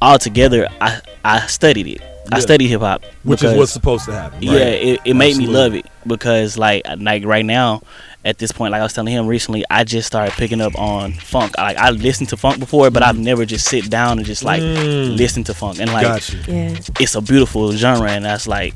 all 0.00 0.18
together, 0.18 0.68
I 0.80 1.00
I 1.24 1.46
studied 1.46 1.86
it. 1.86 2.00
I 2.32 2.36
Yeah. 2.36 2.42
studied 2.42 2.68
hip 2.68 2.80
hop, 2.80 3.04
Which 3.24 3.42
is 3.42 3.54
what's 3.56 3.72
supposed 3.72 4.04
to 4.06 4.12
happen. 4.12 4.38
Yeah, 4.42 4.52
it, 4.60 5.00
it 5.04 5.14
made 5.14 5.36
me 5.36 5.46
love 5.46 5.74
it 5.74 5.84
because 6.06 6.56
like 6.56 6.82
like 6.98 7.24
right 7.24 7.44
now. 7.44 7.82
At 8.22 8.36
this 8.36 8.52
point, 8.52 8.72
like 8.72 8.80
I 8.80 8.82
was 8.82 8.92
telling 8.92 9.14
him 9.14 9.26
recently, 9.26 9.64
I 9.70 9.82
just 9.82 10.06
started 10.06 10.32
picking 10.34 10.60
up 10.60 10.78
on 10.78 11.12
funk. 11.12 11.56
Like 11.56 11.78
I 11.78 11.88
listened 11.90 12.28
to 12.30 12.36
funk 12.36 12.58
before, 12.60 12.90
but 12.90 13.02
I've 13.02 13.18
never 13.18 13.46
just 13.46 13.66
sit 13.66 13.88
down 13.88 14.18
and 14.18 14.26
just 14.26 14.44
like 14.44 14.60
Mm. 14.60 15.16
listen 15.16 15.42
to 15.44 15.54
funk. 15.54 15.80
And 15.80 15.90
like 15.90 16.04
Gotcha. 16.06 16.36
Yeah. 16.46 16.76
it's 17.00 17.14
a 17.14 17.22
beautiful 17.22 17.72
genre 17.72 18.10
and 18.10 18.24
that's 18.26 18.46
like 18.46 18.74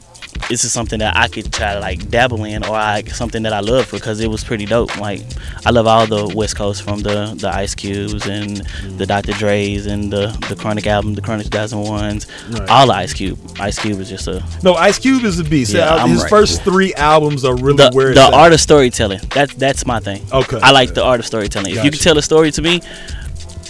this 0.48 0.62
is 0.64 0.72
something 0.72 0.98
that 0.98 1.16
I 1.16 1.28
could 1.28 1.50
try 1.52 1.72
to 1.74 1.80
like 1.80 2.10
dabble 2.10 2.44
in 2.44 2.64
or 2.64 2.70
like 2.70 3.08
something 3.10 3.42
that 3.44 3.52
I 3.54 3.60
love 3.60 3.90
because 3.90 4.20
it 4.20 4.28
was 4.28 4.44
pretty 4.44 4.66
dope. 4.66 4.94
Like 4.98 5.22
I 5.64 5.70
love 5.70 5.86
all 5.86 6.06
the 6.06 6.34
West 6.36 6.56
Coast 6.56 6.82
from 6.82 7.00
the 7.00 7.34
the 7.38 7.48
Ice 7.48 7.74
Cubes 7.74 8.26
and 8.26 8.58
the 8.98 9.06
Dr. 9.06 9.32
Dre's 9.32 9.86
and 9.86 10.12
the 10.12 10.26
the 10.48 10.56
Chronic 10.56 10.86
album, 10.86 11.14
the 11.14 11.22
Chronic 11.22 11.46
2001s, 11.48 12.26
Right. 12.58 12.68
all 12.68 12.86
the 12.88 12.92
Ice 12.94 13.14
Cube. 13.14 13.38
Ice 13.58 13.78
Cube 13.78 13.98
is 14.00 14.08
just 14.08 14.28
a 14.28 14.44
No, 14.62 14.74
Ice 14.74 14.98
Cube 14.98 15.24
is 15.24 15.38
a 15.38 15.44
beast. 15.44 15.72
Yeah, 15.72 15.94
Uh, 15.94 16.02
I'm 16.02 16.10
His 16.10 16.20
right. 16.22 16.30
first 16.30 16.62
three 16.62 16.92
albums 16.94 17.44
are 17.44 17.56
really 17.56 17.78
the, 17.78 17.90
where 17.92 18.12
the 18.14 18.22
at. 18.22 18.34
art 18.34 18.52
of 18.52 18.60
storytelling. 18.60 19.20
That's 19.30 19.54
that's 19.54 19.86
my 19.86 19.98
thing. 20.00 20.22
Okay. 20.32 20.58
I 20.62 20.72
like 20.72 20.92
the 20.94 21.02
art 21.04 21.20
of 21.20 21.26
storytelling. 21.26 21.74
If 21.74 21.84
you 21.84 21.90
can 21.90 22.00
tell 22.00 22.18
a 22.18 22.22
story 22.22 22.50
to 22.52 22.60
me, 22.62 22.82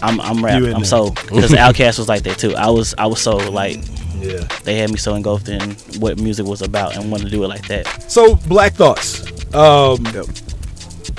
I'm 0.02 0.20
I'm 0.20 0.44
rap. 0.44 0.60
I'm 0.62 0.84
sold 0.84 1.14
because 1.16 1.52
Outkast 1.64 1.98
was 1.98 2.08
like 2.08 2.24
that 2.24 2.38
too. 2.38 2.54
I 2.56 2.68
was 2.70 2.94
I 2.98 3.06
was 3.06 3.20
so 3.20 3.36
like 3.36 3.78
Yeah. 4.24 4.48
they 4.64 4.76
had 4.78 4.90
me 4.90 4.96
so 4.96 5.14
engulfed 5.14 5.48
in 5.48 5.72
what 6.00 6.18
music 6.18 6.46
was 6.46 6.62
about 6.62 6.96
and 6.96 7.10
wanted 7.10 7.24
to 7.24 7.30
do 7.30 7.44
it 7.44 7.48
like 7.48 7.66
that. 7.68 8.10
So, 8.10 8.36
Black 8.48 8.72
Thoughts. 8.74 9.24
Um, 9.54 10.04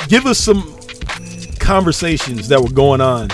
Give 0.08 0.26
us 0.26 0.38
some 0.38 0.62
conversations 1.60 2.48
that 2.50 2.62
were 2.62 2.70
going 2.70 3.02
on 3.02 3.30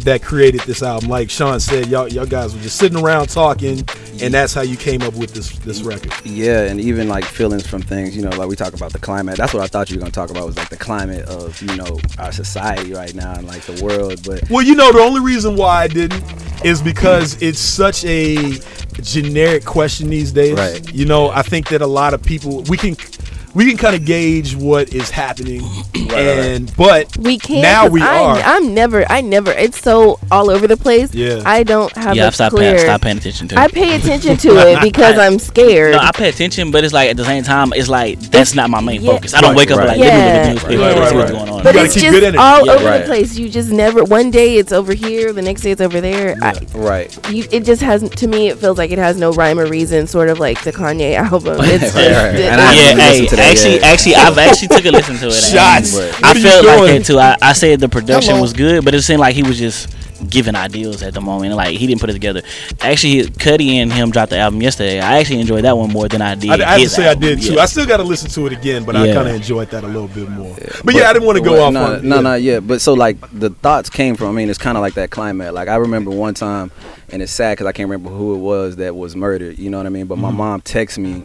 that 0.00 0.22
created 0.22 0.60
this 0.62 0.82
album. 0.82 1.08
Like 1.08 1.30
Sean 1.30 1.60
said, 1.60 1.86
y'all 1.88 2.08
y'all 2.08 2.26
guys 2.26 2.54
were 2.54 2.60
just 2.60 2.76
sitting 2.76 2.98
around 2.98 3.28
talking, 3.28 3.84
and 4.20 4.32
that's 4.32 4.54
how 4.54 4.62
you 4.62 4.76
came 4.76 5.02
up 5.02 5.14
with 5.14 5.34
this 5.34 5.50
this 5.60 5.82
record. 5.82 6.12
Yeah, 6.24 6.62
and 6.62 6.80
even 6.80 7.08
like 7.08 7.24
feelings 7.24 7.66
from 7.66 7.82
things, 7.82 8.16
you 8.16 8.22
know, 8.22 8.30
like 8.30 8.48
we 8.48 8.56
talk 8.56 8.74
about 8.74 8.92
the 8.92 8.98
climate. 8.98 9.36
That's 9.36 9.54
what 9.54 9.62
I 9.62 9.66
thought 9.66 9.90
you 9.90 9.96
were 9.96 10.00
gonna 10.00 10.12
talk 10.12 10.30
about 10.30 10.46
was 10.46 10.56
like 10.56 10.68
the 10.68 10.76
climate 10.76 11.26
of 11.26 11.60
you 11.62 11.76
know 11.76 11.98
our 12.18 12.32
society 12.32 12.92
right 12.92 13.14
now 13.14 13.34
and 13.34 13.46
like 13.46 13.62
the 13.62 13.82
world. 13.84 14.22
But 14.24 14.48
Well, 14.50 14.62
you 14.62 14.74
know, 14.74 14.92
the 14.92 15.00
only 15.00 15.20
reason 15.20 15.56
why 15.56 15.82
I 15.82 15.88
didn't 15.88 16.24
is 16.64 16.82
because 16.82 17.40
it's 17.42 17.58
such 17.58 18.04
a 18.04 18.58
generic 19.02 19.64
question 19.64 20.10
these 20.10 20.32
days. 20.32 20.56
Right. 20.56 20.92
You 20.92 21.06
know, 21.06 21.30
I 21.30 21.42
think 21.42 21.68
that 21.68 21.82
a 21.82 21.86
lot 21.86 22.14
of 22.14 22.22
people 22.22 22.62
we 22.62 22.76
can 22.76 22.96
we 23.58 23.66
can 23.68 23.76
kind 23.76 23.96
of 23.96 24.04
gauge 24.04 24.54
what 24.54 24.94
is 24.94 25.10
happening, 25.10 25.62
and 26.14 26.72
but 26.76 27.16
We 27.18 27.38
can't. 27.38 27.62
now 27.62 27.82
'cause 27.82 27.90
we 27.92 28.02
I, 28.02 28.18
are. 28.22 28.36
I'm 28.38 28.72
never. 28.72 29.04
I 29.10 29.20
never. 29.20 29.50
It's 29.50 29.80
so 29.82 30.20
all 30.30 30.48
over 30.50 30.66
the 30.68 30.76
place. 30.76 31.12
Yeah. 31.12 31.42
I 31.44 31.64
don't 31.64 31.92
have 31.96 32.16
yeah, 32.16 32.24
a 32.24 32.26
I've 32.28 32.34
stopped, 32.36 32.54
clear. 32.54 32.72
paying, 32.74 32.84
stopped 32.84 33.02
paying 33.04 33.18
attention 33.18 33.48
to 33.48 33.54
it. 33.56 33.58
I 33.58 33.66
pay 33.68 33.96
attention 33.96 34.36
to 34.36 34.48
it 34.68 34.80
because 34.88 35.18
I'm 35.18 35.38
scared. 35.40 35.92
No, 35.94 35.98
I 35.98 36.12
pay 36.12 36.28
attention, 36.28 36.70
but 36.70 36.84
it's 36.84 36.94
like 36.94 37.10
at 37.10 37.16
the 37.16 37.24
same 37.24 37.42
time, 37.42 37.72
it's 37.74 37.88
like 37.88 38.20
that's 38.30 38.54
not 38.54 38.70
my 38.70 38.80
main 38.80 39.02
Yeah. 39.02 39.12
focus. 39.12 39.34
I 39.34 39.40
don't 39.40 39.50
Right, 39.50 39.56
wake 39.58 39.70
up 39.72 39.78
right. 39.78 39.88
like, 39.88 39.98
Yeah. 39.98 40.04
let 40.06 40.14
me 40.14 40.26
look 40.28 40.36
at 40.36 40.42
the 40.44 40.52
newspaper 40.52 40.80
Right, 40.82 40.98
right, 41.00 41.08
see 41.10 41.16
what's 41.16 41.30
right. 41.32 41.38
going 41.38 41.50
on. 41.50 41.62
but 41.64 41.74
gotta 41.74 41.84
it's 41.86 41.94
keep 41.94 42.02
just 42.04 42.14
good 42.14 42.22
energy. 42.24 42.38
all 42.38 42.64
Yeah, 42.66 42.72
over 42.72 42.84
right. 42.84 42.98
the 43.00 43.06
place. 43.06 43.36
You 43.38 43.48
just 43.48 43.70
never. 43.70 44.04
One 44.04 44.30
day 44.30 44.56
it's 44.56 44.70
over 44.72 44.94
here, 44.94 45.32
the 45.32 45.42
next 45.42 45.62
day 45.62 45.72
it's 45.72 45.80
over 45.80 46.00
there. 46.00 46.36
I, 46.40 46.54
right. 46.74 47.18
you, 47.32 47.44
it 47.50 47.64
just 47.64 47.82
has 47.82 48.08
to 48.08 48.26
me. 48.28 48.48
It 48.48 48.58
feels 48.58 48.78
like 48.78 48.92
it 48.92 48.98
has 48.98 49.16
no 49.16 49.32
rhyme 49.32 49.58
or 49.58 49.66
reason. 49.66 50.06
Sort 50.06 50.28
of 50.28 50.38
like 50.38 50.62
the 50.62 50.72
Kanye 50.72 51.16
album. 51.16 51.58
It's 51.68 51.82
just, 51.82 51.96
Right, 51.96 52.06
right. 52.12 52.34
it- 52.36 52.40
And 52.52 52.60
I 52.60 52.72
yeah, 52.74 52.80
haven't 52.82 52.98
listened 53.04 53.28
to 53.30 53.36
that 53.36 53.47
actually, 53.50 53.74
yet. 53.74 53.84
actually, 53.84 54.14
I've 54.16 54.38
actually 54.38 54.68
took 54.68 54.84
a 54.84 54.90
listen 54.90 55.16
to 55.18 55.26
it. 55.28 55.32
Shots. 55.52 55.94
What 55.94 56.24
I 56.24 56.30
are 56.32 56.36
you 56.36 56.42
felt 56.42 56.64
like 56.66 56.78
doing? 56.78 56.98
that 56.98 57.04
too. 57.06 57.18
I, 57.18 57.36
I 57.42 57.52
said 57.52 57.80
the 57.80 57.88
production 57.88 58.40
was 58.40 58.52
good, 58.52 58.84
but 58.84 58.94
it 58.94 59.02
seemed 59.02 59.20
like 59.20 59.34
he 59.34 59.42
was 59.42 59.58
just 59.58 59.94
giving 60.30 60.56
ideals 60.56 61.00
at 61.04 61.14
the 61.14 61.20
moment. 61.20 61.54
Like 61.54 61.76
he 61.76 61.86
didn't 61.86 62.00
put 62.00 62.10
it 62.10 62.14
together. 62.14 62.42
Actually, 62.80 63.22
Cudi 63.24 63.74
and 63.74 63.92
him 63.92 64.10
dropped 64.10 64.30
the 64.30 64.38
album 64.38 64.60
yesterday. 64.60 64.98
I 65.00 65.18
actually 65.20 65.40
enjoyed 65.40 65.62
that 65.64 65.76
one 65.76 65.90
more 65.92 66.08
than 66.08 66.20
I 66.22 66.34
did. 66.34 66.50
I, 66.50 66.54
I 66.54 66.58
have 66.70 66.76
to 66.76 66.80
his 66.82 66.92
say 66.94 67.08
I 67.08 67.14
did 67.14 67.40
too. 67.40 67.52
Yeah. 67.54 67.62
I 67.62 67.66
still 67.66 67.86
got 67.86 67.98
to 67.98 68.02
listen 68.02 68.28
to 68.30 68.46
it 68.46 68.52
again, 68.52 68.84
but 68.84 68.96
I 68.96 69.12
kind 69.14 69.28
of 69.28 69.34
enjoyed 69.36 69.70
that 69.70 69.84
a 69.84 69.86
little 69.86 70.08
bit 70.08 70.28
more. 70.28 70.56
But, 70.84 70.94
yeah, 70.94 71.08
I 71.08 71.12
didn't 71.12 71.26
want 71.26 71.38
to 71.38 71.44
go 71.44 71.52
Well, 71.52 71.62
off 71.66 71.72
no, 71.72 71.84
on 71.84 72.08
no, 72.08 72.16
yeah. 72.16 72.20
not 72.22 72.42
yet. 72.42 72.66
But 72.66 72.80
so 72.80 72.94
like 72.94 73.16
the 73.32 73.50
thoughts 73.50 73.90
came 73.90 74.16
from. 74.16 74.28
I 74.28 74.32
mean, 74.32 74.50
it's 74.50 74.58
kind 74.58 74.76
of 74.76 74.82
like 74.82 74.94
that 74.94 75.10
climate. 75.10 75.54
Like 75.54 75.68
I 75.68 75.76
remember 75.76 76.10
one 76.10 76.34
time, 76.34 76.72
and 77.10 77.22
it's 77.22 77.30
sad 77.32 77.52
because 77.52 77.66
I 77.68 77.72
can't 77.72 77.88
remember 77.88 78.10
who 78.10 78.34
it 78.34 78.38
was 78.38 78.76
that 78.76 78.96
was 78.96 79.14
murdered. 79.14 79.56
You 79.58 79.70
know 79.70 79.76
what 79.76 79.86
I 79.86 79.90
mean? 79.90 80.06
But 80.06 80.18
my 80.18 80.30
Mhm. 80.32 80.36
mom 80.36 80.60
texted 80.62 80.98
me 80.98 81.22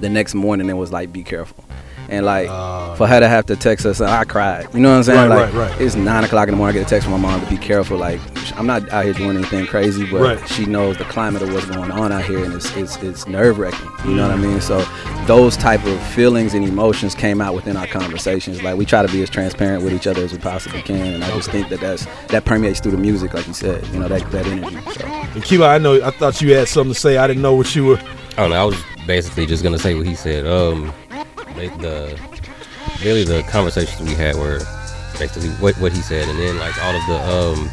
the 0.00 0.08
next 0.08 0.34
morning 0.34 0.68
and 0.70 0.78
was 0.78 0.92
like, 0.92 1.12
"Be 1.12 1.22
careful." 1.22 1.64
And 2.10 2.24
like 2.24 2.48
ah. 2.48 2.94
for 2.94 3.06
her 3.06 3.20
to 3.20 3.28
have 3.28 3.44
to 3.46 3.56
text 3.56 3.84
us, 3.84 4.00
I 4.00 4.24
cried. 4.24 4.66
You 4.72 4.80
know 4.80 4.90
what 4.90 4.96
I'm 4.96 5.02
saying? 5.02 5.28
Right, 5.28 5.44
like 5.44 5.54
right, 5.54 5.70
right. 5.70 5.80
it's 5.80 5.94
nine 5.94 6.24
o'clock 6.24 6.48
in 6.48 6.52
the 6.52 6.56
morning. 6.56 6.76
I 6.76 6.80
get 6.80 6.86
a 6.86 6.90
text 6.90 7.06
from 7.06 7.20
my 7.20 7.28
mom 7.28 7.44
to 7.44 7.50
be 7.50 7.58
careful. 7.58 7.98
Like 7.98 8.18
I'm 8.58 8.66
not 8.66 8.88
out 8.88 9.04
here 9.04 9.12
doing 9.12 9.36
anything 9.36 9.66
crazy, 9.66 10.10
but 10.10 10.46
she 10.46 10.64
knows 10.64 10.96
the 10.96 11.04
climate 11.04 11.42
of 11.42 11.52
what's 11.52 11.66
going 11.66 11.90
on 11.90 12.10
out 12.10 12.24
here, 12.24 12.42
and 12.42 12.54
it's 12.54 12.74
it's, 12.76 12.96
it's 13.02 13.26
nerve 13.28 13.58
wracking. 13.58 13.90
You 14.08 14.16
know 14.16 14.22
what 14.22 14.38
I 14.38 14.40
mm. 14.40 14.52
mean? 14.52 14.60
So 14.62 14.82
those 15.26 15.54
type 15.58 15.84
of 15.84 16.02
feelings 16.14 16.54
and 16.54 16.64
emotions 16.64 17.14
came 17.14 17.42
out 17.42 17.54
within 17.54 17.76
our 17.76 17.86
conversations. 17.86 18.62
Like 18.62 18.78
we 18.78 18.86
try 18.86 19.04
to 19.04 19.12
be 19.12 19.22
as 19.22 19.28
transparent 19.28 19.84
with 19.84 19.92
each 19.92 20.06
other 20.06 20.24
as 20.24 20.32
we 20.32 20.38
possibly 20.38 20.80
can, 20.80 21.14
and 21.14 21.22
I 21.22 21.30
just 21.32 21.50
think 21.50 21.68
that 21.68 21.80
that's 21.80 22.06
that 22.28 22.46
permeates 22.46 22.80
through 22.80 22.92
the 22.92 22.98
music, 22.98 23.34
like 23.34 23.46
you 23.46 23.52
said. 23.52 23.86
You 23.88 24.00
know 24.00 24.08
that 24.08 24.30
that 24.30 24.46
energy. 24.46 24.78
So. 24.92 25.04
And 25.06 25.44
Kila, 25.44 25.74
I 25.74 25.76
know 25.76 26.02
I 26.02 26.10
thought 26.10 26.40
you 26.40 26.54
had 26.54 26.68
something 26.68 26.94
to 26.94 26.98
say. 26.98 27.18
I 27.18 27.26
didn't 27.26 27.42
know 27.42 27.54
what 27.54 27.76
you 27.76 27.84
were. 27.84 28.00
I 28.38 28.42
don't 28.42 28.50
know. 28.50 28.62
I 28.62 28.64
was 28.64 28.80
basically 29.04 29.46
just 29.46 29.64
gonna 29.64 29.80
say 29.80 29.94
what 29.96 30.06
he 30.06 30.14
said. 30.14 30.46
Um, 30.46 30.92
they, 31.56 31.66
the 31.68 32.16
really 33.02 33.24
the 33.24 33.42
conversations 33.50 34.08
we 34.08 34.14
had 34.14 34.36
were 34.36 34.60
basically 35.18 35.48
what 35.58 35.74
what 35.80 35.92
he 35.92 36.00
said, 36.00 36.28
and 36.28 36.38
then 36.38 36.56
like 36.56 36.80
all 36.84 36.94
of 36.94 37.04
the 37.08 37.18
um 37.34 37.70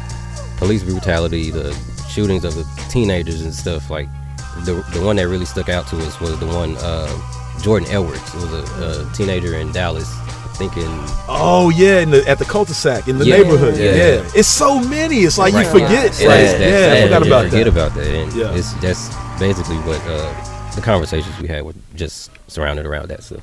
police 0.58 0.82
brutality, 0.82 1.52
the 1.52 1.72
shootings 2.10 2.44
of 2.44 2.56
the 2.56 2.64
teenagers 2.90 3.42
and 3.42 3.54
stuff. 3.54 3.90
Like 3.90 4.08
the 4.64 4.84
the 4.92 5.00
one 5.00 5.14
that 5.16 5.28
really 5.28 5.44
stuck 5.44 5.68
out 5.68 5.86
to 5.88 5.98
us 5.98 6.18
was 6.20 6.36
the 6.40 6.46
one 6.48 6.76
uh, 6.78 7.16
Jordan 7.62 7.88
Edwards. 7.88 8.34
It 8.34 8.40
was 8.42 8.52
a, 8.52 9.08
a 9.08 9.12
teenager 9.14 9.54
in 9.54 9.70
Dallas, 9.70 10.12
thinking 10.56 10.88
Oh 11.28 11.70
yeah, 11.76 12.00
in 12.00 12.10
the, 12.10 12.26
at 12.28 12.40
the 12.40 12.44
cul-de-sac 12.44 13.06
in 13.06 13.18
the 13.18 13.24
Yeah. 13.24 13.36
neighborhood. 13.36 13.76
Yeah. 13.76 13.94
Yeah. 13.94 14.30
it's 14.34 14.48
so 14.48 14.80
many. 14.80 15.18
It's 15.18 15.38
like 15.38 15.54
Right. 15.54 15.64
you 15.64 15.70
forget. 15.70 16.20
It 16.20 16.26
like, 16.26 16.40
that 16.40 16.60
yeah, 16.60 16.98
I 16.98 17.02
forgot 17.04 17.24
about 17.24 17.44
forget 17.44 17.64
that. 17.66 17.68
about 17.68 17.94
that. 17.94 18.06
And 18.08 18.32
Yeah. 18.32 18.52
it's 18.52 18.72
that's 18.82 19.14
basically 19.38 19.76
what 19.86 20.00
uh, 20.08 20.34
the 20.76 20.82
conversations 20.82 21.38
we 21.40 21.48
had 21.48 21.64
were 21.64 21.74
just 21.94 22.30
surrounded 22.48 22.86
around 22.86 23.08
that 23.08 23.22
stuff. 23.24 23.40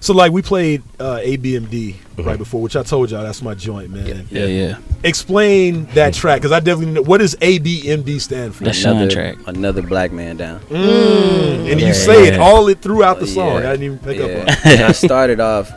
So 0.00 0.12
like 0.14 0.30
we 0.30 0.42
played 0.42 0.82
uh, 1.00 1.16
ABMD 1.24 1.94
Mhm. 2.16 2.24
right 2.26 2.38
before, 2.38 2.60
which 2.62 2.76
I 2.76 2.84
told 2.84 3.10
y'all 3.10 3.24
that's 3.24 3.42
my 3.42 3.54
joint, 3.54 3.90
man. 3.90 4.26
Yeah, 4.30 4.44
yeah. 4.44 4.78
Explain 5.02 5.86
that 5.94 6.14
track 6.14 6.40
because 6.40 6.52
I 6.52 6.60
definitely 6.60 6.94
know 6.94 7.02
what 7.02 7.18
does 7.18 7.34
ABMD 7.36 8.20
stand 8.20 8.54
for. 8.54 8.64
another, 8.68 9.10
track. 9.10 9.36
Another 9.46 9.82
black 9.82 10.12
man 10.12 10.36
down. 10.36 10.60
Mm, 10.60 11.70
and 11.72 11.80
you 11.80 11.88
Yeah, 11.88 11.92
say 11.94 12.28
it 12.28 12.38
all 12.38 12.68
it 12.68 12.80
throughout 12.80 13.18
the 13.18 13.26
song. 13.26 13.62
Yeah, 13.62 13.70
I 13.70 13.76
didn't 13.76 13.82
even 13.84 13.98
pick 13.98 14.18
yeah. 14.18 14.24
up 14.24 14.30
on. 14.42 14.72
it. 14.72 14.80
I 14.80 14.92
started 14.92 15.40
off. 15.40 15.72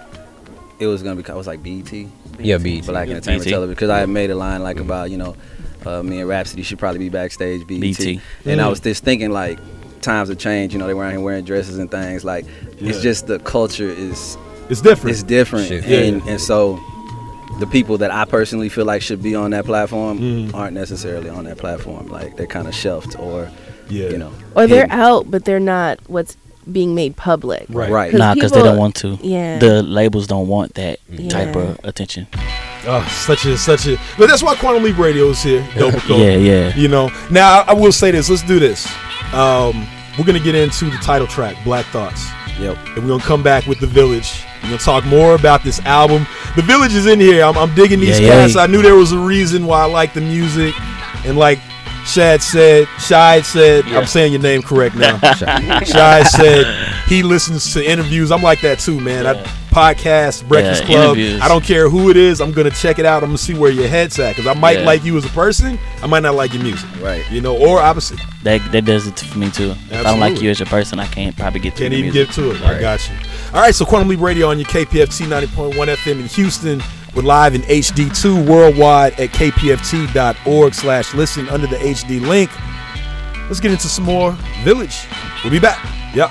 It 0.80 0.86
was 0.88 1.02
gonna 1.02 1.22
be. 1.22 1.28
I 1.30 1.34
was 1.36 1.48
like 1.48 1.64
BT. 1.64 2.08
Yeah, 2.40 2.58
BET. 2.58 2.86
Black 2.86 3.08
Yeah, 3.08 3.16
Entertainment 3.16 3.46
BET. 3.46 3.52
Television 3.54 3.74
because 3.76 3.90
I 3.90 4.00
had 4.00 4.10
made 4.10 4.30
a 4.30 4.36
line 4.36 4.62
like 4.62 4.80
about 4.80 5.10
you 5.12 5.18
know, 5.18 5.36
uh, 5.86 6.02
me 6.04 6.20
and 6.20 6.30
Rapsody 6.30 6.62
should 6.64 6.78
probably 6.80 7.00
be 7.00 7.10
backstage 7.10 7.66
BT. 7.68 8.16
BET. 8.16 8.22
And 8.52 8.62
I 8.62 8.66
Mm. 8.66 8.70
was 8.70 8.80
just 8.80 9.04
thinking 9.04 9.32
like, 9.32 9.60
times 10.02 10.30
have 10.30 10.38
changed. 10.38 10.74
You 10.74 10.80
know, 10.80 10.88
they 10.88 10.94
were 10.94 11.04
out 11.06 11.12
here 11.12 11.20
wearing 11.22 11.46
dresses 11.46 11.78
and 11.78 11.90
things. 11.90 12.24
Like, 12.26 12.46
it's 12.80 13.02
just 13.02 13.28
the 13.28 13.40
culture 13.40 13.90
is. 13.90 14.38
It's 14.70 14.82
different. 14.82 15.12
It's 15.14 15.24
different. 15.24 15.68
Shit. 15.68 15.84
And 15.86 16.24
Yeah. 16.26 16.32
and 16.34 16.42
so. 16.42 16.80
The 17.60 17.68
people 17.68 17.98
that 18.00 18.10
I 18.10 18.26
personally 18.26 18.70
feel 18.70 18.86
like 18.86 19.04
should 19.04 19.22
be 19.22 19.36
on 19.36 19.52
that 19.52 19.66
platform 19.66 20.20
Mm. 20.20 20.56
aren't 20.56 20.74
necessarily 20.74 21.30
on 21.30 21.44
that 21.44 21.58
platform. 21.58 22.08
Like 22.08 22.36
they're 22.36 22.48
kind 22.48 22.68
of 22.68 22.74
shelved, 22.74 23.16
or 23.20 23.52
yeah. 23.88 24.10
you 24.10 24.18
know, 24.18 24.32
or 24.56 24.66
they're 24.66 24.84
hidden. 24.88 25.00
out, 25.00 25.30
but 25.30 25.46
they're 25.46 25.60
not 25.60 26.00
what's 26.08 26.38
being 26.72 26.96
made 26.96 27.18
public. 27.18 27.66
Right. 27.70 27.92
Right. 27.92 28.14
Nah, 28.14 28.34
because 28.34 28.52
they 28.52 28.64
don't 28.64 28.78
want 28.78 28.96
to. 28.96 29.20
Yeah. 29.22 29.60
The 29.60 29.84
labels 29.84 30.26
don't 30.26 30.48
want 30.48 30.74
that 30.76 31.00
type 31.30 31.56
of 31.56 31.78
attention. 31.84 32.26
Oh, 32.88 33.06
such 33.28 33.46
a 33.46 33.56
such 33.58 33.86
a. 33.86 33.98
But 34.18 34.28
that's 34.30 34.42
why 34.42 34.56
Quantum 34.56 34.82
Leap 34.82 34.98
Radio 34.98 35.26
is 35.30 35.44
here. 35.44 35.64
Dope 35.78 35.94
Code. 35.96 36.20
Yeah, 36.20 36.38
yeah. 36.38 36.76
You 36.76 36.88
know. 36.88 37.12
Now 37.30 37.60
I, 37.62 37.72
I 37.72 37.74
will 37.74 37.92
say 37.92 38.10
this. 38.10 38.28
Let's 38.30 38.42
do 38.44 38.60
this. 38.60 38.88
Um, 39.34 39.88
we're 40.20 40.26
gonna 40.26 40.40
get 40.40 40.56
into 40.56 40.86
the 40.86 40.98
title 40.98 41.28
track, 41.28 41.56
Black 41.64 41.86
Thoughts. 41.88 42.28
Yep. 42.60 42.78
And 42.96 42.98
we're 42.98 43.08
gonna 43.10 43.24
come 43.24 43.42
back 43.44 43.66
with 43.66 43.80
the 43.80 43.88
Village. 43.88 44.44
We're 44.64 44.70
gonna 44.70 44.78
talk 44.80 45.06
more 45.06 45.36
about 45.36 45.64
this 45.64 45.80
album. 45.82 46.28
The 46.56 46.62
Village 46.62 46.94
is 46.94 47.06
in 47.08 47.20
here. 47.20 47.44
I'm, 47.44 47.58
I'm 47.58 47.74
digging 47.76 48.00
these 48.00 48.20
Yeah, 48.20 48.28
yeah. 48.28 48.34
cats. 48.46 48.56
I 48.56 48.68
knew 48.68 48.82
there 48.82 48.96
was 48.96 49.12
a 49.14 49.20
reason 49.20 49.66
why 49.66 49.82
I 49.82 49.86
like 49.86 50.14
the 50.14 50.22
music, 50.22 50.76
and 51.26 51.38
like 51.38 51.60
Shad 52.06 52.42
said, 52.42 52.88
Shad 53.00 53.46
said, 53.46 53.86
I'm 53.88 54.06
saying 54.08 54.34
your 54.34 54.42
name 54.42 54.62
correct 54.64 54.96
now. 54.96 55.18
Shad 55.84 56.28
said 56.28 56.66
he 57.08 57.24
listens 57.24 57.74
to 57.74 57.84
interviews. 57.90 58.32
I'm 58.32 58.42
like 58.42 58.62
that 58.62 58.80
too, 58.80 59.00
man. 59.00 59.26
I 59.28 59.34
podcast, 59.72 60.48
Breakfast 60.48 60.82
Yeah, 60.84 60.88
Club. 60.88 61.04
interviews. 61.18 61.42
I 61.42 61.48
don't 61.48 61.64
care 61.64 61.90
who 61.90 62.10
it 62.10 62.18
is. 62.18 62.40
I'm 62.42 62.52
gonna 62.52 62.70
check 62.70 63.00
it 63.00 63.06
out. 63.06 63.24
I'm 63.24 63.30
gonna 63.30 63.38
see 63.38 63.54
where 63.54 63.72
your 63.72 63.88
head's 63.88 64.20
at 64.20 64.36
because 64.36 64.46
I 64.48 64.54
might 64.60 64.80
Yeah. 64.80 64.86
like 64.86 65.04
you 65.04 65.18
as 65.18 65.26
a 65.26 65.30
person. 65.30 65.80
I 66.04 66.08
might 66.08 66.22
not 66.24 66.36
like 66.36 66.54
your 66.54 66.62
music. 66.64 66.88
Right. 67.02 67.24
You 67.32 67.42
know, 67.42 67.56
or 67.58 67.80
opposite. 67.82 68.20
That 68.44 68.62
that 68.72 68.86
does 68.86 69.08
it 69.08 69.18
for 69.20 69.40
me 69.40 69.50
too. 69.50 69.74
If 69.90 70.00
I 70.00 70.04
don't 70.04 70.20
like 70.20 70.42
you 70.42 70.50
as 70.52 70.62
a 70.62 70.66
person, 70.66 71.00
I 71.00 71.08
can't 71.08 71.36
probably 71.36 71.60
get 71.62 71.76
to 71.78 71.84
Can't 71.84 71.94
even 71.94 72.12
music. 72.14 72.28
get 72.28 72.36
to 72.36 72.52
it. 72.52 72.62
I 72.62 72.80
got 72.80 73.00
you. 73.10 73.16
All 73.54 73.62
right, 73.62 73.74
so 73.74 73.86
Quantum 73.86 74.10
Leap 74.10 74.20
Radio 74.22 74.50
on 74.50 74.60
your 74.60 74.68
KPFT 74.68 75.26
90.1 75.28 75.90
FM 75.90 76.20
in 76.20 76.28
Houston. 76.28 76.84
We're 77.16 77.24
live 77.24 77.56
in 77.56 77.62
HD2 77.64 78.46
worldwide 78.46 79.20
at 79.20 79.32
kpft.org 79.34 80.74
slash 80.74 81.14
listen 81.14 81.50
under 81.50 81.68
the 81.68 81.76
HD 81.78 82.20
link. 82.26 82.50
Let's 83.48 83.60
get 83.60 83.72
into 83.72 83.88
some 83.88 84.06
more 84.06 84.32
Village. 84.64 84.96
We'll 85.44 85.52
be 85.52 85.60
back. 85.60 85.78
Yep. 86.16 86.30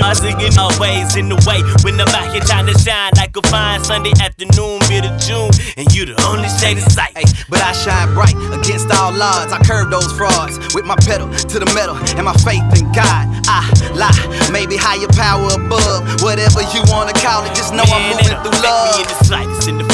Are 0.00 0.14
singing 0.14 0.56
always 0.58 1.14
in 1.16 1.28
the 1.28 1.36
way. 1.44 1.60
When 1.84 2.00
I'm 2.00 2.08
out 2.16 2.32
here 2.32 2.40
trying 2.40 2.66
to 2.66 2.76
shine 2.80 3.12
like 3.16 3.36
a 3.36 3.42
fine 3.52 3.84
Sunday 3.84 4.12
afternoon, 4.16 4.80
mid 4.88 5.04
of 5.04 5.14
June. 5.20 5.52
And 5.76 5.92
you 5.92 6.08
the 6.08 6.16
only 6.24 6.48
shade 6.48 6.78
of 6.80 6.88
sight. 6.88 7.12
Ay, 7.16 7.28
but 7.48 7.60
I 7.60 7.72
shine 7.72 8.14
bright 8.14 8.34
against 8.50 8.88
all 8.90 9.12
odds. 9.12 9.52
I 9.52 9.60
curb 9.60 9.90
those 9.90 10.10
frauds 10.16 10.56
with 10.74 10.86
my 10.86 10.96
pedal 11.04 11.28
to 11.28 11.56
the 11.60 11.68
metal 11.76 11.96
and 12.16 12.24
my 12.24 12.34
faith 12.40 12.64
in 12.80 12.88
God. 12.96 13.28
I 13.44 13.60
lie, 13.92 14.50
maybe 14.50 14.76
higher 14.80 15.10
power 15.12 15.52
above. 15.52 16.22
Whatever 16.24 16.64
you 16.72 16.80
wanna 16.88 17.12
call 17.20 17.44
it, 17.44 17.52
just 17.54 17.74
know 17.76 17.84
I'm 17.84 18.16
moving 18.16 18.40
through 18.40 18.56
love. 18.64 18.80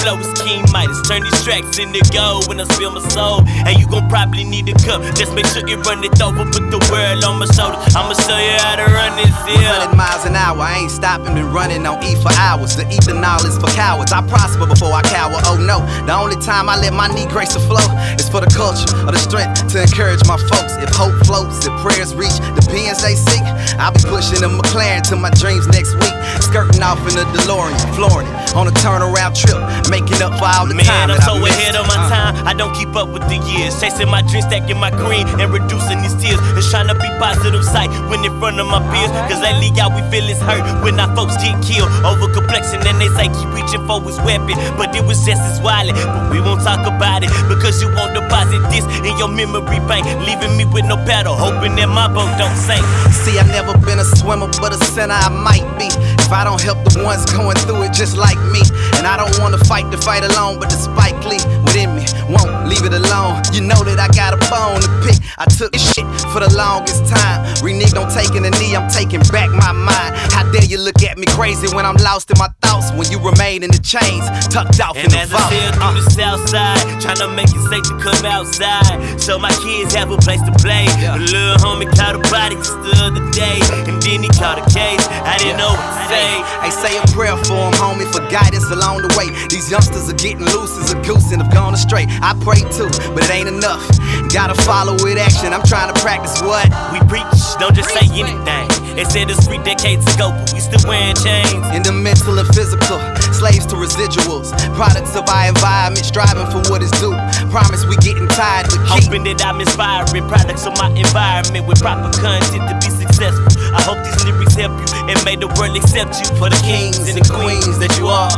Flow 0.07 0.23
is 0.23 0.31
keen 0.39 0.62
Midas. 0.70 1.03
Turn 1.03 1.27
these 1.27 1.43
tracks 1.43 1.83
into 1.83 1.99
gold 2.15 2.47
when 2.47 2.61
I 2.61 2.65
spill 2.78 2.95
my 2.95 3.03
soul. 3.11 3.43
And 3.66 3.74
you 3.74 3.91
gon' 3.91 4.09
probably 4.09 4.45
need 4.45 4.69
a 4.69 4.74
cup. 4.87 5.03
Just 5.19 5.35
make 5.35 5.47
sure 5.51 5.66
you 5.66 5.83
run 5.83 6.05
it 6.07 6.15
over, 6.23 6.47
put 6.47 6.70
the 6.70 6.78
world 6.95 7.27
on 7.27 7.43
my 7.43 7.47
shoulder. 7.51 7.74
I'ma 7.91 8.15
show 8.15 8.39
you 8.39 8.55
how 8.62 8.78
to 8.78 8.87
run 8.87 9.19
this 9.19 9.35
here. 9.51 9.66
100 9.66 9.99
miles 9.99 10.23
an 10.23 10.39
hour, 10.39 10.62
I 10.62 10.87
ain't 10.87 10.95
stopping, 10.95 11.35
been 11.35 11.51
running 11.51 11.83
on 11.91 11.99
E 12.07 12.15
for 12.23 12.31
hours. 12.39 12.78
The 12.78 12.87
ethanol 12.87 13.43
is 13.51 13.59
for 13.59 13.66
cowards. 13.74 14.15
I 14.15 14.23
prosper 14.31 14.70
before 14.70 14.95
I 14.95 15.03
cower. 15.03 15.43
Oh 15.43 15.59
no, 15.59 15.83
the 16.07 16.15
only 16.15 16.39
time 16.39 16.70
I 16.70 16.78
let 16.78 16.95
my 16.95 17.11
knee 17.11 17.27
grace 17.27 17.59
the 17.59 17.62
flow 17.66 17.83
is 18.15 18.31
for 18.31 18.39
the 18.39 18.51
culture 18.55 18.87
or 19.03 19.11
the 19.11 19.19
strength 19.19 19.66
to 19.74 19.83
encourage 19.83 20.23
my 20.31 20.39
folks. 20.39 20.78
If 20.78 20.95
hope 20.95 21.19
floats, 21.27 21.66
if 21.66 21.74
prayers 21.83 22.15
reach 22.15 22.39
the 22.55 22.62
pins 22.70 23.03
they 23.03 23.19
seek, 23.19 23.43
I'll 23.83 23.91
be 23.91 24.07
pushing 24.07 24.39
a 24.47 24.51
McLaren 24.55 25.03
to 25.11 25.19
my 25.19 25.35
dreams 25.35 25.66
next 25.74 25.99
week. 25.99 26.15
Skirting 26.39 26.78
off 26.87 27.03
in 27.11 27.19
a 27.19 27.27
DeLorean, 27.35 27.74
flooring 27.99 28.31
it 28.31 28.55
on 28.55 28.70
a 28.70 28.74
turnaround 28.78 29.35
trip, 29.35 29.59
making 29.97 30.20
up 30.20 30.36
for 30.36 30.44
all 30.44 30.68
the 30.68 30.77
Man, 30.77 30.85
time. 30.85 31.10
I'm 31.10 31.20
so 31.24 31.40
ahead 31.40 31.74
of 31.77 31.89
my 31.89 31.97
Uh. 31.97 32.09
time. 32.12 32.32
I 32.47 32.52
don't 32.52 32.74
keep 32.77 32.93
up 32.97 33.09
with 33.09 33.24
the 33.32 33.39
years. 33.48 33.81
Chasing 33.81 34.10
my 34.12 34.20
dreams, 34.23 34.44
stacking 34.44 34.77
my 34.78 34.90
green, 34.90 35.24
and 35.40 35.48
reducing 35.51 36.02
these 36.05 36.14
tears. 36.20 36.39
It's 36.56 36.68
trying 36.70 36.89
to 36.93 36.94
be 36.94 37.09
positive 37.18 37.64
sight 37.64 37.89
when 38.12 38.20
in 38.24 38.32
front 38.39 38.60
of 38.60 38.66
my 38.68 38.81
peers. 38.93 39.10
Cause 39.28 39.40
lately, 39.40 39.73
all 39.81 39.90
we 39.97 40.02
feel 40.12 40.27
is 40.28 40.40
hurt 40.40 40.62
when 40.85 41.01
our 41.01 41.09
folks 41.16 41.36
get 41.40 41.56
killed. 41.64 41.89
Over 42.05 42.28
complexion, 42.32 42.85
and 42.86 43.01
they 43.01 43.09
say 43.16 43.28
keep 43.32 43.48
reaching 43.56 43.85
for 43.89 44.01
his 44.05 44.20
weapon. 44.20 44.56
But 44.77 44.94
it 44.94 45.05
was 45.05 45.24
just 45.24 45.40
as 45.51 45.59
violent. 45.64 45.97
But 45.97 46.31
we 46.31 46.40
won't 46.44 46.60
talk 46.62 46.85
about 46.86 47.24
it 47.24 47.31
because 47.48 47.81
you 47.81 47.89
won't 47.97 48.12
deposit 48.12 48.60
this 48.68 48.85
in 49.09 49.16
your 49.16 49.28
memory 49.32 49.81
bank. 49.89 50.05
Leaving 50.28 50.56
me 50.56 50.64
with 50.66 50.85
no 50.85 50.97
paddle, 51.09 51.35
hoping 51.35 51.74
that 51.77 51.89
my 51.89 52.09
boat 52.09 52.31
don't 52.36 52.56
sink. 52.68 52.85
See, 53.24 53.39
I've 53.40 53.48
never 53.48 53.73
been 53.78 53.98
a 53.98 54.05
swimmer, 54.05 54.48
but 54.60 54.73
a 54.77 54.78
sinner 54.93 55.16
I 55.16 55.28
might 55.31 55.66
be. 55.81 55.89
If 56.27 56.32
I 56.32 56.43
don't 56.44 56.60
help 56.60 56.82
the 56.85 57.02
ones 57.05 57.24
going 57.32 57.56
through 57.64 57.82
it 57.86 57.93
just 57.93 58.16
like 58.16 58.39
me. 58.52 58.60
And 58.98 59.06
I 59.06 59.16
don't 59.16 59.39
wanna 59.39 59.59
fight 59.64 59.86
the 59.91 59.99
fight 59.99 60.25
alone, 60.25 60.59
but 60.59 60.71
the 60.71 60.77
Spike 60.79 61.19
Lee 61.27 61.41
within 61.65 61.95
me 61.97 62.05
won't 62.31 62.67
leave 62.69 62.85
it 62.85 62.93
alone. 62.95 63.43
You 63.53 63.63
know 63.63 63.81
that 63.87 63.99
I 63.99 64.09
got 64.15 64.35
a 64.35 64.41
bone 64.51 64.81
to 64.83 64.91
pick. 65.05 65.19
I 65.39 65.45
took 65.47 65.73
this 65.73 65.85
shit 65.95 66.07
for 66.33 66.41
the 66.41 66.51
longest 66.57 67.07
time. 67.07 67.45
Reneged 67.63 67.97
on 67.99 68.09
taking 68.13 68.45
a 68.45 68.51
knee, 68.59 68.75
I'm 68.77 68.89
taking 68.91 69.21
back 69.33 69.51
my 69.51 69.73
mind. 69.73 70.15
How 70.33 70.45
dare 70.51 70.65
you 70.65 70.79
look 70.79 71.03
at 71.03 71.19
me 71.19 71.27
crazy 71.37 71.69
when 71.75 71.85
I'm 71.87 71.97
lost 72.03 72.31
in 72.31 72.39
my 72.39 72.49
thoughts? 72.63 72.91
When 72.97 73.07
you 73.11 73.19
remain 73.21 73.63
in 73.63 73.71
the 73.71 73.83
chains, 73.83 74.25
tucked 74.49 74.81
off 74.81 74.97
in 74.97 75.07
And 75.09 75.13
the 75.13 75.19
as 75.27 75.33
I 75.33 75.39
vault. 75.39 75.51
sail 75.53 75.71
through 75.73 75.97
the 76.01 76.07
uh. 76.07 76.17
south 76.19 76.43
side, 76.49 76.83
trying 77.01 77.21
to 77.23 77.29
make 77.35 77.51
it 77.53 77.63
safe 77.71 77.85
to 77.91 77.97
come 78.01 78.25
outside. 78.27 79.21
So 79.21 79.39
my 79.39 79.53
kids 79.63 79.95
have 79.95 80.11
a 80.11 80.19
place 80.19 80.43
to 80.43 80.53
play. 80.61 80.87
A 81.07 81.19
little 81.19 81.57
homie 81.63 81.89
caught 81.95 82.15
a 82.17 82.23
body 82.31 82.57
just 82.57 82.77
the 82.83 82.95
other 83.05 83.25
day. 83.33 83.59
And 83.89 84.01
then 84.03 84.23
he 84.23 84.31
caught 84.37 84.59
a 84.59 84.67
case. 84.73 85.05
I 85.27 85.37
didn't 85.39 85.59
know 85.59 85.73
what 85.73 85.85
to 85.85 86.03
say. 86.11 86.31
Hey, 86.65 86.71
say 86.73 86.93
a 86.99 87.05
prayer 87.15 87.37
for 87.45 87.57
him, 87.69 87.75
homie, 87.79 88.09
for 88.11 88.23
guidance 88.31 88.69
along 88.71 89.03
the 89.03 89.11
way. 89.19 89.29
These 89.49 89.73
youngsters 89.77 90.09
are 90.09 90.16
getting 90.16 90.40
loose 90.57 90.73
as 90.81 90.97
a 90.97 90.98
goose 91.05 91.32
and 91.36 91.43
have 91.44 91.53
gone 91.53 91.74
astray. 91.74 92.09
I 92.24 92.32
pray 92.40 92.65
too, 92.73 92.89
but 93.12 93.28
it 93.28 93.31
ain't 93.31 93.48
enough. 93.48 93.85
Gotta 94.32 94.57
follow 94.65 94.97
with 95.05 95.20
action. 95.20 95.53
I'm 95.53 95.61
trying 95.69 95.93
to 95.93 95.98
practice 96.01 96.40
what 96.40 96.65
we 96.97 96.98
preach. 97.05 97.36
Don't 97.61 97.77
just 97.77 97.93
say 97.93 98.09
anything. 98.16 98.65
They 98.97 99.05
said 99.05 99.28
it's 99.28 99.44
three 99.44 99.61
decades 99.61 100.09
ago, 100.16 100.32
but 100.32 100.48
we 100.57 100.65
still 100.65 100.81
wearing 100.89 101.12
chains. 101.20 101.61
In 101.77 101.85
the 101.85 101.93
mental 101.93 102.40
and 102.40 102.48
physical, 102.57 102.97
slaves 103.36 103.69
to 103.69 103.77
residuals, 103.77 104.57
products 104.73 105.12
of 105.12 105.28
our 105.28 105.53
environment, 105.53 106.09
striving 106.09 106.48
for 106.48 106.65
what 106.73 106.81
is 106.81 106.90
due. 106.97 107.12
Promise 107.53 107.85
we 107.85 108.01
getting 108.01 108.32
tired, 108.32 108.73
but 108.73 108.81
keep 108.97 109.12
Hoping 109.12 109.28
that 109.28 109.44
I'm 109.44 109.61
inspiring 109.61 110.24
products 110.24 110.65
of 110.65 110.73
my 110.81 110.89
environment 110.97 111.69
with 111.69 111.85
proper 111.85 112.09
content 112.16 112.65
to 112.65 112.74
be 112.81 112.89
successful. 112.89 113.53
I 113.77 113.85
hope 113.85 114.01
these 114.01 114.24
lyrics 114.24 114.57
help 114.57 114.73
you 114.73 114.89
and 115.12 115.20
make 115.28 115.44
the 115.44 115.53
world 115.61 115.77
accept 115.77 116.16
you 116.16 116.32
for 116.40 116.48
the 116.48 116.61
kings 116.65 116.97
and 117.05 117.20
the 117.20 117.28
queens 117.28 117.77
that 117.77 117.93
you 118.01 118.09
are. 118.09 118.32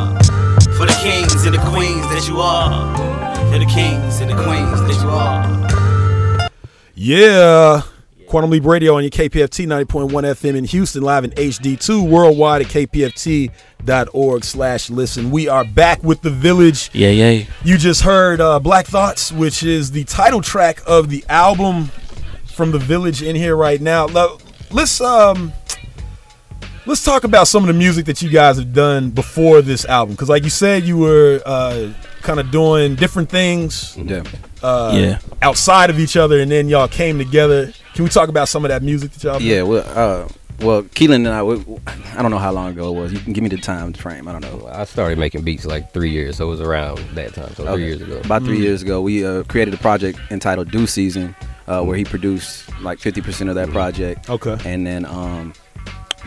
For 0.64 0.86
the 0.86 0.98
kings 1.01 1.44
and 1.44 1.55
the 1.55 1.60
queens 1.70 2.02
that 2.09 2.26
you 2.28 2.40
are. 2.40 2.94
For 3.52 3.59
the 3.59 3.66
kings 3.66 4.20
and 4.20 4.30
the 4.30 4.35
queens 4.35 4.80
that 4.80 5.02
you 5.02 5.09
are. 5.09 6.48
Yeah. 6.94 7.82
Quantum 8.26 8.51
Leap 8.51 8.64
Radio 8.64 8.97
on 8.97 9.05
your 9.05 9.10
KPFT 9.10 9.66
90.1 9.66 10.10
FM 10.10 10.56
in 10.56 10.64
Houston, 10.64 11.02
live 11.02 11.24
in 11.24 11.30
HD2, 11.30 12.09
worldwide 12.10 12.62
at 12.62 12.68
kpft.org 12.68 14.44
slash 14.44 14.90
listen. 14.90 15.30
We 15.30 15.48
are 15.48 15.64
back 15.64 16.02
with 16.02 16.20
The 16.22 16.30
Village. 16.30 16.90
Yeah, 16.93 17.10
yeah. 17.10 17.44
You 17.64 17.78
just 17.78 18.02
heard 18.02 18.40
uh, 18.40 18.59
Black 18.59 18.86
Thoughts, 18.86 19.32
which 19.32 19.62
is 19.62 19.93
the 19.93 20.05
title 20.05 20.43
track 20.43 20.80
of 20.86 21.09
the 21.09 21.24
album 21.28 21.86
from 22.47 22.72
The 22.72 22.78
Village 22.78 23.22
in 23.22 23.35
here 23.36 23.56
right 23.56 23.80
now. 23.80 24.06
Now, 24.06 24.39
Let's 24.70 25.01
um 25.01 25.52
let's 26.89 27.05
talk 27.05 27.24
about 27.24 27.47
some 27.47 27.62
of 27.62 27.69
the 27.69 27.74
music 27.74 28.06
that 28.06 28.23
you 28.23 28.31
guys 28.31 28.56
have 28.59 28.73
done 28.73 29.10
before 29.10 29.60
this 29.62 29.85
album. 29.85 30.16
Cause 30.16 30.28
like 30.28 30.43
you 30.44 30.51
said, 30.51 30.85
you 30.85 30.97
were 30.97 31.40
uh 31.47 31.93
kind 32.23 32.40
of 32.40 32.51
doing 32.51 32.94
different 32.97 33.28
things. 33.28 33.97
Yeah. 33.97 34.23
Uh, 34.62 34.93
Yeah. 34.94 35.19
outside 35.43 35.90
of 35.90 36.01
each 36.01 36.16
other 36.16 36.40
and 36.40 36.51
then 36.51 36.69
y'all 36.69 36.89
came 36.89 37.19
together. 37.19 37.73
Can 37.94 38.05
we 38.05 38.10
talk 38.10 38.28
about 38.28 38.48
some 38.48 38.65
of 38.65 38.70
that 38.70 38.82
music 38.82 39.12
that 39.12 39.23
y'all 39.23 39.40
Yeah, 39.43 39.62
well, 39.62 39.85
uh, 39.86 40.28
well, 40.65 40.82
Keelan 40.82 41.15
and 41.16 41.28
I, 41.28 41.43
we, 41.43 41.62
I 42.16 42.20
don't 42.23 42.32
know 42.32 42.39
how 42.39 42.51
long 42.52 42.70
ago 42.70 42.89
it 42.97 43.01
was. 43.01 43.12
You 43.12 43.20
can 43.20 43.32
give 43.32 43.43
me 43.44 43.48
the 43.48 43.59
time 43.59 43.93
frame. 43.93 44.27
I 44.27 44.32
don't 44.32 44.40
know. 44.43 44.69
I 44.73 44.85
started 44.85 45.16
making 45.19 45.43
beats 45.43 45.65
like 45.65 45.93
three 45.93 46.10
years, 46.10 46.36
so 46.36 46.47
it 46.47 46.51
was 46.51 46.60
around 46.60 46.98
that 47.15 47.35
time. 47.35 47.55
So 47.55 47.62
Okay. 47.65 47.74
three 47.74 47.85
years 47.86 48.01
ago. 48.02 48.16
About 48.24 48.43
Mm. 48.43 48.47
three 48.47 48.59
years 48.59 48.82
ago, 48.82 49.01
we 49.01 49.24
uh, 49.24 49.44
created 49.44 49.73
a 49.74 49.77
project 49.77 50.19
entitled 50.32 50.73
"Do 50.73 50.89
Season," 50.89 51.36
uh, 51.69 51.82
where 51.85 51.97
he 51.97 52.05
produced 52.05 52.65
like 52.82 52.98
50% 52.98 53.48
of 53.48 53.55
that 53.55 53.70
project. 53.70 54.28
Okay. 54.28 54.56
And 54.65 54.85
then 54.85 55.05
um, 55.06 55.52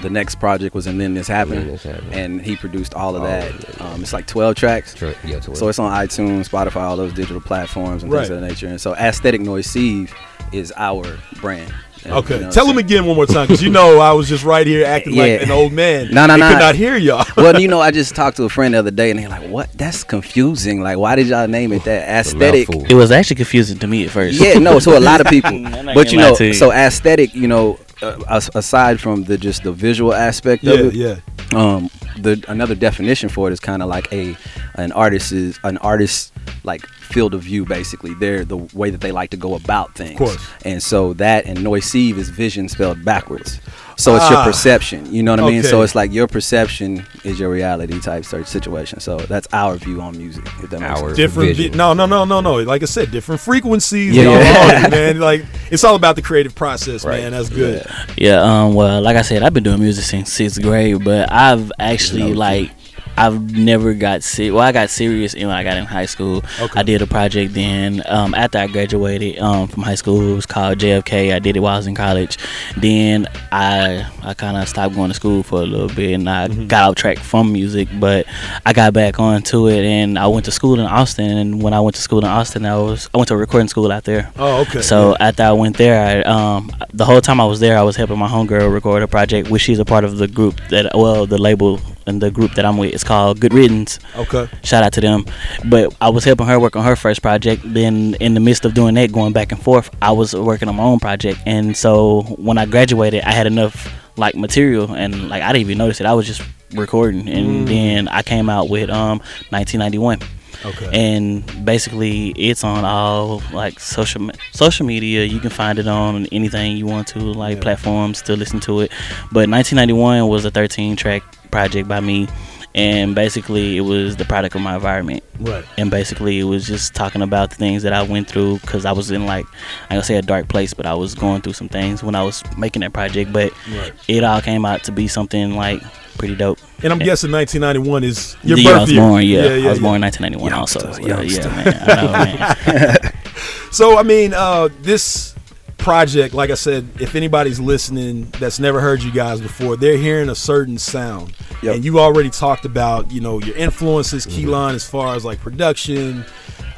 the 0.01 0.09
next 0.09 0.35
project 0.35 0.73
was 0.75 0.87
"And 0.87 0.99
Then 0.99 1.13
This 1.13 1.27
Happened," 1.27 1.57
Then 1.61 1.67
This 1.67 1.83
Happened. 1.83 2.13
and 2.13 2.41
he 2.41 2.55
produced 2.55 2.93
all 2.93 3.15
of 3.15 3.23
Oh, 3.23 3.27
that. 3.27 3.51
yeah, 3.79 3.85
Um, 3.93 4.01
it's 4.01 4.13
like 4.13 4.25
12 4.27 4.55
tracks. 4.55 4.93
Tra- 4.93 5.13
yeah, 5.25 5.39
12. 5.39 5.57
So 5.57 5.67
it's 5.67 5.79
on 5.79 5.91
iTunes, 5.91 6.49
Spotify, 6.49 6.81
all 6.81 6.97
those 6.97 7.13
digital 7.13 7.41
platforms 7.41 8.03
and 8.03 8.11
things 8.11 8.29
Right. 8.29 8.35
of 8.35 8.41
that 8.41 8.47
nature. 8.47 8.67
And 8.67 8.79
so 8.81 8.93
Aesthetic 8.95 9.41
Noisiv 9.41 10.09
is 10.51 10.73
our 10.77 11.05
brand. 11.41 11.71
And, 12.03 12.13
Okay, 12.13 12.37
you 12.37 12.41
know, 12.41 12.49
tell 12.49 12.65
so- 12.65 12.69
them 12.69 12.79
again 12.79 13.05
one 13.05 13.15
more 13.15 13.27
time, 13.27 13.45
because 13.45 13.61
you 13.61 13.69
know 13.69 13.99
I 13.99 14.11
was 14.13 14.27
just 14.27 14.43
right 14.43 14.65
here 14.65 14.83
acting 14.87 15.15
like 15.15 15.43
an 15.43 15.51
old 15.51 15.71
man. 15.71 16.07
No, 16.11 16.25
no, 16.25 16.33
They 16.33 16.39
no. 16.39 16.49
could 16.49 16.57
not 16.59 16.73
hear 16.73 16.97
y'all. 16.97 17.23
well, 17.37 17.61
you 17.61 17.67
know, 17.67 17.79
I 17.87 17.91
just 17.91 18.15
talked 18.15 18.37
to 18.37 18.43
a 18.43 18.49
friend 18.49 18.73
the 18.73 18.79
other 18.79 18.89
day, 18.89 19.11
and 19.11 19.19
they're 19.19 19.29
like, 19.29 19.47
"What? 19.47 19.69
That's 19.77 20.03
confusing. 20.03 20.81
Like, 20.81 20.97
why 20.97 21.15
did 21.15 21.27
y'all 21.27 21.47
name 21.47 21.71
it 21.73 21.83
that? 21.83 22.09
Aesthetic." 22.09 22.69
It 22.89 22.95
was 22.95 23.11
actually 23.11 23.35
confusing 23.35 23.77
to 23.77 23.87
me 23.87 24.05
at 24.05 24.09
first. 24.09 24.39
Yeah, 24.41 24.57
no. 24.57 24.79
So 24.79 24.97
a 24.97 24.99
lot 24.99 25.21
of 25.21 25.27
people, 25.27 25.51
but 25.93 26.11
you 26.11 26.17
know, 26.17 26.35
you. 26.39 26.53
so 26.53 26.71
aesthetic, 26.71 27.35
you 27.35 27.47
know, 27.47 27.77
as- 27.77 27.90
aside 28.01 28.99
from 28.99 29.23
the 29.23 29.37
just 29.37 29.63
the 29.63 29.71
visual 29.71 30.13
aspect 30.13 30.63
Yeah, 30.63 30.73
of 30.73 30.79
it, 30.87 30.93
yeah. 30.95 31.15
Um, 31.53 31.89
the 32.17 32.43
another 32.47 32.75
definition 32.75 33.29
for 33.29 33.49
it 33.49 33.53
is 33.53 33.59
kind 33.59 33.81
of 33.81 33.89
like 33.89 34.11
a 34.13 34.35
an 34.75 34.91
artist 34.91 35.31
is 35.31 35.59
an 35.63 35.77
artist 35.79 36.33
like 36.63 36.85
field 36.87 37.33
of 37.33 37.41
view 37.43 37.65
basically. 37.65 38.13
They're 38.13 38.45
the 38.45 38.57
way 38.57 38.89
that 38.89 39.01
they 39.01 39.11
like 39.11 39.31
to 39.31 39.37
go 39.37 39.55
about 39.55 39.95
things. 39.95 40.11
of 40.11 40.17
course. 40.17 40.47
And 40.65 40.81
so 40.81 41.13
that 41.13 41.45
and 41.45 41.63
noisive 41.63 42.17
is 42.17 42.29
vision 42.29 42.69
spelled 42.69 43.03
backwards. 43.03 43.59
So 43.97 44.15
it's 44.15 44.27
your 44.31 44.39
Ah, 44.39 44.45
perception. 44.45 45.13
You 45.13 45.21
know 45.21 45.31
what 45.33 45.41
I 45.41 45.47
mean? 45.49 45.61
So 45.61 45.83
it's 45.83 45.93
like 45.93 46.11
your 46.11 46.25
perception 46.27 47.05
is 47.23 47.39
your 47.39 47.49
reality 47.51 47.99
type 47.99 48.25
search 48.25 48.47
situation. 48.47 48.99
So 48.99 49.17
that's 49.17 49.47
our 49.53 49.75
view 49.75 50.01
on 50.01 50.17
music. 50.17 50.43
If 50.63 50.71
that 50.71 50.79
makes 50.79 50.99
sense. 50.99 51.15
different 51.17 51.55
vi- 51.57 51.69
no 51.69 51.93
no 51.93 52.05
no 52.07 52.25
no 52.25 52.41
no 52.41 52.55
like 52.63 52.81
i 52.81 52.85
said 52.85 53.11
different 53.11 53.41
frequencies 53.41 54.15
Yeah. 54.15 54.23
y'all 54.23 54.33
Yeah. 54.39 54.85
it, 54.87 54.91
man 54.91 55.19
like 55.19 55.45
it's 55.69 55.83
all 55.83 55.95
about 55.95 56.15
the 56.15 56.21
creative 56.23 56.55
process 56.55 57.05
Right. 57.05 57.21
man 57.21 57.31
that's 57.33 57.49
good 57.49 57.85
Yeah, 58.17 58.41
um, 58.41 58.73
well, 58.73 59.01
like 59.01 59.15
I 59.17 59.21
said, 59.21 59.41
I've 59.43 59.53
been 59.53 59.63
doing 59.63 59.79
music 59.79 60.03
since 60.05 60.31
sixth 60.33 60.61
grade, 60.61 61.03
but 61.03 61.31
I've 61.31 61.71
actually 61.79 62.00
like 62.33 62.71
I've 63.17 63.55
never 63.55 63.93
got 63.93 64.23
sick. 64.23 64.51
Well, 64.51 64.61
I 64.61 64.71
got 64.71 64.89
serious 64.89 65.35
when 65.35 65.49
I 65.49 65.63
got 65.63 65.77
in 65.77 65.85
high 65.85 66.05
school. 66.05 66.43
Okay. 66.59 66.79
I 66.79 66.83
did 66.83 67.01
a 67.01 67.07
project 67.07 67.53
then. 67.53 68.01
Um, 68.07 68.33
after 68.33 68.57
I 68.57 68.67
graduated 68.67 69.37
um, 69.39 69.67
from 69.67 69.83
high 69.83 69.95
school, 69.95 70.31
it 70.31 70.35
was 70.35 70.45
called 70.45 70.79
JFK. 70.79 71.33
I 71.33 71.39
did 71.39 71.55
it 71.55 71.59
while 71.59 71.75
I 71.75 71.77
was 71.77 71.87
in 71.87 71.95
college. 71.95 72.37
Then 72.77 73.27
I 73.51 74.05
I 74.23 74.33
kind 74.33 74.57
of 74.57 74.67
stopped 74.67 74.95
going 74.95 75.09
to 75.09 75.13
school 75.15 75.43
for 75.43 75.61
a 75.61 75.65
little 75.65 75.87
bit, 75.89 76.13
and 76.13 76.29
I 76.29 76.41
Mm-hmm. 76.47 76.67
got 76.67 76.89
off 76.89 76.95
track 76.95 77.19
from 77.19 77.53
music. 77.53 77.87
But 77.99 78.25
I 78.65 78.73
got 78.73 78.93
back 78.93 79.19
onto 79.19 79.67
it, 79.69 79.83
and 79.85 80.17
I 80.17 80.27
went 80.27 80.45
to 80.45 80.51
school 80.51 80.73
in 80.79 80.85
Austin. 80.85 81.29
And 81.37 81.61
when 81.61 81.73
I 81.73 81.79
went 81.79 81.95
to 81.97 82.01
school 82.01 82.19
in 82.19 82.25
Austin, 82.25 82.65
I 82.65 82.77
was 82.77 83.09
I 83.13 83.17
went 83.17 83.27
to 83.27 83.35
a 83.35 83.37
recording 83.37 83.67
school 83.67 83.91
out 83.91 84.05
there. 84.05 84.31
Oh, 84.37 84.61
okay. 84.61 84.81
So 84.81 85.15
after 85.19 85.43
I 85.43 85.51
went 85.51 85.77
there, 85.77 86.23
I 86.25 86.29
um 86.29 86.71
the 86.93 87.05
whole 87.05 87.21
time 87.21 87.39
I 87.39 87.45
was 87.45 87.59
there, 87.59 87.77
I 87.77 87.83
was 87.83 87.95
helping 87.95 88.17
my 88.17 88.27
homegirl 88.27 88.73
record 88.73 89.03
a 89.03 89.07
project, 89.07 89.49
which 89.49 89.61
she's 89.61 89.79
a 89.79 89.85
part 89.85 90.03
of 90.03 90.17
the 90.17 90.27
group 90.27 90.59
that 90.69 90.91
well 90.95 91.25
the 91.27 91.37
label 91.37 91.79
and 92.07 92.21
the 92.21 92.31
group 92.31 92.53
that 92.55 92.65
I'm 92.65 92.77
with. 92.77 92.93
It's 92.93 93.03
called 93.03 93.39
Good 93.39 93.53
Riddance. 93.53 93.99
Okay. 94.15 94.47
Shout 94.63 94.83
out 94.83 94.93
to 94.93 95.01
them. 95.01 95.25
But 95.65 95.93
I 96.01 96.09
was 96.09 96.23
helping 96.23 96.47
her 96.47 96.59
work 96.59 96.75
on 96.75 96.83
her 96.83 96.95
first 96.95 97.21
project. 97.21 97.61
Then 97.65 98.15
in 98.19 98.33
the 98.33 98.39
midst 98.39 98.65
of 98.65 98.73
doing 98.73 98.95
that, 98.95 99.11
going 99.11 99.33
back 99.33 99.51
and 99.51 99.61
forth, 99.61 99.89
I 100.01 100.11
was 100.11 100.33
working 100.33 100.67
on 100.69 100.75
my 100.75 100.83
own 100.83 100.99
project. 100.99 101.39
And 101.45 101.75
so 101.77 102.21
when 102.37 102.57
I 102.57 102.65
graduated, 102.65 103.23
I 103.23 103.31
had 103.31 103.47
enough 103.47 103.93
like 104.17 104.35
material, 104.35 104.93
and 104.93 105.29
like 105.29 105.41
I 105.41 105.53
didn't 105.53 105.61
even 105.61 105.77
notice 105.77 106.01
it. 106.01 106.05
I 106.05 106.13
was 106.13 106.27
just 106.27 106.41
recording, 106.73 107.27
and 107.29 107.65
Mm. 107.65 107.67
then 107.67 108.07
I 108.09 108.21
came 108.23 108.49
out 108.49 108.69
with 108.69 108.89
um 108.89 109.19
1991. 109.51 110.19
Okay. 110.65 110.89
And 110.93 111.65
basically, 111.65 112.29
it's 112.29 112.63
on 112.63 112.85
all 112.85 113.41
like 113.51 113.79
social 113.79 114.29
social 114.51 114.85
media. 114.85 115.23
You 115.25 115.39
can 115.39 115.49
find 115.49 115.79
it 115.79 115.87
on 115.87 116.27
anything 116.27 116.77
you 116.77 116.85
want 116.85 117.07
to, 117.09 117.19
like 117.19 117.61
platforms 117.61 118.21
to 118.23 118.35
listen 118.35 118.59
to 118.61 118.81
it. 118.81 118.91
But 119.31 119.49
1991 119.49 120.27
was 120.27 120.45
a 120.45 120.51
13 120.51 120.95
track 120.95 121.23
project 121.51 121.87
by 121.87 121.99
me, 121.99 122.27
and 122.75 123.15
basically, 123.15 123.75
it 123.77 123.81
was 123.81 124.15
the 124.17 124.25
product 124.25 124.55
of 124.55 124.61
my 124.61 124.75
environment. 124.75 125.23
Right. 125.39 125.65
And 125.77 125.89
basically, 125.89 126.39
it 126.39 126.43
was 126.43 126.67
just 126.67 126.93
talking 126.93 127.21
about 127.21 127.49
the 127.49 127.55
things 127.55 127.83
that 127.83 127.91
I 127.93 128.03
went 128.03 128.27
through 128.29 128.59
because 128.59 128.85
I 128.85 128.91
was 128.91 129.09
in 129.11 129.25
like 129.25 129.45
I 129.89 129.95
gonna 129.95 130.03
say 130.03 130.15
a 130.15 130.21
dark 130.21 130.47
place, 130.47 130.73
but 130.73 130.85
I 130.85 130.93
was 130.93 131.15
going 131.15 131.41
through 131.41 131.53
some 131.53 131.69
things 131.69 132.03
when 132.03 132.13
I 132.15 132.23
was 132.23 132.43
making 132.57 132.81
that 132.81 132.93
project. 132.93 133.33
But 133.33 133.51
Right. 133.75 133.93
it 134.07 134.23
all 134.23 134.41
came 134.41 134.65
out 134.65 134.83
to 134.83 134.91
be 134.91 135.07
something 135.07 135.55
like 135.55 135.81
pretty 136.21 136.35
dope. 136.35 136.59
And 136.83 136.93
I'm 136.93 136.99
guessing 136.99 137.31
1991 137.31 138.03
is 138.03 138.37
your 138.43 138.55
the 138.55 138.61
year 138.61 138.71
birth 138.71 138.77
I 138.77 138.81
was 138.81 138.91
year. 138.91 139.01
born. 139.01 139.25
Yeah, 139.25 139.67
I 139.67 139.69
was 139.71 139.79
born 139.79 139.95
in 139.95 140.01
1991 140.03 140.53
also. 140.53 140.93
Yeah, 141.01 141.21
yeah, 141.21 141.47
man. 141.47 141.83
I 141.87 142.01
know, 142.01 142.73
man. 142.73 143.13
so 143.71 143.97
I 143.97 144.03
mean, 144.03 144.33
uh, 144.35 144.69
this 144.81 145.33
project, 145.79 146.35
like 146.35 146.51
I 146.51 146.53
said, 146.53 146.87
if 146.99 147.15
anybody's 147.15 147.59
listening 147.59 148.25
that's 148.39 148.59
never 148.59 148.79
heard 148.79 149.01
you 149.01 149.11
guys 149.11 149.41
before, 149.41 149.75
they're 149.77 149.97
hearing 149.97 150.29
a 150.29 150.35
certain 150.35 150.77
sound, 150.77 151.33
and 151.63 151.83
you 151.83 151.99
already 151.99 152.29
talked 152.29 152.65
about, 152.65 153.11
you 153.11 153.19
know, 153.19 153.39
your 153.39 153.55
influences, 153.55 154.27
Keyline, 154.27 154.75
as 154.75 154.87
far 154.87 155.15
as 155.15 155.25
like 155.25 155.39
production, 155.39 156.23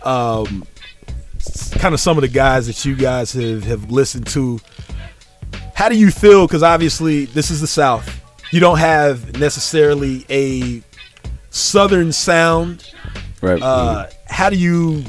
um, 0.05 0.65
kind 1.73 1.93
of 1.93 1.99
some 1.99 2.17
of 2.17 2.21
the 2.21 2.29
guys 2.29 2.67
that 2.67 2.85
you 2.85 2.95
guys 2.95 3.33
have 3.33 3.65
have 3.65 3.91
listened 3.91 4.27
to. 4.27 4.61
How 5.75 5.89
do 5.89 5.97
you 5.97 6.11
feel? 6.11 6.47
Because 6.47 6.63
obviously, 6.63 7.25
this 7.25 7.51
is 7.51 7.59
the 7.59 7.67
South. 7.67 8.22
You 8.53 8.59
don't 8.59 8.77
have 8.77 9.39
necessarily 9.39 10.27
a 10.29 10.83
Southern 11.49 12.11
sound. 12.11 12.87
Right. 13.41 13.59
Uh, 13.59 14.05
how 14.27 14.51
do 14.51 14.55
you? 14.55 15.03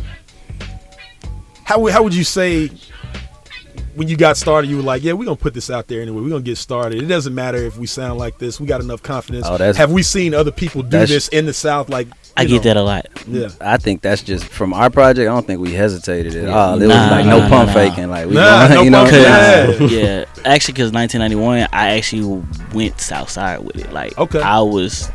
How 1.65 1.79
would- 1.81 1.93
how 1.93 2.03
would 2.03 2.15
you 2.15 2.25
say 2.25 2.71
when 3.97 4.09
you 4.09 4.17
got 4.17 4.39
started? 4.39 4.71
You 4.71 4.79
were 4.79 4.83
like, 4.83 5.03
yeah, 5.05 5.13
we're 5.13 5.27
gonna 5.27 5.37
put 5.37 5.53
this 5.53 5.69
out 5.69 5.89
there 5.89 6.01
anyway. 6.01 6.23
We're 6.23 6.31
gonna 6.31 6.41
get 6.41 6.57
started. 6.57 7.03
It 7.03 7.07
doesn't 7.07 7.35
matter 7.35 7.59
if 7.59 7.77
we 7.77 7.87
sound 7.87 8.19
like 8.19 8.39
this. 8.39 8.59
We 8.59 8.67
got 8.67 8.81
enough 8.81 9.03
confidence. 9.03 9.45
Oh, 9.47 9.59
that's- 9.59 9.77
have 9.77 9.93
we 9.93 10.03
seen 10.03 10.33
other 10.33 10.51
people 10.51 10.83
do 10.83 11.05
this 11.05 11.29
in 11.29 11.45
the 11.45 11.53
South? 11.53 11.91
Like 11.91 12.09
I 12.37 12.45
get 12.47 12.57
know? 12.57 12.59
that 12.63 12.77
a 12.77 12.83
lot. 12.83 13.07
Yeah. 13.29 13.49
I 13.61 13.77
think 13.77 14.03
that's 14.03 14.23
just 14.23 14.45
from 14.47 14.73
our 14.75 14.91
project. 14.91 15.29
I 15.31 15.33
don't 15.35 15.47
think 15.47 15.61
we 15.61 15.73
hesitated 15.73 16.35
at 16.37 16.49
all. 16.51 16.81
It 16.83 16.87
Nah, 16.89 16.95
was 17.03 17.11
like 17.13 17.27
no 17.27 17.39
nah, 17.39 17.49
pump 17.49 17.69
nah. 17.69 17.75
faking. 17.75 18.11
Like 18.11 18.27
we, 18.27 18.35
Nah, 18.35 18.67
going, 18.69 18.75
no 18.75 18.83
you 18.83 18.91
know, 18.91 19.05
pump 19.05 19.13
what 19.13 19.27
I'm 19.29 19.89
saying? 19.89 20.05
yeah, 20.05 20.25
actually, 20.45 20.73
because 20.75 20.93
1991, 20.93 21.69
I 21.73 21.97
actually 21.97 22.43
went 22.75 23.01
south 23.01 23.31
side 23.31 23.61
with 23.61 23.77
it. 23.77 23.93
Like, 23.93 24.19
Okay. 24.19 24.41
I 24.41 24.61
was 24.61 25.11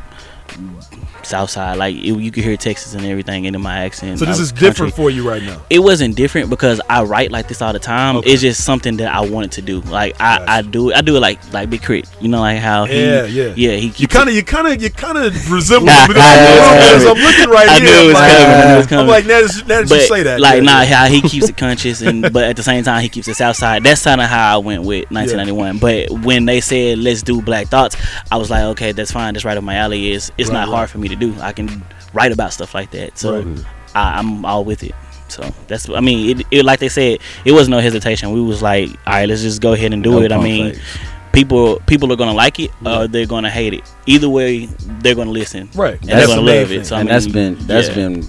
south 1.25 1.49
side. 1.49 1.77
Like, 1.77 1.95
it, 1.95 2.01
you 2.19 2.31
could 2.31 2.43
hear 2.43 2.57
Texas 2.57 2.93
and 2.93 3.05
everything 3.05 3.45
into 3.45 3.59
my 3.59 3.79
accent. 3.85 4.19
So 4.19 4.25
this 4.25 4.39
is 4.39 4.51
different 4.51 4.93
for 4.93 5.09
you 5.09 5.27
right 5.27 5.41
now. 5.41 5.61
It 5.69 5.79
wasn't 5.79 6.15
different 6.15 6.49
because 6.49 6.81
I 6.89 7.03
write 7.03 7.31
like 7.31 7.47
this 7.47 7.61
all 7.61 7.73
the 7.73 7.79
time. 7.79 8.21
It's 8.25 8.41
just 8.41 8.63
something 8.63 8.97
that 8.97 9.13
I 9.13 9.21
wanted 9.21 9.51
to 9.53 9.61
do. 9.61 9.81
Like 9.81 10.15
I, 10.19 10.43
I 10.47 10.61
do 10.61 10.89
it. 10.91 10.95
I 10.97 11.01
do 11.01 11.15
it 11.17 11.19
like 11.19 11.39
like 11.53 11.69
Big 11.69 11.81
Crit. 11.83 12.07
You 12.19 12.27
know, 12.29 12.39
like 12.39 12.59
how 12.59 12.85
he, 12.85 12.99
Yeah, 13.03 13.25
yeah, 13.25 13.53
yeah. 13.55 13.71
He 13.77 13.93
You 13.97 14.07
kind 14.07 14.29
of, 14.29 14.35
you 14.35 14.43
kind 14.43 14.67
of, 14.67 14.81
you 14.81 14.89
kind 14.89 15.17
of 15.17 15.51
resemble. 15.51 15.89
Him. 15.89 16.07
knew 16.07 16.13
it 16.13 16.17
was 16.17 17.03
As 17.03 17.05
I'm 17.05 17.17
looking 17.17 17.49
right 17.49 17.69
I 17.69 17.79
here. 17.79 17.83
knew 17.83 17.89
it 17.89 17.99
I'm 17.99 18.05
was 18.07 18.13
like, 18.15 18.29
coming. 18.29 18.49
I 18.49 18.71
knew 18.71 18.77
was 18.77 18.91
I'm 18.91 19.07
like, 19.07 19.25
now 19.25 19.41
that, 19.67 19.89
you 19.89 19.99
say 20.01 20.23
that, 20.23 20.39
like 20.39 20.55
yeah, 20.55 20.61
nah, 20.61 20.81
yeah. 20.81 20.85
how 20.85 21.05
he 21.07 21.21
keeps 21.21 21.49
it 21.49 21.57
conscious, 21.57 22.01
and 22.01 22.21
but 22.33 22.43
at 22.43 22.55
the 22.55 22.63
same 22.63 22.83
time 22.83 23.01
he 23.01 23.09
keeps 23.09 23.27
it 23.27 23.35
south 23.35 23.55
side. 23.57 23.83
That's 23.83 24.03
kind 24.03 24.21
of 24.21 24.27
how 24.27 24.55
I 24.55 24.57
went 24.57 24.83
with 24.83 25.09
1991. 25.11 25.77
But 25.79 26.09
when 26.25 26.45
they 26.45 26.61
said 26.61 26.99
let's 26.99 27.21
do 27.21 27.41
Black 27.41 27.67
Thoughts, 27.67 27.95
I 28.31 28.37
was 28.37 28.49
like, 28.49 28.63
okay, 28.63 28.91
that's 28.91 29.11
fine. 29.11 29.33
That's 29.33 29.45
right 29.45 29.57
up 29.57 29.63
my 29.63 29.75
alley. 29.75 30.11
Is 30.11 30.31
it's 30.37 30.49
Right, 30.49 30.53
not 30.55 30.67
right. 30.69 30.75
hard 30.75 30.89
for 30.89 30.97
me 30.97 31.08
to 31.09 31.15
do. 31.15 31.35
I 31.41 31.51
can 31.51 31.83
write 32.13 32.31
about 32.31 32.53
stuff 32.53 32.73
like 32.73 32.91
that. 32.91 33.17
So 33.17 33.41
Right. 33.41 33.65
I, 33.95 34.19
I'm 34.19 34.45
all 34.45 34.63
with 34.63 34.83
it. 34.83 34.93
So 35.27 35.43
that's 35.67 35.89
I 35.89 35.99
mean, 35.99 36.39
it, 36.39 36.47
it 36.51 36.65
like 36.65 36.79
they 36.79 36.89
said, 36.89 37.19
it 37.45 37.51
was 37.51 37.69
no 37.69 37.79
hesitation. 37.79 38.31
We 38.31 38.41
was 38.41 38.61
like, 38.61 38.89
all 39.05 39.13
right, 39.13 39.29
let's 39.29 39.41
just 39.41 39.61
go 39.61 39.73
ahead 39.73 39.93
and 39.93 40.03
do 40.03 40.11
No 40.11 40.21
it. 40.21 40.31
I 40.31 40.41
mean. 40.41 40.73
fakes. 40.73 40.97
People, 41.31 41.79
people 41.85 42.11
are 42.11 42.15
gonna 42.15 42.33
like 42.33 42.59
it, 42.59 42.71
or 42.83 43.07
they're 43.07 43.27
gonna 43.27 43.51
hate 43.51 43.75
it. 43.75 43.83
Either 44.07 44.27
way, 44.27 44.65
they're 44.65 45.13
gonna 45.13 45.29
listen, 45.29 45.69
Right. 45.75 45.99
And 46.01 46.09
they're 46.09 46.25
gonna 46.25 46.41
love 46.41 46.71
it. 46.71 46.85
So 46.87 46.95
I 46.95 46.99
mean, 46.99 47.09
that's 47.09 47.27
been 47.27 47.55
that's 47.67 47.87
yeah. 47.89 47.93
been 47.93 48.25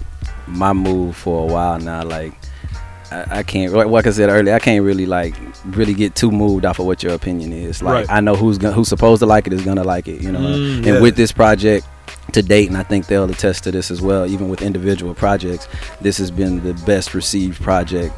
my 0.47 0.75
move 0.75 1.17
for 1.17 1.49
a 1.49 1.53
while 1.53 1.79
now. 1.81 2.05
Like 2.05 2.35
I, 3.11 3.39
I 3.39 3.43
can't 3.43 3.73
like, 3.73 3.87
like 3.87 4.07
I 4.07 4.11
said 4.11 4.29
earlier, 4.29 4.55
I 4.55 4.59
can't 4.59 4.85
really 4.85 5.07
like 5.07 5.35
really 5.65 5.95
get 5.95 6.15
too 6.15 6.31
moved 6.31 6.65
off 6.67 6.79
of 6.79 6.87
what 6.87 7.03
your 7.03 7.15
opinion 7.15 7.53
is. 7.53 7.83
Like 7.83 8.07
Right. 8.07 8.17
I 8.17 8.21
know 8.21 8.35
who's 8.37 8.59
gonna, 8.59 8.75
who's 8.75 8.89
supposed 8.89 9.21
to 9.21 9.27
like 9.27 9.47
it 9.47 9.55
is 9.55 9.65
gonna 9.65 9.83
like 9.83 10.07
it, 10.07 10.21
you 10.21 10.31
know. 10.31 10.41
Mm, 10.41 10.77
and 10.77 10.87
yeah. 10.87 11.01
with 11.01 11.17
this 11.17 11.33
project 11.33 11.87
to 12.35 12.43
date, 12.43 12.69
and 12.69 12.77
I 12.77 12.83
think 12.83 13.07
they'll 13.07 13.31
attest 13.31 13.65
to 13.65 13.71
this 13.71 13.91
as 13.91 14.01
well. 14.01 14.27
Even 14.27 14.49
with 14.49 14.63
individual 14.63 15.15
projects, 15.15 15.69
this 16.01 16.19
has 16.19 16.31
been 16.31 16.63
the 16.63 16.75
best 16.85 17.15
received 17.15 17.63
project 17.63 18.17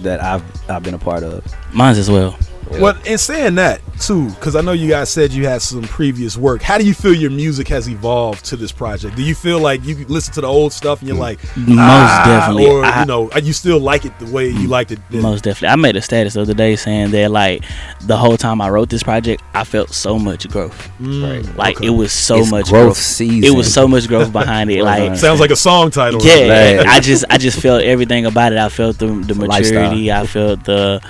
that 0.00 0.22
I've 0.22 0.42
I've 0.70 0.82
been 0.82 0.94
a 0.94 0.98
part 0.98 1.22
of. 1.22 1.44
Mine's 1.72 1.98
as 1.98 2.10
well. 2.10 2.38
Well, 2.70 2.96
in 3.06 3.18
saying 3.18 3.54
that 3.56 3.80
too, 4.00 4.28
because 4.30 4.54
I 4.56 4.60
know 4.60 4.72
you 4.72 4.88
guys 4.88 5.08
said 5.10 5.32
you 5.32 5.46
had 5.46 5.62
some 5.62 5.82
previous 5.82 6.36
work. 6.36 6.62
How 6.62 6.78
do 6.78 6.84
you 6.86 6.94
feel 6.94 7.14
your 7.14 7.30
music 7.30 7.66
has 7.68 7.88
evolved 7.88 8.44
to 8.46 8.56
this 8.56 8.70
project? 8.72 9.16
Do 9.16 9.22
you 9.22 9.34
feel 9.34 9.58
like 9.58 9.84
you 9.84 10.04
listen 10.08 10.34
to 10.34 10.40
the 10.42 10.46
old 10.46 10.72
stuff 10.72 11.00
and 11.00 11.08
you're 11.08 11.16
like, 11.18 11.38
Most 11.56 11.78
"Ah," 11.80 12.22
definitely. 12.26 12.66
or 12.66 12.84
I- 12.84 13.00
you 13.00 13.06
know, 13.06 13.30
you 13.42 13.52
still 13.52 13.80
like 13.80 14.04
it 14.04 14.16
the 14.18 14.26
way 14.26 14.48
you 14.48 14.68
liked 14.68 14.92
it? 14.92 14.98
then? 15.10 15.22
Most 15.22 15.44
definitely. 15.44 15.68
I 15.68 15.76
made 15.76 15.96
a 15.96 16.02
status 16.02 16.34
the 16.34 16.42
other 16.42 16.54
day 16.54 16.76
saying 16.76 17.10
that 17.12 17.30
like 17.30 17.64
the 18.02 18.16
whole 18.16 18.36
time 18.36 18.60
I 18.60 18.68
wrote 18.68 18.88
this 18.90 19.02
project, 19.02 19.42
I 19.54 19.64
felt 19.64 19.90
so 19.94 20.18
much 20.18 20.48
growth. 20.48 20.88
Mm, 21.00 21.56
Like 21.56 21.76
okay. 21.78 21.86
it 21.86 21.90
was 21.90 22.12
so 22.12 22.38
It's 22.40 22.50
much 22.50 22.68
growth 22.68 22.84
growth. 22.84 22.96
season. 22.98 23.44
It 23.44 23.56
was 23.56 23.72
so 23.72 23.88
much 23.88 24.06
growth 24.08 24.32
behind 24.32 24.70
it. 24.70 24.82
like 24.84 25.16
Sounds 25.16 25.40
like 25.40 25.50
a 25.50 25.56
song 25.56 25.90
title. 25.90 26.20
Yeah, 26.22 26.84
I 26.86 27.00
just 27.00 27.24
I 27.30 27.38
just 27.38 27.60
felt 27.60 27.82
everything 27.82 28.26
about 28.26 28.52
it. 28.52 28.58
I 28.58 28.68
felt 28.68 28.98
the 28.98 29.06
the 29.06 29.34
a 29.34 29.46
lifestyle. 29.46 29.82
maturity. 29.90 30.12
I 30.12 30.26
felt 30.26 30.64
the 30.64 31.00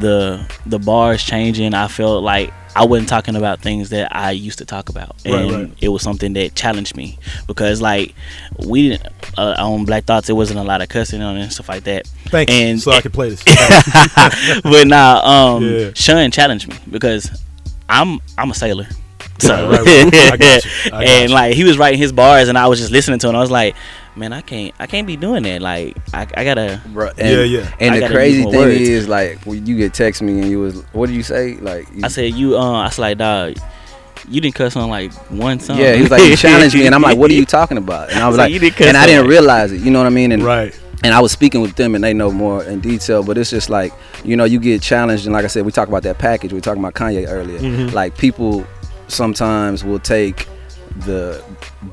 the 0.00 0.50
the 0.66 0.78
bars 0.78 1.22
changing. 1.22 1.74
I 1.74 1.88
felt 1.88 2.22
like 2.22 2.52
I 2.74 2.84
wasn't 2.84 3.08
talking 3.08 3.36
about 3.36 3.60
things 3.60 3.88
that 3.90 4.14
I 4.14 4.32
used 4.32 4.58
to 4.58 4.64
talk 4.66 4.88
about, 4.90 5.16
and 5.24 5.34
Right, 5.34 5.52
right. 5.68 5.72
it 5.80 5.88
was 5.88 6.02
something 6.02 6.34
that 6.34 6.54
challenged 6.54 6.94
me 6.96 7.18
because 7.46 7.80
like 7.80 8.14
we 8.66 8.90
didn't 8.90 9.12
uh, 9.38 9.54
on 9.58 9.84
Black 9.86 10.04
Thoughts, 10.04 10.28
it 10.28 10.34
wasn't 10.34 10.60
a 10.60 10.62
lot 10.62 10.82
of 10.82 10.88
cussing 10.88 11.22
on 11.22 11.36
it 11.36 11.42
and 11.42 11.52
stuff 11.52 11.68
like 11.68 11.84
that. 11.84 12.06
Thank 12.26 12.50
you. 12.50 12.56
and 12.56 12.80
So 12.80 12.90
I 12.92 13.00
could 13.00 13.12
play 13.14 13.30
this. 13.30 13.42
but 14.62 14.86
nah, 14.86 15.20
um, 15.56 15.64
Yeah. 15.64 15.90
Sean 15.94 16.30
challenged 16.30 16.68
me 16.68 16.76
because 16.90 17.30
I'm 17.88 18.20
I'm 18.36 18.50
a 18.50 18.54
sailor. 18.54 18.86
So 19.38 19.68
Right, 19.70 19.80
right, 19.80 20.04
right. 20.04 20.32
I 20.32 20.36
got 20.36 20.64
you. 20.64 20.70
I 20.86 20.90
got 20.90 21.02
and 21.04 21.28
you. 21.30 21.34
like 21.34 21.54
he 21.54 21.64
was 21.64 21.78
writing 21.78 21.98
his 21.98 22.12
bars 22.12 22.48
and 22.48 22.56
I 22.58 22.66
was 22.68 22.78
just 22.78 22.90
listening 22.92 23.18
to 23.20 23.28
him. 23.28 23.36
I 23.36 23.40
was 23.40 23.50
like, 23.50 23.74
man, 24.16 24.32
I 24.32 24.40
can't 24.40 24.74
I 24.78 24.86
can't 24.86 25.06
be 25.06 25.16
doing 25.16 25.42
that. 25.44 25.60
Like 25.62 25.96
I, 26.14 26.26
I 26.36 26.44
gotta 26.44 26.80
And, 26.84 27.16
Yeah, 27.18 27.42
yeah. 27.42 27.74
And 27.80 27.94
I 27.94 28.00
the 28.00 28.08
crazy 28.08 28.42
thing 28.42 28.54
words. 28.54 28.80
is, 28.80 29.08
like, 29.08 29.44
when 29.44 29.66
you 29.66 29.76
get 29.76 29.94
text 29.94 30.22
me 30.22 30.40
and 30.40 30.50
you 30.50 30.60
was, 30.60 30.82
what 30.92 31.06
did 31.08 31.16
you 31.16 31.22
say? 31.22 31.54
Like, 31.56 31.86
you, 31.94 32.02
I 32.04 32.08
said 32.08 32.32
you 32.34 32.56
uh 32.56 32.80
I 32.82 32.84
was 32.86 32.98
like 32.98 33.18
dog, 33.18 33.56
you 34.28 34.40
didn't 34.40 34.54
cuss 34.54 34.74
on 34.76 34.88
like 34.90 35.12
one 35.30 35.60
song. 35.60 35.78
yeah, 35.78 35.94
he 35.94 36.02
was 36.02 36.10
like, 36.10 36.22
you 36.28 36.36
challenged 36.36 36.74
me, 36.74 36.86
and 36.86 36.94
I'm 36.94 37.02
like, 37.02 37.18
what 37.18 37.30
are 37.30 37.34
you 37.34 37.44
talking 37.58 37.78
about? 37.78 38.10
And 38.10 38.18
I 38.20 38.26
was 38.26 38.36
So 38.36 38.42
like, 38.42 38.52
you 38.52 38.58
didn't 38.58 38.76
cuss 38.76 38.88
and 38.88 38.96
I 38.96 39.06
didn't 39.06 39.28
realize 39.28 39.70
it. 39.72 39.80
You 39.80 39.90
know 39.90 39.98
what 40.00 40.06
I 40.06 40.10
mean? 40.10 40.32
And 40.32 40.42
right. 40.42 40.78
And 41.04 41.12
I 41.14 41.20
was 41.20 41.30
speaking 41.30 41.60
with 41.60 41.76
them, 41.76 41.94
and 41.94 42.02
they 42.02 42.14
know 42.14 42.32
more 42.32 42.64
in 42.64 42.80
detail. 42.80 43.22
But 43.22 43.36
it's 43.36 43.50
just 43.50 43.68
like, 43.68 43.92
you 44.24 44.34
know, 44.34 44.44
you 44.44 44.58
get 44.58 44.80
challenged, 44.80 45.26
and 45.26 45.34
like 45.34 45.44
I 45.44 45.48
said, 45.48 45.66
we 45.66 45.70
talked 45.70 45.90
about 45.90 46.02
that 46.04 46.16
package. 46.18 46.52
We 46.52 46.56
were 46.56 46.62
talking 46.62 46.82
about 46.82 46.94
Kanye 46.94 47.26
earlier. 47.28 47.58
Mhm. 47.58 47.92
Like 47.92 48.16
people 48.16 48.66
sometimes 49.06 49.84
will 49.84 49.98
take 49.98 50.48
the 51.04 51.44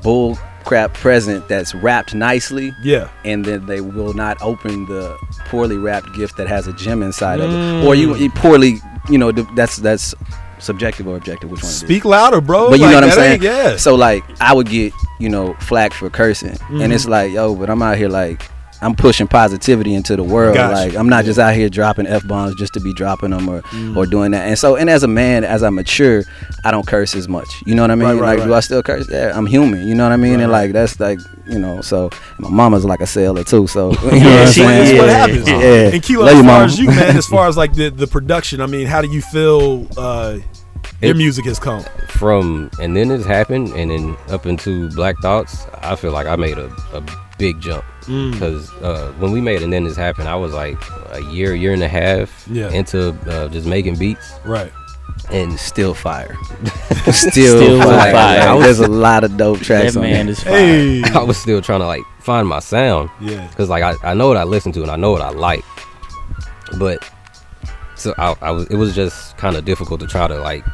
bull 0.02 0.38
crap 0.64 0.94
present 0.94 1.46
that's 1.48 1.74
wrapped 1.74 2.14
nicely 2.14 2.72
Yeah. 2.82 3.08
and 3.24 3.44
then 3.44 3.66
they 3.66 3.80
will 3.80 4.14
not 4.14 4.36
open 4.40 4.86
the 4.86 5.16
poorly 5.50 5.76
wrapped 5.76 6.14
gift 6.14 6.36
that 6.38 6.48
has 6.48 6.66
a 6.66 6.72
gem 6.72 7.02
inside 7.02 7.40
of 7.40 7.50
it 7.50 7.54
Mm. 7.54 7.84
or 7.84 7.94
you, 7.94 8.14
you 8.16 8.30
poorly 8.30 8.80
you 9.10 9.18
know 9.18 9.30
that's 9.32 9.76
that's 9.76 10.14
subjective 10.58 11.06
or 11.06 11.16
objective 11.16 11.50
which 11.50 11.62
one. 11.62 11.70
Speak 11.70 12.04
louder, 12.06 12.40
bro. 12.40 12.70
but 12.70 12.78
you 12.78 12.86
Like, 12.86 12.92
know 12.92 13.00
what 13.02 13.04
i'm 13.04 13.10
saying 13.10 13.42
Yeah. 13.42 13.76
so 13.76 13.94
like 13.94 14.24
i 14.40 14.52
would 14.54 14.68
get 14.68 14.92
you 15.20 15.28
know 15.28 15.54
flack 15.60 15.92
for 15.92 16.08
cursing 16.08 16.56
Mhm. 16.70 16.82
and 16.84 16.92
it's 16.92 17.06
like 17.06 17.30
yo 17.32 17.54
but 17.54 17.68
i'm 17.68 17.82
out 17.82 17.98
here 17.98 18.08
like 18.08 18.48
I'm 18.82 18.94
pushing 18.94 19.26
positivity 19.26 19.94
into 19.94 20.14
the 20.16 20.22
world. 20.22 20.54
Gotcha. 20.56 20.74
Like 20.74 20.94
I'm 20.96 21.08
not 21.08 21.24
Yeah. 21.24 21.28
just 21.30 21.38
out 21.38 21.54
here 21.54 21.68
dropping 21.68 22.06
f 22.06 22.26
bombs 22.26 22.54
just 22.56 22.74
to 22.74 22.80
be 22.80 22.92
dropping 22.92 23.30
them 23.30 23.48
or 23.48 23.62
Mm. 23.62 23.96
or 23.96 24.04
doing 24.06 24.32
that. 24.32 24.46
And 24.48 24.58
so, 24.58 24.76
and 24.76 24.90
as 24.90 25.02
a 25.02 25.08
man, 25.08 25.42
as 25.44 25.62
I 25.62 25.70
mature, 25.70 26.22
I 26.64 26.70
don't 26.70 26.86
curse 26.86 27.14
as 27.14 27.28
much. 27.28 27.48
You 27.66 27.74
know 27.74 27.82
what 27.82 27.90
I 27.90 27.94
mean? 27.94 28.08
Right, 28.08 28.14
right, 28.14 28.20
like, 28.20 28.38
right. 28.40 28.46
do 28.46 28.54
I 28.54 28.60
still 28.60 28.82
curse? 28.82 29.08
Yeah, 29.10 29.32
I'm 29.34 29.46
human. 29.46 29.86
You 29.88 29.94
know 29.94 30.02
what 30.04 30.12
I 30.12 30.16
mean? 30.16 30.40
And 30.40 30.52
like 30.52 30.72
that's 30.72 30.98
like 31.00 31.18
you 31.48 31.58
know. 31.58 31.80
So 31.80 32.10
my 32.38 32.50
mama's 32.50 32.84
like 32.84 33.00
a 33.00 33.06
sailor 33.06 33.44
too. 33.44 33.66
So 33.66 33.92
you 34.02 34.10
know 34.10 34.16
Yeah, 34.16 34.24
what 34.34 34.40
I'm 34.40 34.46
saying? 34.52 34.98
what 34.98 35.06
Yeah. 35.06 35.12
happens. 35.12 35.48
Yeah. 35.48 35.54
And 35.94 36.02
Kilo, 36.02 36.26
as 36.26 36.36
you, 36.36 36.44
far 36.44 36.64
as 36.64 36.78
you, 36.78 36.86
man, 36.86 37.16
as 37.16 37.26
far 37.34 37.48
as 37.48 37.56
like 37.56 37.74
the, 37.74 37.88
the 37.90 38.06
production, 38.06 38.60
I 38.60 38.66
mean, 38.66 38.86
how 38.86 39.00
do 39.02 39.08
you 39.08 39.22
feel 39.22 39.86
uh, 39.96 40.38
your 41.04 41.14
It- 41.14 41.18
music 41.18 41.44
has 41.46 41.58
come? 41.58 41.84
from 42.08 42.70
and 42.80 42.96
then 42.96 43.08
this 43.08 43.24
happened 43.26 43.68
and 43.74 43.90
then 43.90 44.16
up 44.28 44.46
into 44.46 44.88
black 44.90 45.16
thoughts 45.18 45.66
i 45.82 45.96
feel 45.96 46.12
like 46.12 46.26
i 46.28 46.36
made 46.36 46.58
a, 46.58 46.66
a 46.92 47.02
big 47.38 47.60
jump 47.60 47.84
Mm. 48.04 48.32
because 48.32 48.70
uh, 48.82 49.10
when 49.18 49.32
we 49.32 49.40
made 49.40 49.62
and 49.62 49.72
then 49.72 49.84
this 49.84 49.96
happened 49.96 50.28
i 50.28 50.36
was 50.36 50.52
like 50.52 50.76
a 51.12 51.22
year 51.32 51.54
year 51.54 51.72
and 51.72 51.82
a 51.82 51.88
half 51.88 52.46
Yeah. 52.50 52.70
into 52.70 53.16
uh, 53.28 53.48
just 53.48 53.66
making 53.66 53.96
beats 53.96 54.34
Right. 54.44 54.70
and 55.30 55.58
still 55.58 55.94
fire. 55.94 56.36
still, 57.10 57.56
Still 57.58 57.82
fire. 57.82 58.12
fire. 58.12 58.54
Like, 58.54 58.60
there's 58.62 58.80
a 58.80 58.88
lot 58.88 59.24
of 59.24 59.36
dope 59.38 59.60
tracks 59.60 59.94
That 59.94 60.00
on 60.00 60.04
man 60.10 60.26
there. 60.26 60.32
is 60.32 60.42
fire. 60.42 61.18
I 61.20 61.24
was 61.24 61.38
still 61.38 61.62
trying 61.62 61.80
to 61.80 61.86
like 61.86 62.02
find 62.20 62.46
my 62.46 62.58
sound. 62.58 63.08
Yeah. 63.20 63.48
Cause 63.56 63.68
like 63.70 63.82
I, 63.82 63.94
I 64.10 64.12
know 64.14 64.28
what 64.28 64.36
I 64.36 64.44
listen 64.44 64.70
to 64.72 64.82
and 64.82 64.90
I 64.90 64.96
know 64.96 65.10
what 65.12 65.22
I 65.22 65.30
like, 65.30 65.64
but 66.78 66.98
so 67.96 68.12
I, 68.18 68.34
I 68.42 68.50
was 68.50 68.66
it 68.68 68.76
was 68.76 68.94
just 68.94 69.36
kind 69.38 69.56
of 69.56 69.64
difficult 69.64 70.00
to 70.00 70.06
try 70.06 70.26
to 70.28 70.38
like 70.40 70.64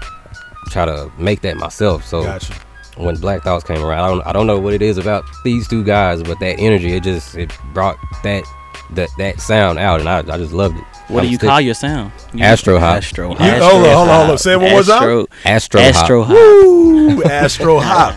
try 0.70 0.84
to 0.86 1.10
make 1.18 1.40
that 1.42 1.56
myself. 1.56 2.04
So 2.06 2.22
Gotcha. 2.22 2.54
when 2.96 3.16
Black 3.16 3.42
Thoughts 3.42 3.64
came 3.64 3.82
around, 3.82 4.04
I 4.04 4.08
don't 4.08 4.26
I 4.28 4.32
don't 4.32 4.46
know 4.46 4.58
what 4.58 4.74
it 4.74 4.82
is 4.82 4.98
about 4.98 5.24
these 5.44 5.68
two 5.68 5.84
guys, 5.84 6.22
but 6.22 6.38
that 6.40 6.58
energy 6.58 6.92
it 6.92 7.02
just 7.02 7.34
it 7.36 7.52
brought 7.74 7.96
that 8.22 8.44
that 8.92 9.08
that 9.18 9.40
sound 9.40 9.78
out 9.78 10.00
and 10.00 10.08
I, 10.08 10.18
I 10.18 10.38
just 10.38 10.52
loved 10.52 10.76
it. 10.76 10.84
What 11.08 11.22
do 11.22 11.26
I'm 11.26 11.32
you 11.32 11.36
still- 11.38 11.50
call 11.50 11.60
your 11.60 11.74
sound? 11.74 12.12
You- 12.32 12.44
Astro 12.44 12.78
Hop. 12.78 12.96
Astro 12.98 13.30
You- 13.30 13.36
hold 13.36 13.50
on, 13.50 13.60
hold 13.60 13.84
on, 14.08 14.16
hold 14.18 14.30
on. 14.30 14.38
Say 14.38 14.52
it 14.52 14.60
one 14.60 14.70
more 14.70 14.82
time. 14.82 15.26
Astro 15.44 15.80
Astro 15.80 16.22
Hop. 16.22 16.36
Hop. 16.36 16.38
Woo, 16.38 17.22
Astro 17.24 17.80
Hop. 17.80 18.14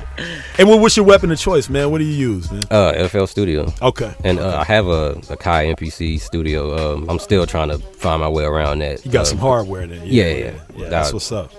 And 0.60 0.70
what, 0.70 0.80
what's 0.80 0.96
your 0.96 1.06
weapon 1.08 1.32
of 1.32 1.40
choice, 1.40 1.68
man? 1.68 1.90
What 1.90 1.98
do 1.98 2.04
you 2.04 2.14
use, 2.14 2.52
man? 2.52 2.68
Uh, 2.70 3.08
FL 3.08 3.26
Studio. 3.26 3.74
Okay. 3.82 4.14
And 4.24 4.38
uh, 4.40 4.58
I 4.60 4.64
have 4.66 4.86
a, 4.86 5.16
Akai 5.24 5.76
MPC 5.76 6.20
studio. 6.20 6.94
Um, 6.94 7.10
I'm 7.10 7.18
still 7.18 7.48
trying 7.48 7.70
to 7.70 7.80
find 7.80 8.22
my 8.22 8.30
way 8.30 8.44
around 8.44 8.78
that. 8.80 9.04
You 9.04 9.12
got 9.12 9.22
Uh, 9.22 9.26
some 9.26 9.38
hardware 9.40 9.88
then. 9.88 10.02
Yeah, 10.06 10.26
yeah, 10.26 10.36
yeah. 10.36 10.52
That- 10.78 10.90
that's 10.92 11.14
what's 11.14 11.32
up. 11.32 11.52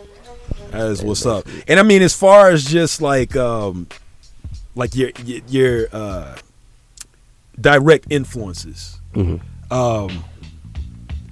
That 0.74 0.90
is 0.90 1.02
what's 1.02 1.24
up. 1.26 1.46
And 1.68 1.78
I 1.80 1.82
mean, 1.82 2.02
as 2.02 2.14
far 2.14 2.50
as 2.50 2.64
just 2.64 3.00
like, 3.00 3.34
um, 3.36 3.86
like 4.74 4.94
your 4.94 5.10
your, 5.24 5.40
your 5.48 5.86
uh, 5.92 6.36
direct 7.60 8.06
influences. 8.10 8.98
Mhm. 9.14 9.40
Um, 9.70 10.24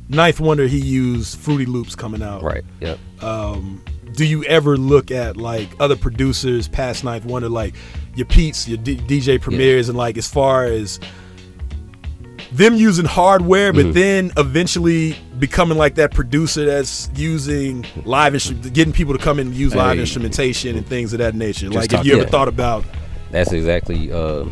Ninth 0.08 0.40
Wonder, 0.40 0.66
he 0.66 0.78
used 0.78 1.38
Fruity 1.38 1.66
Loops 1.66 1.94
coming 1.94 2.22
out. 2.22 2.42
Right. 2.42 2.64
Yep. 2.80 2.98
Um, 3.22 3.82
do 4.14 4.26
you 4.26 4.44
ever 4.44 4.76
look 4.76 5.10
at 5.10 5.36
like 5.36 5.68
other 5.80 5.96
producers 5.96 6.68
past 6.68 7.02
Ninth 7.02 7.24
Wonder, 7.24 7.48
like 7.48 7.74
your 8.14 8.26
Pete's, 8.26 8.68
your 8.68 8.76
D- 8.78 8.96
DJ 8.98 9.40
Premiers, 9.40 9.88
and 9.88 9.96
like 9.96 10.18
as 10.18 10.28
far 10.28 10.64
as 10.64 11.00
them 12.54 12.76
using 12.76 13.04
hardware, 13.06 13.72
but 13.72 13.86
Mhm. 13.86 13.92
then 13.94 14.32
eventually 14.36 15.16
becoming 15.38 15.78
like 15.78 15.94
that 15.94 16.12
producer 16.12 16.64
that's 16.66 17.08
using 17.16 17.84
live 18.04 18.34
instru- 18.34 18.72
getting 18.72 18.92
people 18.92 19.16
to 19.16 19.18
come 19.22 19.38
in 19.38 19.48
and 19.48 19.56
use 19.56 19.74
live 19.74 19.94
Hey. 19.96 20.00
instrumentation 20.00 20.76
and 20.76 20.86
things 20.86 21.12
of 21.12 21.18
that 21.20 21.34
nature. 21.34 21.66
Just 21.66 21.74
like, 21.76 21.90
talk- 21.90 21.98
have 21.98 22.06
you 22.06 22.16
ever 22.20 22.28
thought 22.28 22.48
about? 22.48 22.84
That's 23.30 23.52
exactly. 23.52 24.12
Uh, 24.12 24.44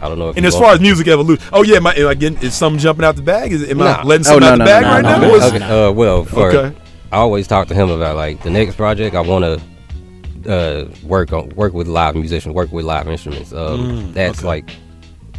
I 0.00 0.08
don't 0.08 0.18
know. 0.20 0.28
If 0.28 0.36
And 0.36 0.46
as 0.46 0.54
far 0.54 0.72
as 0.72 0.80
music 0.80 1.08
evolution, 1.08 1.42
oh 1.52 1.62
yeah, 1.64 1.76
am 1.78 1.86
I, 1.88 1.94
am 1.96 2.06
I 2.06 2.14
getting, 2.14 2.38
is 2.40 2.54
something 2.54 2.78
jumping 2.78 3.04
out 3.04 3.16
the 3.16 3.22
bag? 3.22 3.52
Is 3.52 3.68
am 3.68 3.82
I 3.82 3.84
Nah. 3.84 4.02
letting 4.04 4.26
Oh, 4.26 4.30
something 4.30 4.46
no, 4.46 4.52
out 4.52 4.58
the 4.58 4.64
bag 4.64 4.82
no, 4.84 4.88
right 4.90 5.02
no, 5.02 5.10
now? 5.10 5.20
no, 5.38 5.46
okay. 5.48 5.86
Uh, 5.88 5.90
well, 5.90 6.24
for 6.24 6.50
Okay. 6.52 6.76
I 7.10 7.16
always 7.16 7.48
talk 7.48 7.66
to 7.68 7.74
him 7.74 7.90
about 7.90 8.14
like 8.16 8.42
the 8.44 8.50
next 8.50 8.76
project. 8.76 9.16
I 9.16 9.20
want 9.22 9.44
to 9.44 9.60
uh, 10.48 10.84
work 11.02 11.32
on 11.32 11.50
work 11.56 11.74
with 11.74 11.88
live 11.88 12.14
musicians, 12.14 12.54
work 12.54 12.70
with 12.72 12.84
live 12.84 13.08
instruments. 13.08 13.52
Um, 13.52 13.58
Mm, 14.12 14.14
that's 14.14 14.38
okay. 14.38 14.46
like 14.46 14.70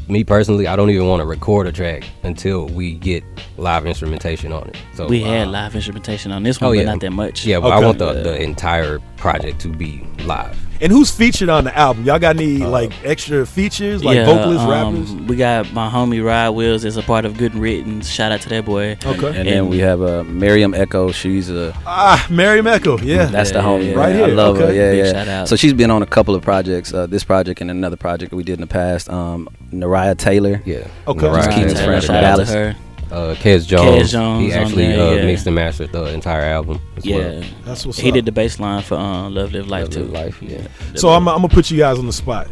me 0.10 0.24
personally. 0.24 0.68
I 0.68 0.76
don't 0.76 0.90
even 0.90 1.08
want 1.08 1.22
to 1.22 1.26
record 1.26 1.68
a 1.68 1.72
track 1.72 2.04
until 2.24 2.68
we 2.68 2.96
get 2.96 3.24
live 3.58 3.86
instrumentation 3.86 4.52
on 4.52 4.70
it. 4.70 4.78
So 4.96 5.08
we 5.08 5.22
had 5.22 5.48
um, 5.48 5.52
live 5.52 5.76
instrumentation 5.76 6.32
on 6.32 6.44
this 6.44 6.60
one, 6.60 6.70
Oh 6.70 6.72
but 6.72 6.80
yeah, 6.80 6.86
not 6.86 7.00
that 7.02 7.12
much. 7.12 7.46
Yeah, 7.46 7.60
but 7.60 7.72
I 7.72 7.80
want 7.80 8.00
the, 8.00 8.14
the 8.14 8.42
entire 8.42 9.00
project 9.18 9.60
to 9.62 9.70
be 9.70 10.06
live. 10.26 10.58
And 10.82 10.94
who's 10.94 11.12
featured 11.12 11.50
on 11.50 11.66
the 11.66 11.78
album? 11.78 12.06
Y'all 12.06 12.20
got 12.20 12.38
any 12.38 12.62
Uh, 12.64 12.70
like 12.70 12.94
extra 13.04 13.46
features, 13.46 14.02
like 14.02 14.26
vocalists, 14.26 14.66
rappers? 14.66 15.12
um, 15.12 15.28
We 15.28 15.36
got 15.36 15.74
my 15.74 15.90
homie 15.90 16.24
Rod 16.26 16.52
Wills 16.56 16.86
as 16.86 16.96
a 16.96 17.02
part 17.02 17.26
of 17.26 17.38
Good 17.38 17.52
and 17.54 17.62
Written. 17.62 18.00
Shout 18.02 18.32
out 18.32 18.40
to 18.42 18.50
that 18.50 18.64
boy. 18.64 18.96
Okay. 19.06 19.38
And 19.38 19.46
then 19.48 19.68
we 19.68 19.80
have 19.80 20.02
uh, 20.02 20.24
Miriam 20.24 20.74
Echo. 20.74 21.12
She's 21.12 21.50
a 21.50 21.74
Ah, 21.86 22.26
Mary 22.30 22.62
Echo, 22.66 22.98
yeah, 23.00 23.26
that's 23.26 23.52
the 23.52 23.60
homie 23.60 23.92
yeah, 23.92 23.96
right 23.98 24.14
man. 24.14 24.24
I 24.24 24.28
here, 24.28 24.36
love 24.36 24.58
her. 24.58 24.74
Yeah, 24.74 24.92
Big 24.92 25.06
yeah. 25.06 25.12
shout 25.12 25.28
out. 25.28 25.48
So 25.50 25.58
she's 25.58 25.74
been 25.74 25.92
on 25.92 26.02
a 26.02 26.06
couple 26.08 26.34
of 26.34 26.44
projects. 26.44 26.94
Uh, 26.94 27.08
this 27.08 27.26
project 27.26 27.60
and 27.60 27.70
another 27.70 27.98
project 27.98 28.30
that 28.30 28.38
we 28.38 28.44
did 28.44 28.54
in 28.54 28.62
the 28.62 28.68
past. 28.68 29.10
Um, 29.10 29.50
Naraya 29.74 30.16
Taylor. 30.18 30.62
Yeah. 30.66 30.88
Okay. 31.08 31.28
Mariah 31.28 31.44
Just 31.44 31.50
Keenan's 31.58 31.74
Taylor, 31.74 31.86
friend 31.86 32.04
from 32.06 32.16
shout 32.16 32.24
out 32.24 32.38
Dallas. 32.48 32.76
Her. 33.10 33.16
Uh, 33.32 33.36
Kez 33.36 33.68
Jones. 33.68 34.12
Jones 34.12 34.46
He 34.46 34.54
actually 34.54 34.88
there, 34.88 35.02
uh, 35.08 35.12
yeah. 35.16 35.26
mixed 35.26 35.46
and 35.48 35.56
mastered 35.56 35.92
the 35.92 36.06
entire 36.14 36.42
album. 36.44 36.80
As 36.98 37.06
Yeah, 37.06 37.18
well. 37.18 37.44
That's 37.66 37.86
what's 37.86 37.98
he 38.00 38.10
up. 38.10 38.14
did 38.16 38.26
the 38.26 38.32
bass 38.32 38.60
line 38.60 38.84
for 38.84 38.96
uh, 38.96 39.30
Love 39.30 39.52
Live 39.54 39.68
Life 39.68 39.84
Love 39.84 39.92
too. 39.94 40.04
Live 40.06 40.12
Life, 40.12 40.42
yeah. 40.42 40.68
So 40.96 41.10
I'm, 41.10 41.28
I'm 41.28 41.38
gonna 41.42 41.50
put 41.50 41.70
you 41.72 41.78
guys 41.78 41.98
on 42.00 42.06
the 42.06 42.14
spot. 42.14 42.48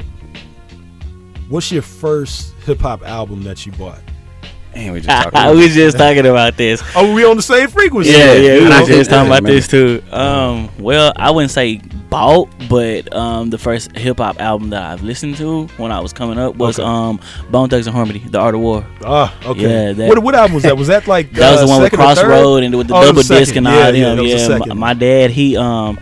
What's 1.49 1.71
your 1.71 1.81
first 1.81 2.53
hip 2.65 2.79
hop 2.79 3.03
album 3.03 3.43
that 3.43 3.65
you 3.65 3.71
bought? 3.73 3.99
And 4.77 4.93
we 4.93 4.99
just 5.01 5.09
talked 5.23 5.27
about 5.29 5.55
we 5.55 5.63
was 5.63 5.73
just 5.73 5.97
talking 5.97 6.25
about 6.25 6.55
this. 6.55 6.81
Oh, 6.95 7.13
we 7.13 7.25
on 7.25 7.35
the 7.35 7.41
same 7.41 7.67
frequency. 7.67 8.11
Yeah, 8.11 8.33
yeah, 8.33 8.53
we 8.59 8.67
Okay. 8.67 8.79
was 8.79 8.87
just 8.89 9.09
talking 9.09 9.27
about 9.27 9.43
man. 9.43 9.51
this 9.51 9.67
too. 9.67 10.01
Um, 10.11 10.69
well, 10.79 11.13
I 11.15 11.31
wouldn't 11.31 11.51
say 11.51 11.77
bought, 12.09 12.47
but 12.69 13.13
um, 13.13 13.49
the 13.49 13.57
first 13.57 13.91
hip 13.97 14.19
hop 14.19 14.39
album 14.39 14.69
that 14.69 14.83
I've 14.83 15.03
listened 15.03 15.35
to 15.37 15.65
when 15.77 15.91
I 15.91 15.99
was 15.99 16.13
coming 16.13 16.37
up 16.37 16.55
was 16.55 16.79
Okay. 16.79 16.87
um, 16.87 17.19
Bone 17.49 17.69
Thugs 17.69 17.87
and 17.87 17.95
Harmony, 17.95 18.19
The 18.19 18.39
Art 18.39 18.55
of 18.55 18.61
War. 18.61 18.85
Ah, 19.03 19.35
okay. 19.45 19.61
Yeah, 19.87 19.93
that- 19.93 20.07
what, 20.09 20.19
what 20.23 20.35
album 20.35 20.53
was 20.53 20.63
that? 20.63 20.77
Was 20.77 20.87
that 20.87 21.07
like 21.07 21.31
That 21.33 21.51
was 21.51 21.61
uh, 21.61 21.65
the 21.65 21.69
one 21.71 21.81
with 21.81 21.91
second? 21.91 22.05
Crossroad 22.05 22.63
and 22.63 22.75
with 22.77 22.87
the 22.87 22.95
Oh, 22.95 23.01
double 23.03 23.23
disc 23.23 23.55
and 23.55 23.67
all 23.67 23.73
yeah, 23.73 23.91
them. 23.91 24.25
Yeah, 24.25 24.47
that 24.47 24.61
Yeah, 24.67 24.73
my, 24.73 24.73
my 24.75 24.93
dad, 24.93 25.31
he 25.31 25.57
um 25.57 25.99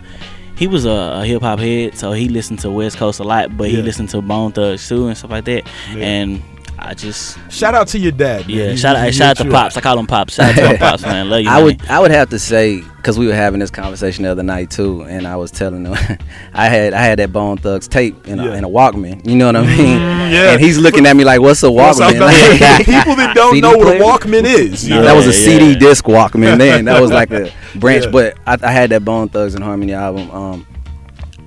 he 0.54 0.66
was 0.68 0.84
a, 0.86 0.90
a 1.20 1.24
hip 1.24 1.42
hop 1.42 1.58
head, 1.58 1.96
so 1.98 2.12
he 2.12 2.28
listened 2.28 2.60
to 2.60 2.70
West 2.70 2.96
Coast 2.98 3.20
a 3.20 3.24
lot, 3.24 3.56
but 3.56 3.68
Yeah. 3.70 3.76
he 3.76 3.82
listened 3.82 4.08
to 4.10 4.22
Bone 4.22 4.52
Thugs 4.52 4.86
too 4.88 5.08
and 5.08 5.16
stuff 5.16 5.30
like 5.30 5.44
that. 5.46 5.64
Yeah. 5.94 6.04
And 6.04 6.42
I 6.78 6.94
just 6.94 7.38
Shout 7.50 7.74
out 7.74 7.88
to 7.88 7.98
your 7.98 8.12
dad. 8.12 8.46
man. 8.46 8.56
yeah, 8.56 8.70
He- 8.70 8.76
shout 8.76 8.96
out 8.96 9.06
he 9.06 9.12
shout 9.12 9.30
out 9.30 9.36
to 9.38 9.44
you 9.44 9.50
pops. 9.50 9.76
I 9.76 9.80
call 9.80 9.98
him 9.98 10.06
pops. 10.06 10.34
Shout 10.34 10.50
out 10.50 10.56
to 10.56 10.68
my 10.68 10.76
pops, 10.90 11.02
man. 11.02 11.28
Love 11.30 11.40
you. 11.40 11.48
I 11.48 11.54
man. 11.56 11.64
would 11.64 11.86
I 11.88 12.00
would 12.00 12.10
have 12.10 12.28
to 12.30 12.38
say 12.38 12.80
because 12.96 13.18
we 13.18 13.26
were 13.26 13.34
having 13.34 13.60
this 13.60 13.70
conversation 13.70 14.24
the 14.24 14.30
other 14.30 14.42
night 14.42 14.70
too, 14.70 15.02
and 15.02 15.26
I 15.26 15.36
was 15.36 15.50
telling 15.50 15.84
him 15.86 15.94
I 16.54 16.68
had 16.68 16.92
I 16.92 17.00
had 17.02 17.18
that 17.18 17.32
Bone 17.32 17.56
Thugs 17.56 17.88
tape 17.88 18.26
in 18.26 18.38
a, 18.40 18.52
in 18.52 18.64
a 18.64 18.68
Walkman. 18.68 19.26
You 19.26 19.36
know 19.36 19.46
what 19.46 19.56
I 19.56 19.66
mean? 19.66 19.98
yeah. 19.98 20.52
And 20.56 20.60
he's 20.60 20.78
looking 20.78 21.06
at 21.06 21.16
me 21.16 21.24
like, 21.24 21.40
"What's 21.40 21.62
a 21.62 21.66
Walkman?" 21.66 22.18
man? 22.18 22.20
Like, 22.20 22.84
People 22.86 23.16
that 23.16 23.32
don't 23.34 23.54
CD 23.54 23.60
know 23.62 23.76
what 23.76 23.96
a? 23.96 24.00
Walkman 24.00 24.44
is. 24.44 24.88
No, 24.88 24.96
you 24.96 25.02
that 25.02 25.14
was 25.14 25.24
a 25.26 25.28
Yeah, 25.28 25.58
CD 25.58 25.76
disc 25.76 26.04
Walkman. 26.04 26.58
Then 26.58 26.84
that 26.86 27.00
was 27.00 27.10
like 27.10 27.30
a 27.30 27.52
branch. 27.76 28.04
Yeah. 28.04 28.10
But 28.10 28.38
I, 28.46 28.58
I 28.62 28.70
had 28.72 28.90
that 28.90 29.04
Bone 29.04 29.28
Thugs 29.28 29.54
and 29.54 29.62
Harmony 29.64 29.92
album. 29.94 30.30
Um, 30.30 30.66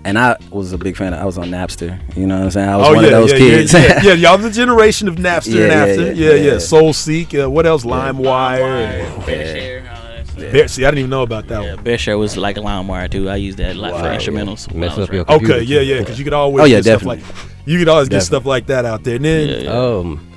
and 0.09 0.17
I 0.19 0.35
was 0.51 0.73
a 0.73 0.77
big 0.77 0.97
fan. 0.97 1.13
Of, 1.13 1.21
I 1.21 1.25
was 1.25 1.37
on 1.37 1.45
Napster. 1.49 1.99
You 2.17 2.27
know 2.27 2.37
what 2.37 2.45
I'm 2.45 2.51
saying? 2.51 2.69
I 2.69 2.75
was 2.77 2.87
Oh 2.87 2.93
one 2.95 3.03
yeah, 3.03 3.09
of 3.11 3.21
those 3.21 3.31
yeah, 3.31 3.37
kids. 3.37 3.73
yeah, 3.73 3.79
yeah, 3.79 4.01
yeah. 4.03 4.13
Y'all 4.29 4.37
the 4.37 4.49
generation 4.51 5.07
of 5.07 5.15
Napster 5.15 5.53
Yeah, 5.55 5.61
and 5.63 5.71
yeah, 5.71 5.85
after. 5.85 6.13
yeah, 6.13 6.29
Yeah, 6.29 6.35
yeah. 6.35 6.51
yeah. 6.51 6.53
Soulseek. 6.57 7.43
Uh, 7.43 7.49
what 7.49 7.65
else? 7.65 7.83
LimeWire. 7.85 9.27
Yeah. 9.27 10.51
Bear, 10.51 10.67
see, 10.69 10.85
I 10.85 10.89
didn't 10.89 10.99
even 10.99 11.09
know 11.09 11.23
about 11.23 11.47
that 11.47 11.61
Yeah, 11.63 11.75
one. 11.75 11.83
BearShare 11.83 12.17
was 12.17 12.37
like 12.37 12.55
a 12.57 12.61
LimeWire 12.61 13.11
too. 13.11 13.29
I 13.29 13.35
used 13.35 13.57
that 13.57 13.75
a 13.75 13.79
lot 13.79 13.91
for 13.91 14.03
Wow, 14.03 14.11
yeah. 14.11 14.17
instrumentals. 14.19 14.73
Mess 14.73 14.97
up 14.97 15.11
your 15.11 15.25
rapping. 15.25 15.51
Okay, 15.51 15.61
yeah, 15.63 15.81
yeah, 15.81 15.99
because 15.99 16.17
you 16.17 16.23
could 16.23 16.33
always 16.33 16.63
Oh, 16.63 16.65
yeah, 16.65 16.77
get 16.77 16.85
stuff 16.85 17.03
like 17.03 17.19
definitely. 17.19 17.71
you 17.73 17.79
could 17.79 17.89
always 17.89 18.07
get 18.09 18.21
stuff 18.23 18.45
like 18.45 18.67
that 18.67 18.85
out 18.85 19.03
there. 19.03 19.17
And 19.17 19.25
then 19.25 19.49
Yeah, 19.49 19.55
yeah. 19.57 19.71
Um, 19.71 20.27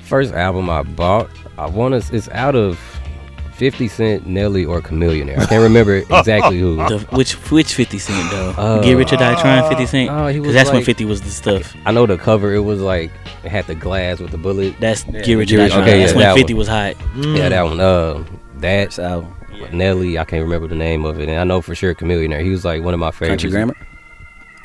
first 0.00 0.32
album 0.34 0.68
I 0.68 0.82
bought, 0.82 1.30
I 1.56 1.66
want 1.66 2.02
to. 2.02 2.14
It's 2.16 2.28
out 2.30 2.56
of 2.56 2.80
Fifty 3.54 3.88
Cent, 3.88 4.26
Nelly, 4.26 4.64
or 4.64 4.80
Chamillionaire. 4.82 5.38
I 5.38 5.46
can't 5.46 5.62
remember 5.62 5.96
exactly 6.10 6.58
who. 6.58 6.76
The, 6.76 6.98
which 7.12 7.34
which 7.50 7.74
Fifty 7.74 7.98
Cent 7.98 8.30
though? 8.30 8.50
Uh, 8.50 8.82
Get 8.82 8.94
Rich 8.94 9.12
or 9.12 9.16
Die 9.16 9.40
Trying 9.40 9.68
Fifty 9.68 9.86
Cent. 9.86 10.10
no, 10.10 10.26
he 10.26 10.34
Because 10.40 10.46
was 10.48 10.54
that's 10.54 10.70
when 10.72 10.84
Fifty 10.84 11.04
was 11.04 11.20
the 11.22 11.30
stuff. 11.30 11.74
I 11.86 11.92
know 11.92 12.06
the 12.06 12.18
cover. 12.18 12.52
It 12.54 12.60
was 12.60 12.80
like 12.80 13.10
it 13.44 13.50
had 13.50 13.66
the 13.66 13.74
glass 13.74 14.18
with 14.20 14.30
the 14.32 14.38
bullet. 14.38 14.74
That's 14.80 15.04
Get 15.04 15.34
Rich 15.34 15.52
or 15.52 15.56
Die 15.58 15.62
Rich 15.64 15.72
or 15.72 15.76
Trying. 15.76 15.86
Die 15.86 15.98
that's 15.98 16.12
when 16.14 16.22
that 16.22 16.34
Fifty 16.36 16.54
one. 16.54 16.58
was 16.58 16.68
hot. 16.68 16.96
Yeah, 17.16 17.48
that 17.48 17.62
one. 17.62 17.80
Uh, 17.80 18.24
that 18.58 18.86
First 18.88 18.98
album. 18.98 19.34
Nelly. 19.72 20.18
I 20.18 20.24
can't 20.24 20.42
remember 20.42 20.66
the 20.66 20.74
name 20.74 21.04
of 21.04 21.20
it, 21.20 21.28
and 21.28 21.38
I 21.38 21.44
know 21.44 21.60
for 21.62 21.74
sure 21.76 21.94
Chamillionaire. 21.94 22.42
He 22.42 22.50
was 22.50 22.64
like 22.64 22.82
one 22.82 22.92
of 22.92 23.00
my 23.00 23.10
favorites. 23.12 23.42
Country 23.44 23.50
Grammar. 23.50 23.76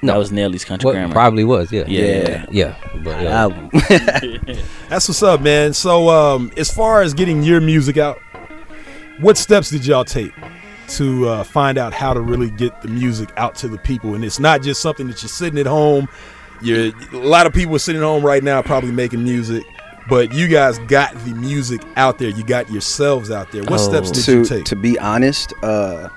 That 0.02 0.16
was 0.16 0.32
Nelly's 0.32 0.64
country 0.64 0.86
What, 0.86 0.94
grammar. 0.94 1.12
probably 1.14 1.44
was. 1.44 1.72
Yeah. 1.74 1.84
Yeah. 1.86 2.46
Yeah. 2.50 2.76
But 3.04 3.22
yeah. 3.22 3.30
Album. 3.42 3.70
that's 4.88 5.08
what's 5.10 5.22
up, 5.22 5.42
man. 5.42 5.74
So, 5.74 6.08
um, 6.10 6.52
as 6.56 6.74
far 6.74 7.02
as 7.02 7.14
getting 7.14 7.44
your 7.44 7.60
music 7.60 7.98
out, 7.98 8.18
what 9.20 9.38
steps 9.38 9.70
did 9.70 9.86
y'all 9.86 10.06
take 10.06 10.34
to 10.90 11.28
uh, 11.30 11.44
find 11.44 11.78
out 11.78 11.94
how 11.94 12.14
to 12.14 12.22
really 12.22 12.50
get 12.52 12.82
the 12.82 12.88
music 12.88 13.30
out 13.38 13.56
to 13.56 13.68
the 13.68 13.78
people? 13.78 14.16
And 14.16 14.24
it's 14.26 14.40
not 14.40 14.62
just 14.62 14.82
something 14.82 15.08
that 15.08 15.22
you're 15.22 15.30
sitting 15.30 15.60
at 15.60 15.66
home. 15.66 16.08
You're 16.62 16.88
a 17.14 17.18
lot 17.18 17.46
of 17.46 17.54
people 17.54 17.76
are 17.76 17.80
sitting 17.80 18.02
at 18.02 18.06
home 18.06 18.26
right 18.26 18.44
now, 18.44 18.62
probably 18.62 18.92
making 18.92 19.24
music. 19.24 19.64
But 20.10 20.34
you 20.34 20.48
guys 20.48 20.80
got 20.80 21.14
the 21.24 21.34
music 21.36 21.82
out 21.96 22.18
there. 22.18 22.30
You 22.30 22.44
got 22.44 22.72
yourselves 22.72 23.30
out 23.30 23.52
there. 23.52 23.62
What 23.64 23.74
Oh. 23.74 23.90
steps 23.90 24.10
did 24.12 24.24
to 24.26 24.32
you 24.40 24.46
take? 24.46 24.66
to 24.66 24.76
be 24.76 24.98
honest, 24.98 25.54
uh, 25.62 26.10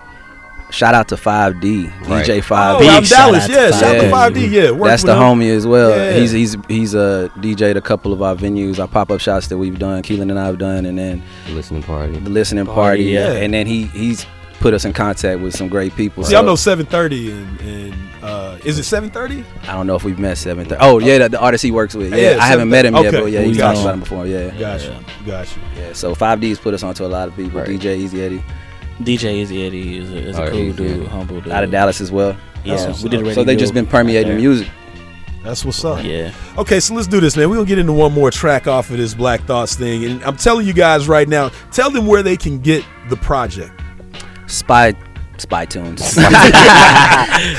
shout 0.73 0.94
out 0.94 1.09
to 1.09 1.16
5D, 1.16 1.86
Right. 2.09 2.27
DJ 2.27 2.39
Oh, 2.39 2.40
5D. 2.43 2.89
out 2.89 2.99
in 2.99 3.05
shout 3.05 3.19
Dallas, 3.19 3.44
out 3.44 3.47
to 3.47 3.53
yeah. 3.53 3.70
Shout 3.70 3.85
out 3.97 4.01
to 4.01 4.11
5D, 4.40 4.51
yeah. 4.51 4.70
worked 4.73 4.85
That's 4.85 5.03
the 5.05 5.15
him. 5.15 5.20
homie 5.23 5.51
as 5.55 5.66
well. 5.66 5.90
Yeah. 5.90 6.19
He's 6.19 6.32
he's 6.32 6.57
he's 6.69 6.94
uh, 6.94 7.28
DJ'd 7.36 7.77
a 7.77 7.81
couple 7.81 8.12
of 8.12 8.23
our 8.23 8.35
venues, 8.35 8.78
our 8.81 8.89
pop 8.89 9.11
up 9.11 9.20
shots 9.20 9.47
that 9.49 9.59
we've 9.59 9.78
done, 9.78 10.03
Keelan 10.03 10.31
and 10.31 10.39
I 10.39 10.47
have 10.47 10.59
done, 10.59 10.86
and 10.86 10.99
then 10.99 11.23
the 11.47 11.53
listening 11.53 11.82
party. 11.82 12.16
the 12.19 12.31
listening 12.31 12.65
Party, 12.66 12.74
party. 12.74 13.03
yeah. 13.05 13.32
And 13.32 13.55
then 13.55 13.66
he 13.66 13.85
he's 13.85 14.27
put 14.61 14.74
us 14.74 14.85
in 14.85 14.93
contact 14.93 15.40
with 15.40 15.53
some 15.57 15.69
great 15.69 15.93
people. 15.97 16.23
See, 16.23 16.36
I 16.36 16.40
So 16.40 16.47
know 16.47 16.55
7:30, 16.55 17.32
and, 17.32 17.61
and 17.61 17.94
uh, 18.23 18.59
is 18.65 18.78
it 18.78 18.82
7:30? 18.82 19.44
I 19.69 19.74
don't 19.74 19.89
know 19.89 19.97
if 19.97 20.05
we've 20.05 20.19
met 20.20 20.39
seven 20.39 20.65
thirty. 20.66 20.81
Oh 20.81 21.01
yeah, 21.01 21.19
the, 21.19 21.31
the 21.31 21.40
artist 21.40 21.65
he 21.65 21.73
works 21.73 21.94
with. 21.97 22.12
Yeah, 22.12 22.36
Yeah, 22.36 22.39
I 22.40 22.47
haven't 22.47 22.69
met 22.70 22.85
him 22.86 22.94
yet, 22.94 23.07
okay. 23.07 23.20
but 23.23 23.31
yeah, 23.32 23.40
We 23.40 23.47
he's 23.49 23.59
talked 23.59 23.81
about 23.81 23.94
him 23.94 24.01
before. 24.01 24.27
Yeah, 24.27 24.51
Gotcha, 24.57 25.05
gotcha. 25.27 25.59
yeah. 25.77 25.93
So 25.94 26.15
5D's 26.15 26.61
put 26.61 26.74
us 26.74 26.82
onto 26.85 27.05
a 27.05 27.09
lot 27.09 27.27
of 27.28 27.35
people. 27.36 27.59
Right. 27.61 27.69
DJ 27.70 27.97
Easy 27.97 28.23
Eddie. 28.23 28.43
DJ 29.04 29.34
Easy 29.34 29.66
Eddie 29.66 29.98
is 29.98 30.10
a, 30.10 30.16
is 30.16 30.38
a 30.38 30.42
Oh, 30.44 30.50
cool 30.50 30.72
dude, 30.72 30.80
Eddie. 30.80 31.04
humble 31.06 31.40
dude. 31.40 31.52
Out 31.52 31.64
of 31.64 31.70
Dallas 31.70 32.00
as 32.00 32.10
well. 32.12 32.36
Yeah, 32.64 32.76
That's 32.76 33.02
we 33.02 33.08
did 33.08 33.16
a 33.16 33.22
up. 33.22 33.26
radio. 33.28 33.34
So 33.34 33.44
they 33.44 33.56
just 33.56 33.74
been 33.74 33.86
permeating 33.86 34.32
out 34.32 34.36
music. 34.38 34.68
That's 35.42 35.64
what's 35.64 35.84
up. 35.84 36.04
Yeah. 36.04 36.32
Okay, 36.56 36.78
so 36.78 36.94
let's 36.94 37.08
do 37.08 37.18
this, 37.20 37.36
man. 37.36 37.50
We're 37.50 37.56
gonna 37.56 37.66
get 37.66 37.78
into 37.80 37.92
one 37.92 38.12
more 38.12 38.30
track 38.30 38.68
off 38.68 38.90
of 38.90 38.96
this 38.98 39.12
Black 39.14 39.40
Thoughts 39.42 39.74
thing, 39.74 40.04
and 40.04 40.22
I'm 40.24 40.36
telling 40.36 40.66
you 40.66 40.72
guys 40.72 41.08
right 41.08 41.26
now, 41.28 41.50
tell 41.72 41.90
them 41.90 42.06
where 42.06 42.22
they 42.22 42.36
can 42.36 42.60
get 42.60 42.84
the 43.08 43.16
project. 43.16 43.72
Spy, 44.46 44.94
Spy 45.38 45.64
Tunes, 45.64 46.00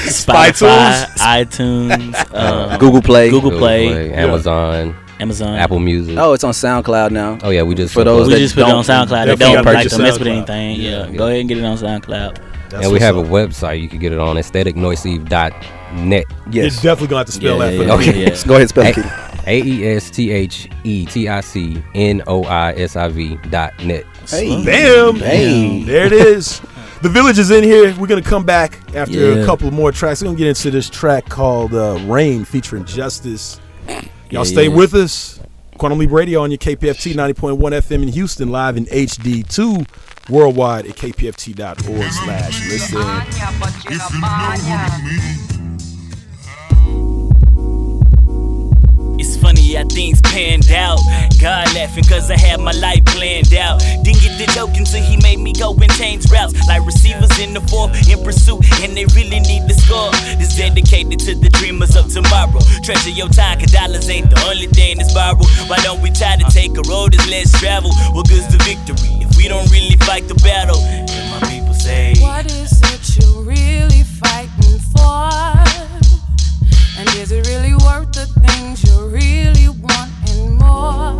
Spotify, 0.08 1.06
iTunes, 1.18 2.30
uh, 2.34 2.78
Google 2.78 3.02
Play, 3.02 3.30
Google 3.30 3.52
Play, 3.58 4.14
Amazon, 4.14 4.96
Amazon, 5.24 5.56
Apple 5.56 5.80
Music. 5.80 6.18
Oh, 6.18 6.34
it's 6.34 6.44
on 6.44 6.52
SoundCloud 6.54 7.12
now. 7.12 7.38
Oh 7.44 7.50
yeah, 7.50 7.64
we 7.64 7.74
just 7.76 7.94
for 7.94 8.04
those 8.04 8.28
we 8.28 8.34
that 8.34 8.40
just 8.40 8.56
put 8.56 8.62
it 8.62 8.64
on 8.72 8.84
don't- 8.84 9.08
SoundCloud. 9.08 9.26
They 9.26 9.36
don't 9.36 9.54
gotta 9.56 9.66
like 9.70 9.78
purchase 9.78 9.96
to 9.96 10.02
mess 10.04 10.20
with 10.20 10.28
anything. 10.28 10.80
Yeah, 10.82 11.10
go 11.10 11.28
ahead 11.28 11.40
and 11.40 11.50
get 11.50 11.58
it 11.58 11.64
on 11.66 11.78
SoundCloud. 11.78 12.40
That's 12.70 12.86
and 12.86 12.94
we 12.94 13.00
have 13.00 13.18
up. 13.18 13.26
a 13.26 13.30
website. 13.30 13.82
You 13.82 13.88
can 13.90 14.00
get 14.00 14.12
it 14.12 14.20
on 14.20 14.36
aestheticnoisiv.net. 14.36 16.26
You're 16.52 16.70
definitely 16.70 17.08
gonna 17.08 17.18
have 17.18 17.26
to 17.28 17.32
spell 17.32 17.60
that 17.60 17.74
for 17.78 17.84
me. 17.86 17.92
Okay, 17.92 18.12
go 18.48 18.56
ahead 18.56 18.62
and 18.62 18.70
spell 18.70 18.86
it. 18.86 18.96
Keith. 18.96 19.30
A 19.46 19.62
E 19.62 19.88
S 19.88 20.10
T 20.10 20.32
H 20.32 20.70
E 20.84 21.06
T 21.06 21.28
I 21.28 21.42
C 21.42 21.84
N 21.96 22.24
O 22.28 22.44
I 22.46 22.72
S 22.74 22.96
I 22.96 23.10
V 23.10 23.38
dot 23.50 23.74
net. 23.84 24.06
Hey. 24.28 24.64
Bam! 24.64 25.16
Hey. 25.16 25.84
There 25.84 26.06
it 26.06 26.14
is. 26.14 26.62
The 27.02 27.10
village 27.10 27.38
is 27.38 27.52
in 27.52 27.64
here. 27.64 27.94
We're 28.00 28.08
gonna 28.08 28.22
come 28.22 28.46
back 28.46 28.80
after 28.96 29.20
Yeah. 29.20 29.42
a 29.44 29.46
couple 29.46 29.70
more 29.72 29.92
tracks. 29.92 30.22
We're 30.22 30.28
gonna 30.28 30.38
get 30.38 30.48
into 30.48 30.72
this 30.72 30.90
track 30.90 31.28
called 31.28 31.74
uh, 31.74 32.00
"Rain" 32.06 32.46
featuring 32.46 32.86
Justice. 32.86 33.60
Y'all 34.34 34.46
Yeah, 34.46 34.52
stay 34.52 34.68
yeah. 34.68 34.76
with 34.76 34.96
us. 34.96 35.40
Quantum 35.78 36.00
Leap 36.00 36.12
Radio 36.12 36.42
on 36.42 36.50
your 36.50 36.58
KPFT 36.58 37.14
90.1 37.14 37.58
FM 37.60 38.02
in 38.04 38.08
Houston, 38.10 38.50
live 38.50 38.78
in 38.78 38.86
HD2, 38.86 39.88
worldwide 40.30 40.88
at 40.88 40.96
kpft.org 40.96 42.12
slash 42.12 42.68
listen. 42.70 42.98
It's 49.24 49.38
funny 49.38 49.74
how 49.80 49.88
things 49.88 50.20
panned 50.20 50.70
out. 50.70 51.00
God 51.40 51.72
laughing 51.72 52.04
cause 52.04 52.30
I 52.30 52.36
had 52.36 52.60
my 52.60 52.76
life 52.84 53.06
planned 53.06 53.54
out. 53.54 53.80
Didn't 54.04 54.20
get 54.20 54.36
the 54.36 54.52
joke 54.52 54.76
until 54.76 55.00
he 55.00 55.16
made 55.24 55.40
me 55.40 55.54
go 55.54 55.72
and 55.72 55.92
change 55.96 56.30
routes. 56.30 56.52
Like 56.68 56.86
receivers 56.86 57.32
in 57.40 57.54
the 57.54 57.64
fourth 57.72 57.96
in 58.12 58.20
pursuit, 58.20 58.60
and 58.84 58.92
they 58.92 59.08
really 59.16 59.40
need 59.40 59.64
the 59.72 59.80
score. 59.80 60.12
This 60.36 60.58
dedicated 60.60 61.24
to 61.24 61.36
the 61.40 61.48
dreamers 61.56 61.96
of 61.96 62.12
tomorrow. 62.12 62.60
Treasure 62.84 63.16
your 63.16 63.30
time, 63.30 63.64
cause 63.64 63.72
dollars 63.72 64.10
ain't 64.10 64.30
the 64.30 64.44
only 64.52 64.68
thing 64.68 64.98
that's 64.98 65.14
borrowed. 65.16 65.48
Why 65.72 65.80
don't 65.88 66.02
we 66.02 66.12
try 66.12 66.36
to 66.36 66.44
take 66.52 66.76
a 66.76 66.84
road 66.92 67.14
that's 67.16 67.24
less 67.32 67.48
traveled? 67.64 67.96
What 68.12 68.28
good's 68.28 68.52
the 68.52 68.60
victory 68.68 69.24
if 69.24 69.32
we 69.40 69.48
don't 69.48 69.72
really 69.72 69.96
fight 70.04 70.28
the 70.28 70.36
battle? 70.44 70.84
And 70.84 71.08
my 71.32 71.40
people 71.48 71.74
say, 71.74 72.20
What 72.20 72.44
is 72.52 72.76
it 72.92 73.04
you're 73.16 73.48
really 73.48 74.04
fighting 74.04 74.84
for? 74.92 75.93
And 76.96 77.10
is 77.18 77.32
it 77.32 77.48
really 77.48 77.74
worth 77.74 78.12
the 78.12 78.28
things 78.46 78.84
you 78.84 79.08
really 79.08 79.68
want 79.68 80.12
and 80.30 80.58
more? 80.60 81.18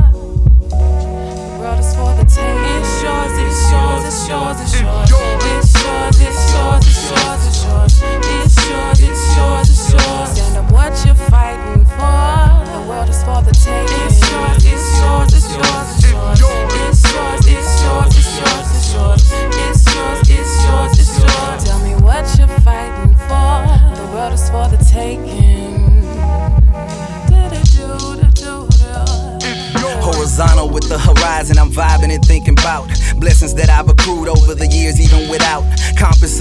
The 0.70 1.58
world 1.60 1.80
is 1.80 1.96
for 1.96 2.14
the 2.14 2.26
taking. 2.30 2.64
It's 2.78 3.02
yours, 3.02 3.34
it's 3.42 3.72
yours, 3.72 4.06
it's 4.06 4.28
yours, 4.30 4.62
it's 4.62 4.80
yours. 4.80 5.10
It's 5.10 5.74
yours, 5.84 6.22
it's 6.22 6.54
yours, 6.54 6.86
it's 6.86 7.10
yours, 7.10 7.48
it's 7.48 7.64
yours. 7.66 7.94
It's 8.04 8.70
yours, 8.70 9.00
it's 9.02 9.36
yours, 9.36 9.70
it's 9.70 9.94
yours. 9.94 10.43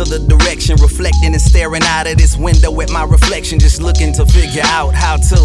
Of 0.03 0.11
the 0.11 0.19
direction, 0.19 0.75
reflecting 0.83 1.33
and 1.33 1.41
staring 1.41 1.83
out 1.85 2.11
of 2.11 2.19
this 2.19 2.37
window 2.37 2.69
at 2.81 2.91
my 2.91 3.05
reflection, 3.05 3.59
just 3.59 3.81
looking 3.81 4.13
to 4.13 4.27
figure 4.27 4.63
out 4.67 4.93
how 4.95 5.17
to 5.17 5.39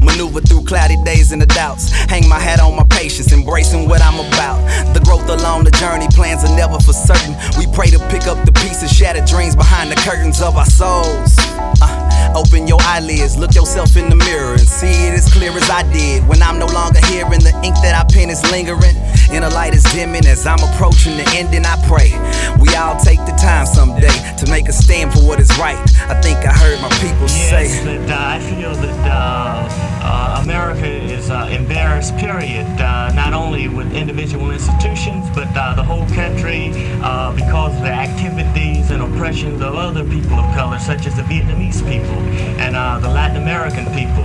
maneuver 0.00 0.40
through 0.40 0.62
cloudy 0.64 0.96
days 1.02 1.32
and 1.32 1.42
the 1.42 1.46
doubts. 1.46 1.90
Hang 1.90 2.28
my 2.28 2.38
hat 2.38 2.60
on 2.60 2.76
my 2.76 2.86
patience, 2.88 3.32
embracing 3.32 3.88
what 3.88 4.00
I'm 4.00 4.14
about. 4.14 4.62
The 4.94 5.00
growth 5.00 5.28
along 5.28 5.64
the 5.64 5.72
journey, 5.72 6.06
plans 6.14 6.44
are 6.44 6.56
never 6.56 6.78
for 6.78 6.92
certain. 6.92 7.34
We 7.58 7.66
pray 7.74 7.90
to 7.90 7.98
pick 8.08 8.26
up 8.30 8.38
the 8.46 8.52
pieces, 8.52 8.92
shattered 8.92 9.26
dreams 9.26 9.56
behind 9.56 9.90
the 9.90 9.96
curtains 9.96 10.40
of 10.40 10.56
our 10.56 10.70
souls. 10.70 11.34
Uh, 11.82 12.32
open 12.36 12.66
your 12.66 12.78
eyelids, 12.82 13.36
look 13.36 13.54
yourself 13.54 13.96
in 13.96 14.08
the 14.08 14.16
mirror, 14.16 14.52
and 14.52 14.68
see 14.68 15.10
it 15.10 15.14
as 15.14 15.26
clear 15.32 15.50
as 15.50 15.68
I 15.68 15.82
did 15.92 16.26
when 16.28 16.42
I'm 16.42 16.58
no 16.58 16.66
longer 16.66 17.00
here 17.06 17.26
and 17.26 17.42
the 17.42 17.52
ink 17.64 17.74
that 17.82 17.94
I 17.98 18.06
pen 18.12 18.30
is 18.30 18.42
lingering. 18.52 18.94
And 19.30 19.44
the 19.44 19.50
light 19.50 19.74
is 19.74 19.82
dimming 19.84 20.26
as 20.26 20.46
I'm 20.46 20.62
approaching 20.70 21.16
the 21.16 21.28
ending. 21.34 21.64
I 21.66 21.76
pray 21.86 22.12
we 22.58 22.74
all 22.76 22.96
take 22.96 23.18
the 23.26 23.36
time 23.38 23.66
someday 23.66 24.14
to 24.38 24.50
make 24.50 24.68
a 24.68 24.72
stand 24.72 25.12
for 25.12 25.20
what 25.20 25.40
is 25.40 25.50
right. 25.58 25.78
I 26.08 26.20
think 26.20 26.38
I 26.46 26.52
heard 26.52 26.80
my 26.80 26.88
people 27.00 27.28
say. 27.28 27.68
Yes, 27.68 27.84
but 27.84 28.10
uh, 28.10 28.16
I 28.18 28.40
feel 28.40 28.74
that 28.74 29.10
uh, 29.10 29.86
uh, 30.02 30.40
America 30.42 30.86
is 30.86 31.30
uh, 31.30 31.48
embarrassed, 31.50 32.16
period, 32.16 32.66
uh, 32.80 33.12
not 33.14 33.32
only 33.32 33.68
with 33.68 33.92
individual 33.92 34.52
institutions, 34.52 35.28
but 35.34 35.48
uh, 35.56 35.74
the 35.74 35.82
whole 35.82 36.06
country 36.14 36.70
uh, 37.02 37.34
because 37.34 37.74
of 37.76 37.82
the 37.82 37.90
activities 37.90 38.90
and 38.90 39.02
oppressions 39.02 39.60
of 39.60 39.74
other 39.74 40.04
people 40.04 40.38
of 40.38 40.54
color, 40.54 40.78
such 40.78 41.06
as 41.06 41.16
the 41.16 41.22
Vietnamese 41.22 41.80
people 41.80 42.18
and 42.62 42.76
uh, 42.76 42.98
the 43.00 43.08
Latin 43.08 43.42
American 43.42 43.86
people. 43.86 44.24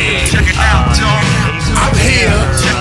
Hey, 0.00 0.24
check 0.24 0.48
it 0.48 0.56
out, 0.56 0.96
I'm 0.96 1.92
here. 1.92 2.32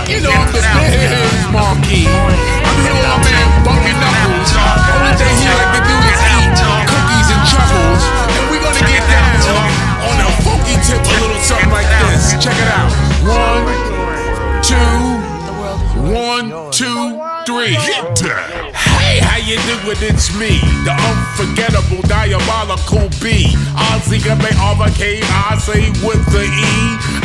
You 0.07 0.23
know 0.23 0.31
I'm 0.31 0.55
the 0.55 0.63
big 0.63 1.11
monkey. 1.51 2.07
I'm 2.07 2.79
here 2.79 2.95
with 2.95 3.11
my 3.11 3.19
man 3.19 3.59
Bumpy 3.59 3.91
Knuckles. 3.91 4.55
Only 4.55 5.11
thing 5.19 5.35
he 5.35 5.51
like 5.51 5.67
to 5.75 5.83
do 5.83 5.95
is 5.99 6.21
eat 6.31 6.55
cookies 6.87 7.27
and 7.35 7.43
truffles. 7.43 8.03
And 8.23 8.43
we're 8.47 8.63
gonna 8.63 8.87
get 8.87 9.03
down 9.11 9.35
on 9.99 10.15
a 10.15 10.31
funky 10.47 10.79
tip, 10.79 11.03
a 11.03 11.11
little 11.19 11.43
something 11.43 11.67
like 11.75 11.91
this. 12.07 12.39
Check 12.39 12.55
it 12.55 12.71
out. 12.71 12.87
One, 13.27 13.67
two, 14.63 15.19
one, 16.07 16.71
two, 16.71 17.19
three. 17.43 17.75
Hit 17.75 18.15
that. 18.23 18.68
Hey, 19.09 19.17
how 19.25 19.37
you 19.41 19.57
doing? 19.65 19.97
It's 20.05 20.29
me, 20.37 20.61
the 20.85 20.93
unforgettable, 20.93 22.05
diabolical 22.05 23.09
B. 23.17 23.49
Ozzy 23.73 24.21
got 24.23 24.37
me 24.37 24.53
overcame, 24.61 25.25
I 25.49 25.57
say 25.57 25.89
with 26.05 26.21
the 26.29 26.45
E. 26.45 26.69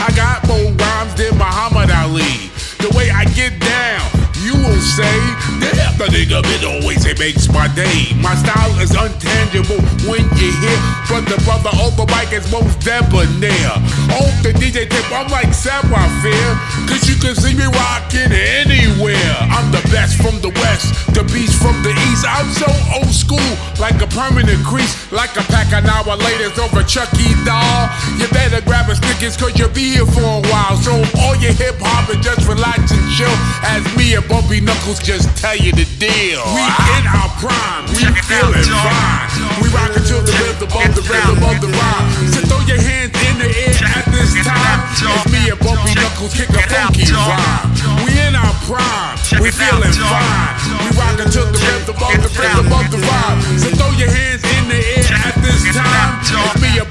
I 0.00 0.08
got 0.16 0.48
more 0.48 0.72
rhymes 0.80 1.12
than 1.12 1.36
Muhammad 1.36 1.92
Ali. 1.92 2.48
The 2.80 2.88
way 2.96 3.10
I 3.10 3.28
get 3.36 3.60
down, 3.60 4.00
you 4.44 4.52
will 4.52 4.84
say, 4.84 5.16
damn, 5.56 5.96
the 5.96 6.04
nigga 6.12 6.44
been 6.44 6.64
always 6.68 7.08
it 7.08 7.18
makes 7.18 7.48
my 7.48 7.64
day. 7.72 8.12
My 8.20 8.36
style 8.36 8.76
is 8.76 8.92
untangible 8.92 9.80
when 10.04 10.20
you 10.36 10.52
hear, 10.60 10.80
but 11.08 11.24
the 11.24 11.40
brother 11.48 11.72
the 11.96 12.04
mic 12.12 12.28
is 12.36 12.44
most 12.52 12.76
debonair. 12.84 13.72
On 14.20 14.28
the 14.44 14.52
DJ 14.52 14.84
tip, 14.84 15.08
I'm 15.08 15.32
like 15.32 15.48
faire, 15.56 16.52
cause 16.84 17.08
you 17.08 17.16
can 17.16 17.32
see 17.32 17.56
me 17.56 17.64
rocking 17.64 18.32
anywhere. 18.36 19.36
I'm 19.48 19.72
the 19.72 19.80
best 19.88 20.20
from 20.20 20.36
the 20.44 20.52
west, 20.60 20.92
the 21.16 21.24
beast 21.32 21.56
from 21.56 21.80
the 21.80 21.96
east. 22.12 22.28
I'm 22.28 22.50
so 22.52 22.68
old 23.00 23.14
school, 23.14 23.50
like 23.80 23.96
a 24.04 24.08
permanent 24.12 24.60
crease, 24.66 24.92
like 25.10 25.32
a 25.40 25.44
pack 25.48 25.72
of 25.72 25.88
now 25.88 26.04
laters 26.04 26.60
over 26.60 26.84
Chucky 26.84 27.32
doll. 27.48 27.88
You 28.20 28.28
better 28.28 28.60
grab 28.60 28.92
a 28.92 28.94
stickers, 28.94 29.40
cause 29.40 29.56
you'll 29.56 29.72
be 29.72 29.96
here 29.96 30.06
for 30.06 30.20
a 30.20 30.42
while. 30.52 30.76
So 30.76 30.92
all 31.24 31.36
your 31.40 31.56
hip 31.56 31.80
hop 31.80 32.12
and 32.12 32.20
just 32.20 32.44
relax 32.44 32.92
and 32.92 33.06
chill 33.16 33.32
as 33.64 33.80
me 33.96 34.14
and 34.14 34.24
Bumpy 34.34 34.58
Knuckles 34.58 34.98
just 34.98 35.30
tell 35.38 35.54
you 35.54 35.70
the 35.70 35.86
deal. 36.02 36.42
We 36.58 36.66
in 36.98 37.06
our 37.06 37.30
prime, 37.38 37.86
we 37.94 38.02
feeling 38.26 38.66
fine. 38.66 39.30
We 39.62 39.70
rockin' 39.70 40.02
to 40.10 40.18
the 40.26 40.34
rhythm 40.42 40.74
of 40.74 40.90
the 40.90 41.06
rhythm 41.06 41.38
of 41.38 41.62
the 41.62 41.70
rhyme. 41.70 42.10
So 42.34 42.42
throw 42.50 42.58
your 42.66 42.82
hands 42.82 43.14
in 43.14 43.38
the 43.38 43.46
air 43.46 43.78
at 43.94 44.10
this 44.10 44.34
time. 44.42 44.90
As 44.90 45.22
me 45.30 45.54
and 45.54 45.60
Bumpy 45.62 45.94
Knuckles 45.94 46.34
kick 46.34 46.50
a 46.50 46.66
funky 46.66 47.06
rhyme. 47.14 47.78
We 48.02 48.10
in 48.26 48.34
our 48.34 48.50
prime, 48.66 49.14
we 49.38 49.54
feeling 49.54 49.94
fine. 50.02 50.54
We 50.82 50.90
rockin' 50.98 51.30
to 51.30 51.42
the 51.54 51.60
rhythm 51.70 51.94
of 51.94 52.18
the 52.18 52.30
rhythm 52.34 52.74
of 52.74 52.90
the 52.90 52.98
rhyme. 53.06 53.38
So 53.62 53.70
throw 53.78 53.94
your 53.94 54.10
hands 54.10 54.42
in 54.42 54.66
the 54.66 54.82
air 54.98 55.14
at 55.30 55.38
this 55.46 55.62
time. 55.70 56.18
As 56.26 56.58
me 56.58 56.82
and 56.82 56.90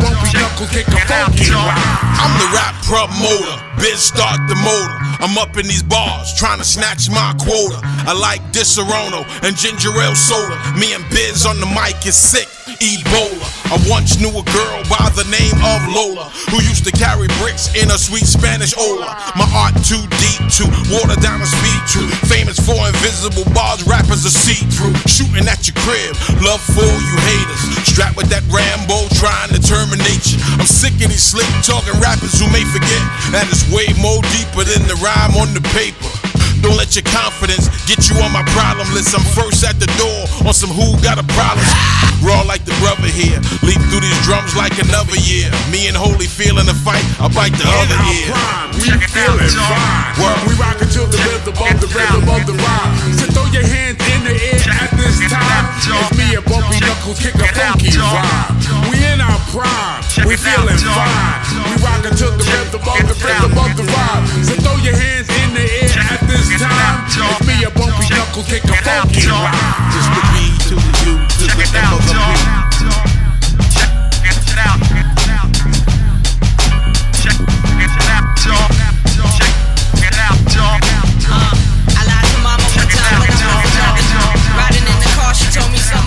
Bumpy 0.63 0.83
kick 0.83 0.87
a 0.87 0.99
funky 1.07 1.51
rhyme. 1.51 1.75
I'm 2.23 2.31
the 2.39 2.47
rap 2.55 2.75
promoter, 2.87 3.59
biz 3.81 3.99
start 3.99 4.39
the 4.47 4.55
motor. 4.55 4.95
I'm 5.19 5.37
up 5.37 5.57
in 5.57 5.67
these 5.67 5.83
bars, 5.83 6.33
trying 6.35 6.59
to 6.59 6.63
snatch 6.63 7.09
my 7.09 7.35
quota. 7.37 7.79
I 8.07 8.13
like 8.13 8.41
Disaronno 8.53 9.27
and 9.43 9.57
ginger 9.57 9.91
ale 9.99 10.15
soda. 10.15 10.55
Me 10.79 10.93
and 10.93 11.03
Biz 11.09 11.45
on 11.45 11.59
the 11.59 11.65
mic 11.65 12.05
is 12.05 12.15
sick. 12.15 12.47
Ebola. 12.83 13.47
I 13.71 13.79
once 13.87 14.19
knew 14.19 14.29
a 14.35 14.43
girl 14.51 14.79
by 14.91 15.07
the 15.15 15.23
name 15.31 15.55
of 15.63 15.79
Lola 15.87 16.27
who 16.51 16.59
used 16.67 16.83
to 16.83 16.91
carry 16.91 17.31
bricks 17.39 17.71
in 17.79 17.87
a 17.87 17.97
sweet 17.97 18.27
Spanish 18.27 18.75
ola. 18.75 19.07
My 19.39 19.47
art 19.55 19.71
too 19.87 20.03
deep 20.19 20.43
to 20.59 20.67
water 20.91 21.15
down 21.23 21.39
a 21.39 21.47
speed 21.47 21.81
to 21.95 22.01
famous 22.27 22.59
for 22.59 22.75
invisible 22.75 23.47
bars, 23.55 23.87
rappers 23.87 24.27
are 24.27 24.35
see 24.35 24.67
through. 24.75 24.93
Shooting 25.07 25.47
at 25.47 25.63
your 25.63 25.79
crib, 25.87 26.11
love 26.43 26.59
for 26.75 26.83
you 26.83 27.15
haters. 27.23 27.63
Strapped 27.87 28.19
with 28.19 28.27
that 28.35 28.43
Rambo 28.51 29.07
trying 29.15 29.55
to 29.55 29.59
terminate 29.63 30.35
you. 30.35 30.43
I'm 30.59 30.67
sick 30.67 30.99
of 30.99 31.07
these 31.07 31.23
slick 31.23 31.47
talking 31.63 31.95
rappers 32.03 32.35
who 32.35 32.51
may 32.51 32.67
forget 32.67 33.03
that 33.31 33.47
it's 33.47 33.63
way 33.71 33.87
more 33.95 34.19
deeper 34.35 34.67
than 34.67 34.83
the 34.91 34.99
rhyme 34.99 35.39
on 35.39 35.55
the 35.55 35.63
paper. 35.71 36.11
Don't 36.63 36.79
let 36.79 36.95
your 36.95 37.03
confidence 37.03 37.67
get 37.91 38.07
you 38.07 38.15
on 38.23 38.31
my 38.31 38.41
problem 38.55 38.87
list. 38.95 39.11
I'm 39.11 39.27
first 39.35 39.67
at 39.67 39.75
the 39.83 39.89
door 39.99 40.47
on 40.47 40.55
some 40.55 40.71
who 40.71 40.95
got 41.03 41.19
a 41.19 41.27
problem. 41.35 41.67
Raw 42.23 42.39
like 42.47 42.63
the 42.63 42.71
brother 42.79 43.11
here. 43.11 43.35
Leap 43.67 43.83
through 43.91 43.99
these 43.99 44.21
drums 44.23 44.55
like 44.55 44.79
another 44.79 45.19
year. 45.27 45.51
Me 45.67 45.91
and 45.91 45.97
Holy 45.99 46.23
feeling 46.23 46.63
the 46.63 46.73
fight. 46.73 47.03
I 47.19 47.27
bite 47.27 47.51
the 47.59 47.67
other 47.67 47.99
ear. 48.15 48.31
We 48.79 48.95
feeling 49.11 49.51
fine. 49.51 50.15
We 50.47 50.55
rock 50.55 50.79
until 50.79 51.03
the 51.03 51.19
rhythm 51.19 51.51
of 51.51 51.75
the 51.83 51.89
rhythm 51.91 52.31
of 52.31 52.41
the 52.47 52.55
rhyme. 52.55 52.91
So 53.19 53.27
throw 53.35 53.47
your 53.51 53.67
hands 53.67 53.99
in 53.99 54.23
the 54.23 54.31
air 54.31 54.63
at 54.87 54.95
this 54.95 55.19
time. 55.27 55.67
It's 55.83 56.15
me 56.15 56.39
and 56.39 56.47
Bumpy 56.47 56.79
Knuckles 56.79 57.19
kick 57.19 57.35
a 57.43 57.47
funky 57.51 57.91
rhyme. 57.91 58.87
We 58.87 59.03
in 59.03 59.19
our 59.19 59.35
prime. 59.51 59.99
We 60.23 60.39
feeling 60.39 60.79
fine. 60.79 61.43
We 61.67 61.75
rock 61.83 62.07
until 62.07 62.31
the 62.39 62.47
rhythm 62.47 62.87
of 62.87 63.03
the 63.03 63.17
rhythm 63.19 63.51
of 63.51 63.71
the 63.75 63.83
rhyme. 63.83 64.23
So 64.47 64.55
throw 64.63 64.79
your 64.79 64.95
hands 64.95 65.32
Michael, 68.33 68.49
take 68.49 68.65
a 68.65 68.73
funky 68.81 69.29
rock. 69.29 69.53
Just 69.93 70.09
the 70.09 70.21
B 70.33 70.57
to 70.65 70.73
the 70.73 70.89
U 71.05 71.21
to 71.21 71.45
the 71.45 71.69
M 71.69 71.93
of 71.93 72.01
the 72.01 72.17
P. 72.17 72.33
Check 73.69 73.93
it 74.25 74.57
out. 74.57 74.81
Check 77.21 77.37
it 77.77 77.93
out, 78.09 78.33
y'all. 78.41 78.73
Check 79.37 79.53
it 80.01 80.17
out, 80.17 80.41
y'all. 80.49 80.81
Uh, 81.29 81.53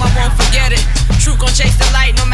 I 0.03 0.11
can't 0.11 0.35
forget 0.35 0.73
it. 0.73 0.83
The 1.57 1.89
light, 1.93 2.15
no 2.19 2.27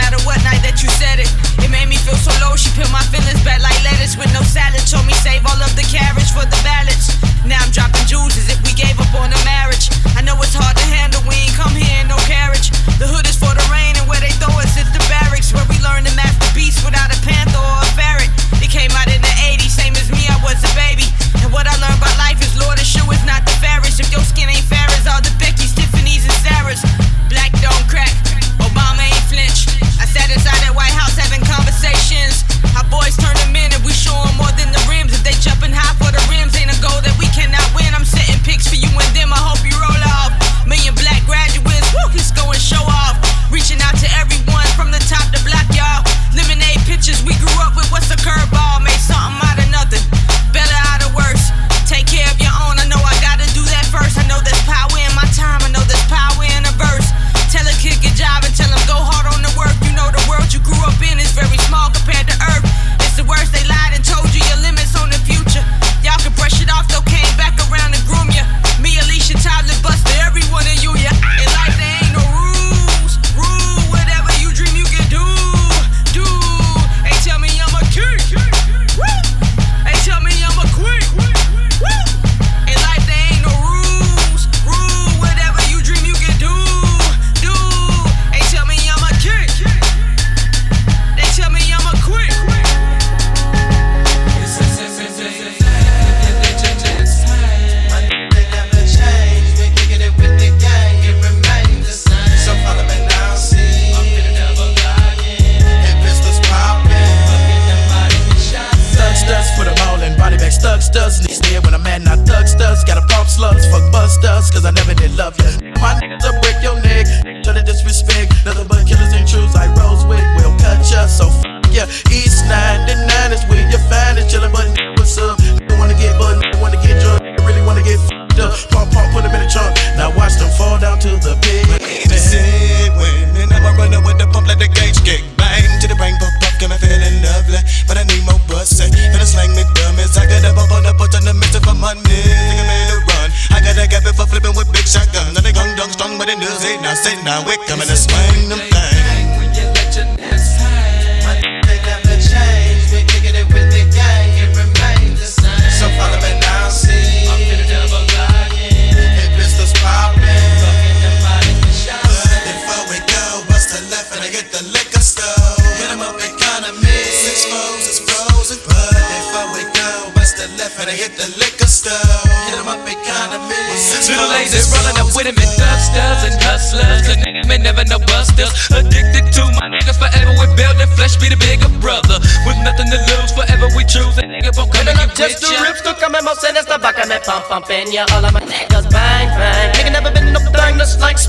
you 0.82 0.88
it. 1.20 1.28
It 1.60 1.68
feel 1.96 2.16
so 2.16 2.32
low, 2.40 2.56
she 2.56 2.70
peeled 2.72 2.90
my 2.92 3.02
feelings 3.12 3.44
back 3.44 3.60
like 3.60 3.76
lettuce 3.84 4.16
with 4.16 4.32
no 4.32 4.40
salad. 4.40 4.80
Told 4.88 5.06
me 5.06 5.12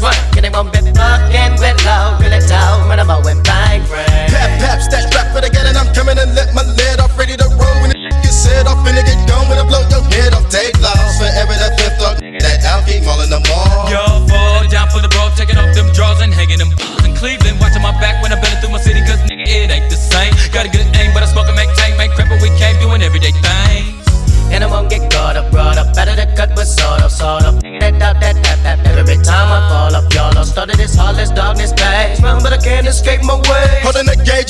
one. 0.03 0.13
Get 0.33 0.43
him 0.43 0.55
on 0.55 0.69
bed, 0.69 0.83
fucking 0.95 1.53
with 1.59 1.85
love. 1.85 2.22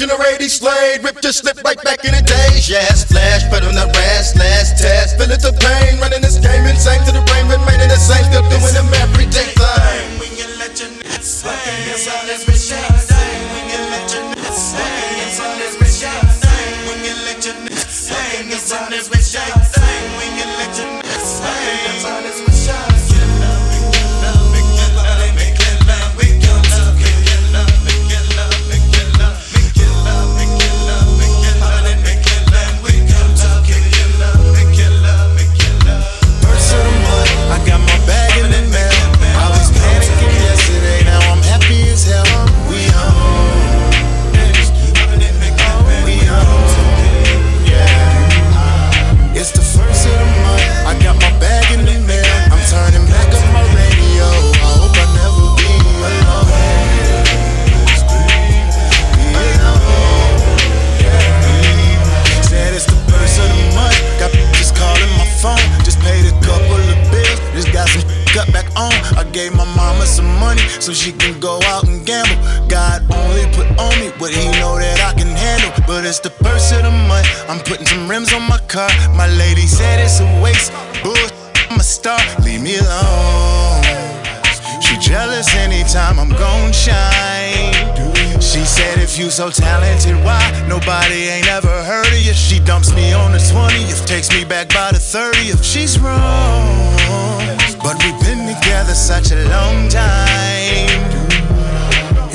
Holding 0.03 0.19
a 0.19 0.23
gauge 0.23 0.33
in 0.33 0.35
a 0.35 0.35
ready 0.35 0.49
slade, 0.49 1.03
rip 1.03 1.21
just 1.21 1.39
slip 1.39 1.63
right 1.63 1.81
back 1.83 2.03
in 2.03 2.11
the 2.11 2.21
days. 2.21 2.69
Yes, 2.69 3.05
flash, 3.05 3.43
put 3.49 3.63
on 3.63 3.75
the 3.75 3.87
rest, 3.87 4.35
last 4.35 4.77
test. 4.77 5.17
Feel 5.17 5.31
it 5.31 5.41
the 5.41 5.53
pain, 5.53 5.72
you 89.23 89.29
so 89.29 89.49
talented, 89.49 90.15
why 90.25 90.41
nobody 90.67 91.29
ain't 91.29 91.47
ever 91.47 91.83
heard 91.83 92.07
of 92.07 92.19
you? 92.19 92.33
She 92.33 92.59
dumps 92.59 92.93
me 92.93 93.13
on 93.13 93.31
the 93.31 93.37
20th, 93.37 94.05
takes 94.05 94.29
me 94.29 94.43
back 94.43 94.67
by 94.69 94.91
the 94.91 94.97
30th. 94.97 95.63
She's 95.63 95.97
wrong, 95.97 96.67
but 97.81 97.95
we've 98.03 98.19
been 98.19 98.43
together 98.53 98.93
such 98.93 99.31
a 99.31 99.47
long 99.47 99.87
time. 99.87 100.91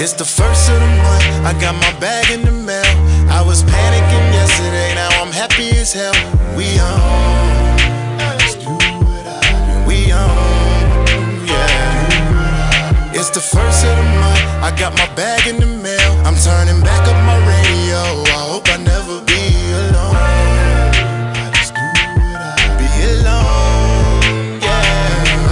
It's 0.00 0.14
the 0.14 0.24
first 0.24 0.70
of 0.70 0.80
the 0.80 0.86
month, 1.04 1.26
I 1.44 1.52
got 1.60 1.74
my 1.74 1.92
bag 2.00 2.30
in 2.30 2.42
the 2.42 2.52
mail. 2.52 2.94
I 3.28 3.42
was 3.42 3.62
panicking 3.64 4.32
yesterday, 4.32 4.94
now 4.94 5.10
I'm 5.20 5.32
happy 5.32 5.68
as 5.76 5.92
hell. 5.92 6.14
We 6.56 6.64
home. 6.80 7.68
We 9.86 10.08
home, 10.08 11.44
yeah. 11.44 13.12
It's 13.12 13.30
the 13.30 13.40
first 13.40 13.84
of 13.84 13.94
the 13.94 14.04
month. 14.22 14.44
I 14.64 14.74
got 14.78 14.96
my 14.96 15.06
bag 15.14 15.46
in 15.46 15.60
the 15.60 15.66
mail. 15.66 16.07
I'm 16.28 16.36
turning 16.36 16.82
back 16.82 17.08
up 17.08 17.16
my 17.24 17.38
radio. 17.48 17.96
I 18.36 18.44
hope 18.52 18.68
I 18.68 18.76
never 18.76 19.22
be 19.24 19.72
alone. 19.80 20.12
I 20.12 21.50
just 21.56 21.72
do 21.72 21.80
what 21.80 22.36
I 22.36 22.76
be 22.76 22.88
alone, 23.16 24.60
yeah. 24.60 25.48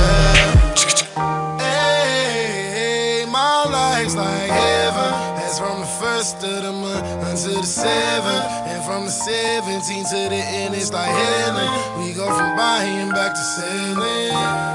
Hey, 1.57 3.25
my 3.25 3.65
life's 3.65 4.17
like 4.17 4.51
heaven. 4.51 5.13
That's 5.41 5.59
from 5.59 5.81
the 5.81 5.87
first 5.87 6.45
of 6.45 6.63
the 6.63 6.73
month 6.73 7.07
until 7.25 7.63
the 7.63 7.67
seventh. 7.67 8.45
And 8.69 8.85
from 8.85 9.07
the 9.07 9.11
17th 9.11 10.11
to 10.11 10.29
the 10.29 10.43
end, 10.61 10.75
it's 10.75 10.93
like 10.93 11.09
heaven. 11.09 12.05
We 12.05 12.13
go 12.13 12.27
from 12.37 12.55
buying 12.55 13.09
back 13.13 13.33
to 13.33 13.41
selling. 13.41 14.66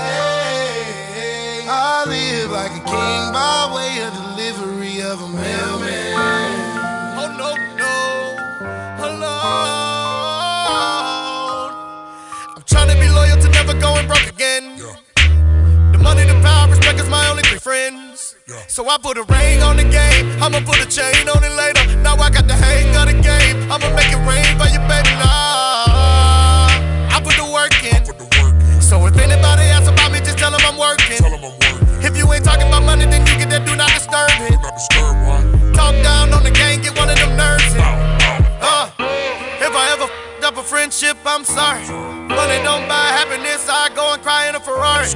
So 18.71 18.87
I 18.87 18.97
put 18.97 19.17
a 19.17 19.23
ring 19.23 19.61
on 19.61 19.75
the 19.75 19.83
game. 19.83 20.31
I'ma 20.41 20.63
put 20.63 20.79
a 20.79 20.87
chain 20.87 21.27
on 21.27 21.43
it 21.43 21.51
later. 21.51 21.83
Now 21.97 22.15
I 22.15 22.29
got 22.29 22.47
the 22.47 22.55
hang 22.55 22.95
of 22.95 23.11
the 23.11 23.19
game. 23.19 23.67
I'ma 23.67 23.91
make 23.99 24.07
it 24.07 24.23
rain 24.23 24.47
for 24.55 24.63
your 24.71 24.79
baby. 24.87 25.11
Nah, 25.19 26.71
I 27.11 27.19
put 27.19 27.35
the 27.35 27.43
work 27.51 27.75
in. 27.83 27.99
So 28.79 29.05
if 29.07 29.17
anybody 29.19 29.67
asks 29.75 29.89
about 29.91 30.13
me, 30.13 30.19
just 30.19 30.37
tell 30.37 30.51
them 30.51 30.63
I'm 30.63 30.79
working. 30.79 31.19
If 31.99 32.15
you 32.15 32.31
ain't 32.31 32.45
talking 32.45 32.69
about 32.71 32.83
money, 32.83 33.03
then 33.11 33.27
you 33.27 33.35
get 33.35 33.49
that 33.51 33.67
do 33.67 33.75
not 33.75 33.91
disturb 33.91 34.31
it. 34.39 34.55
Talk 35.75 35.91
down 35.99 36.31
on 36.31 36.43
the 36.43 36.51
gang, 36.51 36.79
get 36.79 36.95
one 36.95 37.09
of 37.09 37.19
them 37.19 37.35
nerves 37.35 37.75
in. 37.75 37.83
Uh, 38.63 38.87
if 39.59 39.75
I 39.75 39.91
ever 39.91 40.07
f***ed 40.07 40.47
up 40.47 40.55
a 40.55 40.63
friendship, 40.63 41.17
I'm 41.25 41.43
sorry. 41.43 41.83
Money 42.31 42.63
don't 42.63 42.87
buy 42.87 43.19
happiness, 43.19 43.67
I 43.67 43.70
go 43.70 43.70
and 43.70 43.70
cry 44.21 44.47
in 44.47 44.55
a 44.55 44.59
Ferrari. 44.59 45.07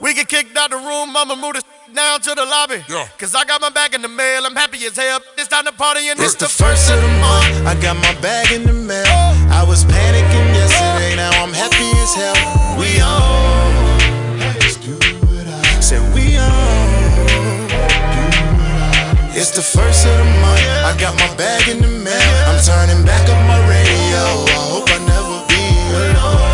We 0.00 0.14
get 0.14 0.28
kicked 0.28 0.56
out 0.56 0.70
the 0.70 0.76
room, 0.76 1.16
I'ma 1.16 1.36
move 1.36 1.54
the 1.54 1.62
down 1.94 2.20
to 2.20 2.34
the 2.34 2.44
lobby. 2.44 2.82
Yeah. 2.88 3.06
Cause 3.18 3.34
I 3.34 3.44
got 3.44 3.60
my 3.60 3.70
bag 3.70 3.94
in 3.94 4.02
the 4.02 4.08
mail, 4.08 4.44
I'm 4.46 4.56
happy 4.56 4.84
as 4.86 4.96
hell. 4.96 5.20
It's 5.38 5.48
time 5.48 5.64
to 5.66 5.72
party 5.72 6.08
and 6.08 6.18
it's 6.20 6.34
the 6.34 6.48
first 6.48 6.90
of 6.90 7.00
the 7.00 7.08
month. 7.08 7.66
I 7.66 7.78
got 7.80 7.96
my 7.96 8.14
bag 8.20 8.52
in 8.52 8.64
the 8.64 8.72
mail. 8.72 9.06
I 9.52 9.64
was 9.66 9.84
panicking 9.84 10.48
yesterday, 10.54 11.16
now 11.16 11.30
I'm 11.42 11.52
happy 11.52 11.90
as 12.04 12.14
hell. 12.14 12.38
We 12.78 13.00
on. 13.00 14.38
Let's 14.60 14.76
do 14.76 14.96
it. 14.96 15.46
I 15.46 15.80
said 15.80 16.02
we 16.14 16.36
on. 16.36 17.04
It's 19.36 19.50
the 19.50 19.62
first 19.62 20.06
of 20.06 20.16
the 20.16 20.24
month. 20.40 20.62
I 20.88 20.96
got 20.98 21.14
my 21.16 21.28
bag 21.36 21.68
in 21.68 21.82
the 21.82 21.88
mail. 21.88 22.48
I'm 22.48 22.62
turning 22.62 23.04
back 23.04 23.28
up 23.28 23.40
my 23.46 23.60
radio. 23.68 24.22
I 24.46 24.62
hope 24.72 24.88
I 24.88 24.98
never 25.04 25.36
be 25.50 25.62
alone. 25.92 26.53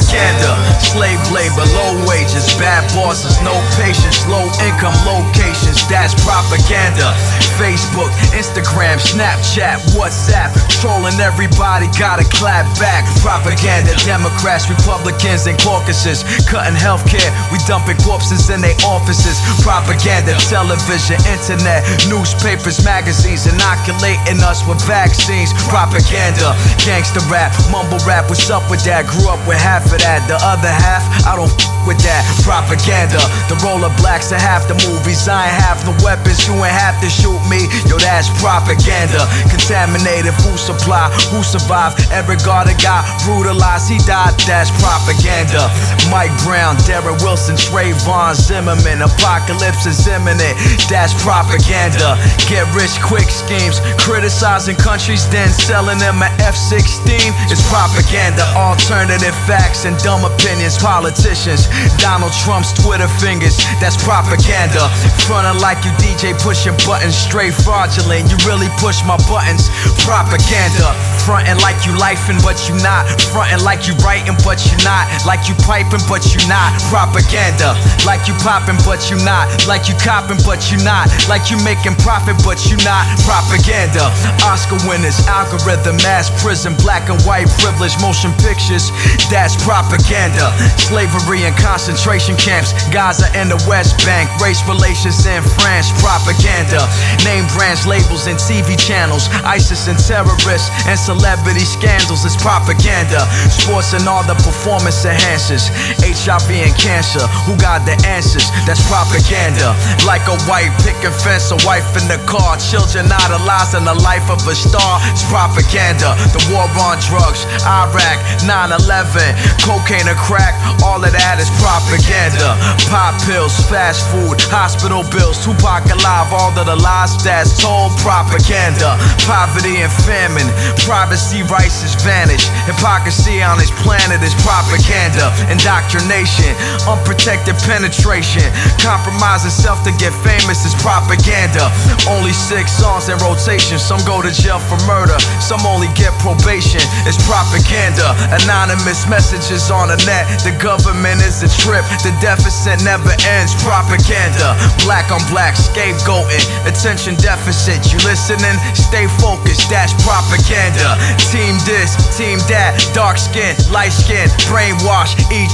Propaganda, 0.11 0.59
slave 0.83 1.23
labor, 1.31 1.63
low 1.71 1.95
wages, 2.03 2.51
bad 2.59 2.83
bosses, 2.91 3.39
no 3.47 3.55
patience, 3.79 4.27
low 4.27 4.43
income 4.59 4.91
locations, 5.07 5.87
that's 5.87 6.11
propaganda. 6.27 7.15
Facebook, 7.55 8.11
Instagram, 8.35 8.99
Snapchat, 8.99 9.79
WhatsApp, 9.95 10.51
trolling 10.83 11.15
everybody, 11.23 11.87
gotta 11.95 12.27
clap 12.27 12.67
back. 12.75 13.07
Propaganda, 13.23 13.95
Democrats, 14.03 14.67
Republicans, 14.67 15.47
and 15.47 15.55
caucuses, 15.63 16.27
cutting 16.43 16.75
healthcare, 16.75 17.31
we 17.47 17.55
dumping 17.63 17.95
corpses 18.03 18.51
in 18.51 18.59
their 18.59 18.75
offices. 18.83 19.39
Propaganda, 19.63 20.35
television, 20.51 21.15
internet, 21.31 21.87
newspapers, 22.11 22.83
magazines, 22.83 23.47
inoculating 23.47 24.43
us 24.43 24.59
with 24.67 24.83
vaccines. 24.83 25.55
Propaganda, 25.71 26.51
gangster 26.83 27.23
rap, 27.31 27.55
mumble 27.71 28.03
rap, 28.03 28.27
what's 28.27 28.51
up 28.51 28.67
with 28.67 28.83
that? 28.83 29.07
Grew 29.07 29.31
up 29.31 29.39
with 29.47 29.55
half 29.55 29.87
of 29.87 30.00
that, 30.01 30.25
the 30.27 30.37
other 30.41 30.69
half, 30.69 31.05
I 31.25 31.35
don't 31.37 31.51
with 31.85 31.97
that. 32.05 32.23
Propaganda, 32.45 33.21
the 33.49 33.57
role 33.65 33.81
of 33.81 33.93
blacks 33.97 34.31
in 34.31 34.39
half 34.39 34.67
the 34.67 34.77
movies. 34.85 35.25
I 35.27 35.49
ain't 35.49 35.57
have 35.61 35.79
no 35.85 35.93
weapons, 36.05 36.45
you 36.45 36.53
ain't 36.53 36.73
have 36.73 36.97
to 37.01 37.09
shoot 37.09 37.41
me. 37.49 37.65
Yo, 37.89 37.97
that's 37.97 38.29
propaganda. 38.41 39.25
Contaminated 39.49 40.33
food 40.41 40.59
supply, 40.59 41.09
who 41.33 41.41
survived? 41.41 42.01
Eric 42.13 42.43
Garner 42.45 42.77
got 42.81 43.05
brutalized, 43.25 43.89
he 43.89 43.97
died, 44.05 44.33
that's 44.45 44.69
propaganda. 44.81 45.69
Mike 46.09 46.33
Brown, 46.43 46.77
Darren 46.85 47.17
Wilson, 47.23 47.55
Trayvon 47.55 48.35
Zimmerman, 48.35 49.01
apocalypse 49.01 49.85
is 49.85 50.05
imminent, 50.07 50.57
that's 50.89 51.13
propaganda. 51.21 52.17
get 52.49 52.67
rich 52.75 52.93
quick 53.01 53.29
schemes. 53.29 53.81
Criticizing 53.97 54.77
countries, 54.77 55.25
then 55.29 55.49
selling 55.49 55.97
them 55.97 56.21
an 56.21 56.31
F 56.41 56.55
16 56.55 57.33
is 57.49 57.61
propaganda. 57.69 58.43
Alternative 58.57 59.35
facts 59.47 59.85
and 59.85 59.90
dumb 59.99 60.23
opinions. 60.23 60.77
Politicians, 60.77 61.67
Donald 61.97 62.31
Trump's 62.43 62.71
Twitter 62.71 63.07
fingers, 63.19 63.57
that's 63.79 63.97
propaganda. 63.99 64.87
Frontin' 65.27 65.59
like 65.59 65.83
you 65.83 65.91
DJ 65.99 66.33
pushing 66.39 66.75
buttons, 66.87 67.15
straight 67.15 67.53
fraudulent. 67.53 68.31
You 68.31 68.37
really 68.47 68.69
push 68.79 69.03
my 69.03 69.17
buttons, 69.27 69.67
propaganda. 70.05 70.93
Frontin' 71.25 71.59
like 71.61 71.77
you 71.85 71.93
lifing, 71.97 72.41
but 72.41 72.57
you 72.67 72.75
not. 72.81 73.05
Frontin' 73.31 73.63
like 73.63 73.87
you 73.87 73.93
writing, 74.01 74.35
but 74.43 74.61
you 74.65 74.77
not. 74.83 75.07
Like 75.25 75.47
you 75.47 75.55
piping, 75.65 76.03
but 76.09 76.23
you 76.33 76.41
not. 76.47 76.73
Propaganda. 76.89 77.77
Like 78.05 78.27
you 78.27 78.33
popping, 78.41 78.79
but 78.85 79.09
you 79.09 79.17
not. 79.23 79.47
Like 79.67 79.87
you 79.87 79.95
copping, 80.01 80.41
but 80.45 80.71
you 80.71 80.77
not. 80.83 81.09
Like 81.29 81.49
you 81.49 81.57
making 81.63 81.95
profit, 82.01 82.37
but 82.43 82.57
you 82.69 82.77
not. 82.81 83.05
Propaganda. 83.23 84.09
Oscar 84.45 84.81
winners, 84.89 85.21
algorithm, 85.27 85.97
mass 86.01 86.29
prison, 86.41 86.73
black 86.81 87.09
and 87.09 87.21
white 87.23 87.47
privilege, 87.61 87.93
motion 88.01 88.33
pictures. 88.41 88.89
That's 89.29 89.55
propaganda. 89.55 89.80
Propaganda, 89.81 90.53
slavery 90.77 91.41
and 91.49 91.57
concentration 91.57 92.37
camps. 92.37 92.69
Gaza 92.93 93.25
and 93.33 93.49
the 93.49 93.57
West 93.65 93.97
Bank. 94.05 94.29
Race 94.37 94.61
relations 94.69 95.25
in 95.25 95.41
France. 95.57 95.89
Propaganda. 95.97 96.85
Name 97.25 97.49
brands, 97.57 97.89
labels, 97.89 98.29
and 98.29 98.37
TV 98.37 98.77
channels. 98.77 99.25
ISIS 99.41 99.89
and 99.89 99.97
terrorists 99.97 100.69
and 100.85 100.93
celebrity 100.93 101.65
scandals. 101.65 102.21
It's 102.29 102.37
propaganda. 102.37 103.25
Sports 103.49 103.97
and 103.97 104.05
all 104.05 104.21
the 104.21 104.37
performance 104.45 105.01
enhancers. 105.01 105.65
HIV 105.97 106.53
and 106.61 106.75
cancer. 106.77 107.25
Who 107.49 107.57
got 107.57 107.81
the 107.81 107.97
answers? 108.05 108.53
That's 108.69 108.85
propaganda. 108.85 109.73
Like 110.05 110.21
a 110.29 110.37
white 110.45 110.69
picket 110.85 111.09
fence, 111.25 111.49
a 111.49 111.57
wife 111.65 111.89
in 111.97 112.05
the 112.05 112.21
car. 112.29 112.61
Children 112.61 113.09
idolized 113.09 113.73
in 113.73 113.89
the 113.89 113.97
life 114.05 114.29
of 114.29 114.45
a 114.45 114.53
star. 114.53 115.01
It's 115.09 115.25
propaganda. 115.25 116.13
The 116.37 116.41
war 116.53 116.69
on 116.85 117.01
drugs. 117.01 117.49
Iraq, 117.65 118.21
9 118.45 118.77
11. 118.77 119.70
Cocaine 119.71 120.11
or 120.11 120.19
crack. 120.19 120.51
All 120.83 120.99
of 120.99 121.15
that 121.15 121.39
is 121.39 121.47
propaganda. 121.63 122.59
Pop 122.91 123.15
pills, 123.23 123.55
fast 123.71 124.03
food, 124.11 124.35
hospital 124.51 124.99
bills. 125.15 125.39
Tupac 125.39 125.87
alive. 125.87 126.27
All 126.35 126.51
of 126.51 126.67
the 126.67 126.75
lies 126.75 127.15
that's 127.23 127.55
told. 127.55 127.95
Propaganda. 128.03 128.99
Poverty 129.23 129.79
and 129.79 129.87
famine. 130.03 130.43
Privacy 130.83 131.47
rights 131.47 131.87
is 131.87 131.95
vanished. 132.03 132.51
Hypocrisy 132.67 133.39
on 133.39 133.63
this 133.63 133.71
planet 133.79 134.19
is 134.19 134.35
propaganda. 134.43 135.31
Indoctrination. 135.47 136.51
Unprotected 136.83 137.55
penetration. 137.63 138.43
Compromising 138.83 139.55
self 139.55 139.87
to 139.87 139.95
get 139.95 140.11
famous 140.19 140.67
is 140.67 140.75
propaganda. 140.83 141.71
Only 142.11 142.35
six 142.35 142.75
songs 142.75 143.07
in 143.07 143.15
rotation. 143.23 143.79
Some 143.79 144.03
go 144.03 144.19
to 144.19 144.35
jail 144.35 144.59
for 144.59 144.75
murder. 144.83 145.15
Some 145.39 145.63
only 145.63 145.87
get 145.95 146.11
probation. 146.19 146.83
It's 147.07 147.15
propaganda. 147.23 148.11
Anonymous 148.35 149.07
messages 149.07 149.60
on 149.69 149.93
the 149.93 149.99
net. 150.07 150.25
The 150.41 150.55
government 150.57 151.21
is 151.21 151.43
a 151.43 151.51
trip. 151.61 151.85
The 152.01 152.15
deficit 152.23 152.81
never 152.81 153.13
ends. 153.27 153.53
Propaganda. 153.61 154.57
Black 154.87 155.11
on 155.11 155.21
black 155.29 155.53
scapegoating. 155.53 156.41
Attention 156.65 157.13
deficit. 157.21 157.83
You 157.91 157.99
listening? 158.07 158.57
Stay 158.73 159.05
focused. 159.21 159.69
That's 159.69 159.93
propaganda. 160.01 160.97
Team 161.29 161.59
this, 161.67 161.93
team 162.17 162.39
that. 162.49 162.79
Dark 162.95 163.17
skin, 163.19 163.53
light 163.69 163.93
skin, 163.93 164.31
brainwash. 164.49 165.13
Each 165.29 165.53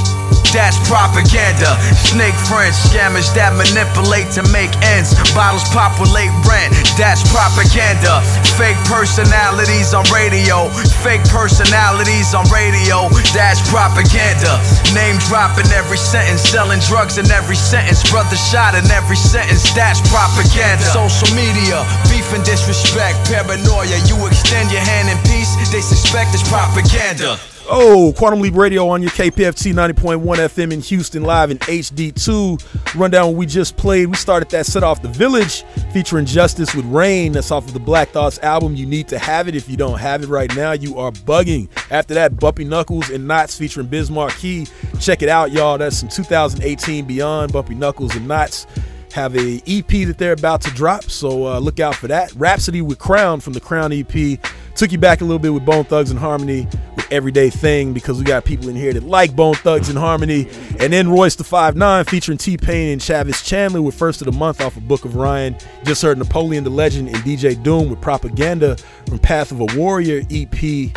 that's 0.54 0.78
propaganda. 0.88 1.76
Snake 1.96 2.36
friends, 2.48 2.78
scammers 2.78 3.34
that 3.36 3.52
manipulate 3.58 4.30
to 4.38 4.44
make 4.54 4.72
ends. 4.96 5.16
Bottles 5.36 5.66
populate 5.74 6.32
rent. 6.48 6.72
That's 6.96 7.24
propaganda. 7.28 8.24
Fake 8.56 8.80
personalities 8.88 9.94
on 9.94 10.06
radio. 10.14 10.70
Fake 11.04 11.24
personalities 11.28 12.32
on 12.34 12.46
radio. 12.54 13.10
That's 13.36 13.60
propaganda. 13.68 14.62
Name 14.96 15.20
dropping 15.28 15.68
every 15.76 16.00
sentence. 16.00 16.42
Selling 16.46 16.80
drugs 16.88 17.18
in 17.18 17.28
every 17.32 17.58
sentence. 17.58 18.06
Brother 18.08 18.38
shot 18.38 18.76
in 18.76 18.86
every 18.92 19.20
sentence. 19.20 19.68
That's 19.74 20.00
propaganda. 20.08 20.86
Social 20.86 21.30
media, 21.36 21.84
beef 22.08 22.28
and 22.34 22.44
disrespect. 22.46 23.20
Paranoia. 23.28 23.98
You 24.08 24.16
extend 24.28 24.72
your 24.72 24.86
hand 24.86 25.10
in 25.10 25.18
peace. 25.28 25.56
They 25.72 25.82
suspect 25.82 26.34
it's 26.34 26.46
propaganda. 26.48 27.38
Oh, 27.70 28.14
Quantum 28.18 28.40
Leap 28.40 28.56
Radio 28.56 28.88
on 28.88 29.02
your 29.02 29.12
KPFT 29.12 29.74
90.1 29.74 30.22
FM 30.24 30.72
in 30.72 30.80
Houston, 30.80 31.24
live 31.24 31.52
in 31.52 31.58
HD2. 31.60 32.96
Rundown 32.96 33.36
we 33.36 33.46
just 33.46 33.76
played. 33.76 34.08
We 34.08 34.16
started 34.16 34.50
that 34.52 34.66
set 34.66 34.84
off 34.84 35.02
The 35.02 35.10
Village 35.10 35.64
featuring 35.92 36.26
Justice 36.26 36.74
with 36.74 36.86
Rain. 36.86 37.34
That's 37.34 37.52
off 37.52 37.68
of 37.68 37.74
the 37.74 37.80
Black 37.80 38.10
Thoughts 38.10 38.40
album. 38.40 38.78
You 38.78 38.86
need 38.86 39.10
to 39.10 39.20
have 39.20 39.50
it. 39.50 39.56
If 39.56 39.70
you 39.70 39.76
don't 39.76 40.00
have 40.00 40.24
it 40.24 40.30
right 40.30 40.54
now, 40.56 40.72
you 40.72 40.98
are 40.98 41.12
bugging. 41.12 41.68
After 41.92 42.14
that, 42.14 42.40
Bumpy 42.40 42.64
Knuckles 42.64 43.10
and 43.10 43.28
Nottz 43.30 43.58
featuring 43.58 43.88
Biz 43.88 44.12
Markie. 44.12 44.68
Check 45.02 45.22
it 45.22 45.28
out, 45.28 45.52
y'all. 45.52 45.78
That's 45.78 45.98
some 45.98 46.10
2018 46.10 47.04
Beyond. 47.04 47.52
Bumpy 47.52 47.76
Knuckles 47.76 48.16
and 48.16 48.30
Nottz 48.30 48.66
have 49.14 49.36
a 49.36 49.62
EP 49.68 49.88
that 50.08 50.18
they're 50.18 50.34
about 50.34 50.62
to 50.62 50.72
drop, 50.72 51.04
so 51.04 51.48
uh, 51.48 51.60
look 51.60 51.80
out 51.80 51.96
for 51.96 52.08
that. 52.08 52.34
Rapsody 52.36 52.82
with 52.82 53.00
Crown 53.00 53.40
from 53.40 53.54
the 53.54 53.60
Crown 53.60 53.92
EP 53.92 54.40
took 54.76 54.92
you 54.92 54.98
back 55.00 55.22
a 55.22 55.24
little 55.24 55.40
bit 55.40 55.50
with 55.50 55.66
Bone 55.66 55.86
Thugs 55.86 56.12
and 56.12 56.20
Harmony 56.20 56.68
with 56.96 57.12
Everyday 57.12 57.50
Thing 57.50 57.94
because 57.94 58.20
we 58.20 58.24
got 58.24 58.46
people 58.46 58.70
in 58.70 58.76
here 58.76 58.94
that 58.94 59.04
like 59.04 59.36
Bone 59.36 59.56
Thugs 59.56 59.90
and 59.90 59.98
Harmony, 59.98 60.48
and 60.80 60.94
then 60.94 61.10
Royce 61.10 61.36
the 61.36 61.44
Five 61.44 61.76
Nine 61.76 62.06
featuring 62.06 62.38
T 62.38 62.58
Pain 62.58 62.92
and 62.92 63.02
Chavis 63.02 63.44
Chandler 63.44 63.82
with 63.82 63.96
First 63.96 64.22
of 64.22 64.26
the 64.26 64.38
Month 64.38 64.62
off 64.62 64.78
of 64.78 64.88
Book 64.88 65.04
of 65.04 65.16
Ryan. 65.16 65.58
Just 65.84 66.02
heard 66.02 66.18
Napoleon 66.18 66.64
the 66.64 66.70
Legend 66.70 67.08
and 67.08 67.18
DJ 67.18 67.62
Doom 67.62 67.90
with 67.90 68.02
Propaganda 68.02 68.78
from 69.08 69.20
Path 69.20 69.52
of 69.52 69.62
a 69.62 69.66
Warrior 69.78 70.22
EP, 70.30 70.92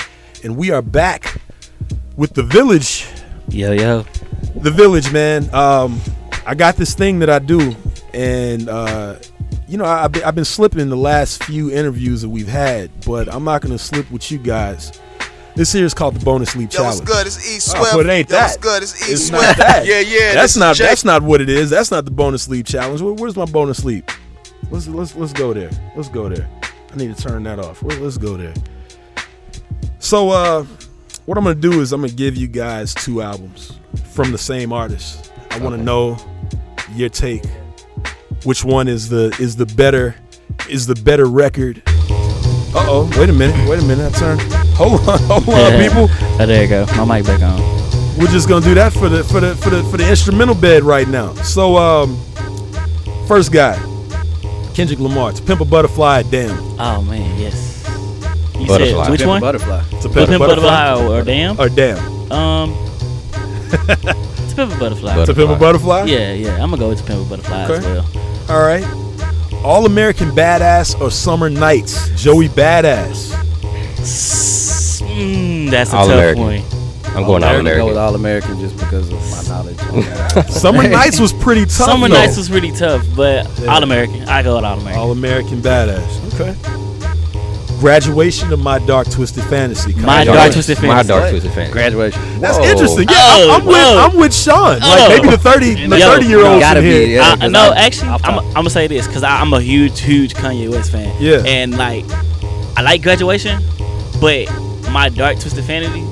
and 0.44 0.56
we 0.56 0.70
are 0.70 0.82
back 0.82 1.40
with 2.16 2.34
the 2.34 2.42
Village. 2.42 3.06
Yo 3.48 3.72
yo, 3.72 4.04
the 4.56 4.70
Village, 4.70 5.10
man. 5.10 5.52
Um, 5.54 6.00
I 6.46 6.54
got 6.54 6.76
this 6.76 6.94
thing 6.94 7.18
that 7.20 7.30
I 7.30 7.38
do 7.38 7.74
and 8.14 8.68
uh, 8.68 9.16
you 9.68 9.76
know 9.78 9.84
I, 9.84 10.02
have 10.02 10.12
been, 10.12 10.22
I've 10.24 10.34
been 10.34 10.44
slipping 10.44 10.88
the 10.88 10.96
last 10.96 11.44
few 11.44 11.70
interviews 11.70 12.22
that 12.22 12.28
we've 12.28 12.48
had, 12.48 12.90
but 13.06 13.32
I'm 13.32 13.44
not 13.44 13.62
gonna 13.62 13.78
slip 13.78 14.10
with 14.10 14.30
you 14.30 14.38
guys. 14.38 14.98
This 15.56 15.72
here 15.72 15.84
is 15.84 15.94
called 15.94 16.14
the 16.14 16.24
bonus 16.24 16.50
sleep 16.50 16.72
Yo, 16.72 16.78
challenge. 16.78 17.00
what's 17.00 17.10
good? 17.12 17.26
It's 17.26 17.44
E 17.52 17.56
Oh, 17.56 17.80
Swift. 17.80 17.92
but 17.96 18.06
it 18.06 18.10
ain't 18.10 18.30
Yo, 18.30 18.36
what's 18.36 18.54
that. 18.54 18.62
good? 18.62 18.82
It's 18.84 19.08
E 19.08 19.12
It's 19.12 19.26
Swift. 19.28 19.42
not 19.42 19.56
that. 19.56 19.84
Yeah, 19.86 19.98
yeah. 20.00 20.32
That's 20.34 20.56
not 20.56 20.72
is 20.72 20.78
that's 20.78 21.04
not 21.04 21.22
what 21.22 21.40
it 21.40 21.48
is. 21.48 21.70
That's 21.70 21.90
not 21.90 22.04
the 22.04 22.10
bonus 22.12 22.42
sleep 22.44 22.66
challenge. 22.66 23.02
Where, 23.02 23.12
where's 23.14 23.36
my 23.36 23.44
bonus 23.46 23.78
sleep? 23.78 24.10
Let's 24.70 24.86
let's 24.86 25.16
let's 25.16 25.32
go 25.32 25.52
there. 25.52 25.70
Let's 25.96 26.08
go 26.08 26.28
there. 26.28 26.48
I 26.92 26.96
need 26.96 27.14
to 27.14 27.20
turn 27.22 27.42
that 27.44 27.58
off. 27.58 27.82
Where, 27.82 27.98
let's 27.98 28.16
go 28.16 28.36
there. 28.36 28.54
So 29.98 30.30
uh, 30.30 30.64
what 31.26 31.36
I'm 31.36 31.44
gonna 31.44 31.54
do 31.56 31.80
is 31.80 31.92
I'm 31.92 32.00
gonna 32.00 32.12
give 32.12 32.36
you 32.36 32.46
guys 32.46 32.94
two 32.94 33.20
albums 33.20 33.72
from 34.12 34.30
the 34.32 34.38
same 34.38 34.72
artist. 34.72 35.32
I 35.50 35.58
want 35.58 35.76
to 35.76 35.82
know 35.82 36.16
your 36.94 37.08
take. 37.08 37.42
Which 38.44 38.64
one 38.64 38.88
is 38.88 39.08
the 39.08 39.36
is 39.38 39.56
the 39.56 39.66
better 39.66 40.14
is 40.68 40.86
the 40.86 40.94
better 40.94 41.26
record? 41.26 41.82
Uh 42.72 42.86
oh. 42.88 43.10
Wait 43.18 43.28
a 43.28 43.32
minute. 43.32 43.68
Wait 43.68 43.80
a 43.80 43.84
minute. 43.84 44.14
I 44.14 44.18
turned. 44.18 44.40
Hold 44.74 45.00
on. 45.08 45.18
Hold 45.22 45.48
on, 45.48 45.80
people. 45.80 46.08
Oh, 46.40 46.46
there 46.46 46.62
you 46.62 46.68
go. 46.68 46.86
My 46.96 47.18
mic 47.18 47.26
back 47.26 47.42
on. 47.42 47.58
We're 48.18 48.28
just 48.28 48.48
gonna 48.48 48.64
do 48.64 48.74
that 48.74 48.92
for 48.92 49.08
the 49.08 49.24
for 49.24 49.40
the 49.40 49.54
for 49.56 49.70
the 49.70 49.82
for 49.84 49.96
the 49.96 50.08
instrumental 50.08 50.54
bed 50.54 50.82
right 50.82 51.08
now. 51.08 51.34
So 51.34 51.76
um, 51.76 52.16
first 53.26 53.52
guy, 53.52 53.74
Kendrick 54.74 54.98
Lamar. 55.00 55.32
To 55.32 55.42
Pimp 55.42 55.60
a 55.60 55.64
Butterfly. 55.64 56.22
Damn. 56.30 56.58
Oh 56.80 57.02
man, 57.02 57.38
yes. 57.38 57.84
You 58.58 58.66
Butterfly. 58.66 59.04
said 59.04 59.10
which 59.10 59.20
Pimp 59.20 59.28
a 59.28 59.28
one? 59.28 59.40
Butterfly. 59.40 59.82
To 59.82 59.90
To 60.02 60.08
Pimp 60.08 60.16
a 60.16 60.26
Pimp 60.26 60.42
a 60.42 60.46
Butterfly? 60.46 60.94
Butterfly 60.94 61.14
or, 61.16 61.20
or 61.20 61.24
damn? 61.24 61.60
Or 61.60 61.68
damn. 61.68 62.32
Um. 62.32 62.74
to 63.70 64.52
Pimp 64.56 64.72
a 64.74 64.78
Butterfly. 64.78 65.24
To 65.24 65.34
Pimp 65.34 65.50
a 65.50 65.56
Butterfly? 65.56 66.04
Yeah, 66.04 66.32
yeah. 66.32 66.54
I'm 66.62 66.70
gonna 66.70 66.78
go 66.78 66.88
with 66.90 66.98
To 67.00 67.04
Pimp 67.04 67.26
a 67.26 67.28
Butterfly 67.28 67.62
as 67.62 67.84
well. 67.84 68.06
All 68.50 68.60
right. 68.62 68.84
All 69.64 69.86
American 69.86 70.30
Badass 70.30 71.00
or 71.00 71.10
Summer 71.10 71.48
Nights? 71.50 72.08
Joey 72.20 72.48
Badass. 72.48 73.30
Mm, 75.02 75.70
that's 75.70 75.92
a 75.92 75.96
All 75.96 76.06
tough 76.06 76.14
American. 76.14 76.42
one. 76.42 76.62
I'm 77.16 77.24
going 77.24 77.42
all 77.42 77.50
I'm 77.50 77.56
gonna 77.56 77.58
American. 77.60 77.80
go 77.82 77.86
with 77.88 77.96
All 77.96 78.14
American 78.14 78.58
just 78.60 78.76
because 78.78 79.10
of 79.12 79.20
my 79.30 79.42
knowledge. 79.54 80.46
Summer 80.50 80.88
Nights 80.88 81.18
was 81.20 81.32
pretty 81.32 81.62
tough. 81.62 81.72
Summer 81.90 82.08
though. 82.08 82.14
Nights 82.14 82.36
was 82.36 82.48
pretty 82.48 82.70
tough, 82.72 83.04
but 83.16 83.46
Yeah. 83.60 83.72
All 83.74 83.82
American. 83.82 84.22
I 84.28 84.42
go 84.42 84.56
with 84.56 84.64
All 84.64 84.78
American. 84.78 85.00
All 85.00 85.12
American 85.12 85.60
Badass. 85.60 86.34
Okay. 86.40 86.56
Graduation 87.80 88.52
of 88.52 88.60
My 88.60 88.78
Dark 88.80 89.08
Twisted 89.10 89.42
Fantasy. 89.44 89.94
My 89.94 90.22
Kanye 90.22 90.24
Dark 90.26 90.36
West. 90.38 90.52
Twisted 90.54 90.76
My 90.82 90.88
Fantasy. 91.02 91.08
Dark 91.08 91.30
Twisted 91.30 91.52
Fantasy. 91.52 91.72
Graduation. 91.72 92.40
That's 92.40 92.58
Whoa. 92.58 92.64
interesting. 92.70 93.08
Yeah, 93.08 93.16
Oh, 93.18 93.50
I'm, 93.54 93.60
I'm 93.62 93.66
with. 93.66 93.76
I'm 94.14 94.16
with 94.20 94.34
Sean. 94.34 94.78
Like 94.80 94.82
Oh. 94.82 95.08
maybe 95.08 95.28
the 95.30 95.38
thirty 95.38 95.86
the 95.86 95.98
Yo, 95.98 96.06
thirty 96.12 96.26
year 96.26 96.44
olds 96.44 96.60
gotta 96.60 96.80
be, 96.82 96.90
here. 96.90 97.06
yeah. 97.06 97.22
I, 97.32 97.36
'cause 97.36 97.50
no, 97.50 97.60
I'm- 97.60 97.72
actually, 97.78 98.08
I'm 98.10 98.24
I'm, 98.24 98.38
I'm 98.48 98.52
gonna 98.54 98.70
say 98.70 98.86
this 98.86 99.06
because 99.06 99.22
I'm 99.22 99.52
a 99.54 99.60
huge, 99.62 99.98
huge 100.00 100.34
Kanye 100.34 100.70
West 100.70 100.92
fan. 100.92 101.14
Yeah. 101.18 101.42
And 101.46 101.76
like, 101.78 102.04
I 102.76 102.82
like 102.82 103.02
graduation, 103.02 103.62
but 104.20 104.46
my 104.90 105.08
Dark 105.08 105.38
Twisted 105.40 105.64
Fantasy, 105.64 106.04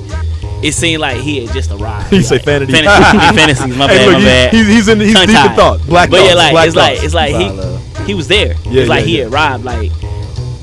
it 0.67 0.73
seemed 0.73 1.01
like 1.01 1.17
he 1.17 1.45
had 1.45 1.53
just 1.53 1.69
arrived. 1.71 2.09
He 2.11 2.23
say 2.23 2.39
fantasy. 2.39 2.71
Fantasy, 2.73 3.35
fantasies. 3.39 3.77
My 3.77 3.87
Hey, 3.89 3.97
bad. 3.97 4.05
look, 4.07 4.13
my 4.15 4.23
bad. 4.25 4.53
he's- 4.53 4.67
he's 4.67 4.87
in- 4.87 4.99
he's 5.01 5.13
deep 5.13 5.29
in 5.29 5.55
thought. 5.55 5.79
Black 5.85 6.09
But 6.09 6.21
yeah, 6.21 6.33
thoughts, 6.33 6.35
like 6.37 6.51
black 6.51 6.67
it's 6.67 6.75
like 6.75 7.03
it's 7.03 7.13
like 7.13 7.35
he 7.35 8.05
he 8.05 8.13
was 8.15 8.27
there. 8.27 8.55
Yeah, 8.65 8.71
it 8.71 8.79
was 8.81 8.89
like 8.89 9.01
yeah, 9.01 9.05
he 9.05 9.23
arrived. 9.23 9.63
Like 9.63 9.91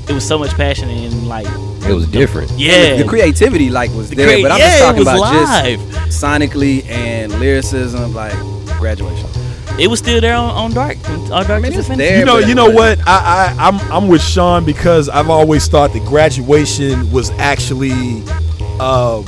it 0.09 0.13
was 0.13 0.25
so 0.27 0.37
much 0.37 0.51
passion 0.55 0.89
and 0.89 1.27
like 1.27 1.45
It 1.85 1.93
was 1.93 2.07
different. 2.07 2.51
Yeah, 2.51 2.95
the 2.97 3.05
creativity 3.07 3.69
like 3.69 3.91
was 3.91 4.09
The 4.09 4.15
there, 4.15 4.27
crea- 4.27 4.41
but 4.43 4.51
I'm 4.51 4.59
yeah, 4.59 4.67
just 4.67 4.77
it 4.79 4.83
talking 4.85 4.99
was 4.99 5.07
about 5.07 5.19
live. 5.19 5.79
just 5.91 6.23
sonically 6.23 6.85
and 6.89 7.31
lyricism, 7.39 8.13
like 8.13 8.33
graduation. 8.79 9.29
It 9.79 9.87
was 9.89 9.99
still 9.99 10.19
there 10.19 10.35
on, 10.35 10.49
on 10.49 10.71
Dark. 10.73 10.97
On 11.09 11.45
Dark 11.45 11.63
I 11.63 11.67
it's 11.67 11.87
there, 11.87 12.17
you 12.19 12.25
know, 12.25 12.39
you 12.39 12.55
know 12.55 12.69
what? 12.69 12.99
I, 13.05 13.53
I 13.59 13.67
I'm 13.67 13.79
I'm 13.91 14.07
with 14.07 14.23
Sean 14.23 14.65
because 14.65 15.07
I've 15.07 15.29
always 15.29 15.67
thought 15.67 15.93
that 15.93 16.03
graduation 16.05 17.11
was 17.11 17.29
actually 17.31 18.23
um 18.79 19.23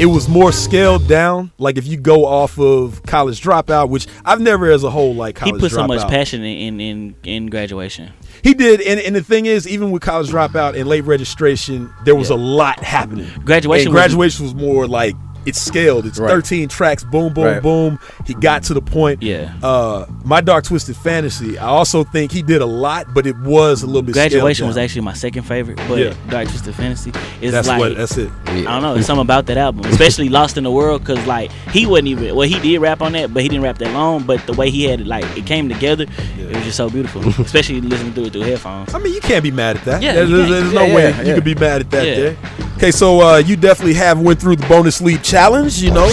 it 0.00 0.06
was 0.06 0.28
more 0.28 0.50
scaled 0.50 1.06
down. 1.06 1.52
Like 1.58 1.76
if 1.76 1.86
you 1.86 1.98
go 1.98 2.24
off 2.24 2.58
of 2.58 3.02
college 3.02 3.42
dropout, 3.42 3.90
which 3.90 4.06
I've 4.24 4.40
never 4.40 4.70
as 4.70 4.82
a 4.82 4.90
whole 4.90 5.14
like 5.14 5.36
College 5.36 5.56
He 5.56 5.60
put 5.60 5.72
so 5.72 5.86
much 5.86 6.08
passion 6.08 6.42
in, 6.42 6.80
in 6.80 7.14
in 7.22 7.46
graduation. 7.48 8.10
He 8.42 8.54
did, 8.54 8.80
and, 8.80 8.98
and 8.98 9.14
the 9.14 9.22
thing 9.22 9.44
is, 9.44 9.68
even 9.68 9.90
with 9.90 10.00
college 10.00 10.30
dropout 10.30 10.74
and 10.74 10.88
late 10.88 11.04
registration, 11.04 11.92
there 12.06 12.14
was 12.14 12.30
a 12.30 12.34
lot 12.36 12.82
happening. 12.82 13.28
Graduation 13.44 13.88
And 13.88 13.94
was- 13.94 14.00
graduation 14.02 14.44
was, 14.46 14.54
more 14.54 14.86
like 14.86 15.14
it's 15.46 15.60
scaled. 15.60 16.06
It's 16.06 16.18
Right. 16.18 16.28
13 16.30 16.68
tracks, 16.68 17.02
boom, 17.04 17.32
boom, 17.32 17.44
Right. 17.44 17.62
boom. 17.62 17.98
He 18.26 18.34
got 18.34 18.62
to 18.64 18.74
the 18.74 18.80
point. 18.82 19.22
Yeah. 19.22 19.52
Uh, 19.62 20.06
my 20.24 20.40
dark 20.40 20.64
twisted 20.64 20.96
fantasy. 20.96 21.58
I 21.58 21.66
also 21.66 22.04
think 22.04 22.32
he 22.32 22.42
did 22.42 22.60
a 22.62 22.66
lot, 22.66 23.14
but 23.14 23.26
it 23.26 23.36
was 23.38 23.82
a 23.82 23.86
little 23.86 24.02
bit. 24.02 24.12
Graduation 24.14 24.66
was 24.66 24.76
actually 24.76 25.02
my 25.02 25.12
second 25.14 25.42
favorite, 25.44 25.78
but 25.88 25.98
Yeah. 25.98 26.12
Dark 26.28 26.48
Twisted 26.48 26.74
Fantasy 26.74 27.12
is 27.40 27.52
That's 27.52 27.68
like 27.68 27.78
what- 27.80 27.96
that's 27.96 28.16
it. 28.16 28.30
I 28.46 28.62
don't 28.62 28.82
know. 28.82 28.94
It's 28.96 29.06
something 29.06 29.22
about 29.22 29.46
that 29.46 29.56
album, 29.56 29.84
especially 29.90 30.28
Lost 30.28 30.56
in 30.56 30.64
the 30.64 30.70
World, 30.70 31.04
because 31.04 31.24
like 31.26 31.50
he 31.72 31.86
wasn't 31.86 32.08
even 32.08 32.34
well, 32.34 32.46
he 32.48 32.58
did 32.58 32.78
rap 32.78 33.00
on 33.02 33.12
that, 33.12 33.32
but 33.32 33.42
he 33.42 33.48
didn't 33.48 33.62
rap 33.64 33.78
that 33.78 33.92
long. 33.94 34.22
But 34.24 34.44
the 34.46 34.52
way 34.52 34.70
he 34.70 34.84
had 34.84 35.00
it, 35.00 35.06
like 35.06 35.24
it 35.36 35.46
came 35.46 35.68
together, 35.68 36.06
it 36.38 36.54
was 36.54 36.64
just 36.64 36.76
so 36.76 36.90
beautiful, 36.90 37.22
especially 37.44 37.80
listening 37.80 38.12
through 38.12 38.24
it 38.26 38.32
through 38.32 38.42
headphones. 38.42 38.94
I 38.94 38.98
mean, 38.98 39.14
you 39.14 39.20
can't 39.20 39.42
be 39.42 39.50
mad 39.50 39.76
at 39.76 39.84
that. 39.84 40.02
Yeah, 40.02 40.12
there's, 40.14 40.30
you 40.30 40.36
there's- 40.46 40.62
can't. 40.62 40.74
no 40.74 40.84
Yeah, 40.86 40.94
way 40.94 41.02
yeah, 41.02 41.20
you 41.22 41.28
yeah. 41.28 41.34
could 41.34 41.44
be 41.44 41.54
mad 41.54 41.80
at 41.80 41.90
that. 41.90 42.06
Yeah. 42.06 42.14
There. 42.16 42.36
Okay, 42.80 42.92
so 42.92 43.20
uh, 43.20 43.36
you 43.36 43.56
definitely 43.56 43.92
have 43.92 44.18
went 44.22 44.40
through 44.40 44.56
the 44.56 44.66
bonus 44.66 45.02
lead 45.02 45.22
challenge. 45.22 45.82
You 45.82 45.90
know, 45.90 46.08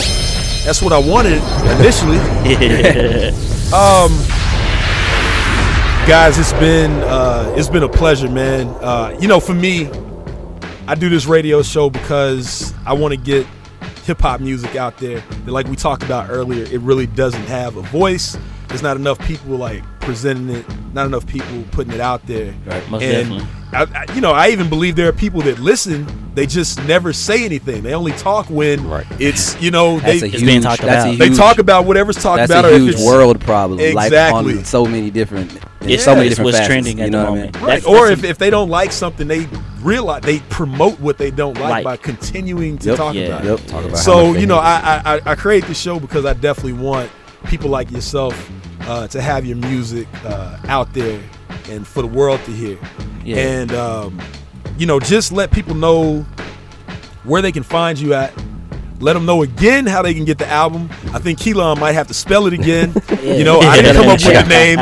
that's 0.66 0.82
what 0.82 0.92
I 0.92 0.98
wanted 1.00 1.42
initially. 1.80 2.18
um, 3.72 4.12
guys, 6.06 6.38
it's 6.38 6.52
been 6.52 6.92
uh, 7.04 7.54
it's 7.56 7.70
been 7.70 7.84
a 7.84 7.88
pleasure, 7.88 8.28
man. 8.30 8.68
Uh, 8.82 9.18
you 9.18 9.30
know, 9.30 9.40
for 9.40 9.54
me, 9.54 9.90
I 10.90 10.96
do 10.96 11.08
this 11.08 11.26
radio 11.26 11.62
show 11.62 11.90
because 11.90 12.74
I 12.86 12.92
want 12.92 13.14
to 13.14 13.18
get 13.18 13.48
hip 14.04 14.20
hop 14.20 14.42
music 14.42 14.76
out 14.76 14.98
there. 14.98 15.22
That, 15.22 15.52
like 15.54 15.68
we 15.68 15.78
talked 15.78 16.04
about 16.04 16.30
earlier, 16.30 16.66
it 16.66 16.82
really 16.82 17.08
doesn't 17.08 17.46
have 17.46 17.78
a 17.78 17.82
voice. 17.84 18.38
There's 18.68 18.82
not 18.84 18.98
enough 18.98 19.18
people 19.20 19.56
like 19.58 19.84
presenting 20.02 20.50
it. 20.56 20.66
Not 20.94 21.06
enough 21.06 21.26
people 21.28 21.64
putting 21.72 21.94
it 21.94 22.00
out 22.00 22.26
there. 22.26 22.54
Right, 22.66 22.90
most 22.90 23.02
and 23.04 23.30
definitely. 23.30 23.48
I, 23.74 24.06
I, 24.10 24.14
you 24.14 24.22
know, 24.22 24.32
I 24.32 24.50
even 24.50 24.70
believe 24.70 24.96
there 24.96 25.08
are 25.10 25.14
people 25.14 25.42
that 25.42 25.60
listen. 25.60 26.06
They 26.34 26.46
just 26.46 26.84
never 26.86 27.14
say 27.14 27.46
anything. 27.46 27.82
They 27.84 27.94
only 27.96 28.12
talk 28.14 28.48
when 28.50 28.80
it's 29.20 29.60
you 29.62 29.72
know 29.72 30.00
That's 30.00 30.22
they 30.22 30.28
a 30.28 30.32
It's 30.32 30.44
being 30.44 30.62
talked 30.62 30.82
that's 30.84 31.06
a 31.06 31.10
about. 31.16 31.20
They 31.20 31.30
talk 31.36 31.58
about 31.60 31.86
whatever's 31.86 32.22
talked 32.22 32.38
That's 32.38 32.52
about. 32.52 32.66
a 32.66 32.70
or 32.70 32.72
if 32.74 32.82
huge 32.82 32.90
it's- 32.96 33.06
world 33.06 33.42
problem. 33.42 33.80
Exactly. 33.80 34.54
Like 34.54 34.58
on 34.60 34.66
so 34.66 34.86
many 34.86 35.10
different, 35.10 35.52
It's 35.56 35.64
Yeah. 35.82 35.98
so 35.98 36.14
many 36.16 36.28
It's 36.28 36.36
different 36.36 36.46
what's 36.46 36.58
facets, 36.58 36.68
trending 36.68 36.98
you 37.00 37.06
at 37.06 37.10
know 37.12 37.26
the 37.26 37.32
what 37.32 37.40
I 37.40 37.42
mean? 37.42 37.52
moment. 37.54 37.56
Right. 37.58 37.66
That's- 37.82 37.86
or 37.86 38.08
that's 38.10 38.24
if, 38.24 38.30
if 38.30 38.38
they 38.38 38.50
don't 38.52 38.70
like 38.70 38.92
something, 38.92 39.28
they 39.28 39.48
realize 39.82 40.22
they 40.22 40.40
promote 40.50 41.00
what 41.00 41.18
they 41.18 41.32
don't 41.32 41.56
like, 41.60 41.70
Like. 41.72 41.84
by 41.84 41.98
continuing 41.98 42.78
to 42.80 42.90
Yep. 42.90 42.98
talk 42.98 43.16
Yeah. 43.16 43.22
about 43.26 43.44
Yep. 43.46 43.60
it. 43.60 43.68
Talk 43.68 43.80
about 43.86 43.98
how 43.98 44.04
so 44.04 44.34
you 44.34 44.46
know, 44.46 44.58
I, 44.60 45.02
I 45.06 45.22
I 45.32 45.36
create 45.36 45.66
this 45.66 45.80
show 45.80 46.00
because 46.00 46.24
I 46.26 46.34
definitely 46.34 46.74
want 46.74 47.10
people 47.48 47.70
like 47.70 47.92
yourself 47.92 48.50
uh, 48.82 49.08
to 49.08 49.22
have 49.22 49.46
your 49.46 49.58
music 49.58 50.08
uh, 50.26 50.58
out 50.68 50.94
there 50.94 51.22
and 51.70 51.86
for 51.86 52.02
the 52.02 52.08
world 52.08 52.40
to 52.46 52.52
hear. 52.52 52.78
Yeah. 53.24 53.38
And 53.38 53.72
um, 53.74 54.22
you 54.78 54.86
know, 54.86 55.00
just 55.00 55.32
let 55.32 55.52
people 55.52 55.76
know 55.76 56.22
where 57.24 57.42
they 57.42 57.52
can 57.52 57.64
find 57.64 58.00
you 58.00 58.14
at. 58.14 58.34
Let 59.00 59.14
them 59.14 59.26
know 59.28 59.44
again 59.44 59.86
how 59.86 60.02
they 60.02 60.14
can 60.16 60.26
get 60.26 60.40
the 60.40 60.48
album. 60.48 60.90
I 61.14 61.20
think 61.20 61.38
Keelon 61.40 61.80
might 61.80 61.92
have 61.92 62.08
to 62.08 62.14
spell 62.16 62.48
it 62.48 62.54
again. 62.54 62.94
You 63.24 63.44
know, 63.44 63.60
I 63.60 63.82
didn't 63.82 63.96
come 63.96 64.08
up 64.08 64.24
with 64.24 64.24
the 64.48 64.50
name. 64.50 64.78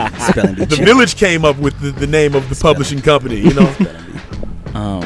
The. 0.70 0.76
Village 0.86 1.16
came 1.16 1.44
up 1.44 1.58
with 1.58 1.78
the, 1.82 1.90
the 1.92 2.06
name 2.08 2.36
of 2.36 2.48
the 2.48 2.56
publishing 2.56 3.02
company. 3.02 3.38
You 3.38 3.54
know, 3.54 3.76
Um, 4.74 5.04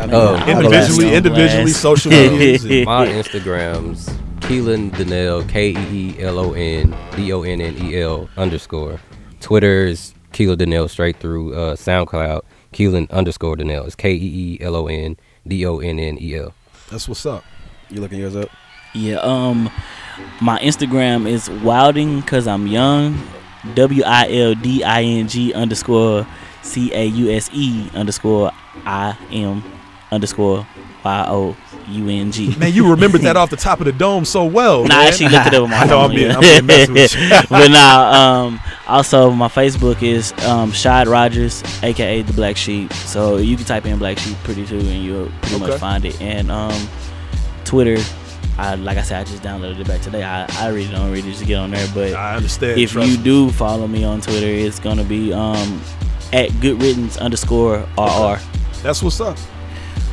Oh, 0.00 0.36
individually, 0.46 1.12
individually, 1.14 1.70
social 1.72 2.10
media. 2.12 2.84
My 2.84 3.06
Instagrams, 3.06 4.08
Keelon 4.48 4.88
Donnel, 4.96 5.44
K 5.44 5.72
E 5.72 5.76
E 5.92 6.22
L 6.22 6.38
O 6.38 6.54
N 6.54 6.96
D 7.14 7.30
O 7.34 7.42
N 7.42 7.60
N 7.60 7.76
E 7.84 8.00
L 8.00 8.30
underscore. 8.38 8.98
Twitter 9.40 9.84
is 9.84 10.14
Keelon 10.32 10.56
Donnel 10.56 10.88
straight 10.88 11.18
through. 11.20 11.52
Uh, 11.54 11.76
SoundCloud, 11.76 12.40
Keelon 12.72 13.10
underscore 13.10 13.56
Donnel. 13.56 13.84
It's 13.84 13.94
K 13.94 14.14
E 14.14 14.16
E 14.16 14.58
L 14.62 14.74
O 14.74 14.86
N 14.86 15.18
D 15.46 15.66
O 15.66 15.80
N 15.80 15.98
N 15.98 16.16
E 16.18 16.34
L. 16.34 16.54
That's 16.90 17.06
what's 17.06 17.26
up. 17.26 17.44
You 17.90 18.00
looking 18.00 18.20
yours 18.20 18.36
up? 18.36 18.48
Yeah, 18.94 19.16
um, 19.16 19.70
my 20.40 20.58
Instagram 20.60 21.28
is 21.28 21.50
Wilding 21.50 22.20
because 22.20 22.46
I'm 22.46 22.66
young. 22.66 23.20
W 23.74 24.02
I 24.02 24.32
L 24.32 24.54
D 24.54 24.82
I 24.82 25.02
N 25.02 25.28
G 25.28 25.52
underscore 25.52 26.26
C 26.62 26.90
A 26.94 27.04
U 27.04 27.30
S 27.30 27.50
E 27.52 27.90
underscore 27.92 28.50
I 28.86 29.14
M 29.30 29.62
underscore 30.10 30.66
Y 31.08 31.24
O 31.28 31.56
U 31.88 32.08
N 32.08 32.30
G. 32.30 32.54
Man, 32.56 32.72
you 32.72 32.90
remembered 32.90 33.22
that 33.22 33.36
off 33.36 33.48
the 33.48 33.56
top 33.56 33.78
of 33.80 33.86
the 33.86 33.92
dome 33.92 34.24
so 34.26 34.44
well. 34.44 34.84
Nah, 34.84 34.94
I 34.98 35.04
actually 35.06 35.30
looked 35.30 35.46
it 35.46 35.54
up 35.54 35.62
on 35.62 35.70
my 35.70 35.76
I 35.80 35.84
know 35.84 35.90
phone. 36.02 36.10
I'm 36.10 36.16
being, 36.16 36.28
yeah. 36.30 36.34
I'm 36.36 36.40
being 36.40 36.66
messing 36.66 36.94
with 36.94 37.14
you. 37.14 37.28
but 37.48 37.68
now, 37.68 38.12
um, 38.12 38.60
also 38.86 39.30
my 39.30 39.48
Facebook 39.48 40.02
is 40.02 40.32
um, 40.46 40.70
Shad 40.72 41.08
Rogers, 41.08 41.62
aka 41.82 42.20
the 42.22 42.32
Black 42.34 42.56
Sheep. 42.58 42.92
So 42.92 43.38
you 43.38 43.56
can 43.56 43.64
type 43.64 43.86
in 43.86 43.98
Black 43.98 44.18
Sheep 44.18 44.36
pretty 44.44 44.66
too, 44.66 44.78
and 44.78 45.02
you'll 45.02 45.30
pretty 45.40 45.56
Okay. 45.56 45.66
much 45.68 45.80
find 45.80 46.04
it. 46.04 46.20
And 46.20 46.50
um, 46.50 46.88
Twitter, 47.64 47.96
I 48.58 48.74
like 48.74 48.98
I 48.98 49.02
said, 49.02 49.20
I 49.20 49.24
just 49.24 49.42
downloaded 49.42 49.80
it 49.80 49.86
back 49.88 50.02
today. 50.02 50.22
I, 50.24 50.44
I 50.62 50.68
really 50.68 50.90
don't 50.90 51.10
really 51.10 51.22
just 51.22 51.46
get 51.46 51.56
on 51.56 51.70
there, 51.70 51.88
but 51.94 52.12
I 52.12 52.36
understand. 52.36 52.78
if 52.78 52.92
you 52.94 53.00
me. 53.00 53.16
do 53.16 53.50
follow 53.52 53.86
me 53.86 54.04
on 54.04 54.20
Twitter, 54.20 54.46
it's 54.46 54.78
gonna 54.78 55.04
be 55.04 55.32
um, 55.32 55.80
at 56.34 56.50
goodriddance 56.60 57.18
underscore 57.18 57.78
RR. 57.96 58.38
That's 58.82 59.02
what's 59.02 59.20
up. 59.20 59.38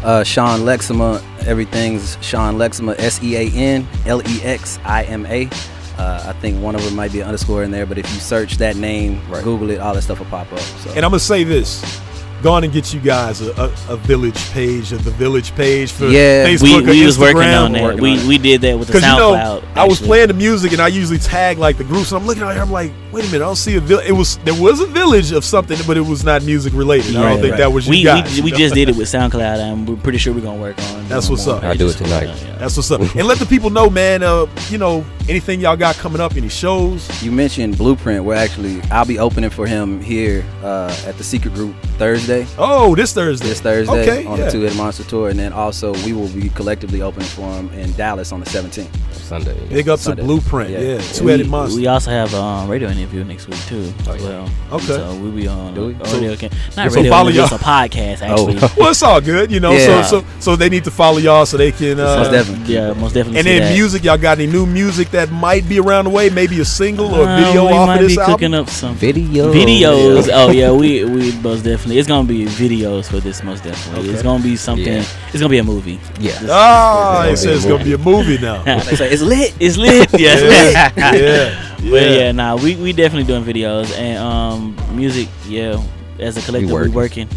Uh, 0.03 0.23
Sean 0.23 0.61
Lexima. 0.61 1.23
Everything's 1.45 2.17
Sean 2.21 2.55
Lexima. 2.55 2.97
S 2.99 3.21
E 3.23 3.35
A 3.35 3.49
N 3.51 3.87
L 4.05 4.21
E 4.27 4.41
X 4.43 4.79
I 4.83 5.03
M 5.03 5.25
A. 5.25 5.49
Uh, 5.97 6.23
I 6.27 6.33
think 6.39 6.61
one 6.61 6.75
of 6.75 6.83
them 6.83 6.95
might 6.95 7.11
be 7.13 7.21
an 7.21 7.27
underscore 7.27 7.63
in 7.63 7.71
there, 7.71 7.85
but 7.85 7.97
if 7.97 8.05
you 8.13 8.19
search 8.19 8.57
that 8.57 8.75
name, 8.75 9.21
Google 9.43 9.69
it, 9.69 9.79
all 9.79 9.93
that 9.93 10.01
stuff 10.01 10.19
will 10.19 10.25
pop 10.25 10.51
up. 10.51 10.59
So. 10.59 10.89
And 10.89 11.05
I'm 11.05 11.11
gonna 11.11 11.19
say 11.19 11.45
this: 11.45 12.01
go 12.43 12.51
on 12.51 12.63
and 12.63 12.71
get 12.71 12.93
you 12.93 12.99
guys 12.99 13.41
a, 13.41 13.51
a, 13.53 13.93
a 13.93 13.97
village 13.97 14.37
page 14.51 14.93
or 14.93 14.97
the 14.97 15.11
village 15.11 15.55
page 15.55 15.91
for 15.91 16.05
Yeah, 16.07 16.45
Facebook 16.45 16.85
we, 16.85 16.99
we 16.99 17.05
was 17.05 17.17
working 17.17 17.41
on 17.41 17.71
that. 17.73 17.83
Working 17.83 18.01
We 18.01 18.19
on 18.19 18.27
we 18.27 18.37
did 18.37 18.61
that 18.61 18.77
with 18.77 18.87
the 18.87 18.93
Because 18.93 19.09
you 19.09 19.17
know, 19.17 19.33
SoundCloud. 19.33 19.77
I 19.77 19.87
was 19.87 20.01
playing 20.01 20.27
the 20.27 20.33
music 20.33 20.71
and 20.73 20.81
I 20.81 20.87
usually 20.89 21.17
tag 21.17 21.57
like 21.57 21.77
the 21.77 21.83
groups. 21.83 22.11
And 22.11 22.21
I'm 22.21 22.27
looking 22.27 22.43
out 22.43 22.53
here. 22.53 22.61
I'm 22.61 22.71
like, 22.71 22.91
wait 23.15 23.23
a 23.23 23.27
minute, 23.31 23.43
I 23.45 23.47
don't 23.47 23.55
see 23.55 23.75
a 23.77 23.79
village. 23.79 24.05
It 24.07 24.11
was 24.11 24.37
there 24.39 24.53
was 24.61 24.81
a 24.81 24.85
village 24.87 25.31
of 25.31 25.45
something, 25.45 25.77
but 25.87 25.95
it 25.95 26.01
was 26.01 26.23
not 26.25 26.43
music 26.43 26.73
related. 26.73 27.15
I 27.15 27.21
don't 27.21 27.23
Right, 27.31 27.41
think 27.41 27.55
that 27.57 27.71
was 27.71 27.85
you 27.87 27.91
we, 27.91 28.03
guys. 28.03 28.29
we, 28.31 28.37
you 28.37 28.43
we 28.43 28.51
know? 28.51 28.57
just 28.57 28.75
did 28.75 28.89
it 28.89 28.95
with 28.97 29.07
SoundCloud, 29.07 29.57
and 29.59 29.87
we're 29.87 29.95
pretty 29.95 30.17
sure 30.17 30.33
we're 30.33 30.41
gonna 30.41 30.61
work 30.61 30.77
on. 30.77 31.07
That's 31.07 31.29
what's 31.29 31.47
up. 31.47 31.63
I'll 31.63 31.75
do 31.75 31.87
it 31.87 31.93
tonight. 31.93 32.25
Yeah, 32.25 32.35
yeah. 32.35 32.57
That's 32.57 32.75
what's 32.75 32.91
up. 32.91 32.99
and 33.01 33.25
let 33.27 33.39
the 33.39 33.45
people 33.45 33.69
know, 33.69 33.89
man. 33.89 34.21
Uh, 34.21 34.47
you 34.69 34.77
know, 34.77 35.05
anything 35.29 35.61
y'all 35.61 35.77
got 35.77 35.95
coming 35.95 36.19
up, 36.19 36.35
any 36.35 36.49
shows? 36.49 37.07
You 37.23 37.31
mentioned 37.31 37.77
Blueprint. 37.77 38.25
We're 38.25 38.35
actually 38.35 38.81
I'll 38.91 39.05
be 39.05 39.17
opening 39.19 39.49
for 39.49 39.65
him 39.65 40.01
here 40.01 40.43
uh, 40.61 40.95
at 41.07 41.17
the 41.17 41.23
Secret 41.23 41.53
Group 41.53 41.75
Thursday. 41.97 42.45
Oh, 42.57 42.95
this 42.95 43.13
Thursday. 43.13 43.47
This 43.47 43.61
Thursday 43.61 44.01
Okay, 44.01 44.25
on 44.25 44.37
yeah. 44.37 44.45
the 44.45 44.51
Two 44.51 44.61
Headed 44.61 44.77
Monster 44.77 45.03
Tour, 45.05 45.29
and 45.29 45.39
then 45.39 45.53
also 45.53 45.93
we 46.05 46.11
will 46.13 46.29
be 46.29 46.49
collectively 46.49 47.01
opening 47.01 47.27
for 47.29 47.49
him 47.53 47.69
in 47.73 47.91
Dallas 47.93 48.31
on 48.33 48.39
the 48.41 48.45
17th. 48.45 48.89
Sunday. 49.13 49.57
Big 49.69 49.89
up 49.89 49.99
Sunday. 49.99 50.21
to 50.21 50.27
Blueprint. 50.27 50.69
Yeah. 50.69 50.79
Yeah, 50.79 50.93
Yeah. 50.95 51.01
two 51.13 51.27
headed 51.27 51.47
we, 51.47 51.51
monster. 51.51 51.79
we 51.79 51.87
also 51.87 52.11
have 52.11 52.31
a 52.35 52.37
um, 52.41 52.69
radio 52.69 52.89
interview 53.05 53.23
next 53.23 53.47
week 53.47 53.59
too, 53.67 53.93
Oh, 54.07 54.13
as 54.13 54.23
well. 54.23 54.49
Okay. 54.73 54.85
So 54.87 55.15
we'll 55.21 55.31
be 55.31 55.47
on 55.47 55.73
Do 55.75 55.87
we? 55.87 55.93
a 55.93 56.05
So- 56.07 56.15
radio. 56.17 56.35
Can, 56.35 56.49
not 56.75 56.91
so 56.91 56.95
radio, 56.97 57.11
follow 57.11 57.29
interview, 57.29 57.43
it's 57.43 57.51
a 57.53 57.57
podcast 57.65 58.21
actually. 58.21 58.57
Oh. 58.61 58.73
well, 58.77 58.89
it's 58.91 59.03
all 59.03 59.21
good, 59.21 59.51
you 59.51 59.59
know. 59.59 59.71
Yeah. 59.73 60.01
So, 60.03 60.21
so, 60.21 60.25
so 60.39 60.55
they 60.55 60.69
need 60.69 60.83
to 60.85 60.91
follow 60.91 61.17
y'all 61.19 61.45
so 61.45 61.57
they 61.57 61.71
can. 61.71 61.99
Uh, 61.99 62.17
Most 62.17 62.31
definitely. 62.31 62.73
Yeah, 62.73 62.93
most 62.93 63.13
definitely. 63.13 63.39
And 63.39 63.45
see 63.45 63.59
then 63.59 63.61
that. 63.69 63.73
music, 63.73 64.03
y'all 64.03 64.17
got 64.17 64.39
any 64.39 64.51
new 64.51 64.65
music 64.65 65.11
that 65.11 65.31
might 65.31 65.67
be 65.69 65.79
around 65.79 66.05
the 66.05 66.09
way? 66.09 66.29
Maybe 66.29 66.59
a 66.61 66.65
single 66.65 67.13
or 67.13 67.21
a 67.27 67.31
Uh, 67.31 67.37
video 67.37 67.67
we 67.67 67.73
off 67.73 67.87
might 67.87 67.95
of 67.97 68.01
this 68.07 68.15
be 68.15 68.21
album. 68.21 68.33
cooking 68.33 68.53
up 68.55 68.69
some 68.69 68.95
videos. 68.95 69.53
videos. 69.53 70.29
oh 70.33 70.49
yeah, 70.51 70.71
we 70.71 71.05
we 71.05 71.31
most 71.41 71.63
definitely. 71.63 71.99
It's 71.99 72.07
gonna 72.07 72.27
be 72.27 72.45
videos 72.45 73.05
for 73.09 73.19
this 73.19 73.43
most 73.43 73.63
definitely. 73.63 74.09
It's 74.09 74.23
gonna 74.23 74.43
be 74.43 74.55
something. 74.55 74.85
Yeah. 74.93 75.03
It's 75.31 75.39
gonna 75.39 75.49
be 75.49 75.59
a 75.59 75.63
movie. 75.63 75.99
Yeah. 76.19 76.39
Ah, 76.49 77.25
Yeah. 77.25 77.31
it 77.31 77.37
says 77.37 77.57
it's 77.57 77.65
gonna 77.65 77.83
be 77.83 77.93
a 77.93 77.97
movie 77.97 78.37
now. 78.39 78.63
They 78.85 78.95
say 78.95 79.09
it's 79.11 79.21
lit. 79.21 79.53
It's 79.59 79.77
lit. 79.77 80.09
Yeah. 80.19 80.91
yeah, 80.95 81.64
yeah, 81.85 81.91
But 81.91 82.11
yeah, 82.19 82.31
nah, 82.31 82.55
we 82.55 82.75
we 82.75 82.93
definitely 82.93 83.25
doing 83.25 83.43
videos 83.43 83.91
and 83.97 84.17
um 84.17 84.75
music. 84.95 85.29
Yeah, 85.47 85.81
as 86.19 86.37
a 86.37 86.41
collective, 86.41 86.69
we 86.69 86.73
working. 86.73 86.93
working. 86.93 87.29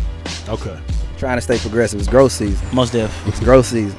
Okay. 0.48 0.78
Trying 1.18 1.36
to 1.36 1.42
stay 1.42 1.58
progressive. 1.58 1.98
It's 2.00 2.08
growth 2.08 2.32
season. 2.32 2.66
Most 2.74 2.92
def. 2.92 3.26
It's 3.26 3.40
growth 3.40 3.66
season. 3.66 3.98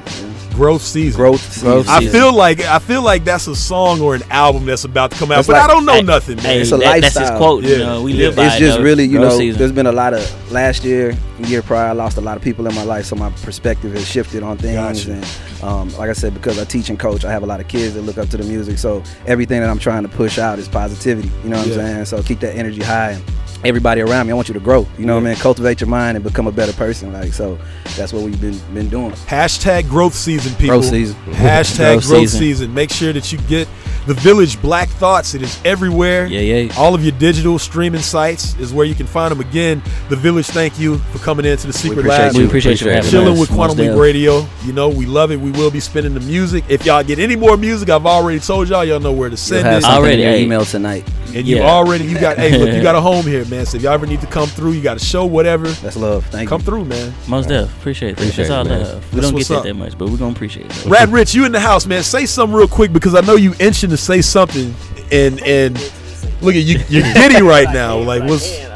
Growth 0.54 0.82
season. 0.82 1.16
Growth 1.18 1.40
season. 1.52 1.84
I 1.88 2.04
feel 2.08 2.34
like 2.34 2.60
I 2.60 2.80
feel 2.80 3.02
like 3.02 3.24
that's 3.24 3.46
a 3.46 3.54
song 3.54 4.00
or 4.00 4.14
an 4.16 4.22
album 4.30 4.66
that's 4.66 4.84
about 4.84 5.12
to 5.12 5.16
come 5.16 5.30
out, 5.32 5.38
It's 5.38 5.46
but 5.46 5.54
like- 5.54 5.62
I 5.62 5.66
don't 5.68 5.86
know 5.86 5.92
Hey, 5.94 6.02
nothing, 6.02 6.36
man. 6.38 6.60
it's 6.60 6.72
a 6.72 6.76
lifestyle. 6.76 7.00
That's 7.00 7.18
his 7.30 7.30
quote. 7.38 7.64
Yeah, 7.64 8.00
we 8.00 8.12
live 8.14 8.36
by 8.36 8.42
it. 8.42 8.46
It's 8.48 8.56
just 8.58 8.80
really, 8.80 9.04
you 9.04 9.18
know, 9.20 9.38
Season. 9.38 9.58
there's 9.58 9.72
been 9.72 9.86
a 9.86 9.92
lot 9.92 10.12
of 10.12 10.52
last 10.52 10.84
year, 10.84 11.16
year 11.38 11.62
prior, 11.62 11.88
I 11.88 11.92
lost 11.92 12.18
a 12.18 12.20
lot 12.20 12.36
of 12.36 12.42
people 12.42 12.66
in 12.66 12.74
my 12.74 12.82
life, 12.82 13.06
so 13.06 13.16
my 13.16 13.30
perspective 13.30 13.92
has 13.92 14.06
shifted 14.06 14.42
on 14.42 14.58
things. 14.58 15.04
Gotcha. 15.06 15.12
And 15.12 15.62
um, 15.62 15.88
like 15.96 16.10
I 16.10 16.14
said, 16.14 16.34
because 16.34 16.58
I 16.58 16.64
teach 16.64 16.90
and 16.90 16.98
coach, 16.98 17.24
I 17.24 17.30
have 17.30 17.42
a 17.44 17.46
lot 17.46 17.60
of 17.60 17.68
kids 17.68 17.94
that 17.94 18.02
look 18.02 18.18
up 18.18 18.28
to 18.30 18.36
the 18.36 18.44
music. 18.44 18.76
So 18.78 19.02
everything 19.26 19.60
that 19.60 19.70
I'm 19.70 19.78
trying 19.78 20.02
to 20.02 20.08
push 20.08 20.38
out 20.38 20.58
is 20.58 20.68
positivity. 20.68 21.30
You 21.44 21.50
know 21.50 21.58
what 21.58 21.68
Yeah. 21.68 21.74
I'm 21.74 21.80
saying? 21.80 22.04
So 22.06 22.22
keep 22.22 22.40
that 22.40 22.56
energy 22.56 22.82
high. 22.82 23.12
And 23.12 23.22
everybody 23.64 24.00
around 24.00 24.26
me, 24.26 24.32
I 24.32 24.34
want 24.34 24.48
you 24.48 24.54
to 24.54 24.60
grow. 24.60 24.86
You 24.98 25.06
know 25.06 25.14
what 25.14 25.22
I 25.24 25.26
mean? 25.30 25.36
Cultivate 25.36 25.80
your 25.80 25.88
mind 25.88 26.16
and 26.16 26.24
become 26.24 26.46
a 26.48 26.52
better 26.52 26.72
person. 26.72 27.09
Like 27.12 27.32
so, 27.32 27.58
that's 27.96 28.12
what 28.12 28.22
we've 28.22 28.40
been 28.40 28.58
been 28.74 28.88
doing. 28.88 29.12
Hashtag 29.12 29.88
growth 29.88 30.14
season, 30.14 30.52
people. 30.54 30.78
Growth 30.80 30.86
season. 30.90 31.16
Hashtag 31.32 31.76
Growth 31.94 32.06
growth, 32.06 32.20
season. 32.22 32.38
season. 32.38 32.74
Make 32.74 32.90
sure 32.90 33.12
that 33.12 33.30
you 33.32 33.38
get 33.48 33.68
the 34.06 34.14
Village 34.14 34.60
Black 34.62 34.88
Thoughts. 34.88 35.34
It 35.34 35.42
is 35.42 35.60
everywhere. 35.64 36.26
Yeah, 36.26 36.40
yeah. 36.40 36.72
All 36.78 36.94
of 36.94 37.02
your 37.04 37.12
digital 37.18 37.58
streaming 37.58 38.00
sites 38.00 38.56
is 38.58 38.72
where 38.72 38.86
you 38.86 38.94
can 38.94 39.06
find 39.06 39.30
them. 39.30 39.40
Again, 39.40 39.82
the 40.08 40.16
Village. 40.16 40.46
Thank 40.46 40.78
you 40.78 40.98
for 41.12 41.18
coming 41.18 41.44
into 41.46 41.66
the 41.66 41.72
Secret 41.72 41.98
appreciate 42.00 42.18
Lab. 42.26 42.34
you. 42.34 42.40
We 42.40 42.46
appreciate 42.46 42.80
you 42.80 42.88
having 42.90 43.10
Chilling 43.10 43.34
us. 43.34 43.40
with 43.40 43.50
Quantum 43.50 43.76
Most 43.78 43.88
Leap. 43.92 43.98
Radio. 44.00 44.46
You 44.64 44.72
know 44.72 44.88
we 44.88 45.06
love 45.06 45.30
it. 45.32 45.36
We 45.40 45.50
will 45.52 45.70
be 45.70 45.80
spinning 45.80 46.14
the 46.14 46.20
music. 46.20 46.64
If 46.68 46.86
y'all 46.86 47.02
get 47.04 47.18
any 47.18 47.36
more 47.36 47.56
music, 47.56 47.88
I've 47.90 48.06
already 48.06 48.40
told 48.40 48.68
y'all. 48.68 48.84
Y'all 48.84 49.00
know 49.00 49.12
where 49.12 49.28
to 49.28 49.32
You'll 49.32 49.36
send 49.38 49.66
have 49.66 49.78
it. 49.78 49.82
something 49.82 50.12
in 50.12 50.18
your 50.20 50.34
email 50.34 50.64
tonight. 50.64 51.06
And 51.34 51.46
you 51.46 51.60
already 51.60 52.04
you 52.04 52.18
got 52.18 52.36
hey 52.38 52.56
look 52.58 52.72
you 52.74 52.82
got 52.82 52.94
a 52.94 53.00
home 53.10 53.24
here 53.26 53.44
man. 53.46 53.66
So 53.66 53.76
if 53.76 53.82
y'all 53.82 53.92
ever 53.92 54.06
need 54.06 54.20
to 54.20 54.26
come 54.26 54.48
through, 54.48 54.72
you 54.72 54.82
got 54.82 54.96
a 54.96 55.00
show 55.00 55.24
whatever. 55.26 55.68
That's 55.68 55.96
love. 55.96 56.26
Thank 56.26 56.42
you 56.44 56.48
come 56.48 56.60
through 56.60 56.84
man. 56.86 57.14
Most 57.28 57.48
def. 57.48 57.74
Appreciate 57.78 58.16
that. 58.16 58.22
Appreciate 58.22 58.48
That's 58.48 58.50
all 58.50 58.66
it, 58.66 58.68
man. 58.70 58.82
love. 58.82 59.12
We 59.14 59.20
That's 59.20 59.30
don't 59.30 59.38
get 59.38 59.48
that 59.48 59.56
up. 59.58 59.64
that 59.64 59.74
much, 59.74 59.98
but 59.98 60.08
we're 60.08 60.16
gonna 60.18 60.32
appreciate 60.32 60.66
it. 60.66 60.84
Rad 60.86 61.08
Rich, 61.10 61.34
you 61.34 61.44
in 61.44 61.52
the 61.52 61.60
house, 61.60 61.86
man. 61.86 62.02
Say 62.02 62.26
something 62.26 62.56
real 62.56 62.68
quick 62.68 62.92
because 62.92 63.14
I 63.14 63.20
know 63.20 63.36
you 63.36 63.54
itching 63.60 63.90
to 63.90 63.96
say 63.96 64.20
something, 64.22 64.74
and 65.12 65.40
and 65.42 65.76
look 66.40 66.54
at 66.54 66.62
you, 66.62 66.80
you're 66.88 67.02
giddy 67.14 67.42
right 67.42 67.72
now. 67.72 67.98
Like 67.98 68.22
what's? 68.24 68.68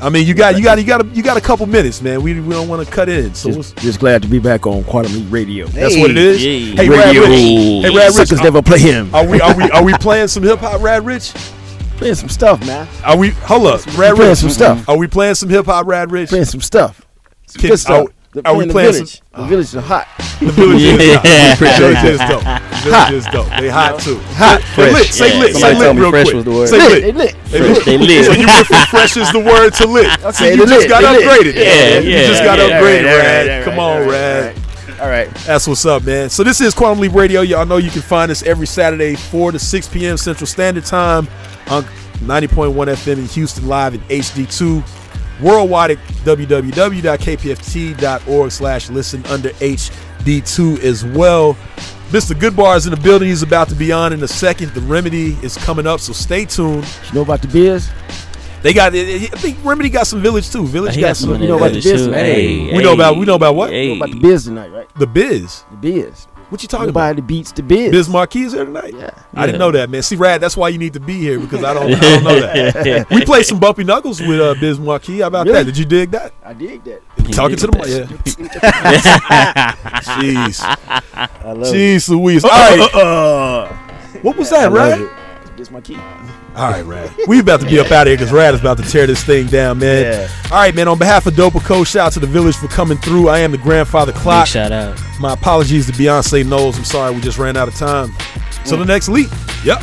I 0.00 0.10
mean, 0.10 0.26
you 0.26 0.34
got 0.34 0.58
you 0.58 0.62
got 0.62 0.76
you 0.78 0.84
got 0.84 1.00
a, 1.00 1.06
you 1.14 1.22
got 1.22 1.38
a 1.38 1.40
couple 1.40 1.64
minutes, 1.64 2.02
man. 2.02 2.20
We, 2.22 2.38
we 2.38 2.50
don't 2.52 2.68
want 2.68 2.86
to 2.86 2.92
cut 2.92 3.08
in. 3.08 3.32
So 3.32 3.50
Just, 3.50 3.76
just 3.78 4.00
glad 4.00 4.20
to 4.20 4.28
be 4.28 4.38
back 4.38 4.66
on 4.66 4.84
Quantum 4.84 5.14
Leap 5.14 5.32
Radio. 5.32 5.66
that's 5.66 5.96
what 5.96 6.10
it 6.10 6.18
is. 6.18 6.42
Hey, 6.42 6.60
Hey, 6.74 6.88
Rad 6.90 7.16
Rich. 7.16 7.28
Hey, 7.30 7.82
Rad 7.88 8.06
Rich. 8.08 8.28
Suckers 8.28 8.42
never 8.42 8.60
play 8.60 8.80
him. 8.80 9.14
Are 9.14 9.26
we 9.26 9.40
are 9.40 9.56
we 9.56 9.70
are 9.70 9.82
we 9.82 9.94
playing 9.94 10.28
some 10.28 10.42
hip 10.42 10.58
hop, 10.58 10.82
Rad 10.82 11.06
Rich? 11.06 11.32
Playing 11.96 12.14
some 12.16 12.28
stuff, 12.28 12.60
man. 12.66 12.86
Are 13.04 13.16
we? 13.16 13.30
Hold 13.30 13.66
up, 13.68 13.86
Rad 13.96 14.16
playing 14.16 14.30
Rich. 14.30 14.38
some 14.38 14.50
stuff. 14.50 14.88
Are 14.88 14.96
we 14.98 15.06
playing 15.06 15.36
some 15.36 15.48
hip 15.48 15.66
hop, 15.66 15.86
Rad 15.86 16.10
Rich? 16.10 16.28
Playing 16.30 16.44
some 16.44 16.60
stuff. 16.60 17.00
Some 17.46 17.60
Can- 17.60 17.70
good 17.70 17.78
stuff. 17.78 18.06
are- 18.08 18.12
The- 18.34 18.48
are 18.48 18.54
we 18.56 18.66
playing 18.66 18.68
the 18.68 18.72
playing 18.74 18.92
village? 18.94 19.22
some- 19.32 19.42
The 19.42 19.48
village 19.48 19.66
is 19.66 19.84
hot. 19.84 20.08
The 20.40 20.46
village 20.50 20.82
is 20.82 21.14
hot. 21.14 21.24
The 21.58 21.78
village 21.78 22.04
is 22.04 22.18
dope. 22.18 22.42
The 22.42 22.80
village 22.90 23.12
is 23.12 23.26
dope. 23.26 23.46
They 23.60 23.68
hot 23.68 24.00
too. 24.00 24.18
Hot. 24.34 24.60
They 24.76 24.92
lit. 24.92 25.06
Say 25.06 25.32
Yeah. 25.34 25.38
lit. 25.40 25.52
Somebody 25.52 25.74
Say 25.78 25.84
told 25.84 25.86
lit 25.86 25.94
me 25.96 26.00
real 26.02 26.10
fresh 26.10 26.24
quick. 26.24 26.34
was 26.34 26.44
the 26.44 26.50
word. 26.50 26.68
Say 26.68 26.78
Lit. 26.78 26.90
lit. 26.90 27.02
They 27.04 27.12
lit. 27.12 27.34
They 27.44 27.58
Fresh. 27.74 27.84
They 27.84 27.98
lit. 27.98 28.24
So 28.26 28.32
you 28.32 28.46
went 28.48 28.66
from 28.66 28.86
fresh 28.90 29.16
is 29.16 29.30
the 29.32 29.38
word 29.38 29.70
to 29.74 29.86
lit. 29.86 30.06
I 30.24 30.30
See, 30.32 30.44
said 30.44 30.58
you 30.58 30.66
just 30.66 30.80
lit. 30.80 30.88
got 30.88 31.00
They 31.02 31.24
lit. 31.24 31.24
upgraded. 31.24 31.54
Yeah, 31.54 31.98
You 32.00 32.26
just 32.26 32.42
got 32.42 32.58
upgraded, 32.58 33.04
Rad. 33.04 33.64
Come 33.64 33.78
on, 33.78 34.08
Rad. 34.08 34.56
All 35.04 35.10
right. 35.10 35.28
That's 35.44 35.68
what's 35.68 35.84
up, 35.84 36.04
man. 36.04 36.30
So 36.30 36.42
this 36.42 36.62
is 36.62 36.72
Quantum 36.72 36.98
Leap 36.98 37.12
Radio. 37.12 37.42
Y'all 37.42 37.66
know 37.66 37.76
you 37.76 37.90
can 37.90 38.00
find 38.00 38.30
us 38.30 38.42
every 38.44 38.66
Saturday, 38.66 39.16
4 39.16 39.52
to 39.52 39.58
6 39.58 39.88
p.m. 39.88 40.16
Central 40.16 40.46
Standard 40.46 40.86
Time 40.86 41.28
on 41.66 41.82
90.1 42.22 42.72
FM 42.72 43.18
in 43.18 43.26
Houston 43.26 43.68
live 43.68 43.92
in 43.92 44.00
HD2. 44.00 44.82
Worldwide 45.42 45.90
at 45.90 45.98
www.kpft.org 46.24 47.20
slash 48.50 48.88
listen 48.88 49.26
under 49.26 49.50
HD2 49.50 50.82
as 50.82 51.04
well. 51.04 51.52
Mr. 52.08 52.34
Goodbar 52.34 52.74
is 52.78 52.86
in 52.86 52.94
the 52.94 53.00
building. 53.00 53.28
He's 53.28 53.42
about 53.42 53.68
to 53.68 53.74
be 53.74 53.92
on 53.92 54.14
in 54.14 54.22
a 54.22 54.28
second. 54.28 54.70
The 54.70 54.80
Remedy 54.80 55.36
is 55.42 55.58
coming 55.58 55.86
up, 55.86 56.00
so 56.00 56.14
stay 56.14 56.46
tuned. 56.46 56.86
You 57.08 57.12
know 57.16 57.20
about 57.20 57.42
the 57.42 57.48
biz? 57.48 57.90
They 58.64 58.72
got. 58.72 58.94
I 58.94 59.18
think 59.28 59.58
Remedy 59.62 59.90
got 59.90 60.06
some 60.06 60.22
Village 60.22 60.50
too. 60.50 60.66
Village 60.66 60.94
got, 60.94 61.00
got 61.08 61.16
some. 61.18 61.32
some 61.34 61.42
You 61.42 61.48
know 61.48 61.56
about 61.58 61.72
the 61.72 61.82
biz, 61.82 62.06
too. 62.06 62.12
Hey, 62.12 62.58
Hey, 62.70 62.76
we 62.76 62.82
know 62.82 62.94
about. 62.94 63.18
We 63.18 63.26
know 63.26 63.34
about 63.34 63.54
what? 63.54 63.70
You 63.72 63.88
know 63.90 63.96
about 63.96 64.10
the 64.10 64.20
biz 64.20 64.44
tonight, 64.44 64.68
right? 64.72 64.88
The 64.96 65.06
Biz. 65.06 65.64
The 65.70 65.76
biz. 65.76 66.26
What 66.48 66.62
you 66.62 66.68
talking 66.68 66.86
Nobody 66.86 67.18
about? 67.18 67.26
beats 67.28 67.52
the 67.52 67.62
biz. 67.62 67.90
Biz 67.90 68.08
Markie 68.08 68.42
is 68.42 68.52
here 68.52 68.64
tonight. 68.64 68.94
Yeah. 68.94 69.10
I 69.34 69.44
didn't 69.46 69.58
know 69.58 69.70
that, 69.72 69.90
man. 69.90 70.02
See, 70.02 70.16
Rad, 70.16 70.40
that's 70.40 70.56
why 70.56 70.68
you 70.68 70.78
need 70.78 70.92
to 70.94 71.00
be 71.00 71.18
here 71.18 71.38
because 71.40 71.62
I 71.64 71.74
don't, 71.74 71.92
I 71.92 71.98
don't 72.00 72.24
know 72.24 72.40
that. 72.40 73.10
we 73.10 73.24
played 73.24 73.44
some 73.44 73.58
bumpy 73.58 73.82
knuckles 73.84 74.20
with 74.20 74.40
uh, 74.40 74.54
Biz 74.60 74.78
Markie. 74.78 75.20
How 75.20 75.26
about 75.28 75.46
Really? 75.46 75.58
that? 75.58 75.64
Did 75.64 75.76
you 75.78 75.84
dig 75.84 76.10
that? 76.12 76.32
I 76.44 76.52
dig 76.54 76.84
that. 76.84 77.02
Talking 77.32 77.56
to 77.56 77.66
the 77.66 77.72
mic, 77.76 77.88
yeah. 77.88 78.06
Jeez. 80.02 80.60
I 80.62 81.52
love 81.52 81.74
Jeez 81.74 82.08
it. 82.08 82.12
Louise. 82.12 82.44
All 82.44 82.50
right. 82.50 82.80
uh, 82.94 82.98
uh. 82.98 83.76
What 84.22 84.36
was 84.36 84.52
I 84.52 84.62
that, 84.68 84.72
love 84.72 84.98
Rad? 85.00 85.00
it. 85.58 85.64
It's 86.54 86.60
my 86.60 86.72
key. 86.72 86.78
All 86.78 86.84
right, 86.84 86.84
Rad. 86.84 87.16
We 87.26 87.40
about 87.40 87.60
to 87.60 87.66
be 87.66 87.78
up 87.80 87.90
out 87.90 88.02
of 88.02 88.08
here 88.08 88.16
because 88.16 88.32
Rad 88.32 88.54
is 88.54 88.60
about 88.60 88.78
to 88.78 88.84
tear 88.84 89.06
this 89.06 89.24
thing 89.24 89.46
down, 89.46 89.78
man. 89.78 90.04
Yeah. 90.04 90.28
All 90.44 90.58
right, 90.58 90.74
man. 90.74 90.88
On 90.88 90.98
behalf 90.98 91.26
of 91.26 91.34
Dopa 91.34 91.60
Co, 91.64 91.84
shout 91.84 92.06
out 92.06 92.12
to 92.12 92.20
the 92.20 92.26
village 92.26 92.56
for 92.56 92.68
coming 92.68 92.98
through. 92.98 93.28
I 93.28 93.40
am 93.40 93.50
the 93.50 93.58
grandfather 93.58 94.12
clock. 94.12 94.46
Big 94.46 94.52
shout 94.52 94.72
out. 94.72 95.00
My 95.18 95.32
apologies 95.32 95.86
to 95.86 95.92
Beyonce 95.92 96.46
Knowles. 96.46 96.78
I'm 96.78 96.84
sorry 96.84 97.14
we 97.14 97.20
just 97.20 97.38
ran 97.38 97.56
out 97.56 97.68
of 97.68 97.74
time. 97.74 98.12
Till 98.64 98.78
the 98.78 98.84
mm. 98.84 98.88
next 98.88 99.08
leap. 99.08 99.30
Yep. 99.64 99.82